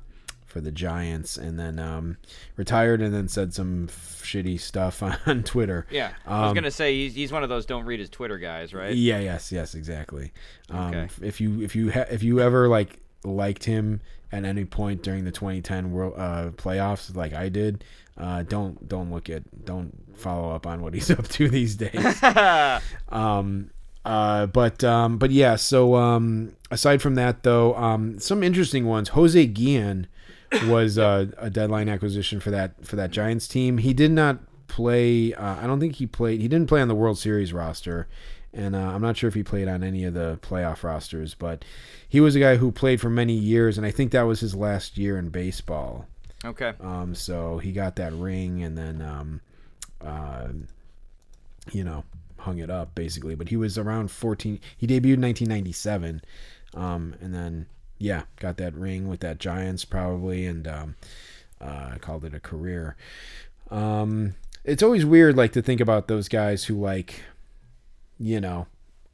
for 0.46 0.62
the 0.62 0.72
Giants, 0.72 1.38
and 1.38 1.60
then 1.60 1.78
um, 1.78 2.18
retired, 2.56 3.02
and 3.02 3.14
then 3.14 3.28
said 3.28 3.54
some 3.54 3.86
f- 3.88 4.22
shitty 4.24 4.60
stuff 4.60 5.04
on 5.28 5.44
Twitter. 5.44 5.86
Yeah. 5.92 6.12
I 6.26 6.42
was 6.42 6.50
Um, 6.50 6.56
gonna 6.56 6.72
say 6.72 6.96
he's, 6.96 7.14
he's 7.14 7.32
one 7.32 7.44
of 7.44 7.50
those 7.50 7.66
don't 7.68 7.86
read 7.86 8.00
his 8.00 8.10
Twitter 8.10 8.38
guys, 8.40 8.74
right? 8.74 8.96
Yeah. 8.96 9.20
Yes. 9.20 9.52
Yes. 9.52 9.76
Exactly. 9.76 10.32
Um, 10.70 10.94
Okay. 10.96 11.08
If 11.22 11.40
you 11.40 11.62
if 11.62 11.76
you 11.76 11.92
ha- 11.92 12.06
if 12.10 12.24
you 12.24 12.40
ever 12.42 12.68
like 12.68 13.00
liked 13.24 13.64
him 13.66 14.02
at 14.32 14.44
any 14.46 14.64
point 14.66 15.04
during 15.04 15.24
the 15.26 15.32
2010 15.32 15.92
World 15.92 16.14
uh, 16.18 16.50
playoffs, 16.52 17.16
like 17.16 17.34
I 17.34 17.50
did, 17.50 17.84
uh, 18.18 18.42
don't 18.44 18.88
don't 18.88 19.12
look 19.12 19.30
at 19.30 19.44
don't 19.66 19.94
follow 20.18 20.50
up 20.56 20.66
on 20.66 20.82
what 20.82 20.94
he's 20.96 21.12
up 21.20 21.28
to 21.28 21.48
these 21.48 21.76
days. 21.76 22.24
um. 23.10 23.70
Uh. 24.06 24.46
But 24.48 24.84
um. 24.84 25.18
But 25.18 25.32
yeah. 25.32 25.56
So 25.56 25.96
um. 25.96 26.54
Aside 26.72 27.02
from 27.02 27.16
that, 27.16 27.44
though, 27.44 27.76
um. 27.76 28.20
Some 28.20 28.44
interesting 28.44 28.86
ones. 28.86 29.10
Jose 29.10 29.46
Guillen 29.48 30.08
was 30.66 30.98
uh, 30.98 31.28
a 31.38 31.50
deadline 31.50 31.90
acquisition 31.90 32.40
for 32.40 32.52
that 32.52 32.86
for 32.86 32.96
that 32.96 33.12
Giants 33.12 33.48
team. 33.48 33.78
He 33.80 33.94
did 33.94 34.12
not 34.12 34.40
play. 34.68 35.34
Uh, 35.34 35.56
I 35.62 35.68
don't 35.68 35.80
think 35.80 35.96
he 35.96 36.08
played. 36.08 36.42
He 36.42 36.48
didn't 36.48 36.68
play 36.68 36.82
on 36.82 36.88
the 36.88 36.96
World 36.96 37.18
Series 37.18 37.54
roster, 37.54 38.08
and 38.54 38.76
uh, 38.76 38.80
I'm 38.80 39.02
not 39.02 39.18
sure 39.18 39.28
if 39.28 39.34
he 39.34 39.44
played 39.44 39.68
on 39.68 39.84
any 39.84 40.04
of 40.06 40.14
the 40.14 40.40
playoff 40.42 40.84
rosters. 40.84 41.34
But 41.34 41.66
he 42.08 42.20
was 42.20 42.36
a 42.36 42.40
guy 42.40 42.56
who 42.58 42.72
played 42.72 43.02
for 43.02 43.10
many 43.10 43.34
years, 43.34 43.78
and 43.78 43.86
I 43.86 43.92
think 43.92 44.12
that 44.12 44.24
was 44.24 44.40
his 44.40 44.56
last 44.56 44.98
year 44.98 45.18
in 45.18 45.30
baseball. 45.30 46.08
Okay. 46.46 46.74
Um, 46.80 47.14
so 47.16 47.58
he 47.58 47.72
got 47.72 47.98
that 47.98 48.14
ring, 48.14 48.64
and 48.64 48.78
then, 48.78 49.02
um, 49.02 49.42
uh, 50.00 50.48
you 51.74 51.84
know, 51.84 52.06
hung 52.40 52.60
it 52.60 52.70
up 52.70 52.96
basically. 52.96 53.36
But 53.36 53.50
he 53.50 53.56
was 53.58 53.78
around 53.78 54.12
14. 54.12 54.60
He 54.78 54.88
debuted 54.88 55.16
in 55.16 55.22
1997, 55.22 56.22
um, 56.74 57.16
and 57.22 57.34
then 57.34 57.68
yeah, 57.98 58.24
got 58.38 58.58
that 58.58 58.74
ring 58.76 59.08
with 59.08 59.20
that 59.22 59.40
Giants 59.40 59.86
probably, 59.86 60.46
and 60.46 60.68
um, 60.68 60.96
uh, 61.62 61.96
called 62.00 62.26
it 62.26 62.34
a 62.34 62.40
career. 62.40 62.96
Um, 63.70 64.36
it's 64.64 64.84
always 64.84 65.06
weird, 65.06 65.36
like 65.38 65.52
to 65.54 65.62
think 65.62 65.82
about 65.82 66.08
those 66.08 66.28
guys 66.28 66.66
who 66.66 66.80
like, 66.80 67.22
you 68.18 68.40
know, 68.40 68.68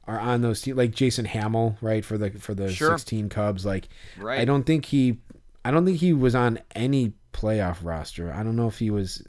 are 0.07 0.19
on 0.19 0.41
those 0.41 0.61
teams, 0.61 0.77
like 0.77 0.91
Jason 0.93 1.25
Hammel, 1.25 1.77
right 1.81 2.05
for 2.05 2.17
the 2.17 2.31
for 2.31 2.53
the 2.53 2.71
Sure. 2.71 2.97
16 2.97 3.29
Cubs. 3.29 3.65
Like, 3.65 3.89
Right. 4.17 4.39
I 4.39 4.45
don't 4.45 4.63
think 4.63 4.85
he, 4.85 5.17
I 5.63 5.71
don't 5.71 5.85
think 5.85 5.97
he 5.97 6.13
was 6.13 6.35
on 6.35 6.59
any 6.75 7.13
playoff 7.33 7.77
roster. 7.83 8.31
I 8.31 8.43
don't 8.43 8.55
know 8.55 8.67
if 8.67 8.79
he 8.79 8.89
was 8.91 9.23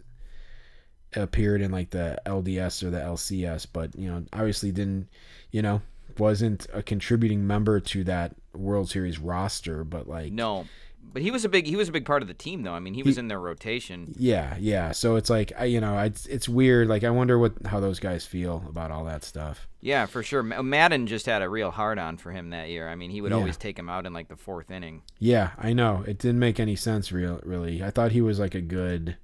appeared 1.17 1.61
in 1.63 1.71
like 1.71 1.91
the 1.91 2.19
LDS 2.27 2.83
or 2.83 2.91
the 2.91 2.99
LCS, 3.01 3.67
but 3.73 3.97
you 3.99 4.09
know, 4.09 4.25
obviously 4.33 4.71
didn't, 4.73 5.09
you 5.51 5.63
know, 5.63 5.83
wasn't 6.19 6.67
a 6.73 6.83
contributing 6.83 7.47
member 7.47 7.81
to 7.81 8.05
that 8.05 8.35
World 8.55 8.89
Series 8.91 9.19
roster. 9.19 9.85
But 9.85 10.09
like, 10.09 10.33
No. 10.33 10.67
But 11.13 11.23
he 11.23 11.31
was 11.31 11.45
a 11.45 11.49
big 11.49 11.67
he 11.67 11.77
was 11.77 11.89
a 11.89 11.93
big 11.93 12.05
part 12.05 12.21
of 12.21 12.29
the 12.29 12.35
team 12.35 12.63
though. 12.63 12.73
I 12.75 12.81
mean, 12.81 12.93
he 12.93 13.03
was 13.05 13.17
in 13.17 13.29
their 13.29 13.39
rotation. 13.39 14.13
yeah, 14.19 14.57
yeah. 14.59 14.91
So 14.91 15.15
it's 15.17 15.31
like, 15.31 15.53
I, 15.57 15.65
you 15.67 15.81
know, 15.81 15.97
it's 16.01 16.27
it's 16.27 16.49
weird. 16.49 16.89
Like, 16.89 17.05
I 17.05 17.11
wonder 17.11 17.39
what 17.39 17.53
how 17.65 17.79
those 17.79 18.01
guys 18.01 18.27
feel 18.27 18.65
about 18.69 18.91
all 18.91 19.05
that 19.05 19.23
stuff. 19.25 19.69
Yeah, 19.81 20.07
for 20.07 20.25
sure. 20.25 20.43
Maddon 20.43 21.07
just 21.07 21.25
had 21.27 21.43
a 21.43 21.49
real 21.49 21.71
hard 21.71 21.99
on 22.01 22.17
for 22.17 22.33
him 22.33 22.51
that 22.51 22.69
year. 22.71 22.89
I 22.89 22.97
mean, 22.97 23.11
he 23.13 23.21
would 23.21 23.31
Yeah. 23.31 23.39
always 23.39 23.57
take 23.57 23.79
him 23.79 23.89
out 23.89 24.05
in 24.05 24.13
like 24.13 24.27
the 24.29 24.37
fourth 24.37 24.71
inning. 24.71 25.03
Yeah, 25.21 25.51
I 25.57 25.73
know. 25.73 26.03
It 26.09 26.19
didn't 26.19 26.41
make 26.41 26.59
any 26.59 26.75
sense, 26.77 27.13
real 27.13 27.41
really. 27.45 27.85
I 27.85 27.91
thought 27.91 28.11
he 28.11 28.21
was 28.21 28.41
like 28.41 28.57
a 28.57 28.61
good 28.61 29.17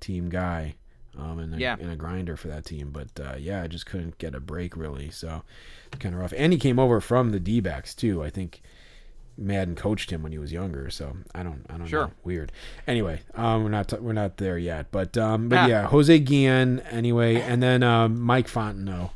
team 0.00 0.28
guy, 0.30 0.74
um, 1.18 1.38
and 1.40 1.54
a, 1.54 1.58
Yeah. 1.58 1.76
and 1.80 1.90
a 1.90 1.96
grinder 1.96 2.36
for 2.36 2.48
that 2.48 2.64
team. 2.64 2.90
But 2.90 3.08
uh, 3.20 3.34
yeah, 3.38 3.62
I 3.62 3.66
just 3.66 3.86
couldn't 3.86 4.18
get 4.18 4.34
a 4.34 4.40
break 4.40 4.76
really. 4.76 5.10
So 5.10 5.42
kind 5.98 6.14
of 6.14 6.20
rough. 6.20 6.32
And 6.36 6.52
he 6.52 6.58
came 6.58 6.78
over 6.78 7.00
from 7.00 7.30
the 7.30 7.40
D 7.40 7.60
backs 7.60 7.94
too. 7.94 8.22
I 8.22 8.30
think 8.30 8.62
Maddon 9.36 9.74
coached 9.76 10.10
him 10.10 10.22
when 10.22 10.32
he 10.32 10.38
was 10.38 10.52
younger. 10.52 10.90
So 10.90 11.16
I 11.34 11.42
don't, 11.42 11.64
I 11.70 11.76
don't 11.78 11.86
Sure. 11.86 12.06
know. 12.06 12.12
Weird. 12.24 12.52
Anyway, 12.86 13.20
um, 13.34 13.62
we're 13.64 13.70
not 13.70 13.88
t- 13.88 13.96
we're 13.96 14.12
not 14.12 14.36
there 14.38 14.58
yet. 14.58 14.90
But 14.90 15.16
um, 15.16 15.48
but 15.48 15.58
Ah. 15.58 15.66
yeah, 15.66 15.86
Jose 15.86 16.18
Guillen 16.20 16.80
anyway, 16.90 17.36
and 17.40 17.62
then 17.62 17.82
um, 17.82 18.20
Mike 18.20 18.48
Fontenot. 18.48 19.10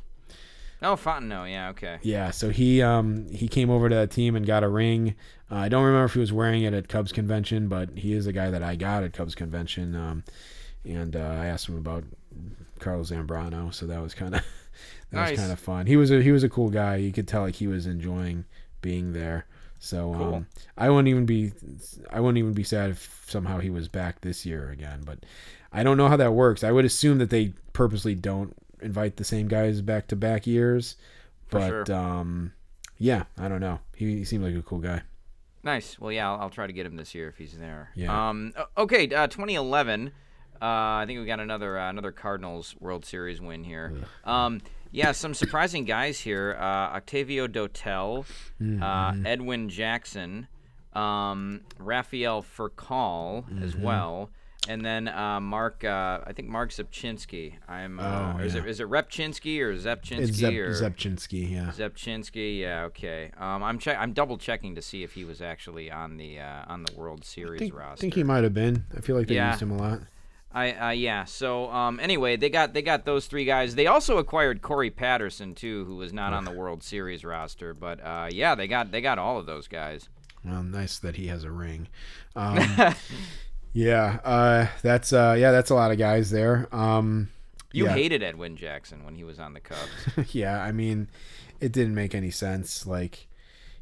Oh, 0.85 0.97
Fontenot. 0.97 1.49
Yeah, 1.51 1.69
okay. 1.71 1.99
Yeah, 2.03 2.31
so 2.33 2.51
he 2.51 2.83
um 2.83 3.29
he 3.31 3.47
came 3.49 3.71
over 3.71 3.89
to 3.89 3.95
that 3.95 4.11
team 4.11 4.35
and 4.35 4.45
got 4.47 4.65
a 4.65 4.69
ring. 4.69 5.15
Uh, 5.51 5.57
I 5.57 5.69
don't 5.69 5.85
remember 5.85 6.07
if 6.07 6.15
he 6.15 6.19
was 6.21 6.33
wearing 6.33 6.63
it 6.65 6.73
at 6.75 6.89
Cubs 6.89 7.13
convention, 7.13 7.69
but 7.69 7.91
he 7.99 8.13
is 8.15 8.27
a 8.27 8.33
guy 8.33 8.51
that 8.51 8.63
I 8.63 8.75
got 8.75 9.05
at 9.05 9.13
Cubs 9.13 9.35
convention. 9.35 9.95
Um, 9.95 10.25
and 10.85 11.15
uh, 11.17 11.21
I 11.21 11.47
asked 11.47 11.69
him 11.69 11.77
about 11.77 12.05
Carlos 12.79 13.11
Zambrano, 13.11 13.73
so 13.73 13.87
that 13.87 14.01
was 14.03 14.15
kind 14.15 14.35
of 14.35 14.41
that 15.11 15.17
Nice. 15.17 15.31
was 15.33 15.41
kind 15.41 15.53
of 15.53 15.59
fun. 15.61 15.87
He 15.87 15.97
was 15.97 16.11
a 16.11 16.23
he 16.23 16.33
was 16.33 16.43
a 16.45 16.49
cool 16.49 16.71
guy. 16.71 16.97
You 16.97 17.13
could 17.13 17.29
tell 17.29 17.43
like 17.43 17.55
he 17.57 17.67
was 17.67 17.87
enjoying 17.87 18.45
being 18.81 19.13
there. 19.13 19.47
So 19.79 20.15
Cool. 20.17 20.35
um, 20.37 20.47
I 20.77 20.91
wouldn't 20.91 21.09
even 21.09 21.27
be 21.27 21.53
I 22.11 22.21
wouldn't 22.21 22.39
even 22.39 22.53
be 22.53 22.65
sad 22.65 22.91
if 22.91 23.25
somehow 23.29 23.59
he 23.59 23.71
was 23.71 23.89
back 23.89 24.21
this 24.21 24.45
year 24.47 24.71
again. 24.71 25.03
But 25.05 25.21
I 25.73 25.83
don't 25.83 25.97
know 25.97 26.09
how 26.09 26.17
that 26.17 26.33
works. 26.35 26.63
I 26.65 26.71
would 26.73 26.85
assume 26.85 27.19
that 27.19 27.31
they 27.31 27.53
purposely 27.73 28.15
don't 28.15 28.55
invite 28.81 29.17
the 29.17 29.25
same 29.25 29.49
guys 29.49 29.81
back 29.81 30.07
to 30.09 30.17
back 30.17 30.47
years. 30.47 30.97
For 31.49 31.59
But 31.59 31.87
sure. 31.89 31.97
um, 31.97 32.53
yeah, 32.99 33.25
I 33.39 33.49
don't 33.49 33.61
know. 33.61 33.81
He, 33.97 34.19
he 34.19 34.25
seemed 34.25 34.45
like 34.45 34.55
a 34.55 34.63
cool 34.63 34.79
guy. 34.79 35.03
Nice. 35.65 35.99
Well, 35.99 36.11
yeah, 36.13 36.31
I'll, 36.31 36.41
I'll 36.43 36.51
try 36.51 36.67
to 36.67 36.73
get 36.73 36.87
him 36.87 36.97
this 36.97 37.15
year 37.15 37.29
if 37.29 37.37
he's 37.37 37.57
there. 37.59 37.91
Yeah. 37.95 38.29
Um. 38.31 38.53
Okay. 38.77 39.05
Uh, 39.13 39.27
2011. 39.29 40.13
Uh, 40.63 41.01
I 41.03 41.05
think 41.07 41.19
we 41.19 41.27
got 41.27 41.41
another 41.41 41.77
uh, 41.79 41.91
another 41.91 42.13
Cardinals 42.13 42.77
World 42.81 43.05
Series 43.05 43.41
win 43.41 43.65
here. 43.65 43.93
Um. 44.25 44.61
Yeah, 44.95 45.13
some 45.13 45.33
surprising 45.33 45.87
guys 45.87 46.21
here. 46.21 46.55
Uh, 46.61 46.97
Octavio 46.97 47.47
Dotel, 47.49 48.27
Mm-hmm. 48.61 48.83
uh, 48.83 49.15
Edwin 49.27 49.71
Jackson, 49.71 50.49
um, 50.93 51.63
Rafael 51.79 52.43
Furcal 52.43 53.47
as 53.65 53.73
Mm-hmm. 53.73 53.83
well, 53.83 54.31
and 54.69 54.85
then 54.85 55.09
uh, 55.09 55.41
Mark. 55.41 55.83
Uh, 55.83 56.21
I 56.27 56.33
think 56.35 56.49
Mark 56.49 56.71
Zepchinski. 56.73 57.55
I'm. 57.69 57.99
Uh, 57.99 58.35
Oh, 58.37 58.39
is 58.45 58.55
yeah. 58.55 58.61
it 58.61 58.69
is 58.69 58.81
it 58.81 58.87
Repchinski 58.89 59.61
or 59.61 59.75
Zepchinski 59.75 60.19
It's 60.29 60.37
Zep, 60.37 60.53
or 60.53 60.71
Zepchinski, 60.75 61.51
yeah. 61.51 61.73
Zepchinski, 61.75 62.61
yeah, 62.61 62.85
okay. 62.85 63.31
Um, 63.39 63.63
I'm 63.63 63.79
check. 63.79 63.97
I'm 63.99 64.13
double 64.13 64.37
checking 64.37 64.75
to 64.75 64.83
see 64.83 65.03
if 65.03 65.15
he 65.15 65.25
was 65.25 65.41
actually 65.41 65.91
on 65.91 66.19
the 66.19 66.39
uh, 66.39 66.65
on 66.67 66.83
the 66.85 66.93
World 66.95 67.21
I 67.23 67.27
Series 67.27 67.59
think, 67.61 67.75
roster. 67.75 67.95
I 67.95 67.97
think 68.03 68.15
he 68.15 68.25
might 68.25 68.45
have 68.45 68.53
been. 68.55 68.85
I 68.95 69.01
feel 69.01 69.17
like 69.17 69.27
they 69.27 69.37
Yeah. 69.37 69.53
used 69.53 69.63
him 69.63 69.71
a 69.71 69.79
lot. 69.79 70.01
I 70.55 70.73
uh, 70.73 70.91
yeah. 70.91 71.25
So 71.25 71.71
um, 71.71 71.99
anyway, 72.01 72.37
they 72.37 72.51
got 72.51 72.73
they 72.75 72.83
got 72.83 73.05
those 73.05 73.27
three 73.27 73.45
guys. 73.45 73.75
They 73.75 73.87
also 73.87 74.19
acquired 74.19 74.63
Corey 74.63 74.91
Patterson 74.91 75.55
too, 75.55 75.85
who 75.87 75.97
was 75.97 76.13
not 76.13 76.33
on 76.33 76.45
the 76.45 76.51
World 76.53 76.83
Series 76.83 77.25
roster. 77.25 77.75
But 77.75 78.01
uh, 78.05 78.29
yeah, 78.31 78.55
they 78.55 78.67
got 78.69 78.91
they 78.91 79.01
got 79.01 79.19
all 79.19 79.39
of 79.39 79.47
those 79.47 79.69
guys. 79.69 80.09
Well, 80.45 80.63
nice 80.63 80.99
that 80.99 81.17
he 81.17 81.29
has 81.29 81.45
a 81.45 81.51
ring. 81.51 81.89
Um, 82.35 82.59
yeah, 83.75 84.19
uh, 84.25 84.67
that's 84.83 85.13
uh, 85.13 85.37
yeah, 85.39 85.51
that's 85.51 85.69
a 85.71 85.75
lot 85.75 85.91
of 85.93 85.99
guys 85.99 86.31
there. 86.31 86.67
Um, 86.73 87.29
You 87.73 87.85
yeah. 87.87 87.93
hated 87.93 88.23
Edwin 88.23 88.57
Jackson 88.57 89.05
when 89.05 89.15
he 89.15 89.23
was 89.25 89.39
on 89.39 89.53
the 89.53 89.61
Cubs. 89.61 89.91
yeah, 90.35 90.63
I 90.63 90.73
mean, 90.73 91.09
it 91.61 91.73
didn't 91.73 91.95
make 91.95 92.15
any 92.15 92.31
sense. 92.31 92.87
Like, 92.87 93.27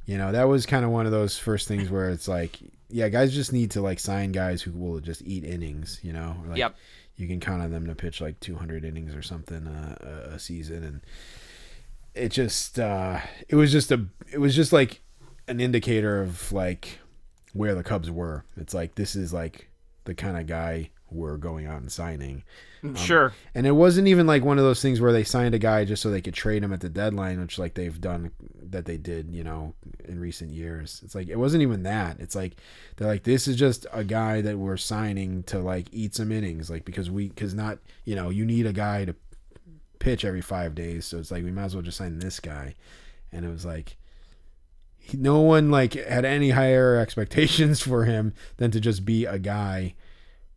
You 0.04 0.18
know, 0.18 0.32
that 0.32 0.48
was 0.48 0.66
kind 0.66 0.84
of 0.84 0.90
one 0.90 1.06
of 1.06 1.12
those 1.12 1.38
first 1.38 1.68
things 1.68 1.90
where 1.90 2.10
it's 2.10 2.26
like, 2.28 2.58
yeah, 2.90 3.08
guys 3.08 3.34
just 3.34 3.52
need 3.52 3.70
to 3.72 3.80
like 3.80 3.98
sign 3.98 4.32
guys 4.32 4.62
who 4.62 4.72
will 4.72 5.00
just 5.00 5.22
eat 5.22 5.44
innings. 5.44 6.00
You 6.02 6.12
know, 6.12 6.36
like, 6.46 6.58
Yep. 6.58 6.76
You 7.16 7.26
can 7.26 7.38
count 7.38 7.60
on 7.60 7.70
them 7.70 7.86
to 7.86 7.94
pitch 7.94 8.22
like 8.22 8.40
200 8.40 8.82
innings 8.82 9.14
or 9.14 9.20
something 9.20 9.66
uh, 9.66 9.96
a, 10.30 10.34
a 10.34 10.38
season, 10.38 10.82
and 10.82 11.00
it 12.14 12.30
just 12.30 12.78
uh, 12.78 13.20
it 13.48 13.56
was 13.56 13.70
just 13.72 13.92
a 13.92 14.06
it 14.32 14.38
was 14.38 14.56
just 14.56 14.72
like 14.72 15.02
an 15.46 15.60
indicator 15.60 16.22
of 16.22 16.50
like 16.52 16.98
where 17.52 17.74
the 17.74 17.82
Cubs 17.82 18.10
were. 18.10 18.44
It's 18.56 18.72
like 18.72 18.94
this 18.94 19.14
is 19.14 19.32
like 19.32 19.68
the 20.04 20.14
kind 20.14 20.38
of 20.38 20.46
guy 20.46 20.90
we're 21.10 21.36
going 21.36 21.66
out 21.66 21.80
and 21.80 21.92
signing. 21.92 22.42
Um, 22.82 22.94
sure. 22.94 23.32
And 23.54 23.66
it 23.66 23.72
wasn't 23.72 24.08
even 24.08 24.26
like 24.26 24.44
one 24.44 24.58
of 24.58 24.64
those 24.64 24.80
things 24.80 25.00
where 25.00 25.12
they 25.12 25.24
signed 25.24 25.54
a 25.54 25.58
guy 25.58 25.84
just 25.84 26.02
so 26.02 26.10
they 26.10 26.22
could 26.22 26.34
trade 26.34 26.62
him 26.62 26.72
at 26.72 26.80
the 26.80 26.88
deadline, 26.88 27.40
which 27.40 27.58
like 27.58 27.74
they've 27.74 28.00
done 28.00 28.30
that 28.62 28.86
they 28.86 28.96
did, 28.96 29.34
you 29.34 29.44
know, 29.44 29.74
in 30.04 30.20
recent 30.20 30.50
years. 30.50 31.00
It's 31.04 31.14
like 31.14 31.28
it 31.28 31.36
wasn't 31.36 31.62
even 31.62 31.82
that. 31.82 32.18
It's 32.20 32.34
like 32.34 32.56
they're 32.96 33.08
like 33.08 33.24
this 33.24 33.46
is 33.46 33.56
just 33.56 33.86
a 33.92 34.04
guy 34.04 34.40
that 34.40 34.58
we're 34.58 34.76
signing 34.76 35.42
to 35.44 35.58
like 35.58 35.88
eat 35.92 36.14
some 36.14 36.32
innings, 36.32 36.70
like 36.70 36.84
because 36.84 37.10
we 37.10 37.28
because 37.28 37.54
not 37.54 37.78
you 38.04 38.16
know 38.16 38.30
you 38.30 38.44
need 38.44 38.66
a 38.66 38.72
guy 38.72 39.04
to 39.04 39.14
pitch 39.98 40.24
every 40.24 40.42
five 40.42 40.74
days, 40.74 41.04
so 41.04 41.18
it's 41.18 41.30
like 41.30 41.44
we 41.44 41.50
might 41.50 41.64
as 41.64 41.74
well 41.74 41.82
just 41.82 41.98
sign 41.98 42.18
this 42.18 42.40
guy. 42.40 42.74
And 43.32 43.44
it 43.44 43.50
was 43.50 43.64
like 43.64 43.96
no 45.14 45.40
one 45.40 45.70
like 45.70 45.94
had 45.94 46.24
any 46.24 46.50
higher 46.50 46.96
expectations 47.00 47.80
for 47.80 48.04
him 48.04 48.32
than 48.56 48.70
to 48.70 48.80
just 48.80 49.04
be 49.04 49.24
a 49.24 49.38
guy 49.38 49.94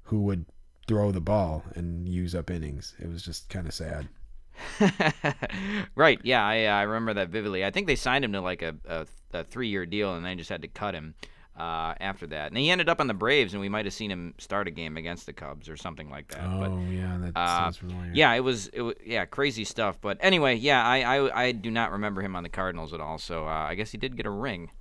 who 0.03 0.21
would 0.21 0.45
throw 0.87 1.11
the 1.11 1.21
ball 1.21 1.63
and 1.75 2.07
use 2.07 2.35
up 2.35 2.49
innings. 2.49 2.95
It 2.99 3.09
was 3.09 3.23
just 3.23 3.49
kind 3.49 3.67
of 3.67 3.73
sad. 3.73 4.07
right. 5.95 6.19
Yeah, 6.23 6.45
I 6.45 6.65
I 6.65 6.81
remember 6.83 7.15
that 7.15 7.29
vividly. 7.29 7.65
I 7.65 7.71
think 7.71 7.87
they 7.87 7.95
signed 7.95 8.23
him 8.23 8.33
to 8.33 8.41
like 8.41 8.61
a, 8.61 8.75
a, 8.87 9.05
a 9.33 9.43
three 9.43 9.67
year 9.67 9.85
deal, 9.85 10.15
and 10.15 10.25
they 10.25 10.35
just 10.35 10.49
had 10.49 10.61
to 10.61 10.67
cut 10.67 10.93
him 10.93 11.15
uh, 11.57 11.93
after 11.99 12.27
that. 12.27 12.49
And 12.49 12.57
he 12.57 12.69
ended 12.69 12.89
up 12.89 12.99
on 12.99 13.07
the 13.07 13.13
Braves, 13.13 13.53
and 13.53 13.61
we 13.61 13.69
might 13.69 13.85
have 13.85 13.93
seen 13.93 14.11
him 14.11 14.33
start 14.37 14.67
a 14.67 14.71
game 14.71 14.97
against 14.97 15.25
the 15.25 15.33
Cubs 15.33 15.69
or 15.69 15.77
something 15.77 16.09
like 16.09 16.27
that. 16.29 16.43
Oh 16.43 16.59
but 16.59 16.91
yeah, 16.91 17.17
that 17.19 17.31
uh, 17.35 17.47
sounds 17.47 17.77
familiar. 17.77 18.11
yeah, 18.13 18.33
it 18.33 18.41
was 18.41 18.67
it 18.67 18.81
was 18.81 18.95
yeah 19.05 19.25
crazy 19.25 19.63
stuff. 19.63 19.99
But 20.01 20.17
anyway, 20.19 20.55
yeah, 20.55 20.83
I 20.85 21.17
I, 21.17 21.45
I 21.45 21.51
do 21.51 21.71
not 21.71 21.91
remember 21.91 22.21
him 22.21 22.35
on 22.35 22.43
the 22.43 22.49
Cardinals 22.49 22.93
at 22.93 23.01
all. 23.01 23.17
So 23.17 23.47
uh, 23.47 23.67
I 23.69 23.75
guess 23.75 23.91
he 23.91 23.97
did 23.97 24.15
get 24.17 24.25
a 24.25 24.31
ring. 24.31 24.71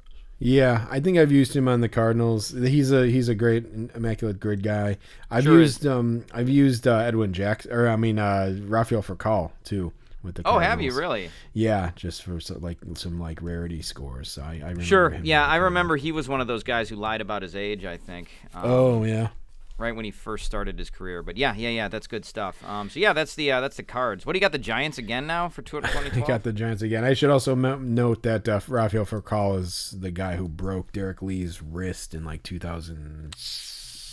Yeah, 0.44 0.86
I 0.90 0.98
think 0.98 1.18
I've 1.18 1.30
used 1.30 1.54
him 1.54 1.68
on 1.68 1.80
the 1.82 1.88
Cardinals. 1.88 2.50
He's 2.50 2.90
a 2.90 3.06
he's 3.06 3.28
a 3.28 3.34
great 3.34 3.64
immaculate 3.94 4.40
grid 4.40 4.62
guy. 4.62 4.98
I've 5.30 5.44
Sure 5.44 5.60
is. 5.60 5.74
used 5.76 5.86
um 5.86 6.24
I've 6.34 6.48
used 6.48 6.88
uh, 6.88 6.96
Edwin 6.98 7.32
Jackson 7.32 7.72
or 7.72 7.88
I 7.88 7.94
mean 7.96 8.18
uh 8.18 8.58
Rafael 8.62 9.02
Furcal 9.02 9.52
too 9.62 9.92
with 10.24 10.34
the 10.34 10.42
Oh, 10.44 10.58
have 10.58 10.80
you 10.80 10.92
really? 10.92 11.30
Yeah, 11.52 11.92
just 11.94 12.22
for 12.24 12.40
so, 12.40 12.58
like 12.60 12.78
some 12.94 13.20
like 13.20 13.40
rarity 13.40 13.82
scores. 13.82 14.30
So 14.32 14.42
I, 14.42 14.46
I 14.46 14.52
remember 14.54 14.82
Sure. 14.82 15.16
Yeah, 15.22 15.46
I 15.46 15.56
remember 15.56 15.96
he 15.96 16.10
was 16.10 16.28
one 16.28 16.40
of 16.40 16.48
those 16.48 16.64
guys 16.64 16.88
who 16.88 16.96
lied 16.96 17.20
about 17.20 17.42
his 17.42 17.54
age. 17.54 17.84
I 17.84 17.96
think. 17.96 18.28
Um, 18.52 18.62
Oh 18.64 19.04
yeah. 19.04 19.28
Right 19.78 19.94
when 19.96 20.04
he 20.04 20.10
first 20.10 20.44
started 20.44 20.78
his 20.78 20.90
career. 20.90 21.22
But 21.22 21.36
yeah, 21.36 21.54
yeah, 21.56 21.70
yeah, 21.70 21.88
that's 21.88 22.06
good 22.06 22.24
stuff. 22.24 22.62
Um, 22.68 22.88
so 22.90 23.00
yeah, 23.00 23.12
that's 23.12 23.34
the 23.34 23.50
uh, 23.50 23.60
that's 23.60 23.76
the 23.76 23.82
cards. 23.82 24.24
What 24.24 24.34
do 24.34 24.36
you 24.36 24.40
got? 24.40 24.52
The 24.52 24.58
Giants 24.58 24.98
again 24.98 25.26
now 25.26 25.48
for 25.48 25.62
2012? 25.62 26.22
I 26.24 26.26
got 26.26 26.42
the 26.42 26.52
Giants 26.52 26.82
again. 26.82 27.04
I 27.04 27.14
should 27.14 27.30
also 27.30 27.56
mo- 27.56 27.78
note 27.78 28.22
that 28.22 28.48
uh, 28.48 28.60
Rafael 28.68 29.04
Furcal 29.06 29.58
is 29.58 29.94
the 29.98 30.10
guy 30.10 30.36
who 30.36 30.46
broke 30.48 30.92
Derrek 30.92 31.20
Lee's 31.22 31.60
wrist 31.62 32.14
in 32.14 32.24
like 32.24 32.42
2007 32.42 33.30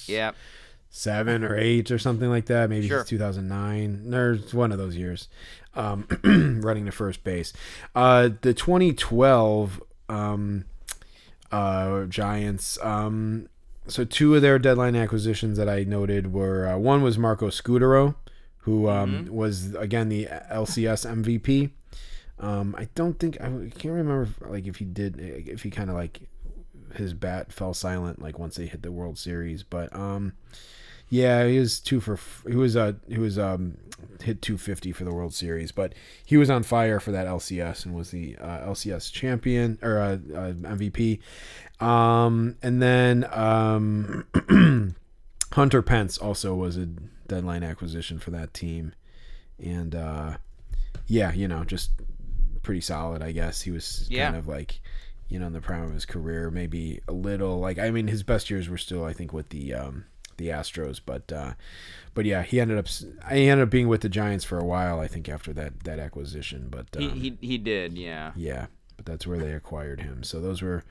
yeah, 0.08 0.32
Seven 0.90 1.44
or 1.44 1.56
8 1.56 1.92
or 1.92 2.00
something 2.00 2.30
like 2.30 2.48
that. 2.48 2.70
Maybe 2.70 2.88
Sure. 2.88 3.02
it's 3.02 3.10
2009. 3.10 4.10
There's 4.10 4.54
one 4.56 4.72
of 4.72 4.80
those 4.80 4.96
years. 4.96 5.28
Um, 5.76 6.08
running 6.64 6.86
to 6.86 6.92
first 6.92 7.24
base. 7.24 7.54
Uh, 7.94 8.30
the 8.42 8.56
2012 8.56 9.84
um, 10.10 10.66
uh, 11.52 12.06
Giants. 12.06 12.80
Um, 12.82 13.50
so 13.90 14.06
two 14.06 14.36
of 14.36 14.42
their 14.42 14.60
deadline 14.60 14.96
acquisitions 14.96 15.58
that 15.58 15.68
I 15.70 15.84
noted 15.84 16.34
were 16.34 16.68
uh, 16.68 16.78
one 16.78 17.02
was 17.02 17.18
Marco 17.18 17.50
Scutaro, 17.50 18.16
who 18.60 18.90
um, 18.90 19.28
was 19.30 19.76
again 19.76 20.10
the 20.10 20.28
LCS 20.52 21.24
MVP. 21.24 21.72
Um, 22.40 22.76
I 22.78 22.88
don't 22.96 23.20
think 23.20 23.40
I 23.42 23.48
can't 23.48 23.94
remember 23.94 24.24
if, 24.24 24.50
like 24.50 24.68
if 24.68 24.78
he 24.78 24.86
did 24.86 25.20
if 25.20 25.64
he 25.64 25.70
kind 25.70 25.90
of 25.90 25.96
like 25.96 26.22
his 26.96 27.14
bat 27.14 27.52
fell 27.52 27.74
silent 27.74 28.22
like 28.22 28.40
once 28.40 28.56
they 28.56 28.66
hit 28.66 28.82
the 28.82 28.92
World 28.92 29.18
Series, 29.18 29.64
but 29.64 29.94
um, 29.96 30.34
yeah, 31.10 31.48
he 31.48 31.58
was 31.58 31.80
two 31.80 32.00
for 32.00 32.20
he 32.48 32.56
was 32.56 32.76
uh 32.76 32.94
he 33.08 33.18
was 33.18 33.40
um 33.40 33.78
hit 34.22 34.42
250 34.42 34.92
for 34.92 35.04
the 35.04 35.14
World 35.14 35.34
Series, 35.34 35.72
but 35.72 35.94
he 36.26 36.38
was 36.38 36.50
on 36.50 36.64
fire 36.64 37.00
for 37.00 37.12
that 37.12 37.28
LCS 37.28 37.86
and 37.86 37.96
was 37.96 38.12
the 38.12 38.38
uh, 38.38 38.68
LCS 38.68 39.12
champion 39.12 39.80
or 39.82 39.98
uh, 39.98 40.14
uh, 40.14 40.54
MVP. 40.54 41.20
Um, 41.80 42.58
and 42.62 42.82
then 42.82 43.26
um, 43.32 44.26
Hunter 45.54 45.82
Pence 45.82 46.18
also 46.18 46.54
was 46.56 46.78
a 46.78 46.86
deadline 47.28 47.64
acquisition 47.64 48.20
for 48.20 48.32
that 48.32 48.54
team, 48.54 48.94
and 49.64 49.96
uh, 49.96 50.38
yeah, 51.08 51.32
you 51.34 51.48
know, 51.48 51.64
just 51.64 51.92
pretty 52.62 52.82
solid, 52.82 53.22
I 53.22 53.32
guess. 53.32 53.62
He 53.62 53.72
was 53.72 54.08
Yeah. 54.10 54.26
kind 54.26 54.36
of 54.36 54.48
like, 54.48 54.82
you 55.30 55.40
know, 55.40 55.48
in 55.48 55.54
the 55.54 55.62
prime 55.62 55.84
of 55.84 55.94
his 55.94 56.06
career, 56.06 56.52
maybe 56.52 57.00
a 57.08 57.14
little 57.14 57.60
like 57.60 57.80
I 57.80 57.90
mean, 57.92 58.08
his 58.08 58.24
best 58.24 58.50
years 58.50 58.68
were 58.70 58.78
still, 58.78 59.06
I 59.06 59.14
think, 59.14 59.32
with 59.34 59.50
the 59.50 59.74
um, 59.74 60.06
the 60.38 60.48
Astros, 60.50 61.00
but 61.06 61.32
uh, 61.32 61.54
but 62.14 62.26
yeah, 62.26 62.44
he 62.44 62.60
ended 62.60 62.78
up 62.78 62.88
he 63.32 63.48
ended 63.50 63.64
up 63.64 63.70
being 63.70 63.88
with 63.88 64.02
the 64.02 64.10
Giants 64.10 64.44
for 64.46 64.60
a 64.60 64.66
while, 64.66 65.00
I 65.00 65.08
think, 65.08 65.30
after 65.30 65.54
that 65.54 65.84
that 65.86 65.98
acquisition. 66.00 66.68
But 66.70 66.88
um, 66.98 67.10
he, 67.10 67.20
he 67.40 67.48
he 67.48 67.58
did. 67.58 67.98
Yeah. 67.98 68.34
yeah, 68.36 68.68
but 68.98 69.06
that's 69.06 69.26
where 69.26 69.40
they 69.40 69.54
acquired 69.54 70.02
him. 70.02 70.24
So 70.24 70.40
those 70.42 70.62
were 70.62 70.84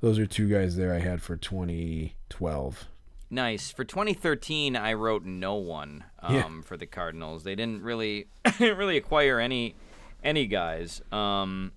those 0.00 0.18
are 0.18 0.26
two 0.26 0.48
guys 0.48 0.76
there 0.76 0.94
I 0.94 0.98
had 0.98 1.22
for 1.22 1.36
2012. 1.36 2.88
Nice. 3.28 3.70
For 3.72 3.84
2013, 3.84 4.76
I 4.76 4.92
wrote 4.92 5.24
no 5.24 5.54
one 5.54 6.04
um, 6.20 6.34
Yeah. 6.34 6.60
for 6.62 6.76
the 6.76 6.86
Cardinals. 6.86 7.42
They 7.44 7.54
didn't 7.54 7.82
really 7.82 8.28
didn't 8.58 8.78
really 8.78 8.96
acquire 8.96 9.40
any 9.40 9.74
any 10.22 10.46
guys 10.46 11.02
um, 11.12 11.72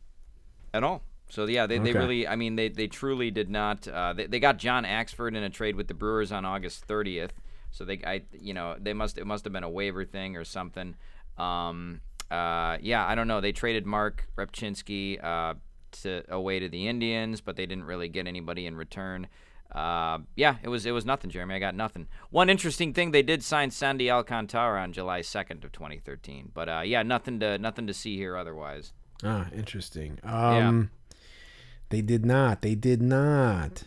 at 0.73 0.83
all. 0.83 1.03
So 1.29 1.45
yeah, 1.45 1.67
they, 1.67 1.77
they 1.77 1.93
really, 1.93 2.27
I 2.27 2.35
mean, 2.35 2.55
they, 2.55 2.69
they 2.69 2.87
truly 2.87 3.29
did 3.29 3.51
not. 3.51 3.87
Uh, 3.87 4.13
they, 4.13 4.25
they 4.25 4.39
got 4.39 4.57
John 4.57 4.83
Axford 4.83 5.35
in 5.37 5.43
a 5.43 5.49
trade 5.51 5.75
with 5.75 5.87
the 5.87 5.93
Brewers 5.93 6.31
on 6.31 6.43
August 6.43 6.87
30th. 6.87 7.29
So 7.69 7.85
they, 7.85 7.99
I, 8.03 8.23
you 8.33 8.55
know, 8.55 8.75
they 8.79 8.93
must 8.93 9.19
it 9.19 9.27
must 9.27 9.43
have 9.43 9.53
been 9.53 9.63
a 9.63 9.69
waiver 9.69 10.05
thing 10.05 10.35
or 10.35 10.43
something. 10.43 10.95
Um, 11.37 12.01
uh, 12.31 12.77
yeah, 12.81 13.05
I 13.05 13.13
don't 13.13 13.27
know. 13.27 13.41
They 13.41 13.51
traded 13.51 13.85
Mark 13.85 14.27
Repchinsky 14.35 15.23
uh, 15.23 15.53
to 15.91 16.23
away 16.29 16.59
to 16.59 16.69
the 16.69 16.87
Indians, 16.87 17.41
but 17.41 17.55
they 17.55 17.65
didn't 17.65 17.85
really 17.85 18.09
get 18.09 18.27
anybody 18.27 18.65
in 18.65 18.75
return. 18.75 19.27
Uh, 19.71 20.19
yeah, 20.35 20.55
it 20.63 20.69
was 20.69 20.85
it 20.85 20.91
was 20.91 21.05
nothing, 21.05 21.29
Jeremy. 21.29 21.55
I 21.55 21.59
got 21.59 21.75
nothing. 21.75 22.07
One 22.31 22.49
interesting 22.49 22.93
thing, 22.93 23.11
they 23.11 23.21
did 23.21 23.43
sign 23.43 23.69
Sandy 23.69 24.09
Alcantara 24.09 24.81
on 24.81 24.93
July 24.93 25.21
2nd 25.21 25.63
of 25.63 25.71
2013, 25.71 26.51
but 26.53 26.67
uh, 26.67 26.81
yeah, 26.83 27.03
nothing 27.03 27.39
to 27.39 27.57
nothing 27.59 27.85
to 27.87 27.93
see 27.93 28.17
here 28.17 28.35
otherwise. 28.35 28.93
Ah, 29.23 29.47
interesting. 29.53 30.19
Um, 30.23 30.89
they 31.89 32.01
did 32.01 32.25
not. 32.25 32.61
They 32.61 32.75
did 32.75 33.01
not. 33.01 33.83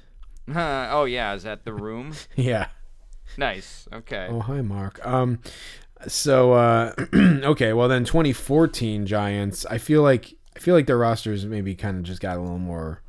oh 0.54 1.04
yeah, 1.04 1.34
is 1.34 1.42
that 1.44 1.64
the 1.64 1.72
room? 1.72 2.14
Yeah. 2.36 2.68
nice. 3.36 3.88
Okay. 3.92 4.28
Oh, 4.30 4.40
hi, 4.40 4.60
Mark. 4.60 5.04
Um, 5.06 5.40
so 6.06 6.52
uh, 6.52 6.92
okay, 7.14 7.72
well 7.72 7.88
then, 7.88 8.04
2014 8.04 9.06
Giants. 9.06 9.64
I 9.66 9.78
feel 9.78 10.02
like 10.02 10.34
I 10.56 10.58
feel 10.58 10.74
like 10.74 10.86
their 10.86 10.98
rosters 10.98 11.44
maybe 11.46 11.74
kind 11.74 11.96
of 11.96 12.02
just 12.04 12.20
got 12.20 12.36
a 12.36 12.40
little 12.40 12.58
more 12.58 13.00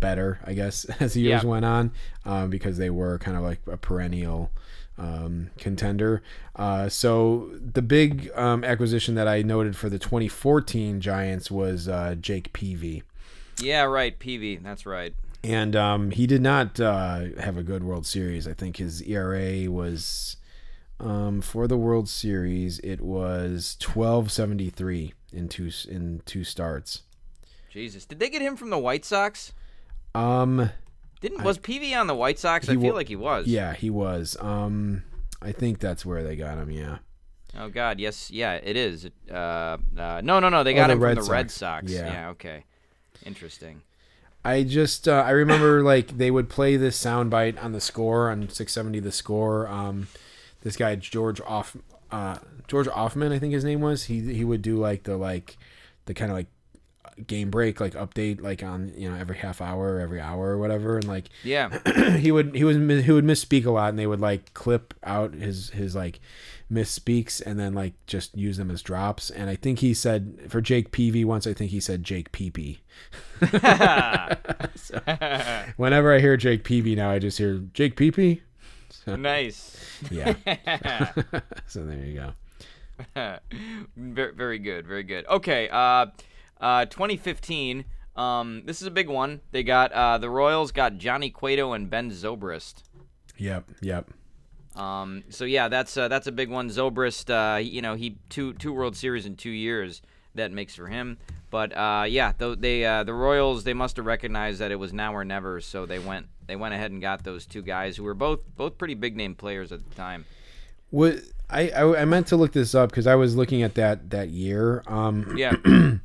better, 0.00 0.40
I 0.44 0.52
guess, 0.52 0.84
as 1.00 1.14
the 1.14 1.20
years 1.22 1.42
Yeah. 1.42 1.48
went 1.48 1.64
on, 1.64 1.92
um, 2.24 2.50
because 2.50 2.76
they 2.78 2.90
were 2.90 3.18
kind 3.18 3.36
of 3.36 3.42
like 3.42 3.60
a 3.66 3.76
perennial 3.76 4.50
um, 4.98 5.50
contender. 5.58 6.22
Uh, 6.54 6.88
so 6.88 7.50
the 7.54 7.82
big 7.82 8.30
um, 8.34 8.62
acquisition 8.64 9.14
that 9.14 9.26
I 9.26 9.42
noted 9.42 9.76
for 9.76 9.88
the 9.88 9.98
2014 9.98 11.00
Giants 11.00 11.50
was 11.50 11.88
uh, 11.88 12.14
Jake 12.20 12.52
Peavy. 12.52 13.02
Yeah, 13.60 13.82
right. 13.84 14.18
Peavy. 14.18 14.56
That's 14.56 14.84
right. 14.86 15.14
and 15.44 15.74
um, 15.76 16.10
he 16.10 16.26
did 16.26 16.42
not 16.42 16.78
uh, 16.78 17.24
have 17.40 17.56
a 17.56 17.62
good 17.62 17.82
World 17.84 18.06
Series. 18.06 18.46
I 18.46 18.52
think 18.54 18.76
his 18.76 19.02
ERA 19.02 19.70
was 19.70 20.36
um, 21.02 21.40
for 21.40 21.66
the 21.66 21.76
World 21.76 22.08
Series. 22.08 22.78
It 22.80 23.00
was 23.00 23.76
twelve 23.80 24.30
seventy 24.32 24.70
three 24.70 25.12
in 25.32 25.48
two 25.48 25.70
in 25.88 26.22
two 26.24 26.44
starts. 26.44 27.02
Jesus, 27.70 28.04
did 28.04 28.18
they 28.20 28.28
get 28.28 28.42
him 28.42 28.56
from 28.56 28.70
the 28.70 28.78
White 28.78 29.04
Sox? 29.04 29.52
Um, 30.14 30.70
Didn't 31.22 31.42
was 31.42 31.56
Peavy 31.58 31.94
on 31.94 32.06
the 32.06 32.14
White 32.14 32.38
Sox? 32.38 32.68
I 32.68 32.76
feel 32.76 32.94
like 32.94 33.08
he 33.08 33.16
was. 33.16 33.46
yeah, 33.46 33.72
he 33.74 33.88
was. 33.90 34.36
Um, 34.40 35.04
I 35.40 35.52
think 35.52 35.78
that's 35.78 36.04
where 36.04 36.22
they 36.22 36.36
got 36.36 36.58
him. 36.58 36.70
Yeah. 36.70 36.98
Oh 37.58 37.68
God, 37.68 37.98
yes, 38.00 38.30
yeah, 38.30 38.54
it 38.54 38.76
is. 38.76 39.08
Uh, 39.30 39.34
uh, 39.34 40.20
no, 40.22 40.38
no, 40.40 40.48
no, 40.48 40.62
they 40.64 40.72
Oh, 40.72 40.76
got 40.76 40.86
the 40.88 40.92
him 40.94 41.00
Red 41.02 41.16
from 41.18 41.26
the 41.26 41.32
Red 41.32 41.50
Sox. 41.50 41.90
Sox. 41.90 41.92
Yeah. 41.92 42.28
okay, 42.30 42.64
interesting. 43.24 43.82
I 44.44 44.64
just 44.64 45.06
uh, 45.08 45.22
I 45.26 45.30
remember 45.30 45.82
like 45.82 46.18
they 46.18 46.30
would 46.30 46.48
play 46.50 46.76
this 46.76 47.02
soundbite 47.02 47.62
on 47.62 47.72
the 47.72 47.80
score 47.80 48.28
on 48.30 48.48
670 48.48 49.00
the 49.00 49.12
score. 49.12 49.66
Um, 49.68 50.08
this 50.62 50.76
guy 50.76 50.94
George 50.96 51.40
Off 51.40 51.76
uh, 52.10 52.38
George 52.68 52.86
Ofman 52.88 53.32
I 53.32 53.38
think 53.38 53.52
his 53.54 53.64
name 53.64 53.80
was. 53.80 54.04
He 54.04 54.34
he 54.34 54.44
would 54.44 54.62
do 54.62 54.76
like 54.76 55.04
the 55.04 55.16
like 55.16 55.56
the 56.06 56.14
kind 56.14 56.30
of 56.30 56.36
like 56.36 56.48
game 57.26 57.50
break 57.50 57.78
like 57.78 57.92
update 57.92 58.40
like 58.40 58.62
on 58.62 58.92
you 58.96 59.08
know 59.10 59.16
every 59.16 59.36
half 59.36 59.60
hour, 59.60 59.94
or 59.94 60.00
every 60.00 60.20
hour 60.20 60.50
or 60.50 60.58
whatever, 60.58 60.96
and 60.96 61.06
like 61.06 61.28
Yeah. 61.44 61.78
he 62.16 62.32
would 62.32 62.54
he 62.54 62.64
was 62.64 62.76
he 62.76 63.12
would 63.12 63.24
misspeak 63.24 63.66
a 63.66 63.70
lot, 63.70 63.90
and 63.90 63.98
they 63.98 64.06
would 64.06 64.20
like 64.20 64.54
clip 64.54 64.94
out 65.04 65.34
his 65.34 65.70
his 65.70 65.94
like 65.94 66.20
misspeaks 66.72 67.42
and 67.44 67.60
then 67.60 67.74
like 67.74 67.92
just 68.06 68.36
use 68.36 68.56
them 68.56 68.70
as 68.70 68.82
drops. 68.82 69.28
And 69.30 69.50
I 69.50 69.56
think 69.56 69.80
he 69.80 69.92
said 69.92 70.38
for 70.48 70.60
Jake 70.62 70.90
Peavy 70.90 71.24
once, 71.24 71.46
I 71.46 71.52
think 71.52 71.70
he 71.70 71.80
said 71.80 72.02
Jake 72.02 72.32
Peepee. 72.32 72.78
So, 74.74 74.98
whenever 75.76 76.14
I 76.14 76.18
hear 76.18 76.36
Jake 76.36 76.64
Peavy 76.64 76.94
now, 76.94 77.10
I 77.10 77.18
just 77.18 77.38
hear 77.38 77.58
Jake 77.74 77.94
Peepee. 77.96 78.40
nice. 79.18 79.76
Yeah. 80.10 80.34
so 81.66 81.84
there 81.84 81.98
you 81.98 82.14
go. 82.14 82.32
very, 83.96 84.32
very 84.32 84.58
good, 84.58 84.86
very 84.86 85.02
good. 85.02 85.26
Okay, 85.26 85.68
uh, 85.68 86.06
uh, 86.60 86.84
2015. 86.86 87.84
Um, 88.14 88.62
this 88.66 88.80
is 88.80 88.86
a 88.86 88.90
big 88.90 89.08
one. 89.08 89.40
They 89.52 89.62
got 89.62 89.92
uh, 89.92 90.18
the 90.18 90.28
Royals 90.28 90.70
got 90.72 90.98
Johnny 90.98 91.30
Cueto 91.30 91.72
and 91.72 91.88
Ben 91.88 92.10
Zobrist. 92.10 92.82
Yep. 93.38 93.70
Yep. 93.80 94.10
Um, 94.76 95.24
so 95.28 95.44
yeah, 95.44 95.68
that's 95.68 95.96
uh, 95.96 96.08
that's 96.08 96.26
a 96.26 96.32
big 96.32 96.50
one. 96.50 96.68
Zobrist, 96.68 97.30
uh, 97.30 97.58
you 97.58 97.82
know, 97.82 97.94
he 97.94 98.18
two 98.28 98.54
two 98.54 98.72
World 98.72 98.96
Series 98.96 99.26
in 99.26 99.36
two 99.36 99.50
years. 99.50 100.02
That 100.34 100.52
makes 100.52 100.74
for 100.74 100.86
him. 100.86 101.18
But 101.52 101.76
uh, 101.76 102.06
yeah, 102.08 102.32
th- 102.32 102.60
they 102.60 102.82
uh, 102.82 103.04
the 103.04 103.12
Royals 103.12 103.62
they 103.62 103.74
must 103.74 103.98
have 103.98 104.06
recognized 104.06 104.60
that 104.60 104.70
it 104.70 104.76
was 104.76 104.94
now 104.94 105.14
or 105.14 105.22
never, 105.22 105.60
so 105.60 105.84
they 105.84 105.98
went 105.98 106.28
they 106.46 106.56
went 106.56 106.72
ahead 106.72 106.92
and 106.92 107.00
got 107.00 107.24
those 107.24 107.44
two 107.44 107.60
guys 107.60 107.94
who 107.94 108.04
were 108.04 108.14
both 108.14 108.40
both 108.56 108.78
pretty 108.78 108.94
big 108.94 109.16
name 109.16 109.34
players 109.34 109.70
at 109.70 109.86
the 109.86 109.94
time. 109.94 110.24
What 110.88 111.16
I, 111.50 111.68
I 111.68 112.00
I 112.00 112.04
meant 112.06 112.26
to 112.28 112.36
look 112.36 112.52
this 112.52 112.74
up 112.74 112.88
because 112.88 113.06
I 113.06 113.16
was 113.16 113.36
looking 113.36 113.62
at 113.62 113.74
that 113.74 114.08
that 114.08 114.30
year. 114.30 114.82
Um, 114.86 115.34
Yeah, 115.36 115.52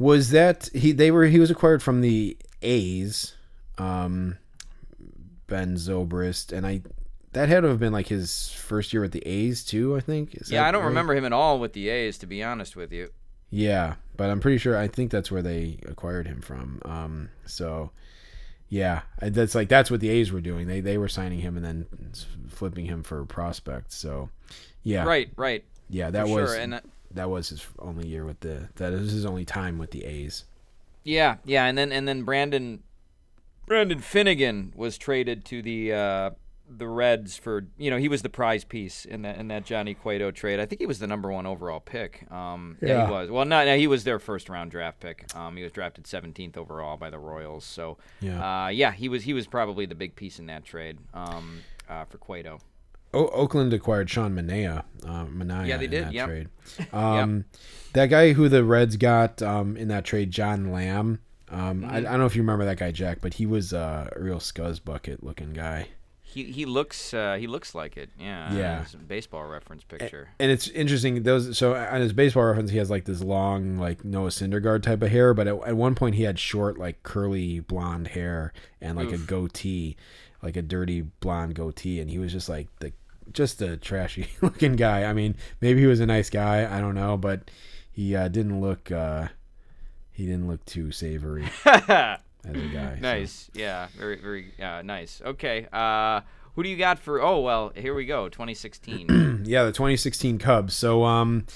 was 0.00 0.30
that 0.30 0.68
he 0.74 0.90
they 0.90 1.12
were 1.12 1.26
he 1.26 1.38
was 1.38 1.52
acquired 1.52 1.80
from 1.80 2.00
the 2.00 2.36
A's, 2.60 3.36
um, 3.78 4.36
Ben 5.46 5.76
Zobrist, 5.76 6.50
and 6.50 6.66
I 6.66 6.82
that 7.34 7.48
had 7.48 7.60
to 7.60 7.68
have 7.68 7.78
been 7.78 7.92
like 7.92 8.08
his 8.08 8.50
first 8.50 8.92
year 8.92 9.02
with 9.02 9.12
the 9.12 9.24
A's 9.24 9.64
too. 9.64 9.94
I 9.94 10.00
think. 10.00 10.34
Is 10.34 10.50
yeah, 10.50 10.66
I 10.66 10.72
don't 10.72 10.82
right? 10.82 10.88
remember 10.88 11.14
him 11.14 11.24
at 11.24 11.32
all 11.32 11.60
with 11.60 11.72
the 11.72 11.88
A's 11.88 12.18
to 12.18 12.26
be 12.26 12.42
honest 12.42 12.74
with 12.74 12.90
you. 12.92 13.10
Yeah, 13.54 13.96
but 14.16 14.30
I'm 14.30 14.40
pretty 14.40 14.56
sure 14.56 14.76
I 14.78 14.88
think 14.88 15.10
that's 15.10 15.30
where 15.30 15.42
they 15.42 15.78
acquired 15.86 16.26
him 16.26 16.40
from. 16.40 16.80
Um, 16.86 17.28
so 17.44 17.90
yeah, 18.70 19.02
that's 19.20 19.54
like 19.54 19.68
that's 19.68 19.90
what 19.90 20.00
the 20.00 20.08
A's 20.08 20.32
were 20.32 20.40
doing. 20.40 20.66
They 20.66 20.80
they 20.80 20.96
were 20.96 21.06
signing 21.08 21.40
him 21.40 21.56
and 21.58 21.64
then 21.64 21.86
flipping 22.48 22.86
him 22.86 23.02
for 23.02 23.24
prospects. 23.26 23.94
So 23.94 24.30
yeah, 24.82 25.04
Right, 25.04 25.30
right. 25.36 25.64
Yeah, 25.90 26.10
that 26.10 26.26
for 26.26 26.34
was 26.34 26.50
sure. 26.50 26.58
And 26.58 26.74
uh, 26.74 26.80
that 27.10 27.28
was 27.28 27.50
his 27.50 27.66
only 27.78 28.08
year 28.08 28.24
with 28.24 28.40
the 28.40 28.70
that 28.76 28.92
was 28.92 29.12
his 29.12 29.26
only 29.26 29.44
time 29.44 29.76
with 29.76 29.90
the 29.90 30.06
A's. 30.06 30.44
yeah, 31.04 31.36
yeah, 31.44 31.66
and 31.66 31.76
then 31.76 31.92
and 31.92 32.08
then 32.08 32.22
Brandon 32.22 32.82
Brandon 33.66 33.98
Finnegan 33.98 34.72
was 34.74 34.96
traded 34.96 35.44
to 35.46 35.60
the 35.60 35.92
uh, 35.92 36.30
the 36.78 36.88
Reds 36.88 37.36
for 37.36 37.66
you 37.78 37.90
know 37.90 37.98
he 37.98 38.08
was 38.08 38.22
the 38.22 38.28
prize 38.28 38.64
piece 38.64 39.04
in 39.04 39.22
that 39.22 39.36
in 39.38 39.48
that 39.48 39.64
Johnny 39.64 39.94
Cueto 39.94 40.30
trade. 40.30 40.60
I 40.60 40.66
think 40.66 40.80
he 40.80 40.86
was 40.86 40.98
the 40.98 41.06
number 41.06 41.30
one 41.30 41.46
overall 41.46 41.80
pick. 41.80 42.30
Um, 42.30 42.76
yeah. 42.80 42.88
Yeah. 42.88 43.06
he 43.06 43.12
was. 43.12 43.30
Well, 43.30 43.44
not 43.44 43.66
no, 43.66 43.76
he 43.76 43.86
was 43.86 44.04
their 44.04 44.18
first 44.18 44.48
round 44.48 44.70
draft 44.70 45.00
pick. 45.00 45.26
Um, 45.36 45.56
he 45.56 45.62
was 45.62 45.72
drafted 45.72 46.04
17th 46.04 46.56
overall 46.56 46.96
by 46.96 47.10
the 47.10 47.18
Royals. 47.18 47.64
So 47.64 47.98
Yeah. 48.20 48.64
uh, 48.66 48.68
yeah, 48.68 48.92
he 48.92 49.08
was 49.08 49.24
he 49.24 49.32
was 49.34 49.46
probably 49.46 49.86
the 49.86 49.94
big 49.94 50.16
piece 50.16 50.38
in 50.38 50.46
that 50.46 50.64
trade 50.64 50.98
um, 51.14 51.60
uh, 51.88 52.04
for 52.04 52.18
Cueto. 52.18 52.58
O- 53.14 53.28
Oakland 53.28 53.74
acquired 53.74 54.08
Sean 54.08 54.34
Manaea, 54.34 54.84
uh, 55.06 55.26
Manaea 55.26 55.66
Yeah, 55.68 55.76
they 55.76 55.84
in 55.84 55.90
did, 55.90 56.04
that 56.06 56.12
yep. 56.14 56.26
trade. 56.28 56.48
Um, 56.94 57.44
That 57.92 58.06
guy 58.06 58.32
who 58.32 58.48
the 58.48 58.64
Reds 58.64 58.96
got 58.96 59.42
um, 59.42 59.76
in 59.76 59.88
that 59.88 60.04
trade, 60.06 60.30
John 60.30 60.72
Lamb. 60.72 61.20
Um, 61.50 61.82
Mm-hmm. 61.82 61.90
I, 61.90 61.96
I 61.98 62.00
don't 62.00 62.18
know 62.20 62.24
if 62.24 62.34
you 62.34 62.40
remember 62.40 62.64
that 62.64 62.78
guy, 62.78 62.90
Jack, 62.90 63.18
but 63.20 63.34
he 63.34 63.44
was 63.44 63.74
uh, 63.74 64.08
a 64.16 64.18
real 64.18 64.38
scuzz 64.38 64.82
bucket 64.82 65.22
looking 65.22 65.52
guy. 65.52 65.88
He 66.32 66.44
he 66.44 66.64
looks 66.64 67.12
uh, 67.12 67.36
he 67.38 67.46
looks 67.46 67.74
like 67.74 67.96
it. 67.96 68.08
Yeah. 68.18 68.54
Yeah. 68.54 68.84
Baseball 69.06 69.44
reference 69.44 69.84
picture. 69.84 70.30
And 70.38 70.50
it's 70.50 70.68
interesting. 70.68 71.22
Those 71.24 71.58
so 71.58 71.74
on 71.74 72.00
his 72.00 72.14
baseball 72.14 72.44
reference, 72.44 72.70
he 72.70 72.78
has 72.78 72.88
like 72.88 73.04
this 73.04 73.22
long, 73.22 73.76
like 73.76 74.02
Noah 74.02 74.30
Syndergaard 74.30 74.82
type 74.82 75.02
of 75.02 75.10
hair, 75.10 75.34
but 75.34 75.46
at, 75.46 75.54
at 75.66 75.76
one 75.76 75.94
point 75.94 76.14
he 76.14 76.22
had 76.22 76.38
short, 76.38 76.78
like 76.78 77.02
curly 77.02 77.60
blonde 77.60 78.08
hair 78.08 78.54
and 78.80 78.96
like 78.96 79.12
a 79.12 79.18
goatee, 79.18 79.96
like 80.42 80.56
a 80.56 80.62
dirty 80.62 81.02
blonde 81.02 81.54
goatee, 81.54 82.00
and 82.00 82.08
he 82.08 82.18
was 82.18 82.32
just 82.32 82.48
like 82.48 82.68
the 82.80 82.92
just 83.32 83.60
a 83.60 83.76
trashy 83.76 84.28
looking 84.40 84.74
guy. 84.76 85.04
I 85.04 85.12
mean, 85.12 85.36
maybe 85.60 85.80
he 85.80 85.86
was 85.86 86.00
a 86.00 86.06
nice 86.06 86.30
guy, 86.30 86.66
I 86.74 86.80
don't 86.80 86.94
know, 86.94 87.16
but 87.18 87.50
he 87.90 88.16
uh, 88.16 88.28
didn't 88.28 88.60
look 88.60 88.90
uh, 88.90 89.28
he 90.10 90.24
didn't 90.24 90.48
look 90.48 90.64
too 90.64 90.92
savory 90.92 91.48
as 92.48 92.56
a 92.62 92.66
guy. 92.68 92.94
so. 92.96 93.00
Nice. 93.00 93.50
Yeah. 93.54 93.88
Very, 93.96 94.20
very 94.20 94.52
uh, 94.60 94.82
nice. 94.82 95.20
Okay. 95.24 95.66
Uh, 95.72 96.20
who 96.54 96.62
do 96.62 96.68
you 96.68 96.76
got 96.76 96.98
for? 96.98 97.20
Oh 97.22 97.40
well, 97.40 97.72
here 97.74 97.94
we 97.94 98.04
go. 98.04 98.28
2016. 98.28 99.42
yeah, 99.46 99.64
the 99.64 99.72
2016 99.72 100.38
Cubs. 100.38 100.74
So 100.74 101.04
um 101.04 101.46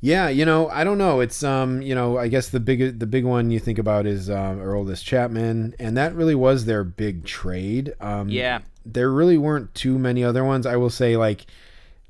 yeah, 0.00 0.28
you 0.28 0.44
know, 0.44 0.68
I 0.68 0.82
don't 0.82 0.98
know. 0.98 1.20
It's 1.20 1.44
um, 1.44 1.80
you 1.80 1.94
know, 1.94 2.18
I 2.18 2.26
guess 2.26 2.48
the 2.48 2.58
big 2.58 2.98
the 2.98 3.06
big 3.06 3.24
one 3.24 3.52
you 3.52 3.60
think 3.60 3.78
about 3.78 4.04
is 4.06 4.28
um 4.28 4.58
Aroldis 4.58 5.04
Chapman, 5.04 5.74
and 5.78 5.96
that 5.96 6.14
really 6.14 6.34
was 6.34 6.64
their 6.64 6.82
big 6.82 7.24
trade. 7.24 7.94
Um 8.00 8.28
Yeah. 8.28 8.60
There 8.84 9.12
really 9.12 9.38
weren't 9.38 9.72
too 9.74 9.96
many 9.96 10.24
other 10.24 10.44
ones. 10.44 10.66
I 10.66 10.74
will 10.76 10.90
say 10.90 11.16
like 11.16 11.46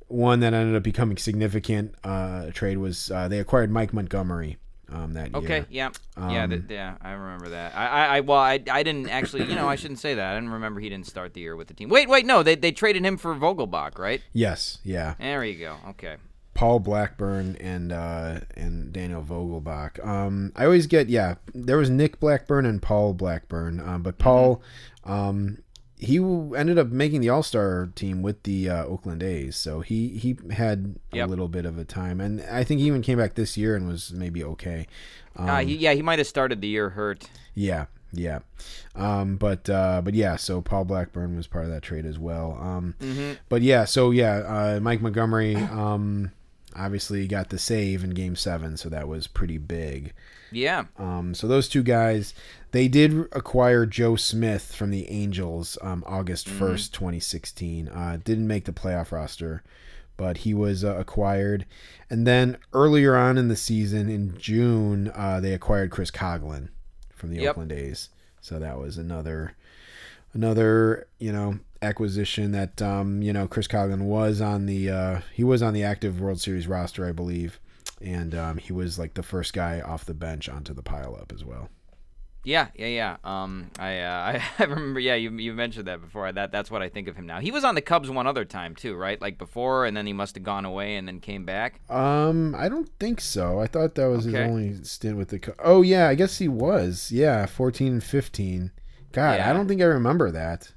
one 0.09 0.40
that 0.40 0.55
ended 0.55 0.74
up 0.74 0.82
becoming 0.82 1.19
significant 1.19 1.94
uh 2.03 2.51
trade 2.53 2.78
was 2.78 3.11
uh, 3.11 3.28
they 3.28 3.39
acquired 3.40 3.70
Mike 3.70 3.93
Montgomery 3.93 4.57
um 4.93 5.14
that 5.14 5.35
Okay. 5.35 5.56
year. 5.56 5.66
Yeah. 5.70 5.90
yeah. 6.31 6.47
Th- 6.47 6.62
yeah. 6.69 6.97
I 7.01 7.12
remember 7.12 7.48
that. 7.51 7.74
I, 7.74 7.86
I, 7.86 8.16
I, 8.16 8.20
well, 8.20 8.39
I, 8.39 8.60
I 8.70 8.82
didn't 8.82 9.09
actually. 9.09 9.44
You 9.48 9.55
know, 9.55 9.69
I 9.69 9.77
shouldn't 9.77 10.01
say 10.01 10.14
that. 10.14 10.32
I 10.32 10.35
didn't 10.35 10.51
remember 10.51 10.81
he 10.81 10.89
didn't 10.89 11.06
start 11.06 11.35
the 11.35 11.40
year 11.40 11.56
with 11.56 11.69
the 11.69 11.74
team. 11.74 11.89
Wait, 11.89 12.09
wait. 12.09 12.27
No, 12.27 12.43
they, 12.43 12.55
they 12.55 12.73
traded 12.73 13.05
him 13.05 13.16
for 13.16 13.35
Vogelbach, 13.35 13.98
right? 13.98 14.20
Yes, 14.32 14.78
yeah. 14.85 15.14
There 15.19 15.44
you 15.44 15.59
go. 15.59 15.77
Okay. 15.90 16.16
Paul 16.55 16.81
Blackburn 16.81 17.56
and 17.60 17.93
uh, 17.93 18.40
and 18.56 18.93
Daniel 18.93 19.23
Vogelbach. 19.23 20.05
Um, 20.06 20.52
I 20.55 20.64
always 20.66 20.86
get 20.86 21.09
yeah. 21.09 21.36
There 21.55 21.78
was 21.78 21.89
Nick 21.89 22.20
Blackburn 22.20 22.66
and 22.66 22.82
Paul 22.82 23.14
Blackburn, 23.14 23.81
um, 23.81 24.02
but 24.02 24.19
Paul, 24.19 24.62
um, 25.05 25.59
he 26.02 26.16
ended 26.18 26.78
up 26.78 26.88
making 26.88 27.20
the 27.20 27.28
All 27.28 27.42
Star 27.42 27.88
team 27.94 28.22
with 28.22 28.42
the 28.42 28.68
uh, 28.68 28.84
Oakland 28.84 29.22
A's, 29.22 29.56
so 29.56 29.80
he 29.80 30.08
he 30.08 30.36
had 30.50 30.96
a 31.12 31.16
Yep. 31.18 31.28
little 31.28 31.48
bit 31.48 31.64
of 31.64 31.78
a 31.78 31.84
time, 31.84 32.20
and 32.20 32.42
I 32.42 32.64
think 32.64 32.80
he 32.80 32.86
even 32.88 33.02
came 33.02 33.18
back 33.18 33.34
this 33.34 33.56
year 33.56 33.76
and 33.76 33.86
was 33.86 34.12
maybe 34.12 34.42
okay. 34.44 34.86
Um, 35.36 35.48
uh, 35.48 35.58
he, 35.60 35.76
yeah, 35.76 35.92
he 35.94 36.02
might 36.02 36.18
have 36.18 36.26
started 36.28 36.60
the 36.60 36.68
year 36.68 36.90
hurt. 36.90 37.28
yeah, 37.54 37.86
yeah. 38.12 38.40
Um, 38.94 39.36
but 39.36 39.70
uh, 39.70 40.02
but 40.04 40.14
yeah, 40.14 40.36
so 40.36 40.60
Paul 40.60 40.84
Blackburn 40.84 41.36
was 41.36 41.46
part 41.46 41.64
of 41.64 41.70
that 41.70 41.82
trade 41.82 42.04
as 42.04 42.18
well. 42.18 42.58
Um, 42.60 42.94
But 43.48 43.62
yeah, 43.62 43.84
so 43.86 44.10
yeah, 44.10 44.36
uh, 44.76 44.80
Mike 44.82 45.00
Montgomery 45.00 45.56
um, 45.56 46.32
obviously 46.76 47.26
got 47.26 47.48
the 47.50 47.58
save 47.58 48.04
in 48.04 48.10
Game 48.10 48.36
Seven, 48.36 48.76
so 48.76 48.88
that 48.88 49.08
was 49.08 49.26
pretty 49.26 49.58
big. 49.58 50.12
Yeah. 50.52 50.84
Um, 50.98 51.34
so 51.34 51.46
those 51.48 51.68
two 51.68 51.82
guys, 51.82 52.34
they 52.72 52.88
did 52.88 53.12
acquire 53.32 53.86
Joe 53.86 54.16
Smith 54.16 54.74
from 54.74 54.90
the 54.90 55.08
Angels 55.10 55.78
um, 55.82 56.04
August 56.06 56.46
1st, 56.48 56.92
2016. 56.92 57.88
Uh, 57.88 58.18
didn't 58.22 58.46
make 58.46 58.64
the 58.64 58.72
playoff 58.72 59.12
roster, 59.12 59.62
but 60.16 60.38
he 60.38 60.54
was 60.54 60.84
uh, 60.84 60.96
acquired. 60.96 61.64
And 62.10 62.26
then 62.26 62.56
earlier 62.72 63.16
on 63.16 63.38
in 63.38 63.48
the 63.48 63.56
season, 63.56 64.08
in 64.08 64.36
June, 64.38 65.10
uh, 65.14 65.40
they 65.40 65.52
acquired 65.54 65.90
Chris 65.90 66.10
Coghlan 66.10 66.68
from 67.14 67.30
the 67.30 67.40
Yep. 67.42 67.50
Oakland 67.52 67.72
A's. 67.72 68.08
So 68.40 68.58
that 68.58 68.78
was 68.78 68.98
another 68.98 69.54
another 70.34 71.06
you 71.18 71.32
know 71.32 71.58
acquisition 71.80 72.52
that 72.52 72.80
um, 72.80 73.22
you 73.22 73.32
know 73.32 73.46
Chris 73.46 73.68
Coghlan 73.68 74.02
was 74.02 74.40
on 74.40 74.66
the 74.66 74.90
uh, 74.90 75.20
he 75.32 75.44
was 75.44 75.62
on 75.62 75.74
the 75.74 75.84
active 75.84 76.20
World 76.20 76.40
Series 76.40 76.66
roster, 76.66 77.06
I 77.06 77.12
believe, 77.12 77.60
and 78.02 78.34
um, 78.34 78.58
he 78.58 78.72
was 78.72 78.98
like 78.98 79.14
the 79.14 79.22
first 79.22 79.52
guy 79.52 79.80
off 79.80 80.04
the 80.04 80.14
bench 80.14 80.48
onto 80.48 80.74
the 80.74 80.82
pile 80.82 81.16
up 81.20 81.32
as 81.34 81.44
well. 81.44 81.68
Yeah, 82.44 82.68
yeah, 82.74 82.86
yeah. 82.86 83.16
Um, 83.22 83.70
I, 83.78 84.00
uh, 84.00 84.40
I, 84.58 84.64
remember. 84.64 84.98
Yeah, 84.98 85.14
you, 85.14 85.30
you 85.30 85.52
mentioned 85.52 85.86
that 85.86 86.00
before. 86.00 86.30
That 86.32 86.50
that's 86.50 86.70
what 86.70 86.82
I 86.82 86.88
think 86.88 87.06
of 87.06 87.14
him 87.14 87.26
now. 87.26 87.38
He 87.38 87.52
was 87.52 87.62
on 87.62 87.74
the 87.76 87.80
Cubs 87.80 88.10
one 88.10 88.26
other 88.26 88.44
time 88.44 88.74
too, 88.74 88.96
right? 88.96 89.20
Like 89.20 89.38
before, 89.38 89.86
and 89.86 89.96
then 89.96 90.06
he 90.06 90.12
must 90.12 90.34
have 90.34 90.42
gone 90.44 90.64
away 90.64 90.96
and 90.96 91.06
then 91.06 91.20
came 91.20 91.44
back. 91.44 91.80
Um, 91.88 92.54
I 92.56 92.68
don't 92.68 92.90
think 92.98 93.20
so. 93.20 93.60
I 93.60 93.66
thought 93.68 93.94
that 93.94 94.06
was 94.06 94.24
his 94.24 94.34
only 94.34 94.82
stint 94.82 95.16
with 95.16 95.28
the. 95.28 95.38
Co- 95.38 95.54
oh 95.60 95.82
yeah, 95.82 96.08
I 96.08 96.14
guess 96.16 96.38
he 96.38 96.48
was. 96.48 97.12
Yeah, 97.12 97.46
fourteen 97.46 97.92
and 97.92 98.04
fifteen. 98.04 98.72
God, 99.12 99.38
Yeah. 99.38 99.50
I 99.50 99.52
don't 99.52 99.68
think 99.68 99.80
I 99.80 99.84
remember 99.84 100.30
that. 100.32 100.72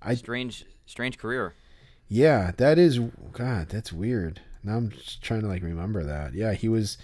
I- 0.00 0.14
strange, 0.14 0.64
strange 0.86 1.18
career. 1.18 1.54
Yeah, 2.08 2.52
that 2.56 2.78
is. 2.78 2.98
God, 3.32 3.68
that's 3.68 3.92
weird. 3.92 4.40
Now 4.64 4.76
I'm 4.76 4.90
just 4.90 5.22
trying 5.22 5.42
to 5.42 5.48
like 5.48 5.62
remember 5.62 6.04
that. 6.04 6.34
Yeah, 6.34 6.52
he 6.54 6.68
was. 6.68 6.98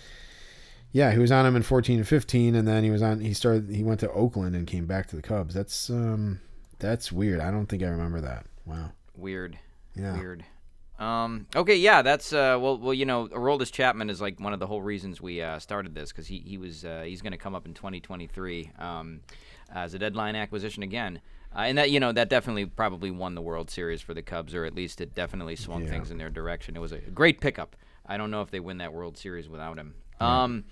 Yeah, 0.91 1.13
he 1.13 1.19
was 1.19 1.31
on 1.31 1.45
him 1.45 1.55
in 1.55 1.63
14 1.63 1.99
and 1.99 2.09
15, 2.09 2.55
and 2.55 2.67
then 2.67 2.83
he 2.83 2.91
was 2.91 3.03
on. 3.03 3.21
He 3.21 3.35
started. 3.35 3.69
He 3.71 3.85
went 3.85 4.01
to 4.01 4.11
Oakland 4.11 4.57
and 4.57 4.67
came 4.67 4.87
back 4.87 5.07
to 5.09 5.17
the 5.17 5.23
Cubs. 5.23 5.55
That's 5.55 5.91
um, 5.91 6.41
that's 6.79 7.13
weird. 7.13 7.41
I 7.41 7.51
don't 7.51 7.67
think 7.67 7.83
I 7.83 7.89
remember 7.89 8.21
that. 8.23 8.47
Wow. 8.65 8.93
Weird. 9.15 9.59
Yeah. 9.95 10.17
Weird. 10.17 10.45
Um, 10.99 11.47
okay, 11.55 11.77
yeah, 11.77 12.03
that's 12.03 12.33
uh, 12.33 12.59
well, 12.61 12.77
well, 12.77 12.95
you 12.95 13.07
know, 13.07 13.29
Aroldis 13.29 13.71
Chapman 13.71 14.11
is 14.11 14.21
like 14.21 14.41
one 14.41 14.53
of 14.53 14.59
the 14.59 14.67
whole 14.67 14.83
reasons 14.83 15.21
we 15.21 15.41
uh, 15.41 15.61
started 15.61 15.95
this 15.95 16.11
because 16.11 16.27
he 16.27 16.39
he 16.39 16.59
was 16.59 16.85
uh, 16.85 17.03
he's 17.07 17.23
going 17.23 17.33
to 17.33 17.39
come 17.39 17.55
up 17.55 17.67
in 17.67 17.75
2023 17.75 18.73
um, 18.79 19.21
as 19.73 19.95
a 19.95 19.99
deadline 19.99 20.35
acquisition 20.35 20.83
again, 20.83 21.21
uh, 21.55 21.61
and 21.61 21.79
that 21.79 21.91
you 21.91 21.99
know 22.01 22.13
that 22.13 22.29
definitely 22.29 22.67
probably 22.67 23.11
won 23.11 23.35
the 23.35 23.43
World 23.43 23.71
Series 23.71 24.01
for 24.01 24.15
the 24.15 24.23
Cubs, 24.23 24.55
or 24.55 24.65
at 24.65 24.75
least 24.75 25.01
it 25.01 25.15
definitely 25.15 25.57
swung 25.57 25.83
Yeah. 25.85 25.91
things 25.91 26.11
in 26.11 26.19
their 26.19 26.31
direction. 26.31 26.77
It 26.77 26.81
was 26.81 26.93
a 26.93 26.99
great 26.99 27.41
pickup. 27.41 27.77
I 28.07 28.17
don't 28.17 28.31
know 28.31 28.43
if 28.43 28.51
they 28.51 28.61
win 28.61 28.79
that 28.79 28.93
World 28.93 29.17
Series 29.19 29.49
without 29.49 29.79
him. 29.79 29.95
Um, 30.21 30.65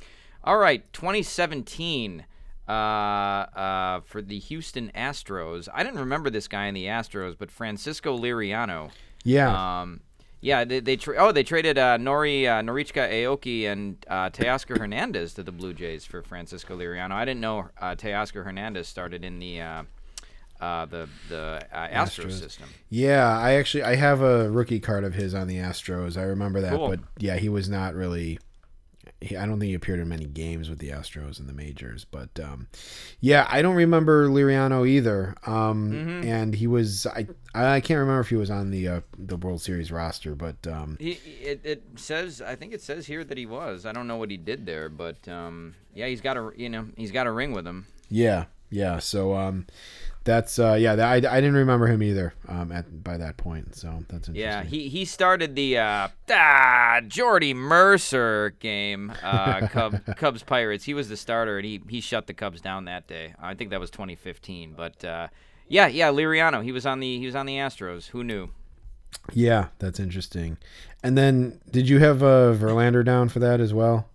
all 0.44 0.56
right, 0.58 0.90
2017 0.92 2.24
uh, 2.68 2.72
uh, 2.72 4.00
for 4.00 4.22
the 4.22 4.38
Houston 4.38 4.90
Astros. 4.94 5.68
I 5.72 5.82
didn't 5.84 6.00
remember 6.00 6.30
this 6.30 6.48
guy 6.48 6.66
in 6.66 6.74
the 6.74 6.86
Astros, 6.86 7.36
but 7.38 7.50
Francisco 7.50 8.16
Liriano. 8.18 8.90
Yeah. 9.24 9.80
Um, 9.82 10.00
yeah, 10.40 10.64
they, 10.64 10.80
they 10.80 10.96
tra- 10.96 11.16
oh 11.18 11.32
they 11.32 11.42
traded 11.42 11.78
uh, 11.78 11.96
Nori 11.98 12.46
uh, 12.46 12.60
Norichika 12.62 13.10
Aoki 13.10 13.64
and 13.64 14.04
uh, 14.08 14.30
Teoscar 14.30 14.78
Hernandez 14.78 15.32
to 15.34 15.42
the 15.42 15.50
Blue 15.52 15.72
Jays 15.74 16.04
for 16.04 16.22
Francisco 16.22 16.76
Liriano. 16.78 17.12
I 17.12 17.24
didn't 17.24 17.40
know 17.40 17.68
uh, 17.80 17.94
Teoscar 17.96 18.44
Hernandez 18.44 18.86
started 18.86 19.24
in 19.24 19.38
the 19.38 19.60
uh, 20.60 20.86
the 20.86 21.08
the 21.28 21.60
uh, 21.72 21.76
Astro 21.76 22.26
Astros. 22.26 22.38
system. 22.38 22.68
Yeah, 22.90 23.26
I 23.38 23.52
actually 23.54 23.82
I 23.84 23.96
have 23.96 24.20
a 24.22 24.50
rookie 24.50 24.80
card 24.80 25.04
of 25.04 25.14
his 25.14 25.34
on 25.34 25.46
the 25.48 25.56
Astros. 25.56 26.16
I 26.16 26.22
remember 26.22 26.60
that, 26.60 26.72
Cool. 26.72 26.88
but 26.88 27.00
yeah, 27.18 27.36
he 27.36 27.48
was 27.48 27.68
not 27.68 27.94
really. 27.94 28.38
He, 29.20 29.34
I 29.36 29.46
don't 29.46 29.58
think 29.58 29.68
he 29.70 29.74
appeared 29.74 30.00
in 30.00 30.08
many 30.08 30.26
games 30.26 30.68
with 30.68 30.78
the 30.78 30.90
Astros 30.90 31.40
in 31.40 31.46
the 31.46 31.52
majors, 31.54 32.04
but 32.04 32.28
um, 32.38 32.66
yeah, 33.20 33.46
I 33.48 33.62
don't 33.62 33.76
remember 33.76 34.28
Liriano 34.28 34.86
either. 34.86 35.34
Um, 35.46 35.90
Mm-hmm. 35.92 36.28
And 36.28 36.54
he 36.54 36.66
was 36.66 37.06
I 37.06 37.26
I 37.54 37.80
can't 37.80 37.98
remember 38.00 38.20
if 38.20 38.28
he 38.28 38.36
was 38.36 38.50
on 38.50 38.70
the 38.70 38.88
uh, 38.88 39.00
the 39.16 39.36
World 39.36 39.62
Series 39.62 39.90
roster, 39.90 40.34
but 40.34 40.66
um, 40.66 40.98
He, 41.00 41.12
it, 41.40 41.60
it 41.64 41.82
says 41.96 42.42
I 42.42 42.56
think 42.56 42.74
it 42.74 42.82
says 42.82 43.06
here 43.06 43.24
that 43.24 43.38
he 43.38 43.46
was. 43.46 43.86
I 43.86 43.92
don't 43.92 44.06
know 44.06 44.16
what 44.16 44.30
he 44.30 44.36
did 44.36 44.66
there, 44.66 44.88
but 44.90 45.26
um, 45.28 45.74
yeah, 45.94 46.06
he's 46.08 46.20
got 46.20 46.36
a 46.36 46.50
you 46.56 46.68
know 46.68 46.86
he's 46.96 47.12
got 47.12 47.26
a 47.26 47.32
ring 47.32 47.52
with 47.52 47.66
him. 47.66 47.86
yeah, 48.10 48.46
yeah. 48.70 48.98
So 48.98 49.34
um, 49.34 49.66
that's 50.26 50.58
uh, 50.58 50.74
yeah. 50.74 50.96
That, 50.96 51.08
I, 51.08 51.14
I 51.14 51.40
didn't 51.40 51.54
remember 51.54 51.86
him 51.86 52.02
either 52.02 52.34
um, 52.48 52.70
at 52.72 53.02
by 53.02 53.16
that 53.16 53.38
point. 53.38 53.74
So 53.74 53.88
that's 54.08 54.28
interesting. 54.28 54.34
Yeah, 54.34 54.64
he, 54.64 54.88
he 54.88 55.06
started 55.06 55.54
the 55.54 55.78
uh, 55.78 56.08
ah, 56.30 57.00
Jordy 57.06 57.54
Mercer 57.54 58.50
game, 58.58 59.12
uh, 59.22 59.66
Cub, 59.70 60.04
Cubs 60.16 60.42
Pirates. 60.42 60.84
He 60.84 60.92
was 60.92 61.08
the 61.08 61.16
starter, 61.16 61.56
and 61.56 61.64
he, 61.64 61.80
he 61.88 62.00
shut 62.00 62.26
the 62.26 62.34
Cubs 62.34 62.60
down 62.60 62.84
that 62.84 63.06
day. 63.06 63.32
I 63.40 63.54
think 63.54 63.70
that 63.70 63.80
was 63.80 63.90
2015. 63.90 64.74
But 64.76 65.02
uh, 65.02 65.28
yeah, 65.68 65.86
yeah, 65.86 66.10
Liriano. 66.10 66.62
He 66.62 66.72
was 66.72 66.84
on 66.84 67.00
the 67.00 67.18
he 67.18 67.24
was 67.24 67.34
on 67.34 67.46
the 67.46 67.56
Astros. 67.56 68.08
Who 68.08 68.22
knew? 68.22 68.50
Yeah, 69.32 69.68
that's 69.78 69.98
interesting. 69.98 70.58
And 71.02 71.16
then, 71.16 71.60
did 71.70 71.88
you 71.88 72.00
have 72.00 72.22
uh, 72.22 72.52
Verlander 72.52 73.04
down 73.04 73.28
for 73.28 73.38
that 73.38 73.60
as 73.60 73.72
well? 73.72 74.08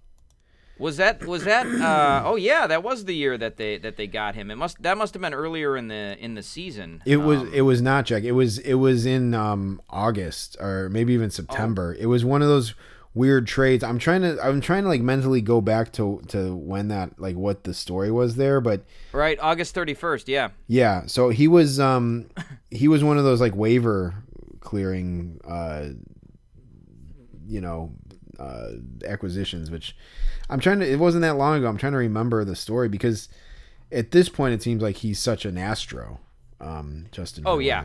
Was 0.82 0.98
that 0.98 1.26
was 1.26 1.44
that? 1.44 1.68
Uh, 1.68 2.24
oh 2.26 2.36
yeah, 2.36 2.66
that 2.66 2.82
was 2.82 3.06
the 3.06 3.16
year 3.16 3.38
that 3.38 3.58
they 3.58 3.78
that 3.78 3.98
they 3.98 4.08
got 4.08 4.34
him. 4.34 4.50
It 4.50 4.56
must 4.56 4.82
that 4.82 4.98
must 4.98 5.14
have 5.14 5.22
been 5.22 5.34
earlier 5.34 5.78
in 5.78 5.88
the 5.88 6.18
in 6.20 6.34
the 6.34 6.44
season. 6.44 7.04
It 7.06 7.18
was. 7.18 7.42
Um, 7.42 7.54
It 7.54 7.62
was 7.62 7.82
not 7.82 8.06
Jack. 8.06 8.24
It 8.24 8.32
was. 8.32 8.58
It 8.58 8.74
was 8.74 9.06
in 9.06 9.34
um, 9.36 9.82
August 9.90 10.58
or 10.60 10.90
maybe 10.90 11.14
even 11.14 11.30
September. 11.30 11.96
It 12.00 12.08
was 12.08 12.26
one 12.26 12.42
of 12.42 12.48
those 12.48 12.74
weird 13.14 13.46
trades. 13.46 13.84
I'm 13.84 14.00
trying 14.00 14.22
to. 14.22 14.40
I'm 14.44 14.60
trying 14.60 14.84
to 14.84 14.90
like 14.90 15.02
mentally 15.02 15.42
go 15.42 15.62
back 15.62 15.94
to 15.94 16.22
to 16.30 16.56
when 16.56 16.88
that 16.88 17.20
like 17.20 17.36
what 17.36 17.64
the 17.64 17.74
story 17.76 18.10
was 18.10 18.36
there, 18.36 18.60
but 18.60 18.84
right 19.12 19.38
August 19.40 19.76
31st. 19.76 20.24
Yeah. 20.28 20.50
yeah. 20.68 21.06
So 21.06 21.30
he 21.30 21.48
was. 21.48 21.80
Um, 21.80 22.30
he 22.72 22.88
was 22.88 23.04
one 23.04 23.20
of 23.20 23.24
those 23.24 23.40
like 23.40 23.56
waiver 23.56 24.16
clearing. 24.62 25.40
Uh, 25.48 25.90
you 27.48 27.60
know, 27.60 27.92
uh, 28.42 28.72
acquisitions, 29.06 29.70
which 29.70 29.96
I'm 30.50 30.60
trying 30.60 30.80
to. 30.80 30.90
It 30.90 31.00
wasn't 31.00 31.22
that 31.22 31.38
long 31.38 31.58
ago. 31.58 31.68
I'm 31.68 31.78
trying 31.78 31.94
to 31.94 32.00
remember 32.00 32.44
the 32.44 32.56
story 32.56 32.90
because 32.90 33.30
at 33.92 34.12
this 34.12 34.30
point 34.30 34.54
it 34.54 34.64
seems 34.64 34.82
like 34.82 34.98
he's 34.98 35.20
such 35.20 35.46
an 35.46 35.58
Astro, 35.58 36.20
um, 36.60 37.08
Justin. 37.12 37.44
Oh, 37.46 37.60
yeah. 37.60 37.84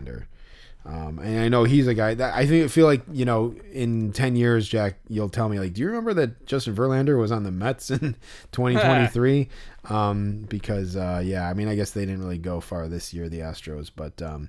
Um, 0.84 1.18
and 1.18 1.40
I 1.40 1.48
know 1.48 1.64
he's 1.64 1.88
a 1.88 1.94
guy 1.94 2.14
that 2.14 2.34
I 2.34 2.46
think 2.46 2.70
feel 2.70 2.86
like 2.86 3.02
you 3.10 3.24
know 3.24 3.56
in 3.72 4.12
ten 4.12 4.36
years, 4.36 4.68
Jack, 4.68 5.00
you'll 5.08 5.28
tell 5.28 5.48
me 5.48 5.58
like, 5.58 5.72
do 5.72 5.80
you 5.80 5.88
remember 5.88 6.14
that 6.14 6.46
Justin 6.46 6.76
Verlander 6.76 7.18
was 7.18 7.32
on 7.32 7.42
the 7.42 7.50
Mets 7.50 7.90
in 7.90 7.98
2023? 8.52 9.48
um, 9.90 10.46
because 10.48 10.96
uh, 10.96 11.20
yeah, 11.24 11.48
I 11.48 11.54
mean, 11.54 11.66
I 11.66 11.74
guess 11.74 11.90
they 11.90 12.06
didn't 12.06 12.20
really 12.20 12.38
go 12.38 12.60
far 12.60 12.86
this 12.86 13.12
year, 13.12 13.28
the 13.28 13.40
Astros, 13.40 13.90
but 13.94 14.22
um, 14.22 14.48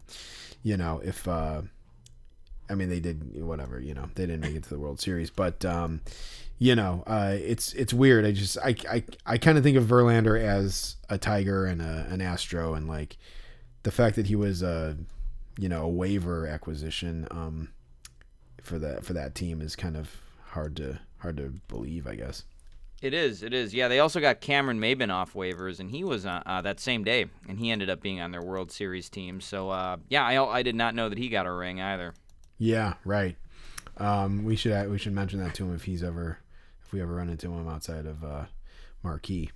you 0.61 0.77
know, 0.77 1.01
if 1.03 1.27
uh, 1.27 1.63
I 2.69 2.75
mean, 2.75 2.89
they 2.89 2.99
did 2.99 3.43
whatever, 3.43 3.79
you 3.79 3.93
know, 3.93 4.09
they 4.15 4.25
didn't 4.25 4.41
make 4.41 4.55
it 4.55 4.63
to 4.63 4.69
the 4.69 4.79
World 4.79 4.99
Series, 4.99 5.29
but 5.29 5.63
um, 5.63 6.01
you 6.59 6.75
know, 6.75 7.03
uh, 7.05 7.35
it's 7.39 7.73
it's 7.73 7.93
weird. 7.93 8.25
I 8.25 8.31
just 8.31 8.57
I 8.57 8.75
I, 8.89 9.03
I 9.25 9.37
kind 9.37 9.57
of 9.57 9.63
think 9.63 9.77
of 9.77 9.85
Verlander 9.85 10.39
as 10.39 10.95
a 11.09 11.17
Tiger 11.17 11.65
and 11.65 11.81
a, 11.81 12.07
an 12.09 12.21
Astro, 12.21 12.73
and 12.73 12.87
like 12.87 13.17
the 13.83 13.91
fact 13.91 14.15
that 14.15 14.27
he 14.27 14.35
was 14.35 14.63
a 14.63 14.97
you 15.59 15.69
know 15.69 15.83
a 15.83 15.87
waiver 15.87 16.47
acquisition 16.47 17.27
um, 17.31 17.69
for 18.61 18.79
that 18.79 19.05
for 19.05 19.13
that 19.13 19.35
team 19.35 19.61
is 19.61 19.75
kind 19.75 19.95
of 19.95 20.09
hard 20.45 20.75
to 20.77 20.99
hard 21.19 21.37
to 21.37 21.53
believe, 21.67 22.07
I 22.07 22.15
guess. 22.15 22.43
It 22.99 23.13
is. 23.13 23.43
It 23.43 23.53
is. 23.53 23.75
Yeah, 23.75 23.87
they 23.87 23.99
also 23.99 24.19
got 24.19 24.41
Cameron 24.41 24.79
Maybin 24.79 25.13
off 25.13 25.33
waivers, 25.33 25.79
and 25.79 25.91
he 25.91 26.03
was 26.03 26.25
uh, 26.25 26.41
uh, 26.47 26.61
that 26.61 26.79
same 26.79 27.03
day, 27.03 27.27
and 27.47 27.59
he 27.59 27.69
ended 27.69 27.91
up 27.91 28.01
being 28.01 28.19
on 28.19 28.31
their 28.31 28.41
World 28.41 28.71
Series 28.71 29.07
team. 29.09 29.39
So 29.41 29.69
uh, 29.69 29.97
yeah, 30.09 30.25
I, 30.25 30.43
I 30.43 30.63
did 30.63 30.75
not 30.75 30.95
know 30.95 31.07
that 31.07 31.19
he 31.19 31.29
got 31.29 31.45
a 31.45 31.51
ring 31.51 31.79
either. 31.79 32.15
Yeah, 32.57 32.95
right. 33.05 33.35
Um, 33.97 34.43
we 34.45 34.55
should 34.55 34.89
we 34.91 34.97
should 34.97 35.13
mention 35.13 35.39
that 35.43 35.53
to 35.55 35.63
him 35.65 35.75
if 35.75 35.83
he's 35.83 36.03
ever 36.03 36.39
if 36.85 36.91
we 36.91 37.01
ever 37.01 37.15
run 37.15 37.29
into 37.29 37.51
him 37.51 37.67
outside 37.67 38.05
of 38.05 38.23
uh, 38.23 38.45
Marquee. 39.03 39.51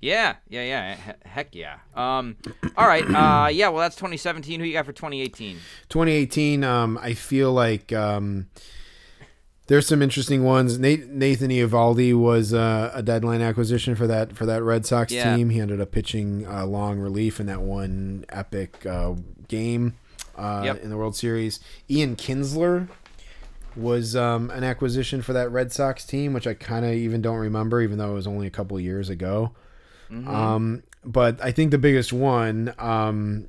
Yeah, 0.00 0.36
yeah, 0.48 0.62
yeah. 0.64 0.94
He- 0.96 1.28
heck 1.28 1.54
yeah. 1.54 1.76
Um, 1.94 2.36
all 2.76 2.86
right. 2.86 3.04
Uh, 3.08 3.48
yeah. 3.48 3.68
Well, 3.68 3.78
that's 3.80 3.96
2017. 3.96 4.60
Who 4.60 4.66
you 4.66 4.74
got 4.74 4.84
for 4.84 4.92
2018? 4.92 5.56
2018, 5.88 6.62
um, 6.62 6.98
I 7.00 7.14
feel 7.14 7.52
like 7.52 7.90
um, 7.92 8.48
there's 9.68 9.86
some 9.86 10.02
interesting 10.02 10.44
ones. 10.44 10.78
Nate, 10.78 11.06
Nathan 11.08 11.50
Eovaldi 11.50 12.12
was 12.12 12.52
uh, 12.52 12.90
a 12.92 13.02
deadline 13.02 13.40
acquisition 13.40 13.94
for 13.94 14.06
that 14.06 14.36
for 14.36 14.44
that 14.44 14.62
Red 14.62 14.84
Sox 14.84 15.10
Yeah. 15.10 15.34
team. 15.36 15.48
He 15.50 15.58
ended 15.60 15.80
up 15.80 15.90
pitching 15.90 16.46
uh, 16.46 16.66
long 16.66 16.98
relief 16.98 17.40
in 17.40 17.46
that 17.46 17.62
one 17.62 18.26
epic 18.28 18.84
uh, 18.84 19.14
game 19.48 19.94
uh, 20.36 20.62
Yep. 20.64 20.82
in 20.82 20.90
the 20.90 20.96
World 20.96 21.16
Series. 21.16 21.60
Ian 21.90 22.16
Kinsler 22.16 22.88
was 23.76 24.14
um, 24.14 24.50
an 24.50 24.62
acquisition 24.64 25.20
for 25.22 25.32
that 25.32 25.50
Red 25.50 25.72
Sox 25.72 26.04
team, 26.04 26.32
which 26.32 26.46
I 26.46 26.54
kind 26.54 26.84
of 26.84 26.92
even 26.92 27.20
don't 27.22 27.38
remember, 27.38 27.80
even 27.80 27.98
though 27.98 28.10
it 28.12 28.14
was 28.14 28.26
only 28.26 28.46
a 28.46 28.50
couple 28.50 28.78
years 28.78 29.08
ago. 29.08 29.52
Um, 30.26 30.84
but 31.04 31.42
I 31.42 31.50
think 31.50 31.72
the 31.72 31.78
biggest 31.78 32.12
one, 32.12 32.72
um, 32.78 33.48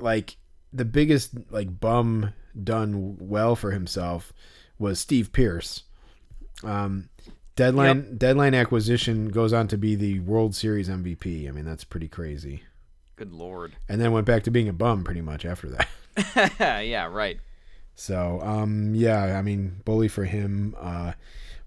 like 0.00 0.36
the 0.72 0.84
biggest 0.84 1.30
like 1.50 1.78
bum 1.80 2.32
done 2.60 3.16
well 3.20 3.54
for 3.54 3.70
himself 3.70 4.32
was 4.80 4.98
Steve 4.98 5.32
Pearce. 5.32 5.84
Um, 6.64 7.08
deadline 7.54 8.16
deadline 8.18 8.54
acquisition 8.54 9.28
goes 9.28 9.52
on 9.52 9.68
to 9.68 9.78
be 9.78 9.94
the 9.94 10.18
World 10.20 10.56
Series 10.56 10.88
MVP. 10.88 11.46
I 11.46 11.52
mean 11.52 11.64
that's 11.64 11.84
pretty 11.84 12.08
crazy. 12.08 12.62
Good 13.14 13.32
lord. 13.32 13.76
And 13.88 14.00
then 14.00 14.10
went 14.10 14.26
back 14.26 14.42
to 14.44 14.50
being 14.50 14.68
a 14.68 14.72
bum 14.72 15.04
pretty 15.04 15.20
much 15.20 15.44
after 15.44 15.68
that. 15.70 15.86
yeah. 16.60 17.06
Right. 17.06 17.38
So 17.94 18.40
um, 18.42 18.94
yeah, 18.94 19.38
I 19.38 19.42
mean 19.42 19.80
bully 19.84 20.08
for 20.08 20.24
him. 20.24 20.74
Uh, 20.78 21.12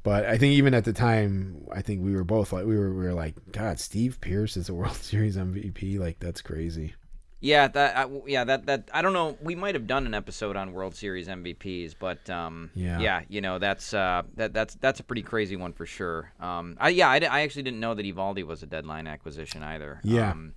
but 0.03 0.25
I 0.25 0.37
think 0.37 0.53
even 0.53 0.73
at 0.73 0.85
the 0.85 0.93
time, 0.93 1.65
I 1.73 1.81
think 1.81 2.03
we 2.03 2.13
were 2.15 2.23
both 2.23 2.53
like 2.53 2.65
we 2.65 2.77
were 2.77 2.93
we 2.93 3.05
were 3.05 3.13
like, 3.13 3.35
God, 3.51 3.79
Steve 3.79 4.19
Pearce 4.21 4.55
is 4.57 4.69
a 4.69 4.73
World 4.75 4.95
Series 4.95 5.37
MVP. 5.37 5.99
Like 5.99 6.19
that's 6.19 6.41
crazy. 6.41 6.93
Yeah, 7.41 7.67
that 7.67 7.95
I, 7.97 8.07
yeah 8.25 8.43
that 8.43 8.65
that 8.65 8.89
I 8.93 9.01
don't 9.03 9.13
know. 9.13 9.37
We 9.41 9.53
might 9.55 9.75
have 9.75 9.85
done 9.85 10.07
an 10.07 10.13
episode 10.15 10.55
on 10.55 10.73
World 10.73 10.95
Series 10.95 11.27
MVPs, 11.27 11.93
but 11.99 12.27
um, 12.29 12.71
Yeah. 12.73 12.99
yeah, 12.99 13.21
you 13.29 13.41
know 13.41 13.59
that's 13.59 13.93
uh, 13.93 14.23
that 14.35 14.53
that's 14.53 14.75
that's 14.75 14.99
a 14.99 15.03
pretty 15.03 15.21
crazy 15.21 15.55
one 15.55 15.73
for 15.73 15.85
sure. 15.85 16.31
Um, 16.39 16.75
I, 16.79 16.89
yeah, 16.89 17.09
I, 17.09 17.17
I 17.17 17.41
actually 17.41 17.63
didn't 17.63 17.79
know 17.79 17.93
that 17.93 18.03
Eovaldi 18.05 18.43
was 18.43 18.63
a 18.63 18.65
deadline 18.65 19.05
acquisition 19.05 19.61
either. 19.61 19.99
Yeah. 20.03 20.31
Um, 20.31 20.53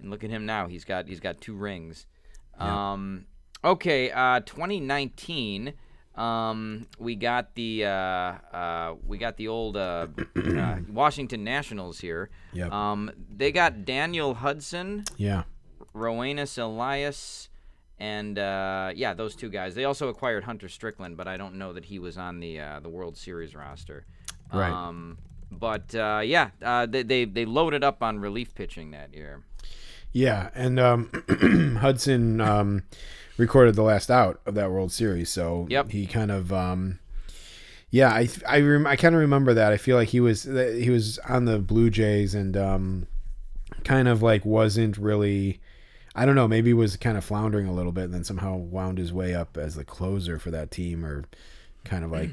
and 0.00 0.10
look 0.10 0.24
at 0.24 0.30
him 0.30 0.46
now. 0.46 0.66
He's 0.66 0.84
got 0.84 1.08
he's 1.08 1.20
got 1.20 1.40
two 1.42 1.54
rings. 1.54 2.06
Um, 2.58 3.26
okay, 3.64 4.10
uh, 4.10 4.40
2019. 4.40 5.74
Um, 6.14 6.86
we 6.98 7.16
got 7.16 7.56
the 7.56 7.86
uh, 7.86 7.88
uh, 7.88 8.94
we 9.04 9.18
got 9.18 9.36
the 9.36 9.48
old 9.48 9.76
uh, 9.76 10.06
uh, 10.36 10.76
Washington 10.88 11.42
Nationals 11.42 11.98
here. 11.98 12.30
Yep. 12.52 12.70
Um, 12.70 13.10
they 13.36 13.50
got 13.50 13.84
Daniel 13.84 14.34
Hudson. 14.34 15.04
Yeah. 15.16 15.42
Roenis 15.94 16.58
Elias, 16.58 17.48
and 17.98 18.38
uh, 18.38 18.92
yeah, 18.94 19.14
those 19.14 19.34
two 19.36 19.48
guys. 19.48 19.74
They 19.74 19.84
also 19.84 20.08
acquired 20.08 20.44
Hunter 20.44 20.68
Strickland, 20.68 21.16
but 21.16 21.28
I 21.28 21.36
don't 21.36 21.54
know 21.54 21.72
that 21.72 21.84
he 21.84 21.98
was 21.98 22.18
on 22.18 22.40
the 22.40 22.60
uh, 22.60 22.80
the 22.80 22.88
World 22.88 23.16
Series 23.16 23.54
roster. 23.54 24.04
Right. 24.52 24.70
Um, 24.70 25.18
but 25.50 25.94
uh, 25.94 26.22
yeah, 26.24 26.50
uh, 26.62 26.86
they, 26.86 27.02
they 27.02 27.24
they 27.24 27.44
loaded 27.44 27.84
up 27.84 28.02
on 28.02 28.18
relief 28.18 28.54
pitching 28.54 28.90
that 28.90 29.14
year. 29.14 29.44
Yeah, 30.14 30.50
and 30.54 30.78
um, 30.78 31.10
Hudson 31.80 32.40
um, 32.40 32.84
recorded 33.36 33.74
the 33.74 33.82
last 33.82 34.10
out 34.10 34.40
of 34.46 34.54
that 34.54 34.70
World 34.70 34.92
Series. 34.92 35.28
So 35.28 35.66
Yep. 35.68 35.90
he 35.90 36.06
kind 36.06 36.30
of, 36.30 36.52
um, 36.52 37.00
yeah, 37.90 38.10
I 38.10 38.28
I, 38.48 38.60
rem- 38.60 38.86
I 38.86 38.94
kind 38.94 39.14
of 39.16 39.20
remember 39.20 39.52
that. 39.54 39.72
I 39.72 39.76
feel 39.76 39.96
like 39.96 40.08
he 40.10 40.20
was 40.20 40.44
he 40.44 40.88
was 40.88 41.18
on 41.28 41.46
the 41.46 41.58
Blue 41.58 41.90
Jays 41.90 42.32
and 42.34 42.56
um, 42.56 43.06
kind 43.84 44.08
of 44.08 44.22
like 44.22 44.44
wasn't 44.46 44.96
really. 44.96 45.60
I 46.16 46.26
don't 46.26 46.36
know. 46.36 46.46
Maybe 46.46 46.72
was 46.72 46.96
kind 46.96 47.18
of 47.18 47.24
floundering 47.24 47.66
a 47.66 47.72
little 47.74 47.90
bit, 47.90 48.04
and 48.04 48.14
then 48.14 48.22
somehow 48.22 48.54
wound 48.54 48.98
his 48.98 49.12
way 49.12 49.34
up 49.34 49.56
as 49.56 49.74
the 49.74 49.84
closer 49.84 50.38
for 50.38 50.52
that 50.52 50.70
team, 50.70 51.04
or 51.04 51.24
kind 51.84 52.04
of 52.04 52.12
like 52.12 52.30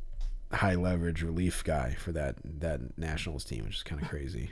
high 0.52 0.74
leverage 0.76 1.22
relief 1.22 1.62
guy 1.62 1.94
for 2.00 2.10
that 2.12 2.36
that 2.42 2.80
Nationals 2.96 3.44
team, 3.44 3.66
which 3.66 3.76
is 3.76 3.82
kind 3.82 4.00
of 4.00 4.08
crazy. 4.08 4.50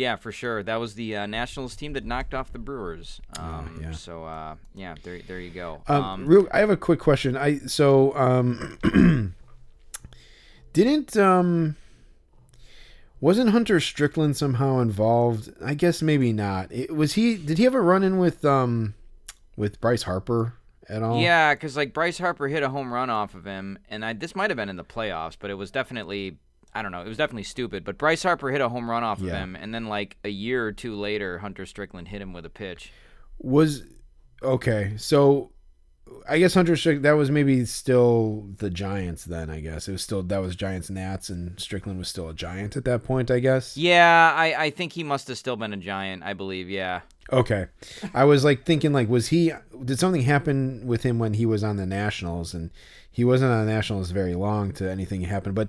Yeah, 0.00 0.16
for 0.16 0.32
sure. 0.32 0.62
That 0.62 0.80
was 0.80 0.94
the 0.94 1.14
uh, 1.14 1.26
Nationals 1.26 1.76
team 1.76 1.92
that 1.92 2.06
knocked 2.06 2.32
off 2.32 2.52
the 2.52 2.58
Brewers. 2.58 3.20
Um, 3.38 3.70
Oh, 3.76 3.82
yeah. 3.82 3.92
So 3.92 4.24
uh, 4.24 4.54
yeah, 4.74 4.94
there 5.02 5.20
there 5.28 5.38
you 5.38 5.50
go. 5.50 5.82
Um, 5.88 6.24
real, 6.24 6.48
I 6.50 6.60
have 6.60 6.70
a 6.70 6.76
quick 6.76 7.00
question. 7.00 7.36
I 7.36 7.58
so 7.58 8.16
um, 8.16 8.78
didn't 10.72 11.18
um, 11.18 11.76
wasn't 13.20 13.50
Hunter 13.50 13.78
Strickland 13.78 14.38
somehow 14.38 14.78
involved? 14.78 15.52
I 15.62 15.74
guess 15.74 16.00
maybe 16.00 16.32
not. 16.32 16.72
It, 16.72 16.94
was 16.94 17.12
he? 17.12 17.36
Did 17.36 17.58
he 17.58 17.64
have 17.64 17.74
a 17.74 17.80
run 17.82 18.02
in 18.02 18.18
with 18.18 18.42
um, 18.42 18.94
with 19.54 19.82
Bryce 19.82 20.04
Harper 20.04 20.54
at 20.88 21.02
all? 21.02 21.20
Yeah, 21.20 21.52
because 21.52 21.76
like 21.76 21.92
Bryce 21.92 22.16
Harper 22.16 22.48
hit 22.48 22.62
a 22.62 22.70
home 22.70 22.90
run 22.90 23.10
off 23.10 23.34
of 23.34 23.44
him, 23.44 23.78
and 23.90 24.02
I, 24.02 24.14
this 24.14 24.34
might 24.34 24.48
have 24.48 24.56
been 24.56 24.70
in 24.70 24.76
the 24.76 24.84
playoffs, 24.84 25.36
but 25.38 25.50
it 25.50 25.54
was 25.54 25.70
definitely 25.70 26.38
I 26.74 26.82
don't 26.82 26.92
know, 26.92 27.02
it 27.02 27.08
was 27.08 27.16
definitely 27.16 27.44
stupid. 27.44 27.84
But 27.84 27.98
Bryce 27.98 28.22
Harper 28.22 28.50
hit 28.50 28.60
a 28.60 28.68
home 28.68 28.88
run 28.88 29.02
off 29.02 29.20
of 29.20 29.28
him, 29.28 29.56
and 29.56 29.74
then 29.74 29.86
like 29.86 30.16
a 30.24 30.28
year 30.28 30.66
or 30.66 30.72
two 30.72 30.94
later, 30.94 31.38
Hunter 31.38 31.66
Strickland 31.66 32.08
hit 32.08 32.22
him 32.22 32.32
with 32.32 32.46
a 32.46 32.50
pitch. 32.50 32.92
Was 33.38 33.82
okay. 34.42 34.94
So 34.96 35.52
I 36.28 36.38
guess 36.38 36.54
Hunter 36.54 36.76
Strickland 36.76 37.04
that 37.04 37.12
was 37.12 37.30
maybe 37.30 37.64
still 37.64 38.48
the 38.58 38.70
Giants 38.70 39.24
then. 39.24 39.50
I 39.50 39.60
guess 39.60 39.88
it 39.88 39.92
was 39.92 40.02
still 40.02 40.22
that 40.22 40.38
was 40.38 40.56
Giants 40.56 40.90
Nats 40.90 41.28
and 41.28 41.58
Strickland 41.58 41.98
was 41.98 42.08
still 42.08 42.28
a 42.28 42.34
Giant 42.34 42.76
at 42.76 42.84
that 42.84 43.04
point. 43.04 43.30
I 43.30 43.38
guess. 43.38 43.76
Yeah, 43.76 44.32
I, 44.36 44.64
I 44.64 44.70
think 44.70 44.92
he 44.92 45.04
must 45.04 45.28
have 45.28 45.38
still 45.38 45.56
been 45.56 45.72
a 45.72 45.78
giant. 45.78 46.22
I 46.22 46.34
believe. 46.34 46.68
Yeah. 46.68 47.00
Okay. 47.32 47.66
I 48.12 48.24
was 48.24 48.44
like 48.44 48.64
thinking 48.64 48.92
like 48.92 49.08
was 49.08 49.28
he 49.28 49.52
did 49.84 49.98
something 49.98 50.22
happen 50.22 50.86
with 50.86 51.02
him 51.04 51.18
when 51.18 51.34
he 51.34 51.46
was 51.46 51.62
on 51.62 51.76
the 51.76 51.86
Nationals 51.86 52.54
and 52.54 52.70
he 53.10 53.24
wasn't 53.24 53.52
on 53.52 53.66
the 53.66 53.72
Nationals 53.72 54.10
very 54.10 54.34
long 54.34 54.72
to 54.72 54.90
anything 54.90 55.22
happen 55.22 55.52
but 55.52 55.68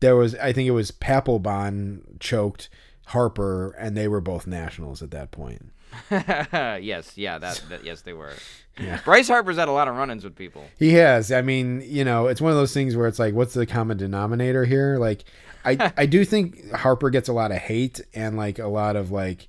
there 0.00 0.16
was 0.16 0.34
I 0.36 0.52
think 0.52 0.66
it 0.66 0.72
was 0.72 0.90
Papelbon 0.90 2.18
choked 2.20 2.68
Harper 3.06 3.70
and 3.72 3.96
they 3.96 4.08
were 4.08 4.20
both 4.20 4.46
Nationals 4.46 5.02
at 5.02 5.10
that 5.12 5.30
point. 5.30 5.72
yes. 6.10 7.16
Yeah. 7.16 7.38
That, 7.38 7.62
that. 7.68 7.84
Yes, 7.84 8.02
they 8.02 8.12
were. 8.12 8.32
Yeah. 8.78 8.98
Bryce 9.04 9.28
Harper's 9.28 9.58
had 9.58 9.68
a 9.68 9.72
lot 9.72 9.88
of 9.88 9.96
run-ins 9.96 10.24
with 10.24 10.34
people. 10.36 10.64
He 10.78 10.94
has. 10.94 11.30
I 11.30 11.42
mean, 11.42 11.82
you 11.84 12.02
know, 12.02 12.28
it's 12.28 12.40
one 12.40 12.50
of 12.50 12.56
those 12.56 12.72
things 12.72 12.96
where 12.96 13.06
it's 13.06 13.18
like 13.18 13.34
what's 13.34 13.52
the 13.52 13.66
common 13.66 13.98
denominator 13.98 14.64
here? 14.64 14.96
Like 14.96 15.24
I 15.66 15.92
I 15.98 16.06
do 16.06 16.24
think 16.24 16.70
Harper 16.72 17.10
gets 17.10 17.28
a 17.28 17.34
lot 17.34 17.50
of 17.50 17.58
hate 17.58 18.00
and 18.14 18.38
like 18.38 18.58
a 18.58 18.68
lot 18.68 18.96
of 18.96 19.10
like 19.10 19.48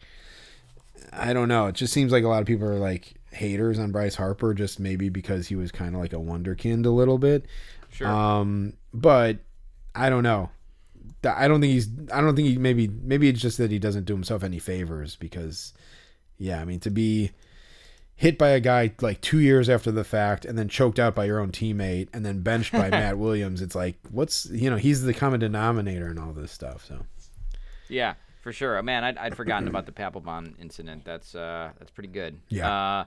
I 1.14 1.32
don't 1.32 1.48
know. 1.48 1.68
It 1.68 1.76
just 1.76 1.94
seems 1.94 2.12
like 2.12 2.26
a 2.26 2.28
lot 2.28 2.42
of 2.42 2.48
people 2.48 2.68
are 2.68 2.80
like 2.80 3.14
haters 3.32 3.80
on 3.80 3.94
Bryce 3.94 4.16
Harper 4.16 4.54
just 4.54 4.82
maybe 4.82 5.08
because 5.08 5.48
he 5.48 5.56
was 5.56 5.72
kind 5.72 5.96
of 5.96 6.02
like 6.02 6.12
a 6.14 6.18
wonderkind 6.18 6.86
a 6.86 6.90
little 6.90 7.18
bit. 7.18 7.46
Sure. 7.92 8.08
Um, 8.08 8.74
but 8.94 9.38
I 9.96 10.10
don't 10.10 10.24
know. 10.24 10.50
I 11.24 11.48
don't 11.48 11.62
think 11.62 11.74
he's. 11.74 11.88
I 12.12 12.22
don't 12.22 12.36
think 12.36 12.48
he. 12.48 12.58
Maybe. 12.58 12.88
Maybe 12.88 13.30
it's 13.30 13.42
just 13.42 13.58
that 13.58 13.72
he 13.72 13.80
doesn't 13.80 14.06
do 14.06 14.14
himself 14.14 14.44
any 14.44 14.60
favors 14.60 15.16
because, 15.16 15.74
yeah. 16.38 16.62
I 16.62 16.66
mean, 16.66 16.80
to 16.82 16.90
be 16.90 17.32
hit 18.22 18.38
by 18.38 18.50
a 18.50 18.60
guy 18.60 18.92
like 19.02 19.20
two 19.22 19.40
years 19.40 19.68
after 19.68 19.92
the 19.92 20.04
fact 20.04 20.46
and 20.46 20.56
then 20.56 20.70
choked 20.70 21.00
out 21.00 21.16
by 21.16 21.26
your 21.26 21.40
own 21.40 21.52
teammate 21.52 22.08
and 22.14 22.24
then 22.24 22.42
benched 22.42 22.72
by 22.72 22.88
Matt 22.92 23.18
Williams, 23.18 23.64
it's 23.64 23.74
like 23.74 23.96
what's 24.12 24.48
you 24.52 24.70
know 24.70 24.78
he's 24.78 25.02
the 25.02 25.14
common 25.14 25.40
denominator 25.40 26.10
in 26.10 26.20
all 26.20 26.32
this 26.32 26.52
stuff. 26.52 26.86
So 26.86 27.04
Yeah, 27.90 28.14
for 28.42 28.54
sure. 28.54 28.78
Uh, 28.78 28.84
Man, 28.84 29.04
I'd, 29.04 29.18
I'd 29.18 29.36
forgotten 29.36 29.68
about 29.68 29.88
the 29.88 29.92
Papelbon 29.92 30.54
incident. 30.62 31.04
That's 31.04 31.34
uh, 31.34 31.72
that's 31.80 31.92
pretty 31.92 32.10
good. 32.10 32.40
Yeah. 32.50 32.72
Uh, 32.72 33.06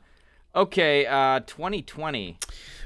okay. 0.54 1.06
Uh, 1.06 1.40
2020. 1.40 2.38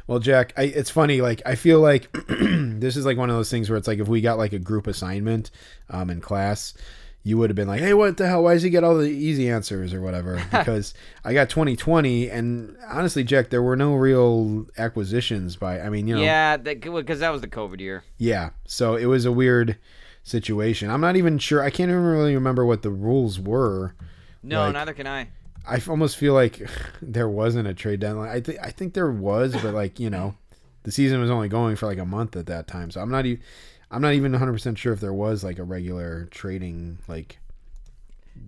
Well, 0.07 0.19
Jack, 0.21 0.55
I, 0.57 0.63
it's 0.63 0.91
funny. 0.91 1.21
Like, 1.21 1.43
I 1.45 1.55
feel 1.55 1.81
like 1.81 2.11
this 2.29 2.97
is 2.97 3.05
like 3.05 3.19
one 3.19 3.29
of 3.31 3.37
those 3.37 3.51
things 3.51 3.69
where 3.69 3.77
it's 3.77 3.87
like 3.89 3.99
if 3.99 4.09
we 4.09 4.21
got 4.23 4.39
like 4.39 4.53
a 4.55 4.59
group 4.59 4.87
assignment 4.87 5.51
um, 5.91 6.09
in 6.09 6.21
class, 6.23 6.73
you 7.25 7.37
would 7.37 7.51
have 7.51 7.57
been 7.57 7.69
like, 7.69 7.81
"Hey, 7.81 7.93
what 7.93 8.17
the 8.17 8.27
hell? 8.27 8.45
Why 8.45 8.55
does 8.55 8.63
he 8.63 8.71
get 8.71 8.85
all 8.85 8.97
the 8.97 9.05
easy 9.11 9.51
answers 9.51 9.93
or 9.93 10.01
whatever?" 10.01 10.43
Because 10.51 10.95
I 11.25 11.35
got 11.35 11.51
2020, 11.51 12.31
and 12.31 12.75
honestly, 12.89 13.23
Jack, 13.23 13.51
there 13.51 13.61
were 13.63 13.77
no 13.77 13.97
real 13.97 14.67
acquisitions 14.79 15.57
by. 15.57 15.81
I 15.81 15.91
mean, 15.91 16.07
you 16.09 16.15
know, 16.17 16.23
Yeah, 16.23 16.57
because 16.57 17.21
that 17.21 17.31
was 17.31 17.43
the 17.43 17.49
COVID 17.49 17.81
year. 17.81 18.03
yeah. 18.17 18.51
So 18.65 18.97
it 18.97 19.07
was 19.07 19.27
a 19.27 19.33
weird 19.33 19.77
situation. 20.23 20.91
I'm 20.91 21.01
not 21.03 21.17
even 21.17 21.39
sure. 21.39 21.63
I 21.63 21.69
can't 21.71 21.91
even 21.91 22.03
really 22.03 22.35
remember 22.35 22.65
what 22.65 22.81
the 22.83 22.91
rules 22.91 23.39
were. 23.39 23.95
No, 24.43 24.61
Like- 24.63 24.73
neither 24.75 24.95
can 24.95 25.07
I. 25.07 25.29
I 25.69 25.83
almost 25.89 26.17
feel 26.17 26.35
like 26.35 26.69
there 27.03 27.29
wasn't 27.29 27.69
a 27.69 27.75
trade 27.75 28.01
deadline. 28.01 28.31
I 28.31 28.41
think 28.41 28.59
I 28.63 28.71
think 28.71 28.95
there 28.95 29.11
was, 29.11 29.55
but 29.63 29.75
like 29.75 30.01
you 30.01 30.11
know, 30.11 30.35
the 30.85 30.93
season 30.93 31.21
was 31.21 31.31
only 31.31 31.49
going 31.49 31.77
for 31.77 31.87
like 31.87 31.99
a 31.99 32.07
month 32.07 32.37
at 32.37 32.47
that 32.47 32.67
time, 32.67 32.91
so 32.91 33.01
I'm 33.01 33.11
not 33.11 33.27
even 33.27 33.43
I'm 33.91 34.03
not 34.03 34.15
even 34.15 34.33
100 34.33 34.53
percent 34.53 34.79
sure 34.79 34.93
if 34.93 35.01
there 35.01 35.13
was 35.13 35.45
like 35.45 35.59
a 35.59 35.65
regular 35.65 36.27
trading 36.31 36.99
like 37.09 37.39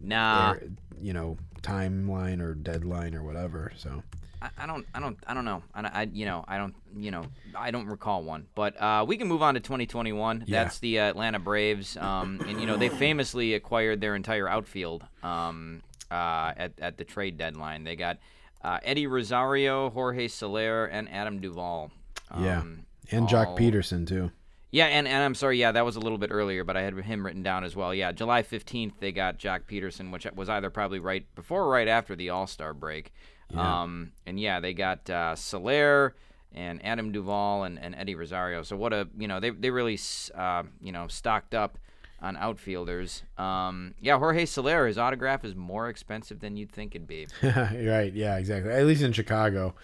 Nah, 0.03 0.53
air- 0.53 0.63
you 1.01 1.13
know 1.13 1.37
timeline 1.63 2.41
or 2.41 2.55
deadline 2.55 3.15
or 3.15 3.23
whatever. 3.23 3.73
So 3.77 4.03
I, 4.43 4.49
I 4.59 4.67
don't, 4.67 4.87
I 4.95 5.01
don't, 5.01 5.19
I 5.27 5.35
don't 5.35 5.45
know. 5.45 5.63
I, 5.75 5.81
I, 5.83 6.03
you 6.13 6.25
know, 6.25 6.45
I 6.49 6.57
don't, 6.57 6.75
you 6.97 7.11
know, 7.11 7.25
I 7.55 7.71
don't 7.71 7.87
recall 7.87 8.23
one. 8.23 8.47
But 8.55 8.81
uh, 8.81 9.05
we 9.07 9.17
can 9.17 9.29
move 9.29 9.43
on 9.43 9.55
to 9.55 9.61
2021. 9.61 10.45
Yeah. 10.47 10.63
That's 10.63 10.79
the 10.79 10.99
Atlanta 11.01 11.39
Braves, 11.39 11.97
um, 11.97 12.41
and 12.47 12.61
you 12.61 12.67
know 12.67 12.77
they 12.77 12.89
famously 12.89 13.55
acquired 13.55 14.01
their 14.01 14.15
entire 14.15 14.49
outfield 14.49 15.05
um, 15.23 15.83
uh, 16.11 16.53
at 16.57 16.73
at 16.79 16.99
the 16.99 17.05
trade 17.05 17.37
deadline. 17.39 17.85
They 17.85 17.97
got 17.97 18.19
uh, 18.63 18.79
Eddie 18.83 19.07
Rosario, 19.07 19.91
Jorge 19.91 20.29
Soler, 20.29 20.87
and 20.87 21.09
Adam 21.11 21.41
Duvall. 21.41 21.91
yeah, 22.39 22.61
Um, 22.61 22.85
and 23.11 23.29
Joc 23.29 23.59
Pederson 23.59 24.07
too. 24.07 24.31
Yeah, 24.73 24.87
and, 24.87 25.09
and 25.09 25.21
I'm 25.25 25.35
sorry, 25.35 25.59
yeah, 25.59 25.73
that 25.73 25.85
was 25.85 25.97
a 25.97 26.01
little 26.01 26.19
bit 26.19 26.31
earlier, 26.31 26.63
but 26.63 26.77
I 26.77 26.83
had 26.83 26.95
him 26.95 27.27
written 27.27 27.43
down 27.43 27.65
as 27.65 27.75
well. 27.75 27.93
Yeah, 27.93 28.13
July 28.13 28.45
15th, 28.45 28.93
they 29.01 29.11
got 29.11 29.37
Joc 29.37 29.63
Pederson, 29.69 30.13
which 30.13 30.29
was 30.37 30.49
either 30.49 30.71
probably 30.71 31.01
right 31.01 31.27
before 31.35 31.65
or 31.65 31.69
right 31.71 31.89
after 31.89 32.15
the 32.15 32.31
All 32.31 32.47
Star 32.47 32.73
break. 32.73 33.13
Um, 33.53 34.13
and 34.27 34.39
yeah, 34.39 34.61
they 34.61 34.73
got 34.75 35.11
uh, 35.11 35.35
Soler 35.35 36.15
and 36.55 36.85
Adam 36.87 37.11
Duvall 37.11 37.65
and, 37.65 37.81
and 37.81 37.97
Eddie 37.97 38.15
Rosario. 38.15 38.63
So 38.63 38.77
what 38.77 38.93
a, 38.93 39.09
you 39.19 39.27
know, 39.27 39.41
they, 39.41 39.51
they 39.51 39.71
really, 39.71 39.99
uh, 40.37 40.63
you 40.81 40.93
know, 40.93 41.09
stocked 41.09 41.53
up 41.53 41.77
on 42.23 42.37
outfielders. 42.37 43.23
Um, 43.39 43.95
yeah, 44.01 44.19
Jorge 44.19 44.45
Soler, 44.47 44.87
his 44.87 44.99
autograph 44.99 45.45
is 45.45 45.55
more 45.55 45.89
expensive 45.89 46.41
than 46.41 46.57
you'd 46.57 46.71
think 46.73 46.95
it'd 46.95 47.07
be. 47.09 47.27
right? 47.43 48.13
Yeah, 48.13 48.37
exactly. 48.39 48.71
At 48.73 48.87
least 48.87 49.03
in 49.03 49.13
Chicago. 49.13 49.75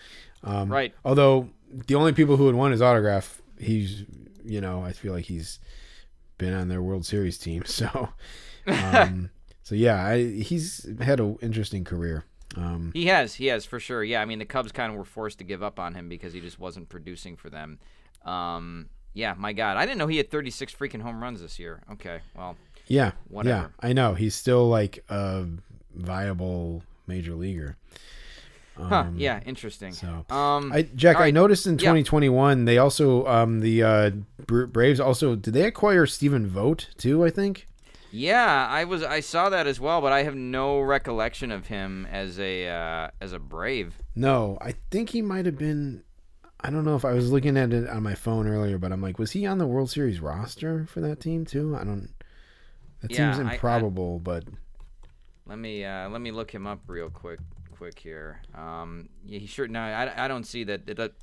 Um, 0.44 0.70
Right. 0.70 0.94
Although 1.04 1.48
the 1.86 1.94
only 1.94 2.12
people 2.12 2.36
who 2.36 2.44
would 2.44 2.54
want 2.54 2.72
his 2.72 2.82
autograph, 2.82 3.40
he's 3.58 4.04
you 4.44 4.60
know 4.60 4.82
I 4.82 4.92
feel 4.92 5.12
like 5.12 5.24
he's 5.24 5.58
been 6.38 6.54
on 6.54 6.68
their 6.68 6.82
World 6.82 7.04
Series 7.06 7.38
team. 7.38 7.62
So, 7.66 8.10
um, 8.66 9.30
so 9.62 9.74
yeah, 9.74 10.04
I, 10.04 10.24
he's 10.24 10.86
had 11.00 11.20
an 11.20 11.38
interesting 11.40 11.84
career. 11.84 12.24
Um, 12.56 12.90
He 12.94 13.06
has, 13.06 13.34
he 13.34 13.46
has 13.46 13.64
for 13.64 13.80
sure. 13.80 14.04
Yeah, 14.04 14.20
I 14.20 14.24
mean 14.24 14.38
the 14.38 14.44
Cubs 14.44 14.72
kind 14.72 14.92
of 14.92 14.98
were 14.98 15.04
forced 15.04 15.38
to 15.38 15.44
give 15.44 15.62
up 15.62 15.78
on 15.80 15.94
him 15.94 16.08
because 16.08 16.32
he 16.32 16.40
just 16.40 16.58
wasn't 16.58 16.88
producing 16.88 17.36
for 17.36 17.48
them. 17.50 17.78
Um, 18.24 18.88
yeah, 19.16 19.34
my 19.36 19.52
God, 19.52 19.76
I 19.78 19.86
didn't 19.86 19.98
know 19.98 20.06
he 20.06 20.18
had 20.18 20.30
36 20.30 20.74
freaking 20.74 21.00
home 21.02 21.22
runs 21.22 21.40
this 21.40 21.58
year. 21.58 21.80
Okay, 21.94 22.20
well, 22.36 22.56
yeah, 22.86 23.12
yeah, 23.42 23.68
I 23.80 23.92
know 23.92 24.14
he's 24.14 24.34
still 24.34 24.68
like 24.68 25.02
a 25.08 25.46
viable 25.94 26.82
major 27.06 27.34
leaguer. 27.34 27.76
huh? 28.78 29.06
Yeah, 29.16 29.40
interesting. 29.46 29.92
so- 29.92 30.24
um, 30.28 30.70
I 30.72 30.82
Jack, 30.82 31.16
all 31.16 31.22
I 31.22 31.30
noticed 31.30 31.66
in 31.66 31.74
Yeah. 31.74 31.90
2021 31.90 32.64
they 32.66 32.76
also 32.78 33.26
um 33.26 33.60
the 33.60 33.82
uh 33.82 34.10
Braves 34.46 35.00
also 35.00 35.34
did 35.34 35.54
they 35.54 35.64
acquire 35.64 36.04
Stephen 36.06 36.46
Vogt 36.46 36.90
too? 36.98 37.24
I 37.24 37.30
think. 37.30 37.66
yeah, 38.12 38.66
I 38.70 38.84
was, 38.84 39.02
I 39.02 39.20
saw 39.20 39.48
that 39.50 39.66
as 39.66 39.78
well, 39.80 40.00
but 40.00 40.12
I 40.12 40.22
have 40.22 40.34
no 40.34 40.80
recollection 40.80 41.50
of 41.50 41.66
him 41.66 42.06
as 42.10 42.38
a 42.38 42.68
uh, 42.68 43.08
as 43.20 43.32
a 43.32 43.38
Brave. 43.38 43.94
No, 44.14 44.56
I 44.60 44.74
think 44.90 45.10
he 45.10 45.22
might 45.22 45.46
have 45.46 45.58
been. 45.58 46.02
I 46.60 46.70
don't 46.70 46.84
know 46.84 46.96
if 46.96 47.04
I 47.04 47.12
was 47.12 47.30
looking 47.30 47.56
at 47.56 47.72
it 47.72 47.88
on 47.88 48.02
my 48.02 48.14
phone 48.14 48.48
earlier, 48.48 48.78
but 48.78 48.90
I'm 48.92 49.02
like, 49.02 49.18
was 49.18 49.32
he 49.32 49.46
on 49.46 49.58
the 49.58 49.66
World 49.66 49.90
Series 49.90 50.20
roster 50.20 50.86
for 50.86 51.00
that 51.02 51.20
team 51.20 51.44
too? 51.44 51.76
I 51.76 51.84
don't. 51.84 52.08
That 53.00 53.10
Yeah, 53.12 53.32
seems 53.34 53.46
I- 53.46 53.50
I- 53.50 53.54
improbable, 53.54 54.18
but 54.18 54.44
Let 55.46 55.58
me 55.58 55.84
uh, 55.84 56.08
let 56.08 56.20
me 56.20 56.30
look 56.32 56.50
him 56.50 56.66
up 56.66 56.80
real 56.88 57.10
quick, 57.10 57.40
quick 57.76 57.98
here. 57.98 58.40
Um, 58.54 59.08
yeah, 59.24 59.38
he 59.38 59.46
sure. 59.46 59.68
No, 59.68 59.80
I, 59.80 60.24
I 60.24 60.28
don't 60.28 60.44
see 60.44 60.64
that. 60.64 60.88
It 60.88 61.14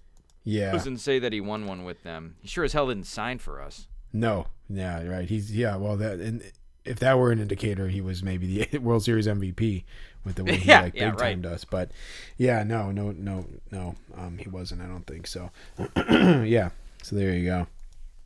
yeah, 0.46 0.72
doesn't 0.72 0.98
say 0.98 1.20
that 1.20 1.34
he 1.34 1.42
won 1.42 1.66
one 1.66 1.84
with 1.84 2.04
them. 2.04 2.36
He 2.42 2.48
sure 2.48 2.64
as 2.64 2.74
hell 2.74 2.88
didn't 2.88 3.06
sign 3.08 3.40
for 3.40 3.62
us. 3.62 3.88
no, 4.14 4.48
yeah, 4.70 5.04
right. 5.04 5.28
He's 5.28 5.54
yeah. 5.56 5.76
Well, 5.76 5.98
that 5.98 6.20
and 6.20 6.44
if 6.86 7.00
that 7.00 7.18
were 7.18 7.32
an 7.32 7.40
indicator, 7.40 7.88
he 7.90 8.02
was 8.02 8.22
maybe 8.24 8.66
the 8.66 8.78
World 8.80 9.04
Series 9.04 9.26
MVP 9.28 9.84
with 10.26 10.36
the 10.36 10.44
way 10.44 10.56
he 10.58 10.70
Yeah, 10.70 10.82
like 10.82 10.96
yeah, 10.96 11.12
big 11.12 11.20
timed 11.20 11.46
us. 11.46 11.66
But 11.66 11.92
yeah, 12.38 12.64
no, 12.64 12.92
no, 12.92 13.12
no, 13.12 13.46
no, 13.72 13.96
um, 14.18 14.38
he 14.38 14.50
wasn't. 14.50 14.82
I 14.82 14.86
don't 14.86 15.06
think 15.06 15.28
so. 15.28 15.52
yeah. 16.46 16.70
So 17.02 17.16
there 17.16 17.34
you 17.34 17.46
go. 17.46 17.68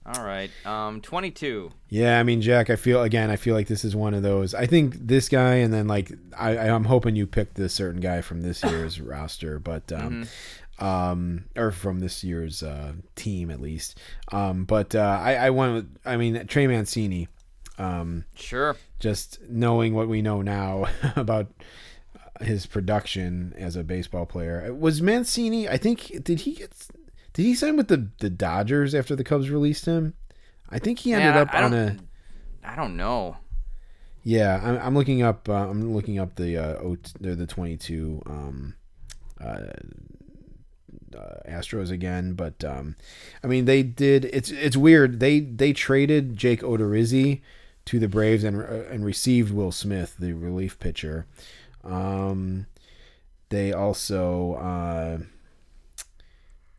All 0.06 0.24
right. 0.24 0.50
Um, 0.66 1.02
22. 1.02 1.70
Yeah, 1.90 2.18
I 2.18 2.24
mean, 2.24 2.42
Jack, 2.42 2.70
I 2.70 2.78
feel 2.78 3.04
again, 3.04 3.30
I 3.30 3.36
feel 3.36 3.54
like 3.54 3.68
this 3.68 3.84
is 3.84 3.94
one 3.94 4.14
of 4.14 4.24
those. 4.24 4.54
I 4.54 4.66
think 4.66 4.96
this 5.08 5.28
guy, 5.28 5.56
and 5.56 5.74
then 5.74 5.88
like 5.88 6.12
I, 6.38 6.58
I'm 6.70 6.86
hoping 6.86 7.18
you 7.18 7.28
picked 7.28 7.56
this 7.56 7.74
certain 7.74 8.00
guy 8.00 8.22
from 8.22 8.42
this 8.42 8.64
year's 8.72 9.02
roster, 9.02 9.60
but 9.60 9.92
um, 9.92 10.26
um, 10.80 11.46
or 11.58 11.72
from 11.72 12.00
this 12.00 12.24
year's 12.24 12.64
uh, 12.64 12.94
team 13.16 13.52
at 13.52 13.60
least. 13.60 14.00
Um, 14.32 14.64
but 14.64 14.96
uh, 14.96 15.20
I, 15.22 15.36
I 15.36 15.50
went 15.50 15.74
with, 15.74 15.98
I 16.06 16.16
mean, 16.18 16.46
Trey 16.48 16.68
Mancini. 16.68 17.28
Um, 17.80 18.26
Sure. 18.34 18.76
just 19.00 19.40
knowing 19.48 19.94
what 19.94 20.08
we 20.08 20.22
know 20.24 20.42
now 20.42 20.86
about 21.16 21.52
his 22.42 22.66
production 22.66 23.54
as 23.58 23.76
a 23.76 23.84
baseball 23.84 24.26
player 24.26 24.74
was 24.74 25.02
Mancini. 25.02 25.68
I 25.68 25.78
think 25.78 26.24
did 26.24 26.42
he 26.42 26.54
get 26.54 26.72
did 27.34 27.44
he 27.44 27.56
sign 27.56 27.78
with 27.78 27.88
the 27.88 28.10
the 28.20 28.30
Dodgers 28.30 28.94
after 28.96 29.16
the 29.16 29.24
Cubs 29.24 29.50
released 29.50 29.86
him? 29.86 30.14
I 30.70 30.80
think 30.80 31.00
he 31.00 31.14
ended 31.14 31.36
Yeah, 31.36 31.42
up 31.42 31.54
I 31.54 31.64
on 31.64 31.74
a 31.74 31.98
I 32.64 32.76
don't 32.76 32.98
know. 32.98 33.38
yeah. 34.24 34.60
I'm, 34.64 34.78
I'm 34.88 34.96
looking 34.96 35.22
up. 35.22 35.48
Uh, 35.50 35.54
I'm 35.70 35.94
looking 35.94 36.20
up 36.20 36.36
the 36.36 36.58
uh, 36.58 36.74
o, 36.80 36.98
the 37.20 37.36
the 37.36 37.48
22 37.48 38.22
um, 38.26 38.76
uh, 39.40 39.68
uh, 41.18 41.36
Astros 41.48 41.92
again, 41.92 42.34
but 42.34 42.64
um, 42.64 42.96
I 43.44 43.48
mean 43.48 43.66
they 43.66 43.84
did. 43.84 44.26
It's 44.26 44.52
it's 44.52 44.78
weird. 44.78 45.20
They 45.20 45.40
they 45.40 45.74
traded 45.74 46.38
Jake 46.38 46.62
Odorizzi 46.62 47.42
to 47.86 48.00
the 48.00 48.08
Braves 48.08 48.44
and 48.44 48.62
uh, 48.62 48.84
and 48.92 49.06
received 49.06 49.52
Will 49.54 49.72
Smith, 49.72 50.16
the 50.20 50.34
relief 50.34 50.80
pitcher. 50.80 51.26
Um, 51.84 52.68
they 53.50 53.74
also 53.74 54.54
uh, 54.54 55.18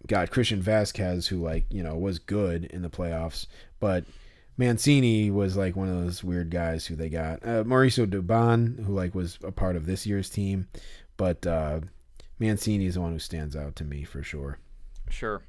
got 0.07 0.31
Christian 0.31 0.63
Vazquez, 0.63 1.29
who 1.29 1.39
like 1.39 1.65
you 1.71 1.83
know 1.83 1.97
was 1.97 2.19
good 2.19 2.65
in 2.67 2.83
the 2.83 2.91
playoffs, 2.91 3.47
but 3.81 4.05
Mancini 4.57 5.31
was 5.31 5.57
like 5.57 5.77
one 5.77 5.89
of 5.89 6.03
those 6.03 6.25
weird 6.25 6.51
guys 6.51 6.87
who 6.87 6.97
they 6.97 7.09
got. 7.09 7.43
Uh, 7.45 7.65
Mauricio 7.65 8.07
Dubon, 8.07 8.85
who 8.85 8.93
like 8.93 9.15
was 9.15 9.39
a 9.45 9.53
part 9.53 9.77
of 9.77 9.87
this 9.87 10.05
year's 10.05 10.29
team, 10.29 10.69
but 11.17 11.47
uh, 11.47 11.81
Mancini 12.39 12.87
is 12.87 12.95
the 12.95 13.01
one 13.01 13.13
who 13.13 13.19
stands 13.19 13.55
out 13.55 13.77
to 13.77 13.85
me 13.85 14.05
for 14.05 14.23
sure. 14.23 14.59
Sure. 15.09 15.43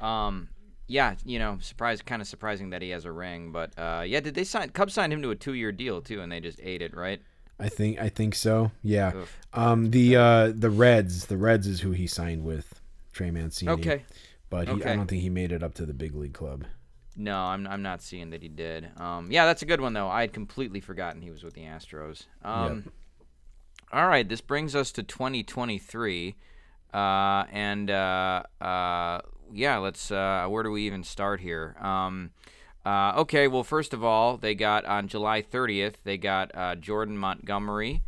Um, 0.00 0.48
yeah, 0.88 1.14
you 1.24 1.38
know, 1.38 1.58
surprise, 1.60 2.02
kind 2.02 2.20
of 2.20 2.28
surprising 2.28 2.70
that 2.70 2.82
he 2.82 2.90
has 2.90 3.04
a 3.04 3.12
ring, 3.12 3.50
but 3.50 3.72
uh, 3.78 4.02
yeah, 4.06 4.20
did 4.20 4.34
they 4.34 4.44
sign? 4.44 4.70
Cubs 4.70 4.94
signed 4.94 5.12
him 5.12 5.22
to 5.22 5.30
a 5.30 5.36
two-year 5.36 5.72
deal 5.72 6.00
too, 6.02 6.20
and 6.20 6.30
they 6.30 6.40
just 6.40 6.60
ate 6.62 6.82
it, 6.82 6.94
right? 6.94 7.20
I 7.58 7.68
think 7.68 7.98
I 7.98 8.08
think 8.08 8.34
so. 8.34 8.70
Yeah. 8.82 9.12
Um. 9.52 9.90
The 9.90 10.16
uh 10.16 10.52
the 10.54 10.70
Reds 10.70 11.26
the 11.26 11.36
Reds 11.36 11.66
is 11.66 11.80
who 11.80 11.92
he 11.92 12.06
signed 12.06 12.44
with 12.44 12.80
Trey 13.12 13.30
Mancini. 13.30 13.72
Okay. 13.72 14.04
But 14.48 14.68
he, 14.68 14.84
I 14.84 14.94
don't 14.94 15.06
think 15.06 15.22
he 15.22 15.30
made 15.30 15.52
it 15.52 15.62
up 15.62 15.74
to 15.74 15.86
the 15.86 15.94
big 15.94 16.14
league 16.14 16.34
club. 16.34 16.64
No, 17.16 17.36
I'm 17.36 17.66
I'm 17.66 17.82
not 17.82 18.02
seeing 18.02 18.30
that 18.30 18.42
he 18.42 18.48
did. 18.48 18.88
Um, 18.98 19.30
yeah, 19.30 19.46
that's 19.46 19.62
a 19.62 19.66
good 19.66 19.80
one 19.80 19.94
though. 19.94 20.08
I 20.08 20.20
had 20.20 20.32
completely 20.32 20.80
forgotten 20.80 21.22
he 21.22 21.30
was 21.30 21.42
with 21.42 21.54
the 21.54 21.62
Astros. 21.62 22.26
Um, 22.44 22.92
all 23.92 24.06
right, 24.06 24.28
this 24.28 24.40
brings 24.40 24.74
us 24.74 24.92
to 24.92 25.02
2023, 25.02 26.34
uh, 26.92 27.44
and 27.50 27.90
uh, 27.90 28.42
uh, 28.60 29.20
yeah, 29.52 29.78
let's. 29.78 30.10
Uh, 30.10 30.46
where 30.48 30.62
do 30.62 30.70
we 30.70 30.82
even 30.82 31.02
start 31.04 31.40
here? 31.40 31.74
Uh, 32.86 33.14
okay, 33.16 33.48
well, 33.48 33.64
first 33.64 33.92
of 33.92 34.04
all, 34.04 34.36
they 34.36 34.54
got 34.54 34.84
on 34.84 35.08
July 35.08 35.42
30th, 35.42 35.94
they 36.04 36.16
got 36.16 36.52
uh, 36.54 36.76
Jordan 36.76 37.18
Montgomery, 37.18 38.04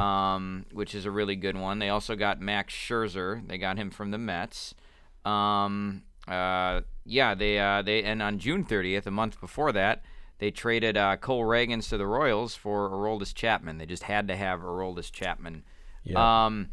um, 0.00 0.66
which 0.72 0.96
is 0.96 1.04
a 1.04 1.12
really 1.12 1.36
good 1.36 1.56
one. 1.56 1.78
They 1.78 1.90
also 1.90 2.16
got 2.16 2.40
Max 2.40 2.74
Scherzer. 2.74 3.46
They 3.46 3.56
got 3.56 3.76
him 3.76 3.88
from 3.88 4.10
the 4.10 4.18
Mets. 4.18 4.74
Um, 5.24 6.02
uh, 6.26 6.80
yeah, 7.04 7.36
they 7.36 7.60
uh, 7.60 7.82
they 7.82 8.02
and 8.02 8.20
on 8.20 8.40
June 8.40 8.64
30th, 8.64 9.06
a 9.06 9.12
month 9.12 9.40
before 9.40 9.70
that, 9.70 10.02
they 10.38 10.50
traded 10.50 10.96
uh, 10.96 11.18
Cole 11.18 11.44
Ragans 11.44 11.88
to 11.90 11.96
the 11.96 12.06
Royals 12.06 12.56
for 12.56 12.90
Aroldis 12.90 13.32
Chapman. 13.32 13.78
They 13.78 13.86
just 13.86 14.02
had 14.02 14.26
to 14.26 14.34
have 14.34 14.58
Aroldis 14.58 15.12
Chapman. 15.12 15.62
Yeah. 16.02 16.46
Um, 16.46 16.70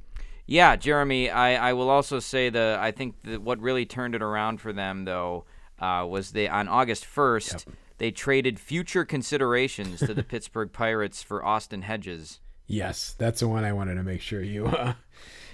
yeah, 0.47 0.75
Jeremy. 0.75 1.29
I, 1.29 1.69
I 1.69 1.73
will 1.73 1.91
also 1.91 2.19
say 2.19 2.49
the 2.49 2.79
I 2.81 2.89
think 2.89 3.13
that 3.25 3.43
what 3.43 3.59
really 3.59 3.85
turned 3.85 4.15
it 4.15 4.23
around 4.23 4.59
for 4.59 4.73
them 4.73 5.05
though 5.05 5.45
uh, 5.83 6.05
was 6.05 6.31
they 6.31 6.47
on 6.47 6.67
August 6.67 7.05
1st 7.05 7.65
they 7.97 8.11
traded 8.11 8.59
future 8.59 9.05
considerations 9.05 9.99
to 9.99 10.13
the 10.13 10.23
Pittsburgh 10.31 10.71
Pirates 10.71 11.21
for 11.21 11.45
Austin 11.45 11.83
Hedges. 11.83 12.39
Yes, 12.67 13.15
that's 13.17 13.41
the 13.41 13.47
one 13.47 13.63
I 13.63 13.73
wanted 13.73 13.95
to 13.95 14.03
make 14.03 14.21
sure 14.21 14.41
you. 14.41 14.67
Uh, 14.67 14.93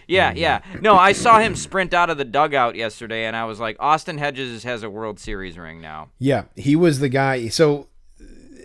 Yeah, 0.07 0.33
yeah. 0.35 0.61
No, 0.81 0.95
I 0.95 1.11
saw 1.11 1.37
him 1.37 1.55
sprint 1.55 1.93
out 1.93 2.09
of 2.09 2.17
the 2.17 2.25
dugout 2.25 2.75
yesterday, 2.75 3.25
and 3.25 3.35
I 3.35 3.45
was 3.45 3.59
like, 3.59 3.75
Austin 3.79 4.17
Hedges 4.17 4.63
has 4.63 4.81
a 4.81 4.89
World 4.89 5.19
Series 5.19 5.55
ring 5.55 5.81
now. 5.81 6.09
Yeah, 6.17 6.45
he 6.55 6.75
was 6.75 6.99
the 6.99 7.09
guy. 7.09 7.49
So 7.49 7.87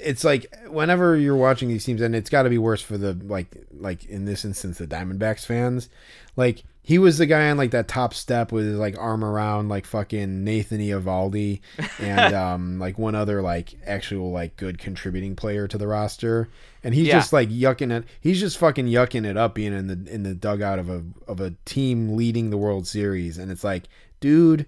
it's 0.03 0.24
like 0.24 0.47
whenever 0.69 1.16
you're 1.16 1.36
watching 1.36 1.69
these 1.69 1.85
teams, 1.85 2.01
and 2.01 2.16
it's 2.16 2.31
got 2.31 2.45
to 2.45 2.51
be 2.51 2.57
worse 2.57 2.81
for 2.81 2.97
the 2.97 3.12
like, 3.12 3.55
like 3.70 4.07
in 4.07 4.24
this 4.24 4.47
instance, 4.47 4.78
the 4.78 4.86
Diamondbacks 4.86 5.45
fans. 5.45 5.91
Like 6.35 6.65
he 6.86 6.98
was 6.98 7.16
the 7.16 7.24
guy 7.24 7.48
on 7.51 7.56
like 7.56 7.70
that 7.70 7.89
top 7.89 8.12
step 8.12 8.52
with 8.52 8.66
his 8.66 8.77
like 8.78 8.97
arm 8.98 9.24
around 9.24 9.70
like 9.70 9.86
fucking 9.86 10.44
Nathan 10.44 10.81
Eovaldi 10.81 11.61
and 11.98 12.35
um 12.44 12.78
like 12.78 12.98
one 12.98 13.15
other 13.15 13.40
like 13.40 13.74
actual 13.86 14.31
like 14.31 14.56
good 14.56 14.78
contributing 14.78 15.35
player 15.35 15.66
to 15.66 15.78
the 15.78 15.89
roster, 15.89 16.48
and 16.82 16.94
he's 16.94 17.09
Yeah. 17.09 17.15
just 17.19 17.32
like 17.32 17.48
yucking 17.48 17.90
it. 17.90 18.05
He's 18.20 18.39
just 18.39 18.59
fucking 18.59 18.86
yucking 18.86 19.24
it 19.27 19.36
up 19.39 19.55
being 19.55 19.73
in 19.73 19.86
the 19.86 20.12
in 20.12 20.23
the 20.24 20.35
dugout 20.35 20.78
of 20.78 20.90
a 20.90 21.02
of 21.27 21.40
a 21.40 21.55
team 21.65 22.16
leading 22.16 22.51
the 22.51 22.59
World 22.59 22.86
Series, 22.86 23.39
and 23.39 23.51
it's 23.51 23.65
like, 23.65 23.85
dude, 24.20 24.66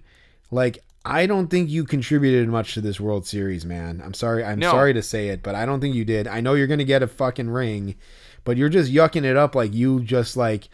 like 0.49 0.79
I 1.05 1.25
don't 1.27 1.47
think 1.49 1.69
you 1.69 1.85
contributed 1.85 2.49
much 2.49 2.73
to 2.73 2.81
this 2.81 2.99
World 2.99 3.25
Series, 3.25 3.63
man. 3.63 4.01
I'm 4.03 4.13
sorry. 4.13 4.43
I'm 4.43 4.59
No. 4.59 4.71
sorry 4.71 4.93
to 4.93 5.01
say 5.01 5.29
it, 5.29 5.41
but 5.43 5.55
I 5.55 5.65
don't 5.65 5.79
think 5.79 5.95
you 5.95 6.03
did. 6.03 6.27
I 6.27 6.41
know 6.41 6.53
you're 6.55 6.67
gonna 6.67 6.83
get 6.83 7.03
a 7.03 7.07
fucking 7.07 7.49
ring, 7.49 7.95
but 8.43 8.57
you're 8.57 8.67
just 8.69 8.91
yucking 8.91 9.23
it 9.23 9.37
up 9.37 9.53
like 9.55 9.73
you 9.73 10.01
just 10.01 10.35
like 10.35 10.67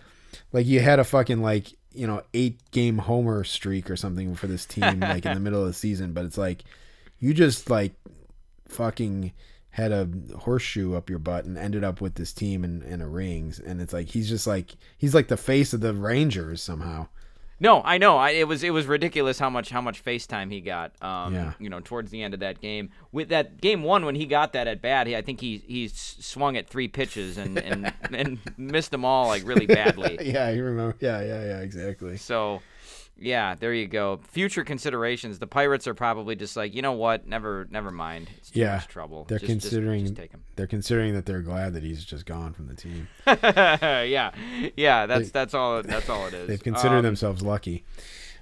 like 0.52 0.66
you 0.66 0.80
had 0.80 1.00
a 1.00 1.04
fucking 1.04 1.42
like 1.42 1.74
you 1.94 2.08
know 2.08 2.24
eight 2.34 2.60
game 2.72 2.98
homer 2.98 3.44
streak 3.44 3.90
or 3.90 3.96
something 3.96 4.36
for 4.36 4.48
this 4.48 4.66
team 4.68 5.00
like 5.00 5.26
in 5.26 5.34
the 5.34 5.40
middle 5.40 5.62
of 5.62 5.68
the 5.68 5.74
season. 5.74 6.14
But 6.14 6.26
it's 6.26 6.38
like 6.38 6.64
you 7.20 7.34
just 7.34 7.70
like 7.70 7.94
fucking 8.68 9.32
had 9.72 9.92
a 9.92 10.08
horseshoe 10.40 10.96
up 10.96 11.10
your 11.10 11.20
butt 11.20 11.46
and 11.46 11.58
ended 11.58 11.84
up 11.84 12.00
with 12.00 12.14
this 12.16 12.32
team 12.32 12.64
and, 12.64 12.84
and 12.84 13.02
a 13.02 13.08
rings 13.08 13.58
and 13.60 13.82
it's 13.82 13.92
like 13.92 14.08
he's 14.08 14.30
just 14.30 14.46
like 14.46 14.76
he's 15.00 15.16
like 15.16 15.30
the 15.30 15.38
face 15.38 15.74
of 15.74 15.82
the 15.82 15.94
Rangers 15.94 16.62
somehow. 16.62 17.08
No, 17.64 17.81
I 17.81 17.98
know. 17.98 18.18
I, 18.18 18.31
it 18.31 18.45
was 18.45 18.61
it 18.61 18.72
was 18.72 18.88
ridiculous 18.88 19.40
how 19.40 19.49
much 19.49 19.69
how 19.69 19.80
much 19.80 20.03
FaceTime 20.03 20.52
he 20.52 20.60
got. 20.60 20.91
Um, 21.02 21.34
Yeah. 21.34 21.53
you 21.60 21.69
know, 21.69 21.80
towards 21.80 22.11
the 22.11 22.22
end 22.22 22.34
of 22.34 22.41
that 22.41 22.60
game. 22.60 22.90
With 23.14 23.30
that 23.30 23.61
game 23.61 23.84
one, 23.84 24.03
when 24.03 24.15
he 24.15 24.26
got 24.26 24.52
that 24.52 24.68
at 24.68 24.81
bat, 24.81 25.07
he, 25.07 25.15
I 25.15 25.22
think 25.22 25.40
he 25.40 25.64
he 25.65 25.88
swung 25.88 26.57
at 26.57 26.68
three 26.68 26.90
pitches 26.90 27.38
and 27.38 27.57
and, 27.57 27.94
and 28.11 28.38
missed 28.57 28.91
them 28.91 29.06
all 29.06 29.27
like 29.27 29.48
really 29.48 29.65
badly. 29.65 30.18
yeah, 30.22 30.49
you 30.49 30.61
remember? 30.61 30.98
Yeah, 30.99 31.22
yeah, 31.22 31.45
yeah, 31.45 31.60
exactly. 31.61 32.18
So, 32.18 32.61
yeah, 33.18 33.56
there 33.56 33.73
you 33.73 33.88
go. 33.88 34.19
Future 34.31 34.64
considerations. 34.64 35.40
The 35.40 35.48
Pirates 35.48 35.88
are 35.88 35.94
probably 35.94 36.35
just 36.35 36.56
like, 36.57 36.73
you 36.73 36.81
know 36.81 36.94
what? 36.94 37.27
Never, 37.27 37.68
never 37.69 37.91
mind. 37.91 38.30
It's 38.38 38.49
too 38.52 38.60
Yeah, 38.61 38.76
much 38.76 38.88
trouble. 38.88 39.26
They're 39.26 39.40
Just- 39.40 39.52
just- 39.52 39.61
considering 39.64 40.06
Just, 40.07 40.18
him. 40.18 40.41
they're 40.56 40.68
considering 40.68 41.14
that 41.14 41.26
they're 41.26 41.41
glad 41.41 41.73
that 41.73 41.84
he's 41.84 42.03
just 42.03 42.26
gone 42.26 42.53
from 42.53 42.68
the 42.68 42.76
team. 42.76 43.07
yeah, 43.27 44.31
yeah. 44.76 45.06
That's 45.06 45.31
that's 45.31 45.53
all. 45.53 45.81
That's 45.84 46.10
all 46.10 46.27
it 46.27 46.34
is. 46.34 46.48
They've 46.48 46.64
considered 46.64 46.98
Um, 46.98 47.03
themselves 47.03 47.41
lucky. 47.41 47.84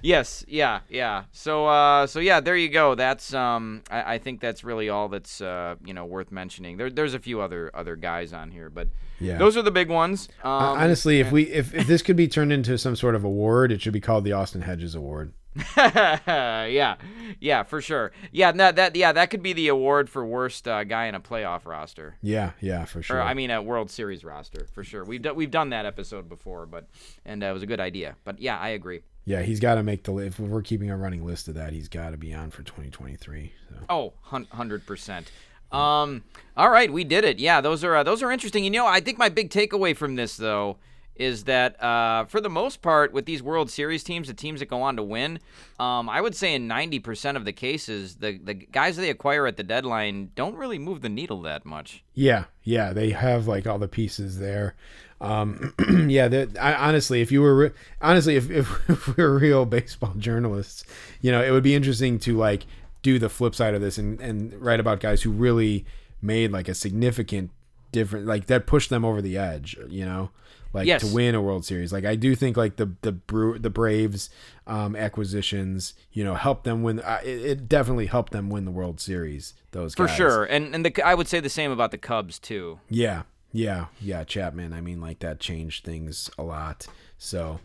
Yes, 0.01 0.43
yeah, 0.47 0.79
yeah. 0.89 1.23
So, 1.31 1.67
uh, 1.67 2.07
so 2.07 2.19
yeah, 2.19 2.39
there 2.39 2.55
you 2.55 2.69
go. 2.69 2.95
That's 2.95 3.33
um, 3.33 3.83
I, 3.89 4.15
I 4.15 4.17
think 4.17 4.39
that's 4.41 4.63
really 4.63 4.89
all 4.89 5.09
that's 5.09 5.41
uh, 5.41 5.75
you 5.85 5.93
know, 5.93 6.05
worth 6.05 6.31
mentioning. 6.31 6.77
There, 6.77 6.89
there's 6.89 7.13
a 7.13 7.19
few 7.19 7.41
other 7.41 7.71
other 7.73 7.95
guys 7.95 8.33
on 8.33 8.51
here, 8.51 8.69
but 8.69 8.87
Yeah. 9.19 9.37
those 9.37 9.57
are 9.57 9.61
the 9.61 9.71
big 9.71 9.89
ones. 9.89 10.27
Um, 10.43 10.51
Honestly, 10.51 11.19
if 11.19 11.31
we 11.31 11.43
if, 11.43 11.73
if 11.73 11.87
this 11.87 12.01
could 12.01 12.15
be 12.15 12.27
turned 12.27 12.51
into 12.51 12.77
some 12.77 12.95
sort 12.95 13.15
of 13.15 13.23
award, 13.23 13.71
it 13.71 13.81
should 13.81 13.93
be 13.93 14.01
called 14.01 14.23
the 14.23 14.31
Austin 14.33 14.61
Hedges 14.61 14.95
Award. 14.95 15.33
yeah, 15.77 16.95
yeah, 17.39 17.63
for 17.63 17.81
sure. 17.81 18.11
Yeah, 18.31 18.51
that 18.53 18.75
that 18.77 18.95
yeah, 18.95 19.11
that 19.11 19.29
could 19.29 19.43
be 19.43 19.53
the 19.53 19.67
award 19.67 20.09
for 20.09 20.25
worst 20.25 20.67
uh, 20.67 20.83
guy 20.85 21.07
in 21.07 21.15
a 21.15 21.19
playoff 21.19 21.65
roster. 21.65 22.15
Yeah, 22.21 22.51
yeah, 22.61 22.85
for 22.85 23.01
sure. 23.01 23.17
Or 23.17 23.21
I 23.21 23.33
mean, 23.33 23.51
a 23.51 23.61
World 23.61 23.91
Series 23.91 24.23
roster 24.23 24.67
for 24.71 24.83
sure. 24.83 25.03
We've 25.03 25.21
done 25.21 25.35
we've 25.35 25.51
done 25.51 25.69
that 25.71 25.85
episode 25.85 26.29
before, 26.29 26.65
but 26.65 26.87
and 27.25 27.43
uh, 27.43 27.47
it 27.47 27.53
was 27.53 27.63
a 27.63 27.67
good 27.67 27.81
idea. 27.81 28.15
But 28.23 28.39
yeah, 28.39 28.57
I 28.57 28.69
agree. 28.69 29.01
yeah, 29.25 29.41
he's 29.41 29.59
got 29.59 29.75
to 29.75 29.83
make 29.83 30.03
the 30.03 30.15
if 30.17 30.39
we're 30.39 30.61
keeping 30.61 30.89
a 30.89 30.95
running 30.97 31.25
list 31.25 31.47
of 31.49 31.55
that, 31.55 31.73
he's 31.73 31.89
got 31.89 32.11
to 32.11 32.17
be 32.17 32.33
on 32.33 32.49
for 32.49 32.63
2023. 32.63 33.51
So. 33.69 33.75
Oh, 33.89 34.13
hundred 34.21 34.85
percent. 34.85 35.31
Um, 35.71 36.23
all 36.57 36.69
right, 36.69 36.91
we 36.91 37.03
did 37.03 37.23
it. 37.23 37.39
Yeah, 37.39 37.61
those 37.61 37.83
are 37.83 37.95
uh, 37.95 38.03
those 38.03 38.23
are 38.23 38.31
interesting. 38.31 38.63
You 38.63 38.69
know, 38.69 38.85
I 38.87 39.01
think 39.01 39.17
my 39.17 39.29
big 39.29 39.49
takeaway 39.49 39.95
from 39.95 40.15
this 40.15 40.37
though 40.37 40.77
is 41.21 41.43
that 41.43 41.81
uh, 41.81 42.25
for 42.25 42.41
the 42.41 42.49
most 42.49 42.81
part, 42.81 43.13
with 43.13 43.25
these 43.25 43.43
World 43.43 43.69
Series 43.69 44.03
teams, 44.03 44.27
the 44.27 44.33
teams 44.33 44.59
that 44.59 44.69
go 44.69 44.81
on 44.81 44.95
to 44.95 45.03
win, 45.03 45.39
um, 45.79 46.09
I 46.09 46.19
would 46.19 46.35
say 46.35 46.55
in 46.55 46.67
90% 46.67 47.35
of 47.35 47.45
the 47.45 47.53
cases, 47.53 48.15
the 48.15 48.39
the 48.43 48.55
guys 48.55 48.97
they 48.97 49.09
acquire 49.09 49.45
at 49.45 49.55
the 49.55 49.63
deadline 49.63 50.31
don't 50.35 50.55
really 50.55 50.79
move 50.79 51.01
the 51.01 51.09
needle 51.09 51.41
that 51.43 51.63
much. 51.63 52.03
Yeah, 52.15 52.45
yeah, 52.63 52.91
they 52.91 53.11
have 53.11 53.47
like 53.47 53.67
all 53.67 53.77
the 53.77 53.87
pieces 53.87 54.39
there. 54.39 54.75
Um, 55.21 55.75
yeah, 56.07 56.45
I, 56.59 56.73
honestly, 56.73 57.21
if 57.21 57.31
you 57.31 57.43
were 57.43 57.55
re- 57.55 57.71
honestly, 58.01 58.35
if, 58.35 58.49
if, 58.49 58.67
if 58.89 59.15
we 59.15 59.23
were 59.23 59.37
real 59.37 59.65
baseball 59.65 60.15
journalists, 60.17 60.83
you 61.21 61.31
know, 61.31 61.43
it 61.43 61.51
would 61.51 61.63
be 61.63 61.75
interesting 61.75 62.17
to 62.19 62.35
like 62.35 62.65
do 63.03 63.19
the 63.19 63.29
flip 63.29 63.53
side 63.53 63.75
of 63.75 63.81
this 63.81 63.99
and 63.99 64.19
and 64.19 64.53
write 64.59 64.79
about 64.79 64.99
guys 64.99 65.21
who 65.21 65.31
really 65.31 65.85
made 66.19 66.51
like 66.51 66.67
a 66.67 66.73
significant 66.73 67.51
difference, 67.91 68.27
like 68.27 68.47
that 68.47 68.65
pushed 68.65 68.89
them 68.89 69.05
over 69.05 69.21
the 69.21 69.37
edge. 69.37 69.77
You 69.87 70.05
know, 70.05 70.31
like 70.73 70.87
Yes. 70.87 71.01
to 71.07 71.13
win 71.13 71.35
a 71.35 71.41
World 71.41 71.65
Series. 71.65 71.91
Like 71.93 72.05
I 72.05 72.15
do 72.15 72.35
think 72.35 72.57
like 72.57 72.75
the 72.77 72.91
the 73.01 73.11
Brew, 73.11 73.59
the 73.59 73.69
Braves 73.69 74.29
um, 74.67 74.95
acquisitions, 74.95 75.93
you 76.11 76.23
know, 76.23 76.35
helped 76.35 76.63
them 76.63 76.83
win. 76.83 76.99
Uh, 76.99 77.19
it, 77.23 77.27
it 77.45 77.69
definitely 77.69 78.05
helped 78.07 78.31
them 78.31 78.49
win 78.49 78.65
the 78.65 78.71
World 78.71 78.99
Series. 78.99 79.53
Those 79.71 79.95
guys. 79.95 80.03
For 80.03 80.07
guys. 80.07 80.17
sure. 80.17 80.43
And 80.45 80.73
and 80.75 80.85
the, 80.85 81.03
I 81.03 81.13
would 81.15 81.27
say 81.27 81.39
the 81.39 81.49
same 81.49 81.71
about 81.71 81.91
the 81.91 81.97
Cubs, 81.97 82.39
too. 82.39 82.79
Yeah, 82.89 83.23
yeah, 83.51 83.85
yeah. 83.99 84.23
Chapman. 84.23 84.73
I 84.73 84.81
mean, 84.81 84.99
like 85.01 85.19
that 85.19 85.39
changed 85.39 85.83
things 85.85 86.29
a 86.37 86.43
lot. 86.43 86.87
So, 87.17 87.59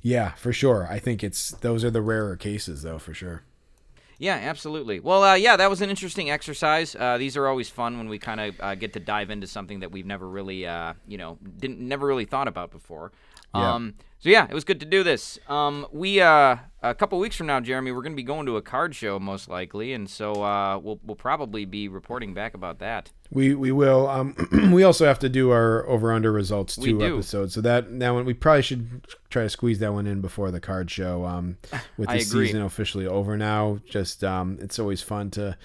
yeah, 0.00 0.30
for 0.32 0.52
sure. 0.52 0.86
I 0.90 0.98
think 0.98 1.22
it's 1.22 1.50
those 1.50 1.84
are 1.84 1.90
the 1.90 2.00
rarer 2.00 2.36
cases, 2.36 2.82
though, 2.82 2.98
for 2.98 3.12
sure. 3.12 3.42
Yeah, 4.22 4.34
absolutely. 4.34 5.00
Well, 5.00 5.24
uh, 5.24 5.34
yeah, 5.34 5.56
that 5.56 5.68
was 5.68 5.80
an 5.82 5.90
interesting 5.90 6.30
exercise. 6.30 6.94
Uh, 6.94 7.18
these 7.18 7.36
are 7.36 7.48
always 7.48 7.68
fun 7.68 7.98
when 7.98 8.08
we 8.08 8.20
kind 8.20 8.40
of 8.40 8.54
uh, 8.60 8.76
get 8.76 8.92
to 8.92 9.00
dive 9.00 9.30
into 9.30 9.48
something 9.48 9.80
that 9.80 9.90
we've 9.90 10.06
never 10.06 10.28
really, 10.28 10.64
uh, 10.64 10.92
you 11.08 11.18
know, 11.18 11.38
didn't 11.58 11.80
never 11.80 12.06
really 12.06 12.24
thought 12.24 12.46
about 12.46 12.70
before. 12.70 13.10
Yeah. 13.52 13.74
Um, 13.74 13.94
so 14.20 14.28
yeah, 14.28 14.46
it 14.48 14.54
was 14.54 14.62
good 14.62 14.78
to 14.78 14.86
do 14.86 15.02
this. 15.02 15.40
Um, 15.48 15.88
we 15.90 16.20
uh, 16.20 16.54
a 16.84 16.94
couple 16.94 17.18
weeks 17.18 17.34
from 17.34 17.48
now, 17.48 17.58
Jeremy, 17.58 17.90
we're 17.90 18.02
going 18.02 18.12
to 18.12 18.16
be 18.16 18.22
going 18.22 18.46
to 18.46 18.56
a 18.56 18.62
card 18.62 18.94
show 18.94 19.18
most 19.18 19.48
likely, 19.48 19.92
and 19.92 20.08
so 20.08 20.34
uh, 20.34 20.78
we'll 20.78 21.00
we'll 21.02 21.16
probably 21.16 21.64
be 21.64 21.88
reporting 21.88 22.32
back 22.32 22.54
about 22.54 22.78
that. 22.78 23.10
We 23.32 23.54
we 23.54 23.72
will. 23.72 24.08
Um, 24.08 24.36
we 24.72 24.84
also 24.84 25.06
have 25.06 25.18
to 25.20 25.28
do 25.28 25.50
our 25.52 25.86
over 25.88 26.12
under 26.12 26.30
results 26.30 26.76
We 26.76 26.90
two 26.90 26.98
do. 26.98 27.14
episodes. 27.14 27.54
So 27.54 27.62
that 27.62 27.98
that 27.98 28.10
one 28.10 28.26
we 28.26 28.34
probably 28.34 28.60
should 28.60 29.06
try 29.30 29.44
to 29.44 29.48
squeeze 29.48 29.78
that 29.78 29.94
one 29.94 30.06
in 30.06 30.20
before 30.20 30.50
the 30.50 30.60
card 30.60 30.90
show. 30.90 31.24
Um, 31.24 31.56
with 31.96 32.10
the 32.10 32.20
season 32.20 32.60
officially 32.60 33.06
over 33.06 33.38
now, 33.38 33.80
just 33.88 34.22
um, 34.22 34.58
it's 34.60 34.78
always 34.78 35.00
fun 35.00 35.30
to 35.30 35.56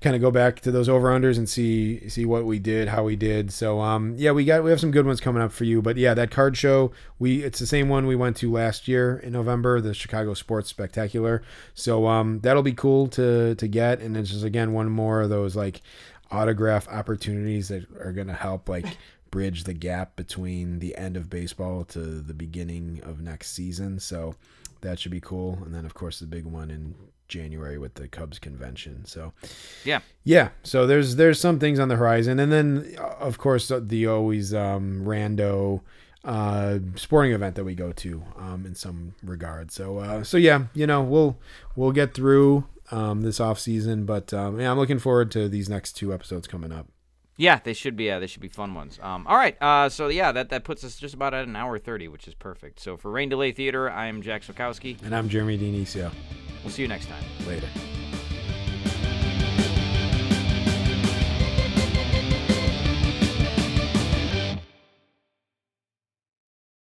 kind 0.00 0.14
of 0.14 0.22
go 0.22 0.30
back 0.30 0.60
to 0.60 0.70
those 0.70 0.88
over 0.88 1.08
unders 1.08 1.38
and 1.38 1.48
see 1.48 2.08
see 2.08 2.24
what 2.24 2.44
we 2.44 2.60
did, 2.60 2.86
how 2.86 3.02
we 3.02 3.16
did. 3.16 3.52
So 3.52 3.80
um, 3.80 4.14
yeah, 4.16 4.30
we 4.30 4.44
got 4.44 4.62
we 4.62 4.70
have 4.70 4.80
some 4.80 4.92
good 4.92 5.04
ones 5.04 5.20
coming 5.20 5.42
up 5.42 5.50
for 5.50 5.64
you. 5.64 5.82
But 5.82 5.96
yeah, 5.96 6.14
that 6.14 6.30
card 6.30 6.56
show 6.56 6.92
we 7.18 7.42
it's 7.42 7.58
the 7.58 7.66
same 7.66 7.88
one 7.88 8.06
we 8.06 8.14
went 8.14 8.36
to 8.38 8.52
last 8.52 8.86
year 8.86 9.18
in 9.18 9.32
November, 9.32 9.80
the 9.80 9.92
Chicago 9.92 10.34
Sports 10.34 10.68
Spectacular. 10.68 11.42
So 11.74 12.06
um, 12.06 12.38
that'll 12.40 12.62
be 12.62 12.74
cool 12.74 13.08
to 13.08 13.56
to 13.56 13.66
get, 13.66 14.00
and 14.00 14.16
it's 14.16 14.30
just 14.30 14.44
again 14.44 14.72
one 14.72 14.88
more 14.88 15.22
of 15.22 15.30
those 15.30 15.56
like 15.56 15.82
autograph 16.30 16.86
opportunities 16.88 17.68
that 17.68 17.86
are 18.00 18.12
going 18.12 18.26
to 18.26 18.32
help 18.34 18.68
like 18.68 18.86
bridge 19.30 19.64
the 19.64 19.74
gap 19.74 20.16
between 20.16 20.78
the 20.78 20.96
end 20.96 21.16
of 21.16 21.28
baseball 21.28 21.84
to 21.84 21.98
the 22.00 22.34
beginning 22.34 23.00
of 23.04 23.20
next 23.20 23.52
season. 23.52 23.98
So 24.00 24.34
that 24.80 24.98
should 24.98 25.12
be 25.12 25.20
cool. 25.20 25.58
And 25.64 25.74
then 25.74 25.84
of 25.84 25.94
course 25.94 26.20
the 26.20 26.26
big 26.26 26.44
one 26.44 26.70
in 26.70 26.94
January 27.28 27.76
with 27.76 27.94
the 27.94 28.08
Cubs 28.08 28.38
convention. 28.38 29.04
So 29.04 29.32
Yeah. 29.84 30.00
yeah, 30.24 30.48
so 30.62 30.86
there's 30.86 31.16
there's 31.16 31.38
some 31.38 31.58
things 31.58 31.78
on 31.78 31.88
the 31.88 31.96
horizon, 31.96 32.38
and 32.40 32.50
then 32.50 32.94
uh, 32.98 33.02
of 33.20 33.36
course 33.36 33.68
the- 33.68 33.80
the 33.80 34.06
always 34.06 34.54
um, 34.54 35.02
rando 35.04 35.82
uh, 36.24 36.78
sporting 36.96 37.32
event 37.32 37.54
that 37.56 37.64
we 37.64 37.74
go 37.74 37.92
to 37.92 38.22
um, 38.36 38.64
in 38.66 38.74
some 38.74 39.14
regard. 39.22 39.70
So 39.70 39.98
uh, 39.98 40.24
so 40.24 40.36
yeah, 40.38 40.64
you 40.74 40.86
know 40.86 41.02
we'll 41.02 41.38
we'll 41.76 41.92
get 41.92 42.14
through 42.14 42.64
um, 42.90 43.22
this 43.22 43.40
off 43.40 43.58
season, 43.58 44.04
but 44.04 44.32
um, 44.32 44.60
yeah, 44.60 44.70
I'm 44.70 44.78
looking 44.78 44.98
forward 44.98 45.30
to 45.32 45.48
these 45.48 45.68
next 45.68 45.92
two 45.94 46.12
episodes 46.12 46.46
coming 46.46 46.72
up. 46.72 46.88
Yeah, 47.36 47.60
they 47.62 47.72
should 47.72 47.96
be. 47.96 48.04
Yeah, 48.04 48.18
they 48.18 48.26
should 48.26 48.42
be 48.42 48.48
fun 48.48 48.74
ones. 48.74 48.98
Um, 49.00 49.24
all 49.28 49.36
right. 49.36 49.56
Uh, 49.62 49.88
so 49.88 50.08
yeah, 50.08 50.32
that, 50.32 50.48
that 50.48 50.64
puts 50.64 50.82
us 50.82 50.96
just 50.96 51.14
about 51.14 51.34
at 51.34 51.46
an 51.46 51.54
hour 51.54 51.78
thirty, 51.78 52.08
which 52.08 52.26
is 52.26 52.34
perfect. 52.34 52.80
So 52.80 52.96
for 52.96 53.12
Rain 53.12 53.28
Delay 53.28 53.52
Theater, 53.52 53.88
I'm 53.90 54.22
Jack 54.22 54.42
Sokowski. 54.42 55.00
And 55.04 55.14
I'm 55.14 55.28
Jeremy 55.28 55.56
Dinicio. 55.56 56.12
We'll 56.64 56.72
see 56.72 56.82
you 56.82 56.88
next 56.88 57.06
time. 57.06 57.22
Later. 57.46 57.68